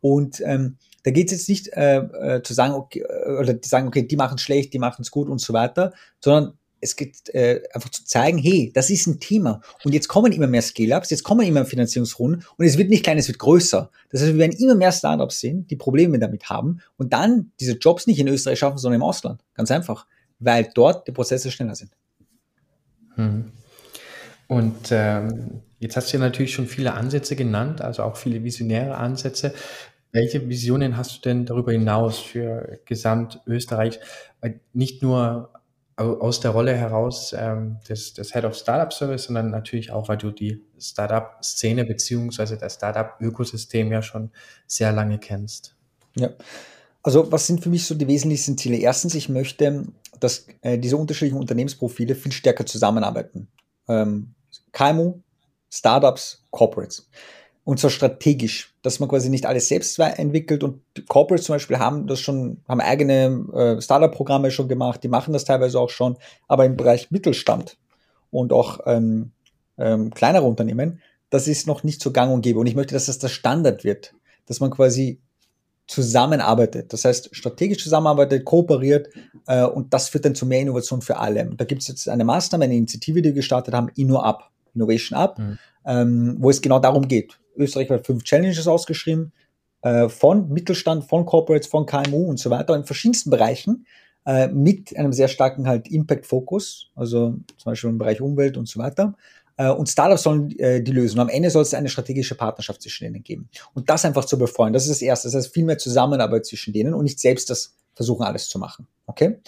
Und 0.00 0.42
ähm, 0.44 0.78
da 1.04 1.12
geht 1.12 1.30
es 1.30 1.38
jetzt 1.38 1.48
nicht 1.48 1.68
äh, 1.74 1.98
äh, 1.98 2.42
zu 2.42 2.54
sagen, 2.54 2.74
okay, 2.74 3.04
äh, 3.08 3.38
oder 3.38 3.54
die 3.54 3.68
sagen, 3.68 3.86
okay, 3.86 4.02
die 4.02 4.16
machen 4.16 4.34
es 4.34 4.42
schlecht, 4.42 4.72
die 4.72 4.80
machen 4.80 5.02
es 5.02 5.12
gut 5.12 5.28
und 5.28 5.40
so 5.40 5.52
weiter, 5.52 5.92
sondern 6.18 6.58
es 6.84 6.96
geht 6.96 7.34
äh, 7.34 7.62
einfach 7.72 7.88
zu 7.88 8.04
zeigen, 8.04 8.36
hey, 8.36 8.70
das 8.74 8.90
ist 8.90 9.06
ein 9.06 9.18
Thema. 9.18 9.62
Und 9.84 9.94
jetzt 9.94 10.06
kommen 10.06 10.32
immer 10.32 10.46
mehr 10.46 10.60
Scale-Ups, 10.60 11.08
jetzt 11.10 11.24
kommen 11.24 11.40
immer 11.40 11.60
mehr 11.60 11.64
Finanzierungsrunden 11.64 12.44
und 12.56 12.64
es 12.66 12.76
wird 12.76 12.90
nicht 12.90 13.02
klein, 13.02 13.16
es 13.16 13.26
wird 13.26 13.38
größer. 13.38 13.90
Das 14.10 14.20
heißt, 14.20 14.32
wir 14.32 14.38
werden 14.38 14.56
immer 14.58 14.74
mehr 14.74 14.92
Startups 14.92 15.40
sehen, 15.40 15.66
die 15.66 15.76
Probleme 15.76 16.18
damit 16.18 16.50
haben 16.50 16.80
und 16.98 17.14
dann 17.14 17.52
diese 17.58 17.72
Jobs 17.78 18.06
nicht 18.06 18.18
in 18.18 18.28
Österreich 18.28 18.58
schaffen, 18.58 18.76
sondern 18.76 19.00
im 19.00 19.02
Ausland. 19.02 19.42
Ganz 19.54 19.70
einfach. 19.70 20.06
Weil 20.38 20.68
dort 20.74 21.08
die 21.08 21.12
Prozesse 21.12 21.50
schneller 21.50 21.74
sind. 21.74 21.90
Hm. 23.14 23.50
Und 24.46 24.90
ähm, 24.90 25.62
jetzt 25.78 25.96
hast 25.96 26.12
du 26.12 26.18
ja 26.18 26.20
natürlich 26.20 26.52
schon 26.52 26.66
viele 26.66 26.92
Ansätze 26.92 27.34
genannt, 27.34 27.80
also 27.80 28.02
auch 28.02 28.18
viele 28.18 28.44
visionäre 28.44 28.96
Ansätze. 28.96 29.54
Welche 30.12 30.46
Visionen 30.48 30.98
hast 30.98 31.16
du 31.16 31.20
denn 31.22 31.46
darüber 31.46 31.72
hinaus 31.72 32.18
für 32.18 32.78
Gesamtösterreich? 32.84 34.00
Nicht 34.74 35.02
nur 35.02 35.48
aus 35.96 36.40
der 36.40 36.50
Rolle 36.50 36.74
heraus 36.76 37.34
ähm, 37.38 37.78
des, 37.88 38.14
des 38.14 38.32
Head 38.32 38.44
of 38.44 38.56
Startup 38.56 38.92
Service, 38.92 39.24
sondern 39.24 39.50
natürlich 39.50 39.92
auch, 39.92 40.08
weil 40.08 40.16
du 40.16 40.30
die 40.30 40.60
Startup-Szene 40.78 41.84
beziehungsweise 41.84 42.56
das 42.56 42.74
Startup-Ökosystem 42.74 43.92
ja 43.92 44.02
schon 44.02 44.30
sehr 44.66 44.92
lange 44.92 45.18
kennst. 45.18 45.76
Ja, 46.16 46.30
also 47.02 47.30
was 47.30 47.46
sind 47.46 47.62
für 47.62 47.68
mich 47.68 47.86
so 47.86 47.94
die 47.94 48.08
wesentlichsten 48.08 48.58
Ziele? 48.58 48.76
Erstens, 48.78 49.14
ich 49.14 49.28
möchte, 49.28 49.84
dass 50.18 50.46
äh, 50.62 50.78
diese 50.78 50.96
unterschiedlichen 50.96 51.38
Unternehmensprofile 51.38 52.14
viel 52.14 52.32
stärker 52.32 52.66
zusammenarbeiten. 52.66 53.48
Ähm, 53.88 54.34
KMU, 54.72 55.20
Startups, 55.70 56.44
Corporates 56.50 57.08
und 57.64 57.80
zwar 57.80 57.90
strategisch, 57.90 58.74
dass 58.82 59.00
man 59.00 59.08
quasi 59.08 59.30
nicht 59.30 59.46
alles 59.46 59.68
selbst 59.68 59.98
entwickelt 59.98 60.62
und 60.62 60.82
Corporates 61.08 61.46
zum 61.46 61.54
Beispiel 61.54 61.78
haben 61.78 62.06
das 62.06 62.20
schon, 62.20 62.58
haben 62.68 62.80
eigene 62.80 63.46
äh, 63.54 63.80
Startup-Programme 63.80 64.50
schon 64.50 64.68
gemacht, 64.68 65.02
die 65.02 65.08
machen 65.08 65.32
das 65.32 65.44
teilweise 65.44 65.80
auch 65.80 65.90
schon, 65.90 66.16
aber 66.46 66.66
im 66.66 66.76
Bereich 66.76 67.10
Mittelstand 67.10 67.78
und 68.30 68.52
auch 68.52 68.80
ähm, 68.86 69.32
ähm, 69.78 70.10
kleinere 70.10 70.44
Unternehmen, 70.44 71.00
das 71.30 71.48
ist 71.48 71.66
noch 71.66 71.82
nicht 71.82 72.02
so 72.02 72.12
gang 72.12 72.32
und 72.32 72.42
gäbe 72.42 72.58
und 72.60 72.66
ich 72.66 72.76
möchte, 72.76 72.94
dass 72.94 73.06
das 73.06 73.18
der 73.18 73.28
Standard 73.28 73.82
wird, 73.82 74.14
dass 74.46 74.60
man 74.60 74.70
quasi 74.70 75.20
zusammenarbeitet, 75.86 76.92
das 76.92 77.04
heißt 77.04 77.34
strategisch 77.34 77.82
zusammenarbeitet, 77.82 78.44
kooperiert 78.44 79.08
äh, 79.46 79.64
und 79.64 79.92
das 79.92 80.10
führt 80.10 80.24
dann 80.24 80.34
zu 80.34 80.46
mehr 80.46 80.60
Innovation 80.60 81.02
für 81.02 81.18
alle. 81.18 81.44
Da 81.56 81.64
gibt 81.64 81.82
es 81.82 81.88
jetzt 81.88 82.08
eine 82.08 82.24
Maßnahme, 82.24 82.64
eine 82.64 82.76
Initiative, 82.76 83.20
die 83.20 83.30
wir 83.30 83.34
gestartet 83.34 83.74
haben, 83.74 83.90
InnoUp, 83.96 84.44
Innovation 84.74 85.18
Up, 85.18 85.38
mhm. 85.38 85.58
Ähm, 85.86 86.36
wo 86.38 86.50
es 86.50 86.62
genau 86.62 86.78
darum 86.78 87.08
geht, 87.08 87.38
Österreich 87.56 87.90
hat 87.90 88.06
fünf 88.06 88.24
Challenges 88.24 88.66
ausgeschrieben, 88.66 89.32
äh, 89.82 90.08
von 90.08 90.48
Mittelstand, 90.48 91.04
von 91.04 91.26
Corporates, 91.26 91.68
von 91.68 91.86
KMU 91.86 92.28
und 92.28 92.38
so 92.38 92.50
weiter, 92.50 92.74
in 92.74 92.84
verschiedensten 92.84 93.30
Bereichen, 93.30 93.86
äh, 94.26 94.48
mit 94.48 94.96
einem 94.96 95.12
sehr 95.12 95.28
starken 95.28 95.66
halt 95.66 95.88
Impact-Fokus, 95.88 96.90
also 96.94 97.36
zum 97.56 97.64
Beispiel 97.64 97.90
im 97.90 97.98
Bereich 97.98 98.20
Umwelt 98.20 98.56
und 98.56 98.66
so 98.66 98.80
weiter. 98.80 99.14
Äh, 99.56 99.68
und 99.70 99.88
Startups 99.88 100.22
sollen 100.22 100.58
äh, 100.58 100.82
die 100.82 100.92
lösen. 100.92 101.18
Und 101.18 101.22
am 101.22 101.28
Ende 101.28 101.50
soll 101.50 101.62
es 101.62 101.74
eine 101.74 101.88
strategische 101.88 102.34
Partnerschaft 102.34 102.82
zwischen 102.82 103.04
denen 103.04 103.22
geben. 103.22 103.48
Und 103.74 103.90
das 103.90 104.04
einfach 104.04 104.24
zu 104.24 104.38
befreuen, 104.38 104.72
das 104.72 104.84
ist 104.84 104.90
das 104.90 105.02
Erste. 105.02 105.28
Das 105.28 105.34
heißt, 105.34 105.52
viel 105.52 105.64
mehr 105.64 105.78
Zusammenarbeit 105.78 106.46
zwischen 106.46 106.72
denen 106.72 106.94
und 106.94 107.04
nicht 107.04 107.20
selbst 107.20 107.50
das 107.50 107.74
versuchen, 107.94 108.24
alles 108.24 108.48
zu 108.48 108.58
machen. 108.58 108.86
Okay? 109.06 109.38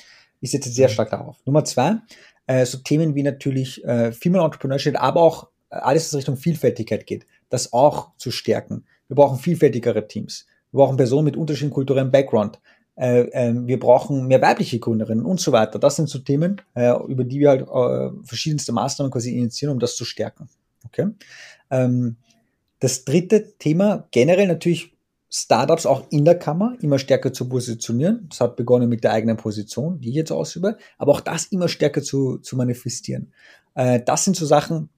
Ich 0.41 0.51
setze 0.51 0.69
sehr 0.69 0.89
stark 0.89 1.11
darauf. 1.11 1.39
Nummer 1.45 1.65
zwei, 1.65 1.97
äh, 2.47 2.65
so 2.67 2.79
Themen 2.79 3.15
wie 3.15 3.23
natürlich 3.23 3.83
äh, 3.85 4.13
Female 4.13 4.45
Entrepreneurship, 4.45 5.03
aber 5.03 5.23
auch 5.23 5.49
alles, 5.71 6.07
was 6.07 6.19
Richtung 6.19 6.37
Vielfältigkeit 6.37 7.07
geht 7.07 7.27
das 7.49 7.73
auch 7.73 8.17
zu 8.17 8.31
stärken. 8.31 8.85
Wir 9.09 9.17
brauchen 9.17 9.39
vielfältigere 9.39 10.09
Teams. 10.09 10.47
Wir 10.73 10.79
brauchen 10.79 10.97
Personen 10.97 11.25
mit 11.25 11.37
unterschiedlichen 11.37 11.75
kulturellen 11.75 12.11
Background. 12.11 12.61
Äh, 12.97 13.23
äh, 13.31 13.55
wir 13.55 13.79
brauchen 13.79 14.27
mehr 14.27 14.43
weibliche 14.43 14.79
Gründerinnen 14.79 15.25
und 15.25 15.41
so 15.41 15.53
weiter. 15.53 15.79
Das 15.79 15.97
sind 15.97 16.09
so 16.09 16.19
Themen, 16.19 16.61
äh, 16.75 16.93
über 17.07 17.25
die 17.25 17.41
wir 17.41 17.51
halt 17.51 17.63
äh, 17.63 18.25
verschiedenste 18.25 18.73
Maßnahmen 18.73 19.13
quasi 19.13 19.37
initiieren, 19.37 19.75
um 19.75 19.79
das 19.79 19.97
zu 19.97 20.05
stärken. 20.05 20.49
Okay. 20.87 21.09
Ähm, 21.71 22.17
das 22.81 23.05
dritte 23.05 23.57
Thema 23.59 24.07
generell 24.11 24.49
natürlich 24.49 24.93
Startups 25.29 25.87
auch 25.87 26.05
in 26.11 26.25
der 26.25 26.39
Kammer 26.39 26.77
immer 26.81 26.99
stärker 26.99 27.33
zu 27.33 27.49
positionieren. 27.49 28.27
Das 28.31 28.41
hat 28.41 28.57
begonnen 28.57 28.89
mit 28.89 29.05
der 29.05 29.13
eigenen 29.13 29.37
Position, 29.37 30.01
die 30.01 30.11
ich 30.11 30.15
jetzt 30.15 30.31
ausübe, 30.31 30.79
aber 30.99 31.13
auch 31.13 31.21
das 31.21 31.47
immer 31.47 31.69
stärker 31.69 32.03
zu, 32.03 32.39
zu 32.39 32.57
manifestieren. 32.57 33.33
Äh, 33.75 34.01
das 34.05 34.25
sind 34.25 34.37
so 34.37 34.47
Sachen, 34.47 34.89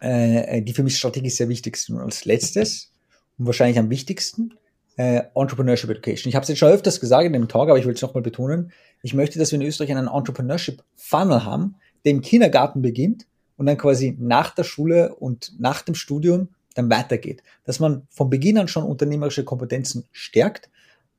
äh, 0.00 0.62
die 0.62 0.72
für 0.72 0.82
mich 0.82 0.96
strategisch 0.96 1.34
sehr 1.36 1.48
wichtig 1.48 1.76
sind. 1.76 1.96
Und 1.96 2.02
als 2.02 2.24
letztes 2.24 2.92
und 3.38 3.46
wahrscheinlich 3.46 3.78
am 3.78 3.90
wichtigsten, 3.90 4.54
äh, 4.96 5.22
Entrepreneurship 5.34 5.90
Education. 5.90 6.28
Ich 6.28 6.34
habe 6.34 6.42
es 6.42 6.48
jetzt 6.48 6.58
schon 6.58 6.70
öfters 6.70 7.00
gesagt 7.00 7.24
in 7.24 7.32
dem 7.32 7.48
Talk, 7.48 7.68
aber 7.68 7.78
ich 7.78 7.86
will 7.86 7.94
es 7.94 8.02
nochmal 8.02 8.22
betonen. 8.22 8.72
Ich 9.02 9.14
möchte, 9.14 9.38
dass 9.38 9.52
wir 9.52 9.60
in 9.60 9.66
Österreich 9.66 9.90
einen 9.90 10.08
Entrepreneurship 10.08 10.82
Funnel 10.96 11.44
haben, 11.44 11.76
der 12.04 12.12
im 12.12 12.20
Kindergarten 12.20 12.82
beginnt 12.82 13.26
und 13.56 13.66
dann 13.66 13.78
quasi 13.78 14.16
nach 14.18 14.54
der 14.54 14.64
Schule 14.64 15.14
und 15.14 15.54
nach 15.58 15.82
dem 15.82 15.94
Studium 15.94 16.48
dann 16.74 16.90
weitergeht. 16.90 17.42
Dass 17.64 17.80
man 17.80 18.06
von 18.10 18.30
Beginn 18.30 18.58
an 18.58 18.68
schon 18.68 18.84
unternehmerische 18.84 19.44
Kompetenzen 19.44 20.04
stärkt 20.12 20.70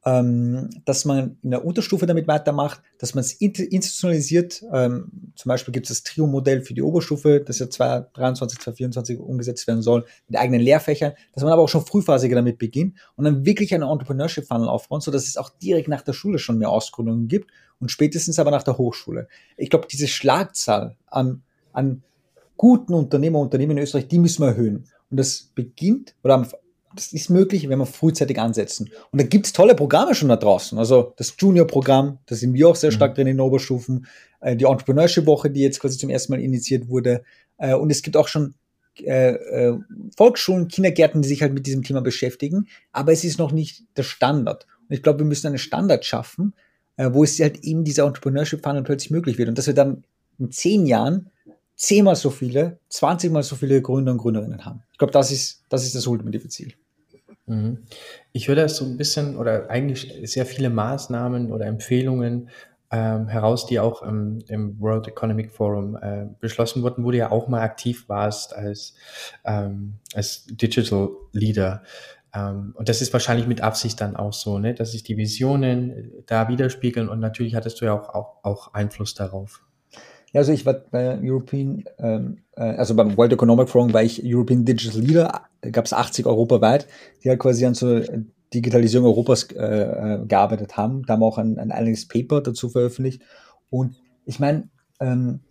dass 0.06 1.06
man 1.06 1.38
in 1.41 1.51
der 1.51 1.64
Unterstufe 1.64 2.06
damit 2.06 2.28
weitermacht, 2.28 2.82
dass 2.97 3.16
man 3.16 3.22
es 3.22 3.32
institutionalisiert. 3.32 4.62
Ähm, 4.74 5.32
zum 5.36 5.49
Beispiel 5.49 5.72
gibt 5.72 5.89
es 5.89 5.97
das 5.97 6.04
Trio-Modell 6.04 6.62
für 6.62 6.74
die 6.74 6.82
Oberstufe, 6.82 7.39
das 7.39 7.60
ja 7.60 7.70
2023, 7.70 8.60
2024 8.60 9.20
umgesetzt 9.20 9.66
werden 9.66 9.82
soll, 9.82 10.06
mit 10.28 10.38
eigenen 10.38 10.60
Lehrfächern, 10.60 11.14
dass 11.34 11.43
man 11.43 11.54
aber 11.54 11.62
auch 11.62 11.70
schon 11.70 11.86
frühphasiger 11.86 12.36
damit 12.36 12.58
beginnt 12.58 12.97
und 13.16 13.24
dann 13.24 13.45
wirklich 13.45 13.74
einen 13.74 13.89
Entrepreneurship-Funnel 13.89 14.68
aufbaut, 14.68 15.04
so 15.04 15.12
dass 15.12 15.26
es 15.26 15.38
auch 15.38 15.49
direkt 15.49 15.88
nach 15.88 16.01
der 16.01 16.14
Schule 16.14 16.38
schon 16.38 16.58
mehr 16.58 16.70
Ausgründungen 16.70 17.30
gibt 17.30 17.51
und 17.80 17.89
spätestens 17.89 18.39
aber 18.39 18.51
nach 18.51 18.64
der 18.64 18.78
Hochschule. 18.78 19.30
Ich 19.56 19.70
glaube, 19.70 19.88
diese 19.89 20.10
Schlagzahl 20.10 20.97
an, 21.08 21.43
an 21.72 22.04
guten 22.58 22.93
Unternehmer, 22.93 23.39
Unternehmen 23.39 23.78
in 23.78 23.84
Österreich, 23.84 24.10
die 24.10 24.20
müssen 24.20 24.43
wir 24.43 24.49
erhöhen. 24.49 24.86
Und 25.10 25.18
das 25.18 25.51
beginnt, 25.56 26.16
oder 26.24 26.45
das 26.96 27.14
ist 27.14 27.30
möglich, 27.30 27.70
wenn 27.70 27.80
wir 27.80 27.86
frühzeitig 27.86 28.39
ansetzen. 28.39 28.89
Und 29.12 29.22
da 29.22 29.26
gibt's 29.26 29.54
tolle 29.54 29.76
Programme 29.76 30.16
schon 30.16 30.30
da 30.30 30.36
draußen. 30.36 30.78
Also 30.78 31.14
das 31.18 31.34
Junior-Programm, 31.38 32.20
da 32.26 32.36
sind 32.36 32.54
wir 32.54 32.68
auch 32.68 32.76
sehr 32.76 32.91
stark 32.91 33.12
mhm. 33.12 33.16
drin 33.16 33.28
in 33.28 33.38
den 33.38 33.41
Oberstufen. 33.41 34.08
Äh, 34.39 34.56
die 34.56 34.66
Entrepreneurship-Woche, 34.66 35.50
die 35.50 35.62
jetzt 35.62 35.80
quasi 35.80 35.98
zum 35.98 36.10
ersten 36.10 36.34
Mal 36.34 36.41
initiiert 36.41 36.89
wurde. 36.89 37.24
Äh, 37.58 37.74
und 37.74 37.89
es 37.89 38.02
gibt 38.02 38.18
auch 38.18 38.28
schon 38.28 38.54
äh, 38.98 39.74
Volksschulen, 40.16 40.68
Kindergärten, 40.68 41.22
die 41.22 41.28
sich 41.28 41.41
halt 41.41 41.54
mit 41.54 41.66
diesem 41.66 41.84
Thema 41.84 42.02
beschäftigen. 42.02 42.68
Aber 42.91 43.12
es 43.12 43.24
ist 43.24 43.39
noch 43.39 43.52
nicht 43.52 43.84
der 43.98 44.04
Standard. 44.04 44.68
Und 44.88 44.96
ich 44.96 45.02
glaube, 45.02 45.20
wir 45.20 45.26
müssen 45.26 45.48
einen 45.48 45.58
Standard 45.58 46.06
schaffen, 46.06 46.54
wo 46.98 47.24
es 47.24 47.39
halt 47.39 47.64
eben 47.64 47.84
dieser 47.84 48.06
Entrepreneurship 48.06 48.62
Funnel 48.62 48.84
plötzlich 48.84 49.10
möglich 49.10 49.39
wird 49.39 49.50
und 49.50 49.58
dass 49.58 49.66
wir 49.66 49.74
dann 49.74 50.04
in 50.38 50.52
zehn 50.52 50.86
Jahren 50.86 51.32
zehnmal 51.76 52.16
so 52.16 52.30
viele, 52.30 52.78
zwanzigmal 52.89 53.41
so 53.41 53.56
viele 53.56 53.82
Gründer 53.82 54.12
und 54.12 54.20
Gründerinnen 54.20 54.64
haben. 54.64 54.84
Ich 54.91 55.00
glaube, 55.00 55.12
das 55.12 55.32
ist, 55.32 55.64
das 55.70 55.86
ist 55.86 55.96
das 55.96 56.06
ultimative 56.06 56.48
Ziel. 56.50 56.74
Mhm. 57.46 57.84
Ich 58.32 58.48
würde 58.48 58.62
das 58.62 58.78
so 58.78 58.86
ein 58.86 58.98
bisschen 58.98 59.38
oder 59.38 59.70
eigentlich 59.70 60.14
sehr 60.24 60.46
viele 60.46 60.70
Maßnahmen 60.70 61.52
oder 61.52 61.66
Empfehlungen 61.66 62.50
ähm, 62.91 63.28
heraus, 63.28 63.66
die 63.66 63.80
auch 63.80 64.02
im, 64.04 64.39
im 64.48 64.80
World 64.80 65.08
Economic 65.08 65.52
Forum 65.52 65.98
äh, 65.98 66.28
beschlossen 66.39 66.84
wurden, 66.84 67.04
wo 67.04 67.12
du 67.12 67.18
ja 67.18 67.32
auch 67.32 67.48
mal 67.48 67.62
aktiv 67.62 68.08
warst 68.08 68.56
als, 68.56 68.96
ähm, 69.46 69.96
als 70.14 70.46
Digital 70.46 71.10
Leader. 71.32 71.84
Ähm, 72.34 72.74
und 72.78 72.89
das 72.89 73.02
ist 73.02 73.12
wahrscheinlich 73.12 73.48
mit 73.48 73.62
Absicht 73.62 74.00
dann 74.00 74.16
auch 74.16 74.34
so, 74.34 74.60
ne, 74.60 74.74
dass 74.74 74.91
sich 74.91 75.04
die 75.04 75.18
Visionen 75.18 75.89
äh, 75.89 76.24
da 76.28 76.48
widerspiegeln 76.48 77.10
und 77.10 77.20
natürlich 77.20 77.56
hattest 77.56 77.82
du 77.82 77.86
ja 77.86 77.94
auch, 77.94 78.10
auch, 78.10 78.44
auch 78.44 78.74
Einfluss 78.74 79.16
darauf. 79.16 79.64
Ja, 80.34 80.42
also 80.42 80.52
ich 80.52 80.66
war 80.66 80.74
bei 80.74 81.20
European, 81.22 81.84
ähm, 82.00 82.40
äh, 82.56 82.62
also 82.64 82.96
beim 82.96 83.16
World 83.18 83.34
Economic 83.34 83.70
Forum 83.70 83.94
war 83.94 84.04
ich 84.04 84.22
European 84.24 84.66
Digital 84.66 85.02
Leader, 85.02 85.42
gab 85.72 85.86
es 85.86 85.94
80 85.94 86.26
europaweit, 86.26 86.88
die 87.24 87.30
halt 87.30 87.40
quasi 87.40 87.66
an 87.66 87.76
so 87.76 88.02
Digitalisierung 88.54 89.08
Europas 89.08 89.44
äh, 89.52 89.64
äh, 89.64 90.26
gearbeitet 90.26 90.76
haben. 90.76 91.04
Da 91.06 91.14
haben 91.14 91.24
auch 91.24 91.38
ein, 91.38 91.58
ein 91.60 91.72
einiges 91.72 92.08
Paper 92.08 92.42
dazu 92.42 92.70
veröffentlicht. 92.70 93.22
Und 93.70 93.96
ich 94.26 94.40
meine, 94.40 94.70
ähm, 95.00 95.42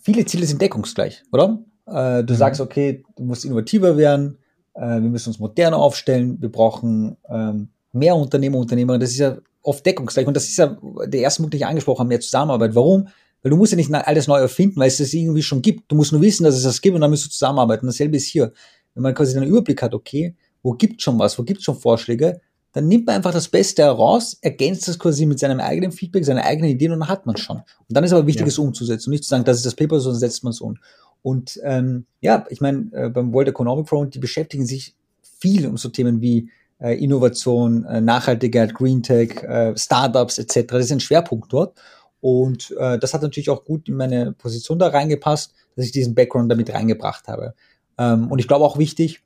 viele 0.00 0.24
Ziele 0.24 0.46
sind 0.46 0.60
deckungsgleich, 0.60 1.22
oder? 1.32 1.60
Äh, 1.86 2.24
du 2.24 2.32
mhm. 2.32 2.38
sagst, 2.38 2.60
okay, 2.60 3.04
du 3.16 3.24
musst 3.24 3.44
innovativer 3.44 3.96
werden, 3.96 4.38
äh, 4.74 5.00
wir 5.00 5.10
müssen 5.10 5.30
uns 5.30 5.38
moderner 5.38 5.78
aufstellen, 5.78 6.40
wir 6.40 6.50
brauchen 6.50 7.16
ähm, 7.28 7.68
mehr 7.92 8.16
Unternehmer, 8.16 8.58
Unternehmerinnen. 8.58 9.00
Das 9.00 9.10
ist 9.10 9.18
ja 9.18 9.38
oft 9.62 9.84
deckungsgleich. 9.84 10.26
Und 10.26 10.34
das 10.34 10.44
ist 10.44 10.58
ja 10.58 10.76
der 11.06 11.20
erste 11.20 11.42
Punkt, 11.42 11.54
den 11.54 11.60
ich 11.60 11.66
angesprochen 11.66 12.00
habe, 12.00 12.08
mehr 12.08 12.20
Zusammenarbeit. 12.20 12.74
Warum? 12.74 13.08
Weil 13.46 13.50
du 13.50 13.56
musst 13.58 13.70
ja 13.70 13.76
nicht 13.76 13.94
alles 13.94 14.26
neu 14.26 14.40
erfinden, 14.40 14.80
weil 14.80 14.88
es 14.88 14.96
das 14.96 15.14
irgendwie 15.14 15.40
schon 15.40 15.62
gibt. 15.62 15.84
Du 15.88 15.94
musst 15.94 16.10
nur 16.10 16.20
wissen, 16.20 16.42
dass 16.42 16.56
es 16.56 16.64
das 16.64 16.80
gibt 16.80 16.96
und 16.96 17.00
dann 17.00 17.10
musst 17.10 17.26
du 17.26 17.30
zusammenarbeiten. 17.30 17.86
Dasselbe 17.86 18.16
ist 18.16 18.26
hier. 18.26 18.52
Wenn 18.92 19.04
man 19.04 19.14
quasi 19.14 19.36
einen 19.36 19.46
Überblick 19.46 19.82
hat, 19.82 19.94
okay, 19.94 20.34
wo 20.64 20.72
gibt 20.72 21.00
schon 21.00 21.16
was, 21.16 21.38
wo 21.38 21.44
gibt 21.44 21.62
schon 21.62 21.76
Vorschläge, 21.76 22.40
dann 22.72 22.88
nimmt 22.88 23.06
man 23.06 23.14
einfach 23.14 23.32
das 23.32 23.46
Beste 23.46 23.84
heraus, 23.84 24.36
ergänzt 24.40 24.88
das 24.88 24.98
quasi 24.98 25.26
mit 25.26 25.38
seinem 25.38 25.60
eigenen 25.60 25.92
Feedback, 25.92 26.24
seiner 26.24 26.42
eigenen 26.42 26.72
Ideen 26.72 26.90
und 26.90 26.98
dann 26.98 27.08
hat 27.08 27.24
man 27.24 27.36
schon. 27.36 27.58
Und 27.58 27.64
dann 27.96 28.02
ist 28.02 28.12
aber 28.12 28.26
wichtig, 28.26 28.48
es 28.48 28.58
umzusetzen 28.58 29.10
und 29.10 29.12
nicht 29.12 29.22
zu 29.22 29.30
sagen, 29.30 29.44
das 29.44 29.58
ist 29.58 29.66
das 29.66 29.76
Paper, 29.76 30.00
sondern 30.00 30.18
setzt 30.18 30.42
man 30.42 30.50
es 30.50 30.60
um. 30.60 30.76
Und 31.22 31.60
ähm, 31.62 32.06
ja, 32.20 32.46
ich 32.48 32.60
meine, 32.60 32.90
äh, 32.94 33.10
beim 33.10 33.32
World 33.32 33.46
Economic 33.46 33.88
Forum, 33.88 34.10
die 34.10 34.18
beschäftigen 34.18 34.66
sich 34.66 34.96
viel 35.38 35.68
um 35.68 35.76
so 35.76 35.88
Themen 35.88 36.20
wie 36.20 36.50
äh, 36.80 37.00
Innovation, 37.00 37.84
äh, 37.84 38.00
Nachhaltigkeit, 38.00 38.74
Green 38.74 39.04
Tech, 39.04 39.40
äh, 39.44 39.76
Startups 39.76 40.38
etc. 40.38 40.66
Das 40.66 40.86
ist 40.86 40.92
ein 40.92 40.98
Schwerpunkt 40.98 41.52
dort. 41.52 41.78
Und 42.20 42.74
äh, 42.78 42.98
das 42.98 43.14
hat 43.14 43.22
natürlich 43.22 43.50
auch 43.50 43.64
gut 43.64 43.88
in 43.88 43.96
meine 43.96 44.32
Position 44.32 44.78
da 44.78 44.88
reingepasst, 44.88 45.52
dass 45.76 45.84
ich 45.84 45.92
diesen 45.92 46.14
Background 46.14 46.50
damit 46.50 46.72
reingebracht 46.72 47.28
habe. 47.28 47.54
Ähm, 47.98 48.30
und 48.30 48.38
ich 48.38 48.48
glaube 48.48 48.64
auch 48.64 48.78
wichtig, 48.78 49.22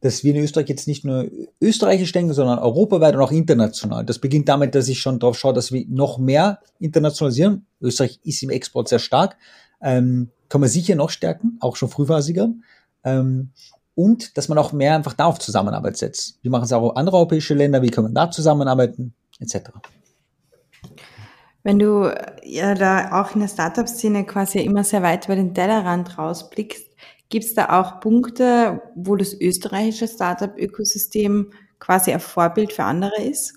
dass 0.00 0.22
wir 0.22 0.34
in 0.34 0.42
Österreich 0.42 0.68
jetzt 0.68 0.86
nicht 0.86 1.04
nur 1.04 1.26
österreichisch 1.62 2.12
denken, 2.12 2.34
sondern 2.34 2.58
europaweit 2.58 3.14
und 3.14 3.22
auch 3.22 3.32
international. 3.32 4.04
Das 4.04 4.18
beginnt 4.18 4.50
damit, 4.50 4.74
dass 4.74 4.88
ich 4.88 4.98
schon 4.98 5.18
darauf 5.18 5.38
schaue, 5.38 5.54
dass 5.54 5.72
wir 5.72 5.86
noch 5.88 6.18
mehr 6.18 6.60
internationalisieren. 6.78 7.64
Österreich 7.80 8.20
ist 8.22 8.42
im 8.42 8.50
Export 8.50 8.88
sehr 8.88 8.98
stark. 8.98 9.38
Ähm, 9.80 10.30
kann 10.50 10.60
man 10.60 10.68
sicher 10.68 10.94
noch 10.94 11.08
stärken, 11.08 11.56
auch 11.60 11.76
schon 11.76 11.88
frühphasiger. 11.88 12.50
Ähm, 13.02 13.50
und 13.94 14.36
dass 14.36 14.48
man 14.48 14.58
auch 14.58 14.72
mehr 14.72 14.94
einfach 14.94 15.14
da 15.14 15.24
auf 15.24 15.38
Zusammenarbeit 15.38 15.96
setzt. 15.96 16.38
Wie 16.42 16.50
machen 16.50 16.64
es 16.64 16.72
auch 16.72 16.96
andere 16.96 17.16
europäische 17.16 17.54
Länder? 17.54 17.80
Wie 17.80 17.90
kann 17.90 18.04
man 18.04 18.14
da 18.14 18.30
zusammenarbeiten? 18.30 19.14
Etc. 19.40 19.70
Wenn 21.64 21.78
du 21.80 22.14
ja 22.44 22.74
da 22.74 23.20
auch 23.20 23.34
in 23.34 23.40
der 23.40 23.48
Startup-Szene 23.48 24.24
quasi 24.24 24.60
immer 24.60 24.84
sehr 24.84 25.02
weit 25.02 25.24
über 25.24 25.34
den 25.34 25.54
Tellerrand 25.54 26.18
rausblickst, 26.18 26.94
Gibt 27.34 27.46
es 27.46 27.54
da 27.54 27.80
auch 27.80 27.98
Punkte, 27.98 28.80
wo 28.94 29.16
das 29.16 29.34
österreichische 29.34 30.06
Startup-Ökosystem 30.06 31.52
quasi 31.80 32.12
ein 32.12 32.20
Vorbild 32.20 32.72
für 32.72 32.84
andere 32.84 33.20
ist? 33.22 33.54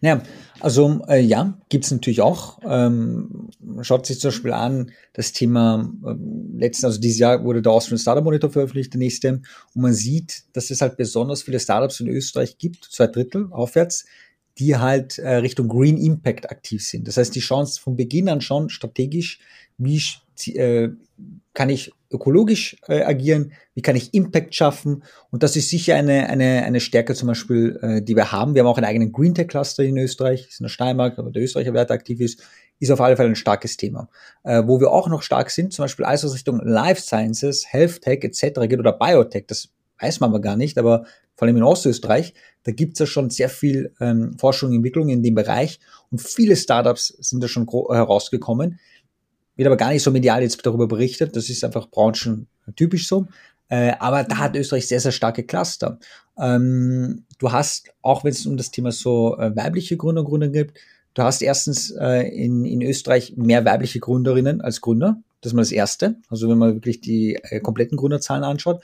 Naja, 0.00 0.22
also 0.60 1.02
äh, 1.08 1.20
ja, 1.20 1.58
gibt 1.68 1.84
es 1.84 1.90
natürlich 1.90 2.20
auch. 2.20 2.60
Ähm, 2.62 3.48
schaut 3.80 4.06
sich 4.06 4.20
zum 4.20 4.28
Beispiel 4.28 4.52
an, 4.52 4.92
das 5.14 5.32
Thema, 5.32 5.90
äh, 6.06 6.14
letzten, 6.56 6.86
also 6.86 7.00
dieses 7.00 7.18
Jahr 7.18 7.42
wurde 7.42 7.60
der 7.60 7.72
Austrian 7.72 7.98
Startup 7.98 8.22
Monitor 8.22 8.50
veröffentlicht, 8.50 8.92
der 8.92 8.98
nächste, 9.00 9.28
und 9.30 9.82
man 9.82 9.94
sieht, 9.94 10.44
dass 10.52 10.70
es 10.70 10.80
halt 10.80 10.96
besonders 10.96 11.42
viele 11.42 11.58
Startups 11.58 11.98
in 11.98 12.08
Österreich 12.08 12.58
gibt, 12.58 12.84
zwei 12.84 13.06
Drittel 13.06 13.48
aufwärts, 13.50 14.04
die 14.58 14.76
halt 14.76 15.18
äh, 15.18 15.36
Richtung 15.36 15.68
Green 15.68 15.96
Impact 15.96 16.50
aktiv 16.50 16.86
sind. 16.86 17.08
Das 17.08 17.16
heißt, 17.16 17.34
die 17.34 17.40
schauen 17.40 17.66
von 17.66 17.96
Beginn 17.96 18.28
an 18.28 18.40
schon 18.40 18.68
strategisch, 18.68 19.40
wie 19.78 20.00
äh, 20.54 20.90
kann 21.52 21.70
ich 21.70 21.92
ökologisch 22.10 22.76
äh, 22.86 23.02
agieren, 23.02 23.52
wie 23.74 23.82
kann 23.82 23.96
ich 23.96 24.14
Impact 24.14 24.54
schaffen 24.54 25.02
und 25.30 25.42
das 25.42 25.56
ist 25.56 25.70
sicher 25.70 25.96
eine, 25.96 26.28
eine, 26.28 26.64
eine 26.64 26.80
Stärke 26.80 27.14
zum 27.14 27.28
Beispiel, 27.28 27.78
äh, 27.82 28.02
die 28.02 28.16
wir 28.16 28.32
haben. 28.32 28.54
Wir 28.54 28.62
haben 28.62 28.68
auch 28.68 28.76
einen 28.76 28.86
eigenen 28.86 29.12
Green 29.12 29.34
Tech 29.34 29.48
Cluster 29.48 29.82
in 29.82 29.98
Österreich, 29.98 30.46
ist 30.48 30.60
in 30.60 30.64
der 30.64 30.70
Steiermark, 30.70 31.18
aber 31.18 31.30
der 31.30 31.42
Österreicher 31.42 31.74
Wert 31.74 31.90
aktiv 31.90 32.20
ist, 32.20 32.40
ist 32.78 32.90
auf 32.90 33.00
alle 33.00 33.16
Fälle 33.16 33.30
ein 33.30 33.36
starkes 33.36 33.76
Thema. 33.76 34.08
Äh, 34.44 34.62
wo 34.66 34.80
wir 34.80 34.90
auch 34.90 35.08
noch 35.08 35.22
stark 35.22 35.50
sind, 35.50 35.72
zum 35.72 35.84
Beispiel 35.84 36.04
alles 36.04 36.24
was 36.24 36.34
Richtung 36.34 36.60
Life 36.64 37.00
Sciences, 37.00 37.66
Health 37.72 38.02
Tech 38.02 38.22
etc. 38.22 38.60
geht 38.68 38.78
oder 38.78 38.92
Biotech, 38.92 39.46
das 39.46 39.70
weiß 40.00 40.20
man 40.20 40.30
aber 40.30 40.40
gar 40.40 40.56
nicht, 40.56 40.78
aber 40.78 41.04
vor 41.36 41.46
allem 41.46 41.56
in 41.56 41.62
Ostösterreich, 41.62 42.34
da 42.64 42.72
gibt's 42.72 42.98
ja 42.98 43.06
schon 43.06 43.30
sehr 43.30 43.48
viel 43.48 43.92
ähm, 44.00 44.36
Forschung 44.38 44.70
und 44.70 44.76
Entwicklung 44.76 45.08
in 45.08 45.22
dem 45.22 45.34
Bereich 45.34 45.80
und 46.10 46.20
viele 46.20 46.56
Startups 46.56 47.08
sind 47.08 47.42
da 47.42 47.48
schon 47.48 47.66
herausgekommen, 47.68 48.78
wird 49.56 49.66
aber 49.66 49.76
gar 49.76 49.92
nicht 49.92 50.02
so 50.02 50.10
medial 50.10 50.42
jetzt 50.42 50.64
darüber 50.64 50.88
berichtet. 50.88 51.36
Das 51.36 51.48
ist 51.48 51.64
einfach 51.64 51.88
branchentypisch 51.88 53.06
so. 53.06 53.26
Äh, 53.68 53.92
aber 53.98 54.24
da 54.24 54.38
hat 54.38 54.56
Österreich 54.56 54.86
sehr, 54.86 55.00
sehr 55.00 55.12
starke 55.12 55.44
Cluster. 55.44 55.98
Ähm, 56.38 57.24
du 57.38 57.52
hast, 57.52 57.90
auch 58.02 58.24
wenn 58.24 58.32
es 58.32 58.46
um 58.46 58.56
das 58.56 58.70
Thema 58.70 58.92
so 58.92 59.38
äh, 59.38 59.54
weibliche 59.56 59.96
Gründer 59.96 60.22
und 60.22 60.28
Gründer 60.28 60.48
gibt, 60.48 60.78
du 61.14 61.22
hast 61.22 61.42
erstens 61.42 61.90
äh, 61.90 62.28
in, 62.28 62.64
in 62.64 62.82
Österreich 62.82 63.34
mehr 63.36 63.64
weibliche 63.64 64.00
Gründerinnen 64.00 64.60
als 64.60 64.80
Gründer. 64.80 65.22
Das 65.40 65.52
ist 65.52 65.54
mal 65.54 65.62
das 65.62 65.72
Erste. 65.72 66.16
Also 66.28 66.48
wenn 66.48 66.58
man 66.58 66.74
wirklich 66.74 67.00
die 67.00 67.36
äh, 67.42 67.60
kompletten 67.60 67.96
Gründerzahlen 67.96 68.44
anschaut. 68.44 68.82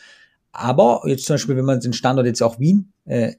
Aber 0.53 1.03
jetzt 1.07 1.27
zum 1.27 1.35
Beispiel, 1.35 1.57
wenn 1.57 1.65
man 1.65 1.81
den 1.81 1.93
Standort 1.93 2.27
jetzt 2.27 2.43
auch 2.43 2.59
Wien 2.59 2.93
äh, 3.05 3.35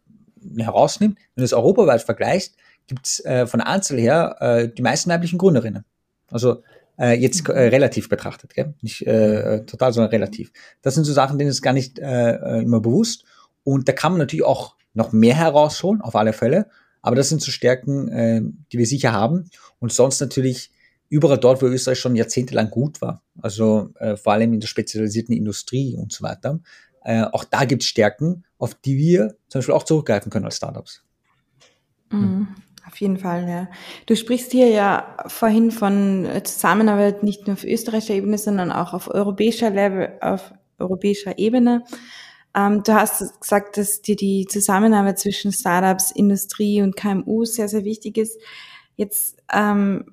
herausnimmt, 0.58 1.18
wenn 1.36 1.42
du 1.42 1.46
es 1.46 1.54
europaweit 1.54 2.02
vergleichst, 2.02 2.56
gibt 2.88 3.06
es 3.06 3.24
äh, 3.26 3.46
von 3.48 3.60
der 3.60 3.68
Anzahl 3.68 3.98
her 3.98 4.36
äh, 4.40 4.70
die 4.70 4.82
meisten 4.82 5.10
weiblichen 5.10 5.38
Gründerinnen. 5.38 5.86
Also 6.30 6.64
äh, 6.98 7.18
jetzt 7.20 7.48
äh, 7.50 7.68
relativ 7.68 8.10
betrachtet, 8.10 8.54
gell? 8.54 8.74
nicht 8.82 9.06
äh, 9.06 9.66
total, 9.66 9.94
sondern 9.94 10.12
relativ. 10.12 10.52
Das 10.82 10.96
sind 10.96 11.04
so 11.04 11.14
Sachen, 11.14 11.38
denen 11.38 11.50
ist 11.50 11.62
gar 11.62 11.74
nicht 11.74 12.00
äh, 12.00 12.36
äh, 12.36 12.62
immer 12.62 12.80
bewusst. 12.80 13.26
Und 13.64 13.88
da 13.88 13.94
kann 13.94 14.14
man 14.14 14.20
natürlich 14.20 14.46
auch 14.46 14.76
noch 14.94 15.12
mehr 15.12 15.36
herausholen, 15.36 16.02
auf 16.02 16.16
alle 16.16 16.34
Fälle. 16.34 16.68
Aber 17.02 17.16
das 17.16 17.30
sind 17.30 17.42
so 17.42 17.52
Stärken, 17.52 18.08
äh, 18.10 18.42
die 18.72 18.78
wir 18.78 18.86
sicher 18.86 19.12
haben. 19.12 19.50
Und 19.80 19.92
sonst 19.92 20.20
natürlich 20.20 20.72
überall 21.10 21.40
dort, 21.40 21.62
wo 21.62 21.66
Österreich 21.66 22.00
schon 22.00 22.16
jahrzehntelang 22.16 22.70
gut 22.70 23.02
war. 23.02 23.22
Also 23.42 23.90
äh, 24.00 24.16
vor 24.16 24.34
allem 24.34 24.54
in 24.54 24.60
der 24.60 24.68
spezialisierten 24.68 25.36
Industrie 25.36 25.96
und 25.98 26.12
so 26.12 26.24
weiter. 26.24 26.60
Äh, 27.04 27.24
auch 27.24 27.44
da 27.44 27.66
gibt 27.66 27.84
es 27.84 27.90
Stärken, 27.90 28.46
auf 28.58 28.76
die 28.76 28.98
wir 28.98 29.36
zum 29.48 29.60
Beispiel 29.60 29.76
auch 29.76 29.84
zurückgreifen 29.84 30.32
können 30.32 30.46
als 30.46 30.58
Startups. 30.58 31.04
Mhm. 32.10 32.50
Auf 32.88 33.00
jeden 33.00 33.18
Fall, 33.18 33.48
ja. 33.48 33.68
Du 34.06 34.16
sprichst 34.16 34.52
hier 34.52 34.68
ja 34.68 35.16
vorhin 35.28 35.72
von 35.72 36.28
Zusammenarbeit 36.44 37.24
nicht 37.24 37.48
nur 37.48 37.54
auf 37.54 37.64
österreichischer 37.64 38.16
Ebene, 38.16 38.38
sondern 38.38 38.72
auch 38.72 38.94
auf 38.94 39.08
europäischer 39.10 39.70
Level, 39.70 40.18
auf 40.20 40.52
europäischer 40.80 41.38
Ebene. 41.38 41.84
Ähm, 42.56 42.84
du 42.84 42.94
hast 42.94 43.40
gesagt, 43.40 43.78
dass 43.78 44.02
dir 44.02 44.16
die 44.16 44.46
Zusammenarbeit 44.50 45.20
zwischen 45.20 45.52
Startups, 45.52 46.12
Industrie 46.12 46.82
und 46.82 46.96
KMU 46.96 47.46
sehr, 47.46 47.70
sehr 47.70 47.86
wichtig 47.86 48.18
ist. 48.18 48.40
Jetzt 48.96 49.42
ähm, 49.54 50.06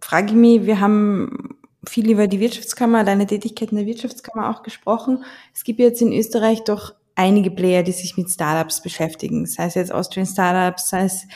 frage 0.00 0.28
ich 0.28 0.34
mich, 0.34 0.66
wir 0.66 0.80
haben 0.80 1.59
viel 1.86 2.10
über 2.10 2.26
die 2.26 2.40
Wirtschaftskammer, 2.40 3.04
deine 3.04 3.26
Tätigkeit 3.26 3.70
in 3.70 3.78
der 3.78 3.86
Wirtschaftskammer 3.86 4.50
auch 4.50 4.62
gesprochen. 4.62 5.24
Es 5.54 5.64
gibt 5.64 5.80
jetzt 5.80 6.02
in 6.02 6.12
Österreich 6.12 6.64
doch 6.64 6.94
einige 7.14 7.50
Player, 7.50 7.82
die 7.82 7.92
sich 7.92 8.16
mit 8.16 8.30
Startups 8.30 8.82
beschäftigen, 8.82 9.46
sei 9.46 9.66
es 9.66 9.74
jetzt 9.74 9.92
Austrian 9.92 10.26
Startups, 10.26 10.90
sei 10.90 11.04
es 11.04 11.26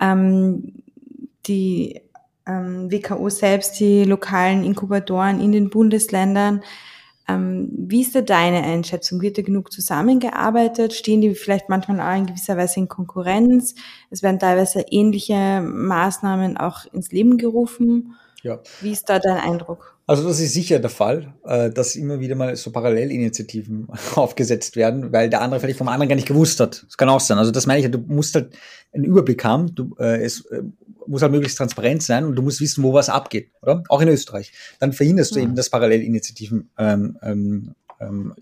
ähm, 0.00 0.82
die 1.46 2.00
ähm, 2.46 2.90
WKO 2.90 3.28
selbst, 3.28 3.80
die 3.80 4.04
lokalen 4.04 4.64
Inkubatoren 4.64 5.40
in 5.40 5.52
den 5.52 5.70
Bundesländern. 5.70 6.62
Ähm, 7.28 7.70
wie 7.72 8.02
ist 8.02 8.14
da 8.14 8.20
deine 8.20 8.62
Einschätzung? 8.62 9.20
Wird 9.20 9.36
da 9.36 9.42
genug 9.42 9.72
zusammengearbeitet? 9.72 10.92
Stehen 10.92 11.20
die 11.20 11.34
vielleicht 11.34 11.68
manchmal 11.68 12.00
auch 12.00 12.18
in 12.18 12.26
gewisser 12.26 12.56
Weise 12.56 12.80
in 12.80 12.88
Konkurrenz? 12.88 13.74
Es 14.10 14.22
werden 14.22 14.38
teilweise 14.38 14.84
ähnliche 14.90 15.60
Maßnahmen 15.60 16.56
auch 16.56 16.86
ins 16.92 17.10
Leben 17.10 17.36
gerufen. 17.36 18.14
Ja. 18.46 18.60
Wie 18.80 18.92
ist 18.92 19.08
da 19.08 19.18
dein 19.18 19.38
Eindruck? 19.38 19.98
Also 20.06 20.26
das 20.28 20.38
ist 20.38 20.54
sicher 20.54 20.78
der 20.78 20.90
Fall, 20.90 21.34
äh, 21.44 21.68
dass 21.68 21.96
immer 21.96 22.20
wieder 22.20 22.36
mal 22.36 22.54
so 22.54 22.70
Parallelinitiativen 22.70 23.88
aufgesetzt 24.14 24.76
werden, 24.76 25.12
weil 25.12 25.28
der 25.28 25.40
andere 25.40 25.58
vielleicht 25.58 25.78
vom 25.78 25.88
anderen 25.88 26.08
gar 26.08 26.14
nicht 26.14 26.28
gewusst 26.28 26.60
hat. 26.60 26.84
Das 26.86 26.96
kann 26.96 27.08
auch 27.08 27.18
sein. 27.18 27.38
Also 27.38 27.50
das 27.50 27.66
meine 27.66 27.84
ich, 27.84 27.90
du 27.90 27.98
musst 27.98 28.36
halt 28.36 28.56
einen 28.92 29.02
Überblick 29.02 29.44
haben. 29.44 29.74
Du, 29.74 29.96
äh, 29.98 30.22
es, 30.22 30.46
äh, 30.46 30.62
muss 31.08 31.22
halt 31.22 31.32
möglichst 31.32 31.58
transparent 31.58 32.04
sein 32.04 32.24
und 32.24 32.36
du 32.36 32.42
musst 32.42 32.60
wissen, 32.60 32.84
wo 32.84 32.92
was 32.92 33.08
abgeht, 33.08 33.50
oder? 33.62 33.82
Auch 33.88 34.00
in 34.00 34.08
Österreich. 34.08 34.52
Dann 34.78 34.92
verhinderst 34.92 35.34
du 35.34 35.40
eben, 35.40 35.56
dass 35.56 35.70
Parallelinitiativen 35.70 36.70
ähm, 36.78 37.18
ähm, 37.22 37.74
ähm, 38.00 38.34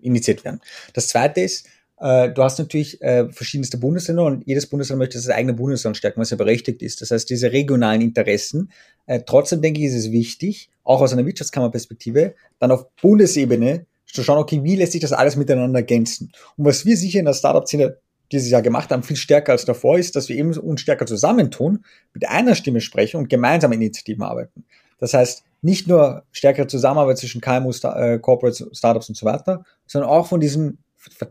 initiiert 0.00 0.44
werden. 0.44 0.60
Das 0.92 1.08
zweite 1.08 1.40
ist, 1.40 1.66
äh, 1.98 2.30
du 2.30 2.42
hast 2.42 2.58
natürlich 2.58 3.00
äh, 3.00 3.30
verschiedenste 3.30 3.78
Bundesländer 3.78 4.24
und 4.24 4.46
jedes 4.46 4.66
Bundesland 4.66 4.98
möchte 4.98 5.16
das 5.16 5.28
eigene 5.28 5.54
Bundesland 5.54 5.96
stärken, 5.96 6.20
was 6.20 6.30
ja 6.30 6.36
berechtigt 6.36 6.82
ist. 6.82 7.00
Das 7.00 7.10
heißt, 7.10 7.28
diese 7.30 7.52
regionalen 7.52 8.02
Interessen, 8.02 8.70
äh, 9.06 9.20
trotzdem 9.24 9.62
denke 9.62 9.80
ich, 9.80 9.86
ist 9.86 9.94
es 9.94 10.12
wichtig, 10.12 10.70
auch 10.84 11.00
aus 11.00 11.12
einer 11.12 11.24
Wirtschaftskammerperspektive, 11.24 12.34
dann 12.58 12.70
auf 12.70 12.86
Bundesebene 13.00 13.86
zu 14.06 14.22
schauen, 14.22 14.38
okay, 14.38 14.62
wie 14.62 14.76
lässt 14.76 14.92
sich 14.92 15.00
das 15.00 15.12
alles 15.12 15.36
miteinander 15.36 15.80
ergänzen? 15.80 16.32
Und 16.56 16.66
was 16.66 16.84
wir 16.84 16.96
sicher 16.96 17.18
in 17.18 17.24
der 17.24 17.34
Startup-Szene 17.34 17.96
dieses 18.32 18.50
Jahr 18.50 18.62
gemacht 18.62 18.90
haben, 18.90 19.02
viel 19.02 19.16
stärker 19.16 19.52
als 19.52 19.64
davor, 19.64 19.98
ist, 19.98 20.16
dass 20.16 20.28
wir 20.28 20.36
eben 20.36 20.56
uns 20.56 20.80
stärker 20.80 21.06
zusammentun, 21.06 21.84
mit 22.12 22.28
einer 22.28 22.54
Stimme 22.54 22.80
sprechen 22.80 23.18
und 23.18 23.28
gemeinsam 23.28 23.72
Initiativen 23.72 24.22
arbeiten. 24.22 24.64
Das 24.98 25.14
heißt, 25.14 25.44
nicht 25.62 25.88
nur 25.88 26.24
stärkere 26.32 26.66
Zusammenarbeit 26.66 27.18
zwischen 27.18 27.40
KMU, 27.40 27.70
äh, 27.70 28.18
Corporate 28.18 28.68
Startups 28.72 29.08
und 29.08 29.16
so 29.16 29.26
weiter, 29.26 29.64
sondern 29.86 30.10
auch 30.10 30.26
von 30.26 30.40
diesen 30.40 30.78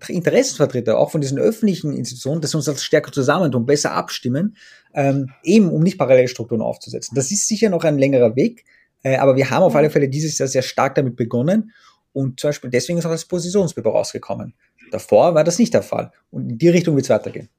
Interessenvertreter, 0.07 0.97
auch 0.97 1.11
von 1.11 1.21
diesen 1.21 1.37
öffentlichen 1.37 1.93
Institutionen, 1.93 2.41
dass 2.41 2.53
wir 2.53 2.57
uns 2.57 2.65
das 2.65 2.83
stärker 2.83 3.11
zusammentun, 3.11 3.65
besser 3.65 3.91
abstimmen, 3.91 4.55
ähm, 4.93 5.31
eben 5.43 5.69
um 5.69 5.83
nicht 5.83 5.97
Parallelstrukturen 5.97 6.61
aufzusetzen. 6.61 7.15
Das 7.15 7.31
ist 7.31 7.47
sicher 7.47 7.69
noch 7.69 7.83
ein 7.83 7.97
längerer 7.97 8.35
Weg, 8.35 8.65
äh, 9.03 9.17
aber 9.17 9.35
wir 9.35 9.49
haben 9.49 9.63
auf 9.63 9.75
alle 9.75 9.89
Fälle 9.89 10.09
dieses 10.09 10.37
Jahr 10.37 10.47
sehr 10.47 10.61
stark 10.61 10.95
damit 10.95 11.15
begonnen 11.15 11.71
und 12.13 12.39
zum 12.39 12.49
Beispiel 12.49 12.69
deswegen 12.69 12.97
ist 12.97 13.05
auch 13.05 13.11
das 13.11 13.25
Positionspaper 13.25 13.89
rausgekommen. 13.89 14.53
Davor 14.91 15.35
war 15.35 15.43
das 15.43 15.59
nicht 15.59 15.73
der 15.73 15.83
Fall. 15.83 16.11
Und 16.31 16.49
in 16.49 16.57
die 16.57 16.69
Richtung 16.69 16.95
wird 16.95 17.05
es 17.05 17.09
weitergehen. 17.09 17.49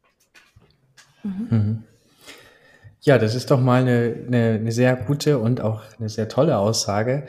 Mhm. 1.22 1.75
Ja, 3.06 3.18
das 3.18 3.36
ist 3.36 3.52
doch 3.52 3.60
mal 3.60 3.82
eine, 3.82 4.16
eine, 4.26 4.58
eine, 4.60 4.72
sehr 4.72 4.96
gute 4.96 5.38
und 5.38 5.60
auch 5.60 5.80
eine 6.00 6.08
sehr 6.08 6.28
tolle 6.28 6.58
Aussage. 6.58 7.26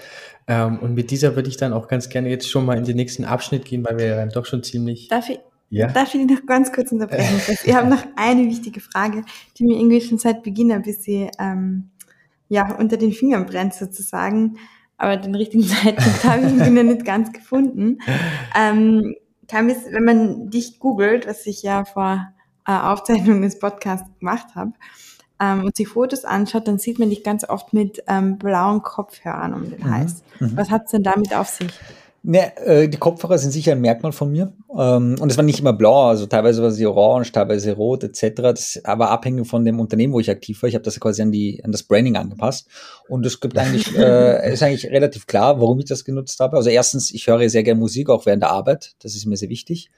Ähm, 0.48 0.80
und 0.80 0.96
mit 0.96 1.12
dieser 1.12 1.36
würde 1.36 1.50
ich 1.50 1.58
dann 1.58 1.72
auch 1.72 1.88
ganz 1.88 2.10
gerne 2.10 2.30
jetzt 2.30 2.50
schon 2.50 2.66
mal 2.66 2.80
in 2.80 2.84
den 2.84 2.96
nächsten 2.96 3.26
Abschnitt 3.26 3.64
gehen, 3.64 3.86
weil 3.86 4.00
wir 4.00 4.08
ja 4.08 4.16
dann 4.16 4.30
doch 4.30 4.48
schon 4.48 4.64
ziemlich. 4.64 5.08
Darf 5.08 5.30
ich, 5.30 5.40
ja? 5.70 5.86
darf 5.90 6.16
ich 6.16 6.26
noch 6.26 6.44
ganz 6.48 6.74
kurz 6.74 6.92
unterbrechen? 6.92 7.40
ich 7.64 7.76
habe 7.76 7.90
noch 7.90 8.04
eine 8.16 8.46
wichtige 8.48 8.80
Frage, 8.80 9.24
die 9.56 9.66
mir 9.66 9.78
irgendwie 9.78 10.02
schon 10.02 10.18
seit 10.18 10.42
Beginn 10.42 10.72
ein 10.72 10.82
bisschen 10.82 11.30
ähm, 11.38 11.92
ja, 12.50 12.76
unter 12.76 12.98
den 12.98 13.12
Fingern 13.12 13.46
brennt 13.46 13.76
sozusagen. 13.76 14.58
Aber 14.98 15.16
den 15.16 15.36
richtigen 15.36 15.64
Zeitpunkt 15.68 16.24
habe 16.24 16.42
ich 16.48 16.54
ihn 16.54 16.76
ja 16.76 16.82
nicht 16.82 17.06
ganz 17.06 17.32
gefunden. 17.32 18.00
Ähm, 18.60 19.16
kam 19.48 19.70
es, 19.70 19.86
wenn 19.92 20.04
man 20.06 20.50
dich 20.50 20.80
googelt, 20.80 21.28
was 21.28 21.46
ich 21.46 21.62
ja 21.62 21.86
vor 21.86 22.34
äh, 22.66 22.72
Aufzeichnung 22.72 23.44
des 23.44 23.60
Podcasts 23.60 24.10
gemacht 24.18 24.56
habe, 24.56 24.74
ähm, 25.40 25.66
und 25.66 25.76
sich 25.76 25.88
Fotos 25.88 26.26
anschaut, 26.26 26.68
dann 26.68 26.80
sieht 26.80 27.00
man 27.00 27.10
dich 27.10 27.24
ganz 27.24 27.48
oft 27.48 27.74
mit 27.74 28.04
ähm, 28.08 28.38
blauen 28.38 28.82
Kopfhörern 28.82 29.54
um 29.54 29.70
den 29.70 29.80
mhm. 29.80 29.92
Hals. 29.92 30.24
Mhm. 30.40 30.52
Was 30.56 30.70
hat's 30.70 30.92
denn 30.92 31.04
damit 31.04 31.36
auf 31.36 31.48
sich? 31.48 31.72
Ne, 32.30 32.58
äh, 32.58 32.90
die 32.90 32.98
Kopfhörer 32.98 33.38
sind 33.38 33.52
sicher 33.52 33.72
ein 33.72 33.80
Merkmal 33.80 34.12
von 34.12 34.30
mir. 34.30 34.52
Ähm, 34.78 35.16
und 35.20 35.32
es 35.32 35.38
war 35.38 35.46
nicht 35.46 35.62
immer 35.62 35.72
blau, 35.72 36.08
also 36.08 36.26
teilweise 36.26 36.62
war 36.62 36.72
sie 36.72 36.86
orange, 36.86 37.32
teilweise 37.32 37.72
rot 37.72 38.04
etc. 38.04 38.42
Das 38.42 38.82
aber 38.84 39.12
abhängig 39.12 39.48
von 39.48 39.64
dem 39.64 39.80
Unternehmen, 39.80 40.12
wo 40.12 40.20
ich 40.20 40.30
aktiv 40.30 40.62
war. 40.62 40.68
Ich 40.68 40.76
habe 40.76 40.84
das 40.84 41.00
quasi 41.00 41.22
an 41.22 41.32
die 41.32 41.64
an 41.64 41.72
das 41.72 41.84
Branding 41.84 42.18
angepasst. 42.18 42.68
Und 43.08 43.26
es 43.26 43.40
gibt 43.40 43.58
eigentlich 43.58 43.96
äh, 43.98 44.52
ist 44.52 44.62
eigentlich 44.62 44.88
relativ 44.88 45.26
klar, 45.26 45.62
warum 45.62 45.80
ich 45.80 45.86
das 45.86 46.04
genutzt 46.04 46.40
habe. 46.42 46.58
Also 46.58 46.70
erstens, 46.70 47.12
ich 47.12 47.28
höre 47.28 47.48
sehr 47.50 47.64
gerne 47.64 47.80
Musik, 47.80 48.10
auch 48.10 48.26
während 48.26 48.44
der 48.44 48.50
Arbeit. 48.50 48.96
Das 49.00 49.16
ist 49.16 49.26
mir 49.26 49.38
sehr 49.38 49.50
wichtig. 49.50 49.90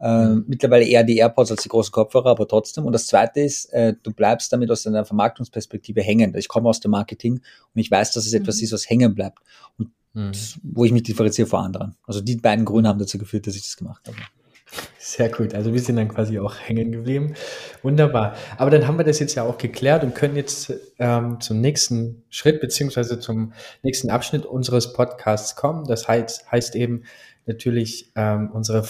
Mhm. 0.00 0.44
mittlerweile 0.46 0.84
eher 0.84 1.02
die 1.02 1.16
AirPods 1.16 1.50
als 1.50 1.62
die 1.62 1.68
großen 1.68 1.90
Kopfhörer, 1.90 2.30
aber 2.30 2.46
trotzdem. 2.46 2.84
Und 2.84 2.92
das 2.92 3.06
Zweite 3.06 3.40
ist, 3.40 3.72
äh, 3.72 3.94
du 4.02 4.12
bleibst 4.12 4.52
damit 4.52 4.70
aus 4.70 4.84
deiner 4.84 5.04
Vermarktungsperspektive 5.04 6.02
hängen. 6.02 6.34
Ich 6.36 6.48
komme 6.48 6.68
aus 6.68 6.80
dem 6.80 6.92
Marketing 6.92 7.34
und 7.34 7.80
ich 7.80 7.90
weiß, 7.90 8.12
dass 8.12 8.26
es 8.26 8.32
etwas 8.32 8.58
mhm. 8.58 8.64
ist, 8.64 8.72
was 8.72 8.88
hängen 8.88 9.14
bleibt. 9.14 9.38
Und 9.76 9.90
mhm. 10.14 10.32
wo 10.62 10.84
ich 10.84 10.92
mich 10.92 11.02
differenziere 11.02 11.48
vor 11.48 11.60
anderen. 11.60 11.96
Also 12.06 12.20
die 12.20 12.36
beiden 12.36 12.64
Gründe 12.64 12.88
haben 12.88 12.98
dazu 12.98 13.18
geführt, 13.18 13.46
dass 13.46 13.56
ich 13.56 13.62
das 13.62 13.76
gemacht 13.76 14.06
habe. 14.06 14.16
Sehr 14.98 15.30
gut. 15.30 15.54
Also 15.54 15.72
wir 15.72 15.80
sind 15.80 15.96
dann 15.96 16.08
quasi 16.08 16.38
auch 16.38 16.54
hängen 16.56 16.92
geblieben. 16.92 17.34
Wunderbar. 17.82 18.34
Aber 18.58 18.70
dann 18.70 18.86
haben 18.86 18.98
wir 18.98 19.04
das 19.04 19.18
jetzt 19.18 19.34
ja 19.34 19.42
auch 19.42 19.56
geklärt 19.56 20.04
und 20.04 20.14
können 20.14 20.36
jetzt 20.36 20.72
ähm, 20.98 21.40
zum 21.40 21.60
nächsten 21.60 22.24
Schritt 22.28 22.60
beziehungsweise 22.60 23.18
zum 23.18 23.54
nächsten 23.82 24.10
Abschnitt 24.10 24.44
unseres 24.44 24.92
Podcasts 24.92 25.56
kommen. 25.56 25.86
Das 25.86 26.06
heißt, 26.06 26.52
heißt 26.52 26.76
eben 26.76 27.04
natürlich 27.46 28.12
ähm, 28.14 28.50
unsere 28.52 28.84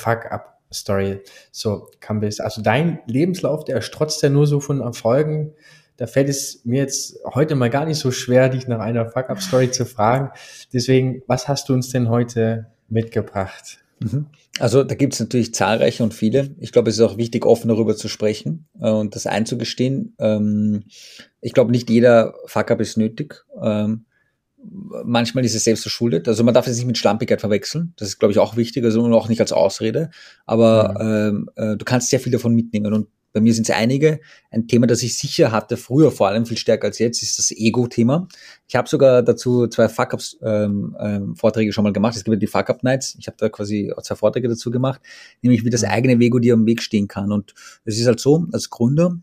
Fuck-Up-Story. 0.68 1.20
So, 1.50 1.88
Kambis. 2.00 2.40
Also 2.40 2.62
dein 2.62 3.00
Lebenslauf, 3.06 3.64
der 3.64 3.80
strotzt 3.80 4.22
ja 4.22 4.28
nur 4.28 4.46
so 4.46 4.60
von 4.60 4.80
Erfolgen 4.80 5.54
da 5.98 6.06
fällt 6.06 6.28
es 6.28 6.64
mir 6.64 6.80
jetzt 6.80 7.18
heute 7.34 7.56
mal 7.56 7.70
gar 7.70 7.84
nicht 7.84 7.98
so 7.98 8.12
schwer, 8.12 8.48
dich 8.48 8.68
nach 8.68 8.78
einer 8.78 9.06
Fuck-Up-Story 9.06 9.72
zu 9.72 9.84
fragen. 9.84 10.30
Deswegen, 10.72 11.22
was 11.26 11.48
hast 11.48 11.68
du 11.68 11.74
uns 11.74 11.90
denn 11.90 12.08
heute 12.08 12.68
mitgebracht? 12.88 13.78
Mhm. 13.98 14.26
Also 14.60 14.84
da 14.84 14.94
gibt 14.94 15.14
es 15.14 15.20
natürlich 15.20 15.54
zahlreiche 15.54 16.04
und 16.04 16.14
viele. 16.14 16.54
Ich 16.60 16.70
glaube, 16.70 16.90
es 16.90 16.96
ist 16.96 17.02
auch 17.02 17.16
wichtig, 17.16 17.44
offen 17.44 17.66
darüber 17.66 17.96
zu 17.96 18.06
sprechen 18.06 18.68
äh, 18.80 18.88
und 18.88 19.16
das 19.16 19.26
einzugestehen. 19.26 20.14
Ähm, 20.20 20.84
ich 21.40 21.52
glaube, 21.52 21.72
nicht 21.72 21.90
jeder 21.90 22.34
Fuck-Up 22.46 22.80
ist 22.80 22.96
nötig. 22.96 23.44
Ähm, 23.60 24.04
manchmal 24.62 25.44
ist 25.44 25.54
es 25.54 25.64
selbst 25.64 25.82
verschuldet. 25.82 26.28
Also 26.28 26.44
man 26.44 26.54
darf 26.54 26.66
es 26.66 26.76
nicht 26.76 26.86
mit 26.86 26.98
Schlampigkeit 26.98 27.40
verwechseln. 27.40 27.92
Das 27.96 28.09
ist, 28.09 28.18
glaube 28.18 28.32
ich, 28.32 28.38
auch 28.38 28.56
wichtig, 28.56 28.84
also 28.84 29.04
auch 29.12 29.28
nicht 29.28 29.40
als 29.40 29.52
Ausrede. 29.52 30.11
Aber 30.46 30.94
mhm. 30.98 31.48
ähm, 31.56 31.72
äh, 31.72 31.76
du 31.76 31.84
kannst 31.84 32.11
sehr 32.11 32.20
viel 32.20 32.32
davon 32.32 32.54
mitnehmen. 32.54 32.92
Und 32.92 33.09
bei 33.32 33.40
mir 33.40 33.54
sind 33.54 33.68
es 33.68 33.74
einige. 33.74 34.20
Ein 34.50 34.66
Thema, 34.66 34.86
das 34.86 35.02
ich 35.02 35.16
sicher 35.16 35.52
hatte, 35.52 35.76
früher 35.76 36.11
vor 36.11 36.28
allem 36.28 36.46
viel 36.46 36.56
stärker 36.56 36.86
als 36.86 36.98
jetzt, 36.98 37.22
ist 37.22 37.38
das 37.38 37.50
Ego-Thema. 37.50 38.26
Ich 38.66 38.74
habe 38.74 38.88
sogar 38.88 39.22
dazu 39.22 39.66
zwei 39.68 39.88
Fuck-Ups-Vorträge 39.88 40.96
ähm, 40.98 41.68
ähm, 41.68 41.72
schon 41.72 41.84
mal 41.84 41.92
gemacht. 41.92 42.16
Es 42.16 42.24
gibt 42.24 42.34
ja 42.34 42.38
die 42.38 42.46
Fuck-Up-Nights. 42.46 43.16
Ich 43.20 43.26
habe 43.26 43.36
da 43.38 43.48
quasi 43.48 43.92
zwei 44.02 44.16
Vorträge 44.16 44.48
dazu 44.48 44.70
gemacht, 44.70 45.00
nämlich 45.42 45.64
wie 45.64 45.70
das 45.70 45.82
mhm. 45.82 45.88
eigene 45.88 46.24
Ego 46.24 46.38
dir 46.38 46.54
am 46.54 46.66
Weg 46.66 46.82
stehen 46.82 47.06
kann. 47.06 47.30
Und 47.30 47.54
es 47.84 47.98
ist 47.98 48.06
halt 48.06 48.18
so, 48.18 48.46
als 48.52 48.70
Gründer 48.70 49.18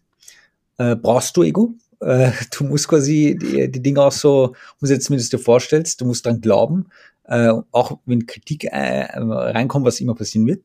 äh, 0.77 0.95
brauchst 0.95 1.35
du 1.35 1.43
Ego. 1.43 1.73
Äh, 1.99 2.31
du 2.57 2.65
musst 2.65 2.87
quasi 2.87 3.37
die, 3.39 3.69
die 3.71 3.81
Dinge 3.81 4.01
auch 4.01 4.11
so, 4.11 4.55
um 4.81 4.87
jetzt 4.87 5.05
zumindest 5.05 5.33
dir 5.33 5.39
vorstellst, 5.39 6.01
du 6.01 6.05
musst 6.05 6.25
dran 6.25 6.41
glauben, 6.41 6.87
äh, 7.25 7.51
auch 7.71 7.99
wenn 8.05 8.25
Kritik 8.25 8.65
äh, 8.65 9.07
reinkommt, 9.17 9.85
was 9.85 9.99
immer 9.99 10.15
passieren 10.15 10.47
wird. 10.47 10.61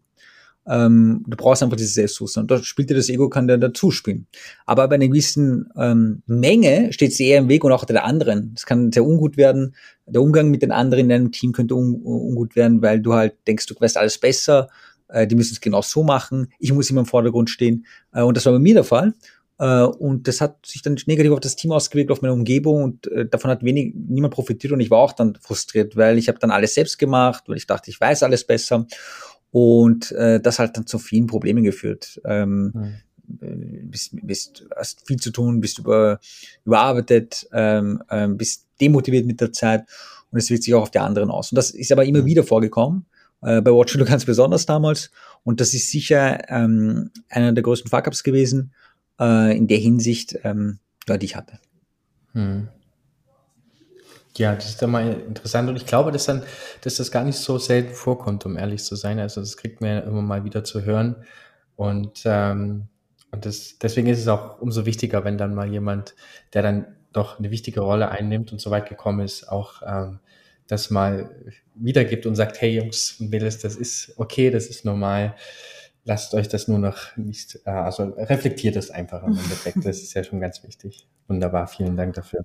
Ähm, 0.66 1.24
du 1.26 1.36
brauchst 1.36 1.62
einfach 1.62 1.76
dieses 1.76 1.94
Selbstbewusstsein. 1.94 2.42
Und 2.42 2.50
da 2.50 2.62
spielt 2.62 2.90
dir 2.90 2.94
das 2.94 3.08
Ego, 3.08 3.28
kann 3.28 3.48
dir 3.48 3.58
dazu 3.58 3.90
spielen. 3.90 4.26
Aber 4.66 4.86
bei 4.88 4.96
einer 4.96 5.08
gewissen 5.08 5.70
ähm, 5.76 6.22
Menge 6.26 6.92
steht 6.92 7.14
sie 7.14 7.26
eher 7.26 7.38
im 7.38 7.48
Weg 7.48 7.64
und 7.64 7.72
auch 7.72 7.84
der 7.84 8.04
anderen. 8.04 8.52
Es 8.56 8.66
kann 8.66 8.92
sehr 8.92 9.04
ungut 9.04 9.36
werden. 9.36 9.74
Der 10.06 10.22
Umgang 10.22 10.50
mit 10.50 10.62
den 10.62 10.70
anderen 10.70 11.04
in 11.04 11.08
deinem 11.08 11.32
Team 11.32 11.52
könnte 11.52 11.74
un 11.74 12.00
ungut 12.02 12.56
werden, 12.56 12.82
weil 12.82 13.00
du 13.00 13.14
halt 13.14 13.34
denkst, 13.46 13.66
du 13.66 13.74
weißt 13.78 13.96
alles 13.96 14.18
besser. 14.18 14.68
Äh, 15.08 15.26
die 15.26 15.34
müssen 15.34 15.54
es 15.54 15.60
genau 15.60 15.82
so 15.82 16.02
machen. 16.02 16.48
Ich 16.58 16.72
muss 16.72 16.90
immer 16.90 17.00
im 17.00 17.06
Vordergrund 17.06 17.50
stehen. 17.50 17.86
Äh, 18.12 18.22
und 18.22 18.36
das 18.36 18.46
war 18.46 18.52
bei 18.52 18.58
mir 18.58 18.74
der 18.74 18.84
Fall. 18.84 19.14
Uh, 19.62 19.92
und 19.98 20.26
das 20.26 20.40
hat 20.40 20.64
sich 20.64 20.80
dann 20.80 20.96
negativ 21.04 21.32
auf 21.32 21.40
das 21.40 21.54
Team 21.54 21.70
ausgewirkt, 21.72 22.10
auf 22.10 22.22
meine 22.22 22.32
Umgebung 22.32 22.82
und 22.82 23.06
uh, 23.08 23.24
davon 23.24 23.50
hat 23.50 23.62
wenig, 23.62 23.92
niemand 23.94 24.32
profitiert 24.32 24.72
und 24.72 24.80
ich 24.80 24.90
war 24.90 25.00
auch 25.00 25.12
dann 25.12 25.34
frustriert, 25.34 25.96
weil 25.96 26.16
ich 26.16 26.28
habe 26.28 26.38
dann 26.38 26.50
alles 26.50 26.72
selbst 26.72 26.98
gemacht, 26.98 27.44
weil 27.46 27.58
ich 27.58 27.66
dachte, 27.66 27.90
ich 27.90 28.00
weiß 28.00 28.22
alles 28.22 28.46
besser 28.46 28.86
und 29.50 30.12
äh, 30.12 30.40
das 30.40 30.58
hat 30.58 30.78
dann 30.78 30.86
zu 30.86 30.98
vielen 30.98 31.26
Problemen 31.26 31.62
geführt. 31.62 32.20
Ähm, 32.24 32.72
mhm. 33.28 33.90
bist, 33.90 34.16
bist, 34.22 34.64
hast 34.74 35.06
viel 35.06 35.18
zu 35.18 35.30
tun, 35.30 35.60
bist 35.60 35.78
über, 35.78 36.20
überarbeitet, 36.64 37.46
ähm, 37.52 38.02
ähm, 38.10 38.38
bist 38.38 38.66
demotiviert 38.80 39.26
mit 39.26 39.42
der 39.42 39.52
Zeit 39.52 39.84
und 40.30 40.38
es 40.38 40.48
wirkt 40.48 40.62
sich 40.62 40.74
auch 40.74 40.82
auf 40.82 40.90
die 40.90 41.00
anderen 41.00 41.30
aus. 41.30 41.52
Und 41.52 41.56
das 41.56 41.70
ist 41.70 41.92
aber 41.92 42.04
immer 42.04 42.22
mhm. 42.22 42.26
wieder 42.26 42.44
vorgekommen. 42.44 43.06
Äh, 43.42 43.60
bei 43.60 43.70
Watch 43.70 43.98
ganz 44.06 44.24
besonders 44.24 44.66
damals. 44.66 45.10
Und 45.44 45.60
das 45.60 45.74
ist 45.74 45.90
sicher 45.90 46.48
ähm, 46.50 47.10
einer 47.28 47.52
der 47.52 47.62
größten 47.62 47.90
Fuck-Ups 47.90 48.22
gewesen, 48.22 48.72
äh, 49.20 49.56
in 49.56 49.68
der 49.68 49.78
Hinsicht, 49.78 50.38
ähm, 50.42 50.78
ja, 51.08 51.16
die 51.16 51.26
ich 51.26 51.36
hatte. 51.36 51.58
Mhm. 52.32 52.68
Ja, 54.36 54.54
das 54.54 54.70
ist 54.70 54.80
dann 54.80 54.90
mal 54.90 55.12
interessant 55.12 55.68
und 55.68 55.76
ich 55.76 55.86
glaube, 55.86 56.12
dass 56.12 56.24
dann, 56.24 56.42
dass 56.82 56.96
das 56.96 57.10
gar 57.10 57.24
nicht 57.24 57.36
so 57.36 57.58
selten 57.58 57.94
vorkommt, 57.94 58.46
um 58.46 58.56
ehrlich 58.56 58.82
zu 58.82 58.96
sein. 58.96 59.18
Also 59.18 59.40
das 59.40 59.56
kriegt 59.56 59.80
man 59.80 59.90
ja 59.90 59.98
immer 60.00 60.22
mal 60.22 60.44
wieder 60.44 60.64
zu 60.64 60.84
hören 60.84 61.16
und 61.76 62.22
ähm, 62.24 62.88
und 63.32 63.46
das, 63.46 63.78
deswegen 63.78 64.08
ist 64.08 64.18
es 64.18 64.28
auch 64.28 64.60
umso 64.60 64.86
wichtiger, 64.86 65.24
wenn 65.24 65.38
dann 65.38 65.54
mal 65.54 65.70
jemand, 65.70 66.14
der 66.52 66.62
dann 66.62 66.96
doch 67.12 67.38
eine 67.38 67.50
wichtige 67.50 67.80
Rolle 67.80 68.10
einnimmt 68.10 68.52
und 68.52 68.60
so 68.60 68.70
weit 68.70 68.88
gekommen 68.88 69.20
ist, 69.20 69.48
auch 69.48 69.82
ähm, 69.86 70.20
das 70.66 70.90
mal 70.90 71.30
wiedergibt 71.74 72.26
und 72.26 72.36
sagt, 72.36 72.60
hey 72.60 72.76
Jungs 72.76 73.16
und 73.20 73.30
Mädels, 73.30 73.58
das 73.58 73.76
ist 73.76 74.14
okay, 74.16 74.50
das 74.50 74.66
ist 74.66 74.84
normal. 74.84 75.34
Lasst 76.04 76.34
euch 76.34 76.48
das 76.48 76.66
nur 76.66 76.78
noch 76.78 77.16
nicht, 77.16 77.60
äh, 77.66 77.70
also 77.70 78.04
reflektiert 78.04 78.76
es 78.76 78.90
einfach 78.90 79.22
im 79.22 79.36
Endeffekt. 79.36 79.84
Das 79.84 79.98
ist 79.98 80.14
ja 80.14 80.24
schon 80.24 80.40
ganz 80.40 80.62
wichtig. 80.64 81.06
Wunderbar, 81.28 81.66
vielen 81.66 81.96
Dank 81.96 82.14
dafür. 82.14 82.44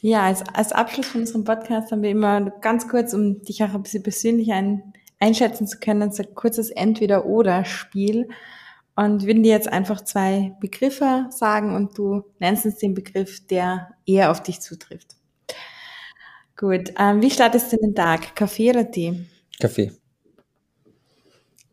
Ja, 0.00 0.24
als, 0.24 0.42
als 0.52 0.72
Abschluss 0.72 1.06
von 1.06 1.22
unserem 1.22 1.44
Podcast 1.44 1.90
haben 1.90 2.02
wir 2.02 2.10
immer 2.10 2.50
ganz 2.60 2.88
kurz, 2.88 3.14
um 3.14 3.42
dich 3.42 3.62
auch 3.64 3.74
ein 3.74 3.82
bisschen 3.82 4.02
persönlich 4.02 4.52
ein, 4.52 4.92
einschätzen 5.18 5.66
zu 5.66 5.78
können, 5.78 6.02
ein 6.02 6.34
kurzes 6.34 6.70
Entweder-Oder-Spiel. 6.70 8.28
und 8.96 9.26
würden 9.26 9.42
dir 9.42 9.52
jetzt 9.52 9.72
einfach 9.72 10.02
zwei 10.02 10.54
Begriffe 10.60 11.26
sagen 11.30 11.74
und 11.74 11.96
du 11.96 12.22
nennst 12.38 12.64
uns 12.64 12.76
den 12.76 12.94
Begriff, 12.94 13.46
der 13.46 13.92
eher 14.06 14.30
auf 14.30 14.42
dich 14.42 14.60
zutrifft. 14.60 15.16
Gut, 16.56 16.92
ähm, 16.98 17.20
wie 17.20 17.30
startest 17.30 17.72
du 17.72 17.76
den 17.78 17.94
Tag? 17.94 18.36
Kaffee 18.36 18.70
oder 18.70 18.90
Tee? 18.90 19.26
Kaffee. 19.58 19.92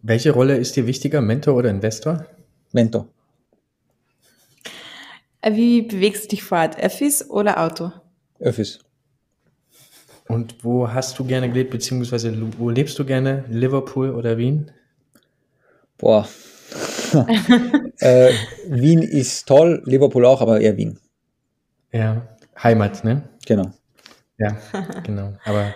Welche 0.03 0.31
Rolle 0.31 0.57
ist 0.57 0.75
dir 0.75 0.87
wichtiger, 0.87 1.21
Mentor 1.21 1.55
oder 1.55 1.69
Investor? 1.69 2.25
Mentor. 2.71 3.07
Äh, 5.41 5.53
wie 5.53 5.83
bewegst 5.83 6.25
du 6.25 6.27
dich 6.29 6.43
fort? 6.43 6.77
Öffis 6.79 7.29
oder 7.29 7.63
Auto? 7.63 7.91
Öffis. 8.39 8.79
Und 10.27 10.63
wo 10.63 10.87
hast 10.87 11.19
du 11.19 11.25
gerne 11.25 11.49
gelebt, 11.49 11.71
beziehungsweise 11.71 12.33
wo 12.57 12.69
lebst 12.69 12.97
du 12.97 13.05
gerne? 13.05 13.43
Liverpool 13.49 14.11
oder 14.11 14.37
Wien? 14.37 14.71
Boah. 15.97 16.27
äh, 17.99 18.31
Wien 18.67 19.01
ist 19.01 19.47
toll, 19.47 19.83
Liverpool 19.85 20.25
auch, 20.25 20.41
aber 20.41 20.61
eher 20.61 20.77
Wien. 20.77 20.97
Ja, 21.91 22.27
Heimat, 22.63 23.03
ne? 23.03 23.23
Genau. 23.45 23.71
Ja, 24.37 24.57
genau. 25.03 25.33
Aber 25.43 25.75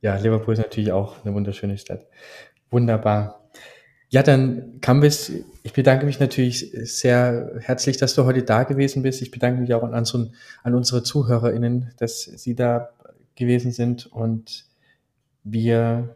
ja, 0.00 0.16
Liverpool 0.16 0.54
ist 0.54 0.60
natürlich 0.60 0.92
auch 0.92 1.24
eine 1.24 1.34
wunderschöne 1.34 1.76
Stadt. 1.76 2.06
Wunderbar. 2.70 3.48
Ja, 4.08 4.22
dann 4.22 4.80
Cambis, 4.80 5.32
ich 5.62 5.72
bedanke 5.72 6.06
mich 6.06 6.20
natürlich 6.20 6.70
sehr 6.84 7.56
herzlich, 7.60 7.96
dass 7.96 8.14
du 8.14 8.24
heute 8.24 8.42
da 8.42 8.62
gewesen 8.62 9.02
bist. 9.02 9.20
Ich 9.20 9.32
bedanke 9.32 9.60
mich 9.60 9.74
auch 9.74 9.82
an, 9.82 9.94
unseren, 9.94 10.32
an 10.62 10.74
unsere 10.74 11.02
ZuhörerInnen, 11.02 11.92
dass 11.98 12.22
sie 12.22 12.54
da 12.54 12.90
gewesen 13.34 13.72
sind 13.72 14.06
und 14.06 14.64
wir, 15.44 16.14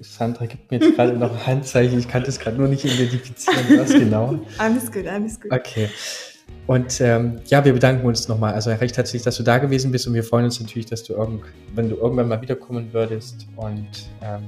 Sandra 0.00 0.46
gibt 0.46 0.70
mir 0.70 0.78
jetzt 0.78 0.94
gerade 0.96 1.16
noch 1.16 1.32
ein 1.32 1.46
Handzeichen, 1.46 1.98
ich 1.98 2.08
kann 2.08 2.24
das 2.24 2.38
gerade 2.38 2.56
nur 2.56 2.68
nicht 2.68 2.84
identifizieren, 2.84 3.78
was 3.78 3.92
genau. 3.92 4.40
Alles 4.58 4.90
gut, 4.90 5.06
alles 5.06 5.40
gut. 5.40 5.52
Okay. 5.52 5.88
Und 6.66 7.00
ähm, 7.00 7.40
ja, 7.46 7.64
wir 7.64 7.72
bedanken 7.72 8.06
uns 8.06 8.28
nochmal. 8.28 8.54
Also 8.54 8.70
recht 8.70 8.96
herzlich, 8.96 9.22
dass 9.22 9.36
du 9.36 9.42
da 9.42 9.58
gewesen 9.58 9.90
bist 9.90 10.06
und 10.06 10.14
wir 10.14 10.22
freuen 10.22 10.44
uns 10.44 10.60
natürlich, 10.60 10.86
dass 10.86 11.02
du 11.02 11.14
irgend, 11.14 11.42
wenn 11.74 11.88
du 11.88 11.96
irgendwann 11.96 12.28
mal 12.28 12.40
wiederkommen 12.40 12.92
würdest 12.92 13.46
und 13.56 13.88
ähm, 14.20 14.42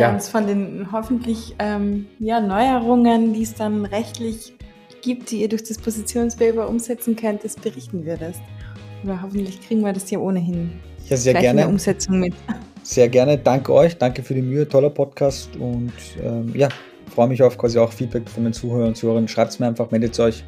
ja, 0.00 0.12
uns 0.12 0.28
von 0.28 0.46
den 0.46 0.88
hoffentlich 0.92 1.54
ähm, 1.58 2.06
ja, 2.18 2.40
Neuerungen, 2.40 3.32
die 3.32 3.42
es 3.42 3.54
dann 3.54 3.84
rechtlich 3.86 4.52
gibt, 5.00 5.30
die 5.30 5.42
ihr 5.42 5.48
durch 5.48 5.64
das 5.64 5.78
Positionspaper 5.78 6.68
umsetzen 6.68 7.16
könnt, 7.16 7.44
das 7.44 7.56
berichten 7.56 8.04
würdest. 8.04 8.40
Aber 9.02 9.22
hoffentlich 9.22 9.60
kriegen 9.60 9.82
wir 9.82 9.92
das 9.92 10.10
ja 10.10 10.18
ohnehin 10.18 10.72
ja, 11.08 11.16
sehr 11.16 11.34
gerne. 11.34 11.50
in 11.50 11.56
der 11.56 11.68
Umsetzung 11.68 12.20
mit. 12.20 12.34
Sehr 12.82 13.08
gerne. 13.08 13.38
Danke 13.38 13.72
euch. 13.72 13.96
Danke 13.96 14.22
für 14.22 14.34
die 14.34 14.42
Mühe. 14.42 14.68
Toller 14.68 14.90
Podcast. 14.90 15.56
Und 15.56 15.92
ähm, 16.22 16.52
ja, 16.54 16.68
freue 17.14 17.28
mich 17.28 17.42
auf 17.42 17.56
quasi 17.56 17.78
auch 17.78 17.92
Feedback 17.92 18.28
von 18.28 18.44
den 18.44 18.52
Zuhörern 18.52 18.88
und 18.88 18.96
Zuhörern. 18.96 19.26
Schreibt 19.28 19.52
es 19.52 19.58
mir 19.58 19.66
einfach, 19.66 19.90
meldet 19.90 20.18
euch. 20.20 20.44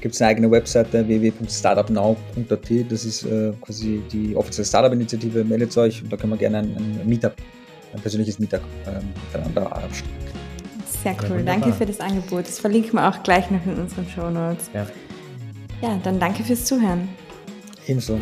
Gibt 0.00 0.14
es 0.14 0.22
eine 0.22 0.30
eigene 0.30 0.50
Webseite 0.50 1.06
www.startupnow.at. 1.06 2.70
Das 2.88 3.04
ist 3.04 3.24
äh, 3.24 3.52
quasi 3.60 4.02
die 4.12 4.36
offizielle 4.36 4.66
Startup-Initiative. 4.66 5.44
Meldet 5.44 5.76
euch 5.76 6.02
und 6.02 6.12
da 6.12 6.16
können 6.16 6.32
wir 6.32 6.38
gerne 6.38 6.58
ein, 6.58 6.76
ein 6.76 7.08
Meetup 7.08 7.34
ein 7.94 8.00
persönliches 8.00 8.38
Mittag 8.38 8.62
ähm, 8.86 9.08
miteinander 9.32 9.72
abstimmen. 9.72 10.14
Sehr 11.02 11.16
cool, 11.30 11.38
ja, 11.38 11.42
danke 11.42 11.72
für 11.72 11.86
das 11.86 12.00
Angebot. 12.00 12.46
Das 12.46 12.58
verlinken 12.58 12.94
wir 12.94 13.08
auch 13.08 13.22
gleich 13.22 13.50
noch 13.50 13.64
in 13.66 13.78
unseren 13.78 14.08
Show 14.08 14.30
Notes. 14.30 14.70
Ja. 14.74 14.86
ja, 15.80 15.98
dann 16.02 16.18
danke 16.18 16.42
fürs 16.42 16.64
Zuhören. 16.64 17.08
Ebenso. 17.86 18.18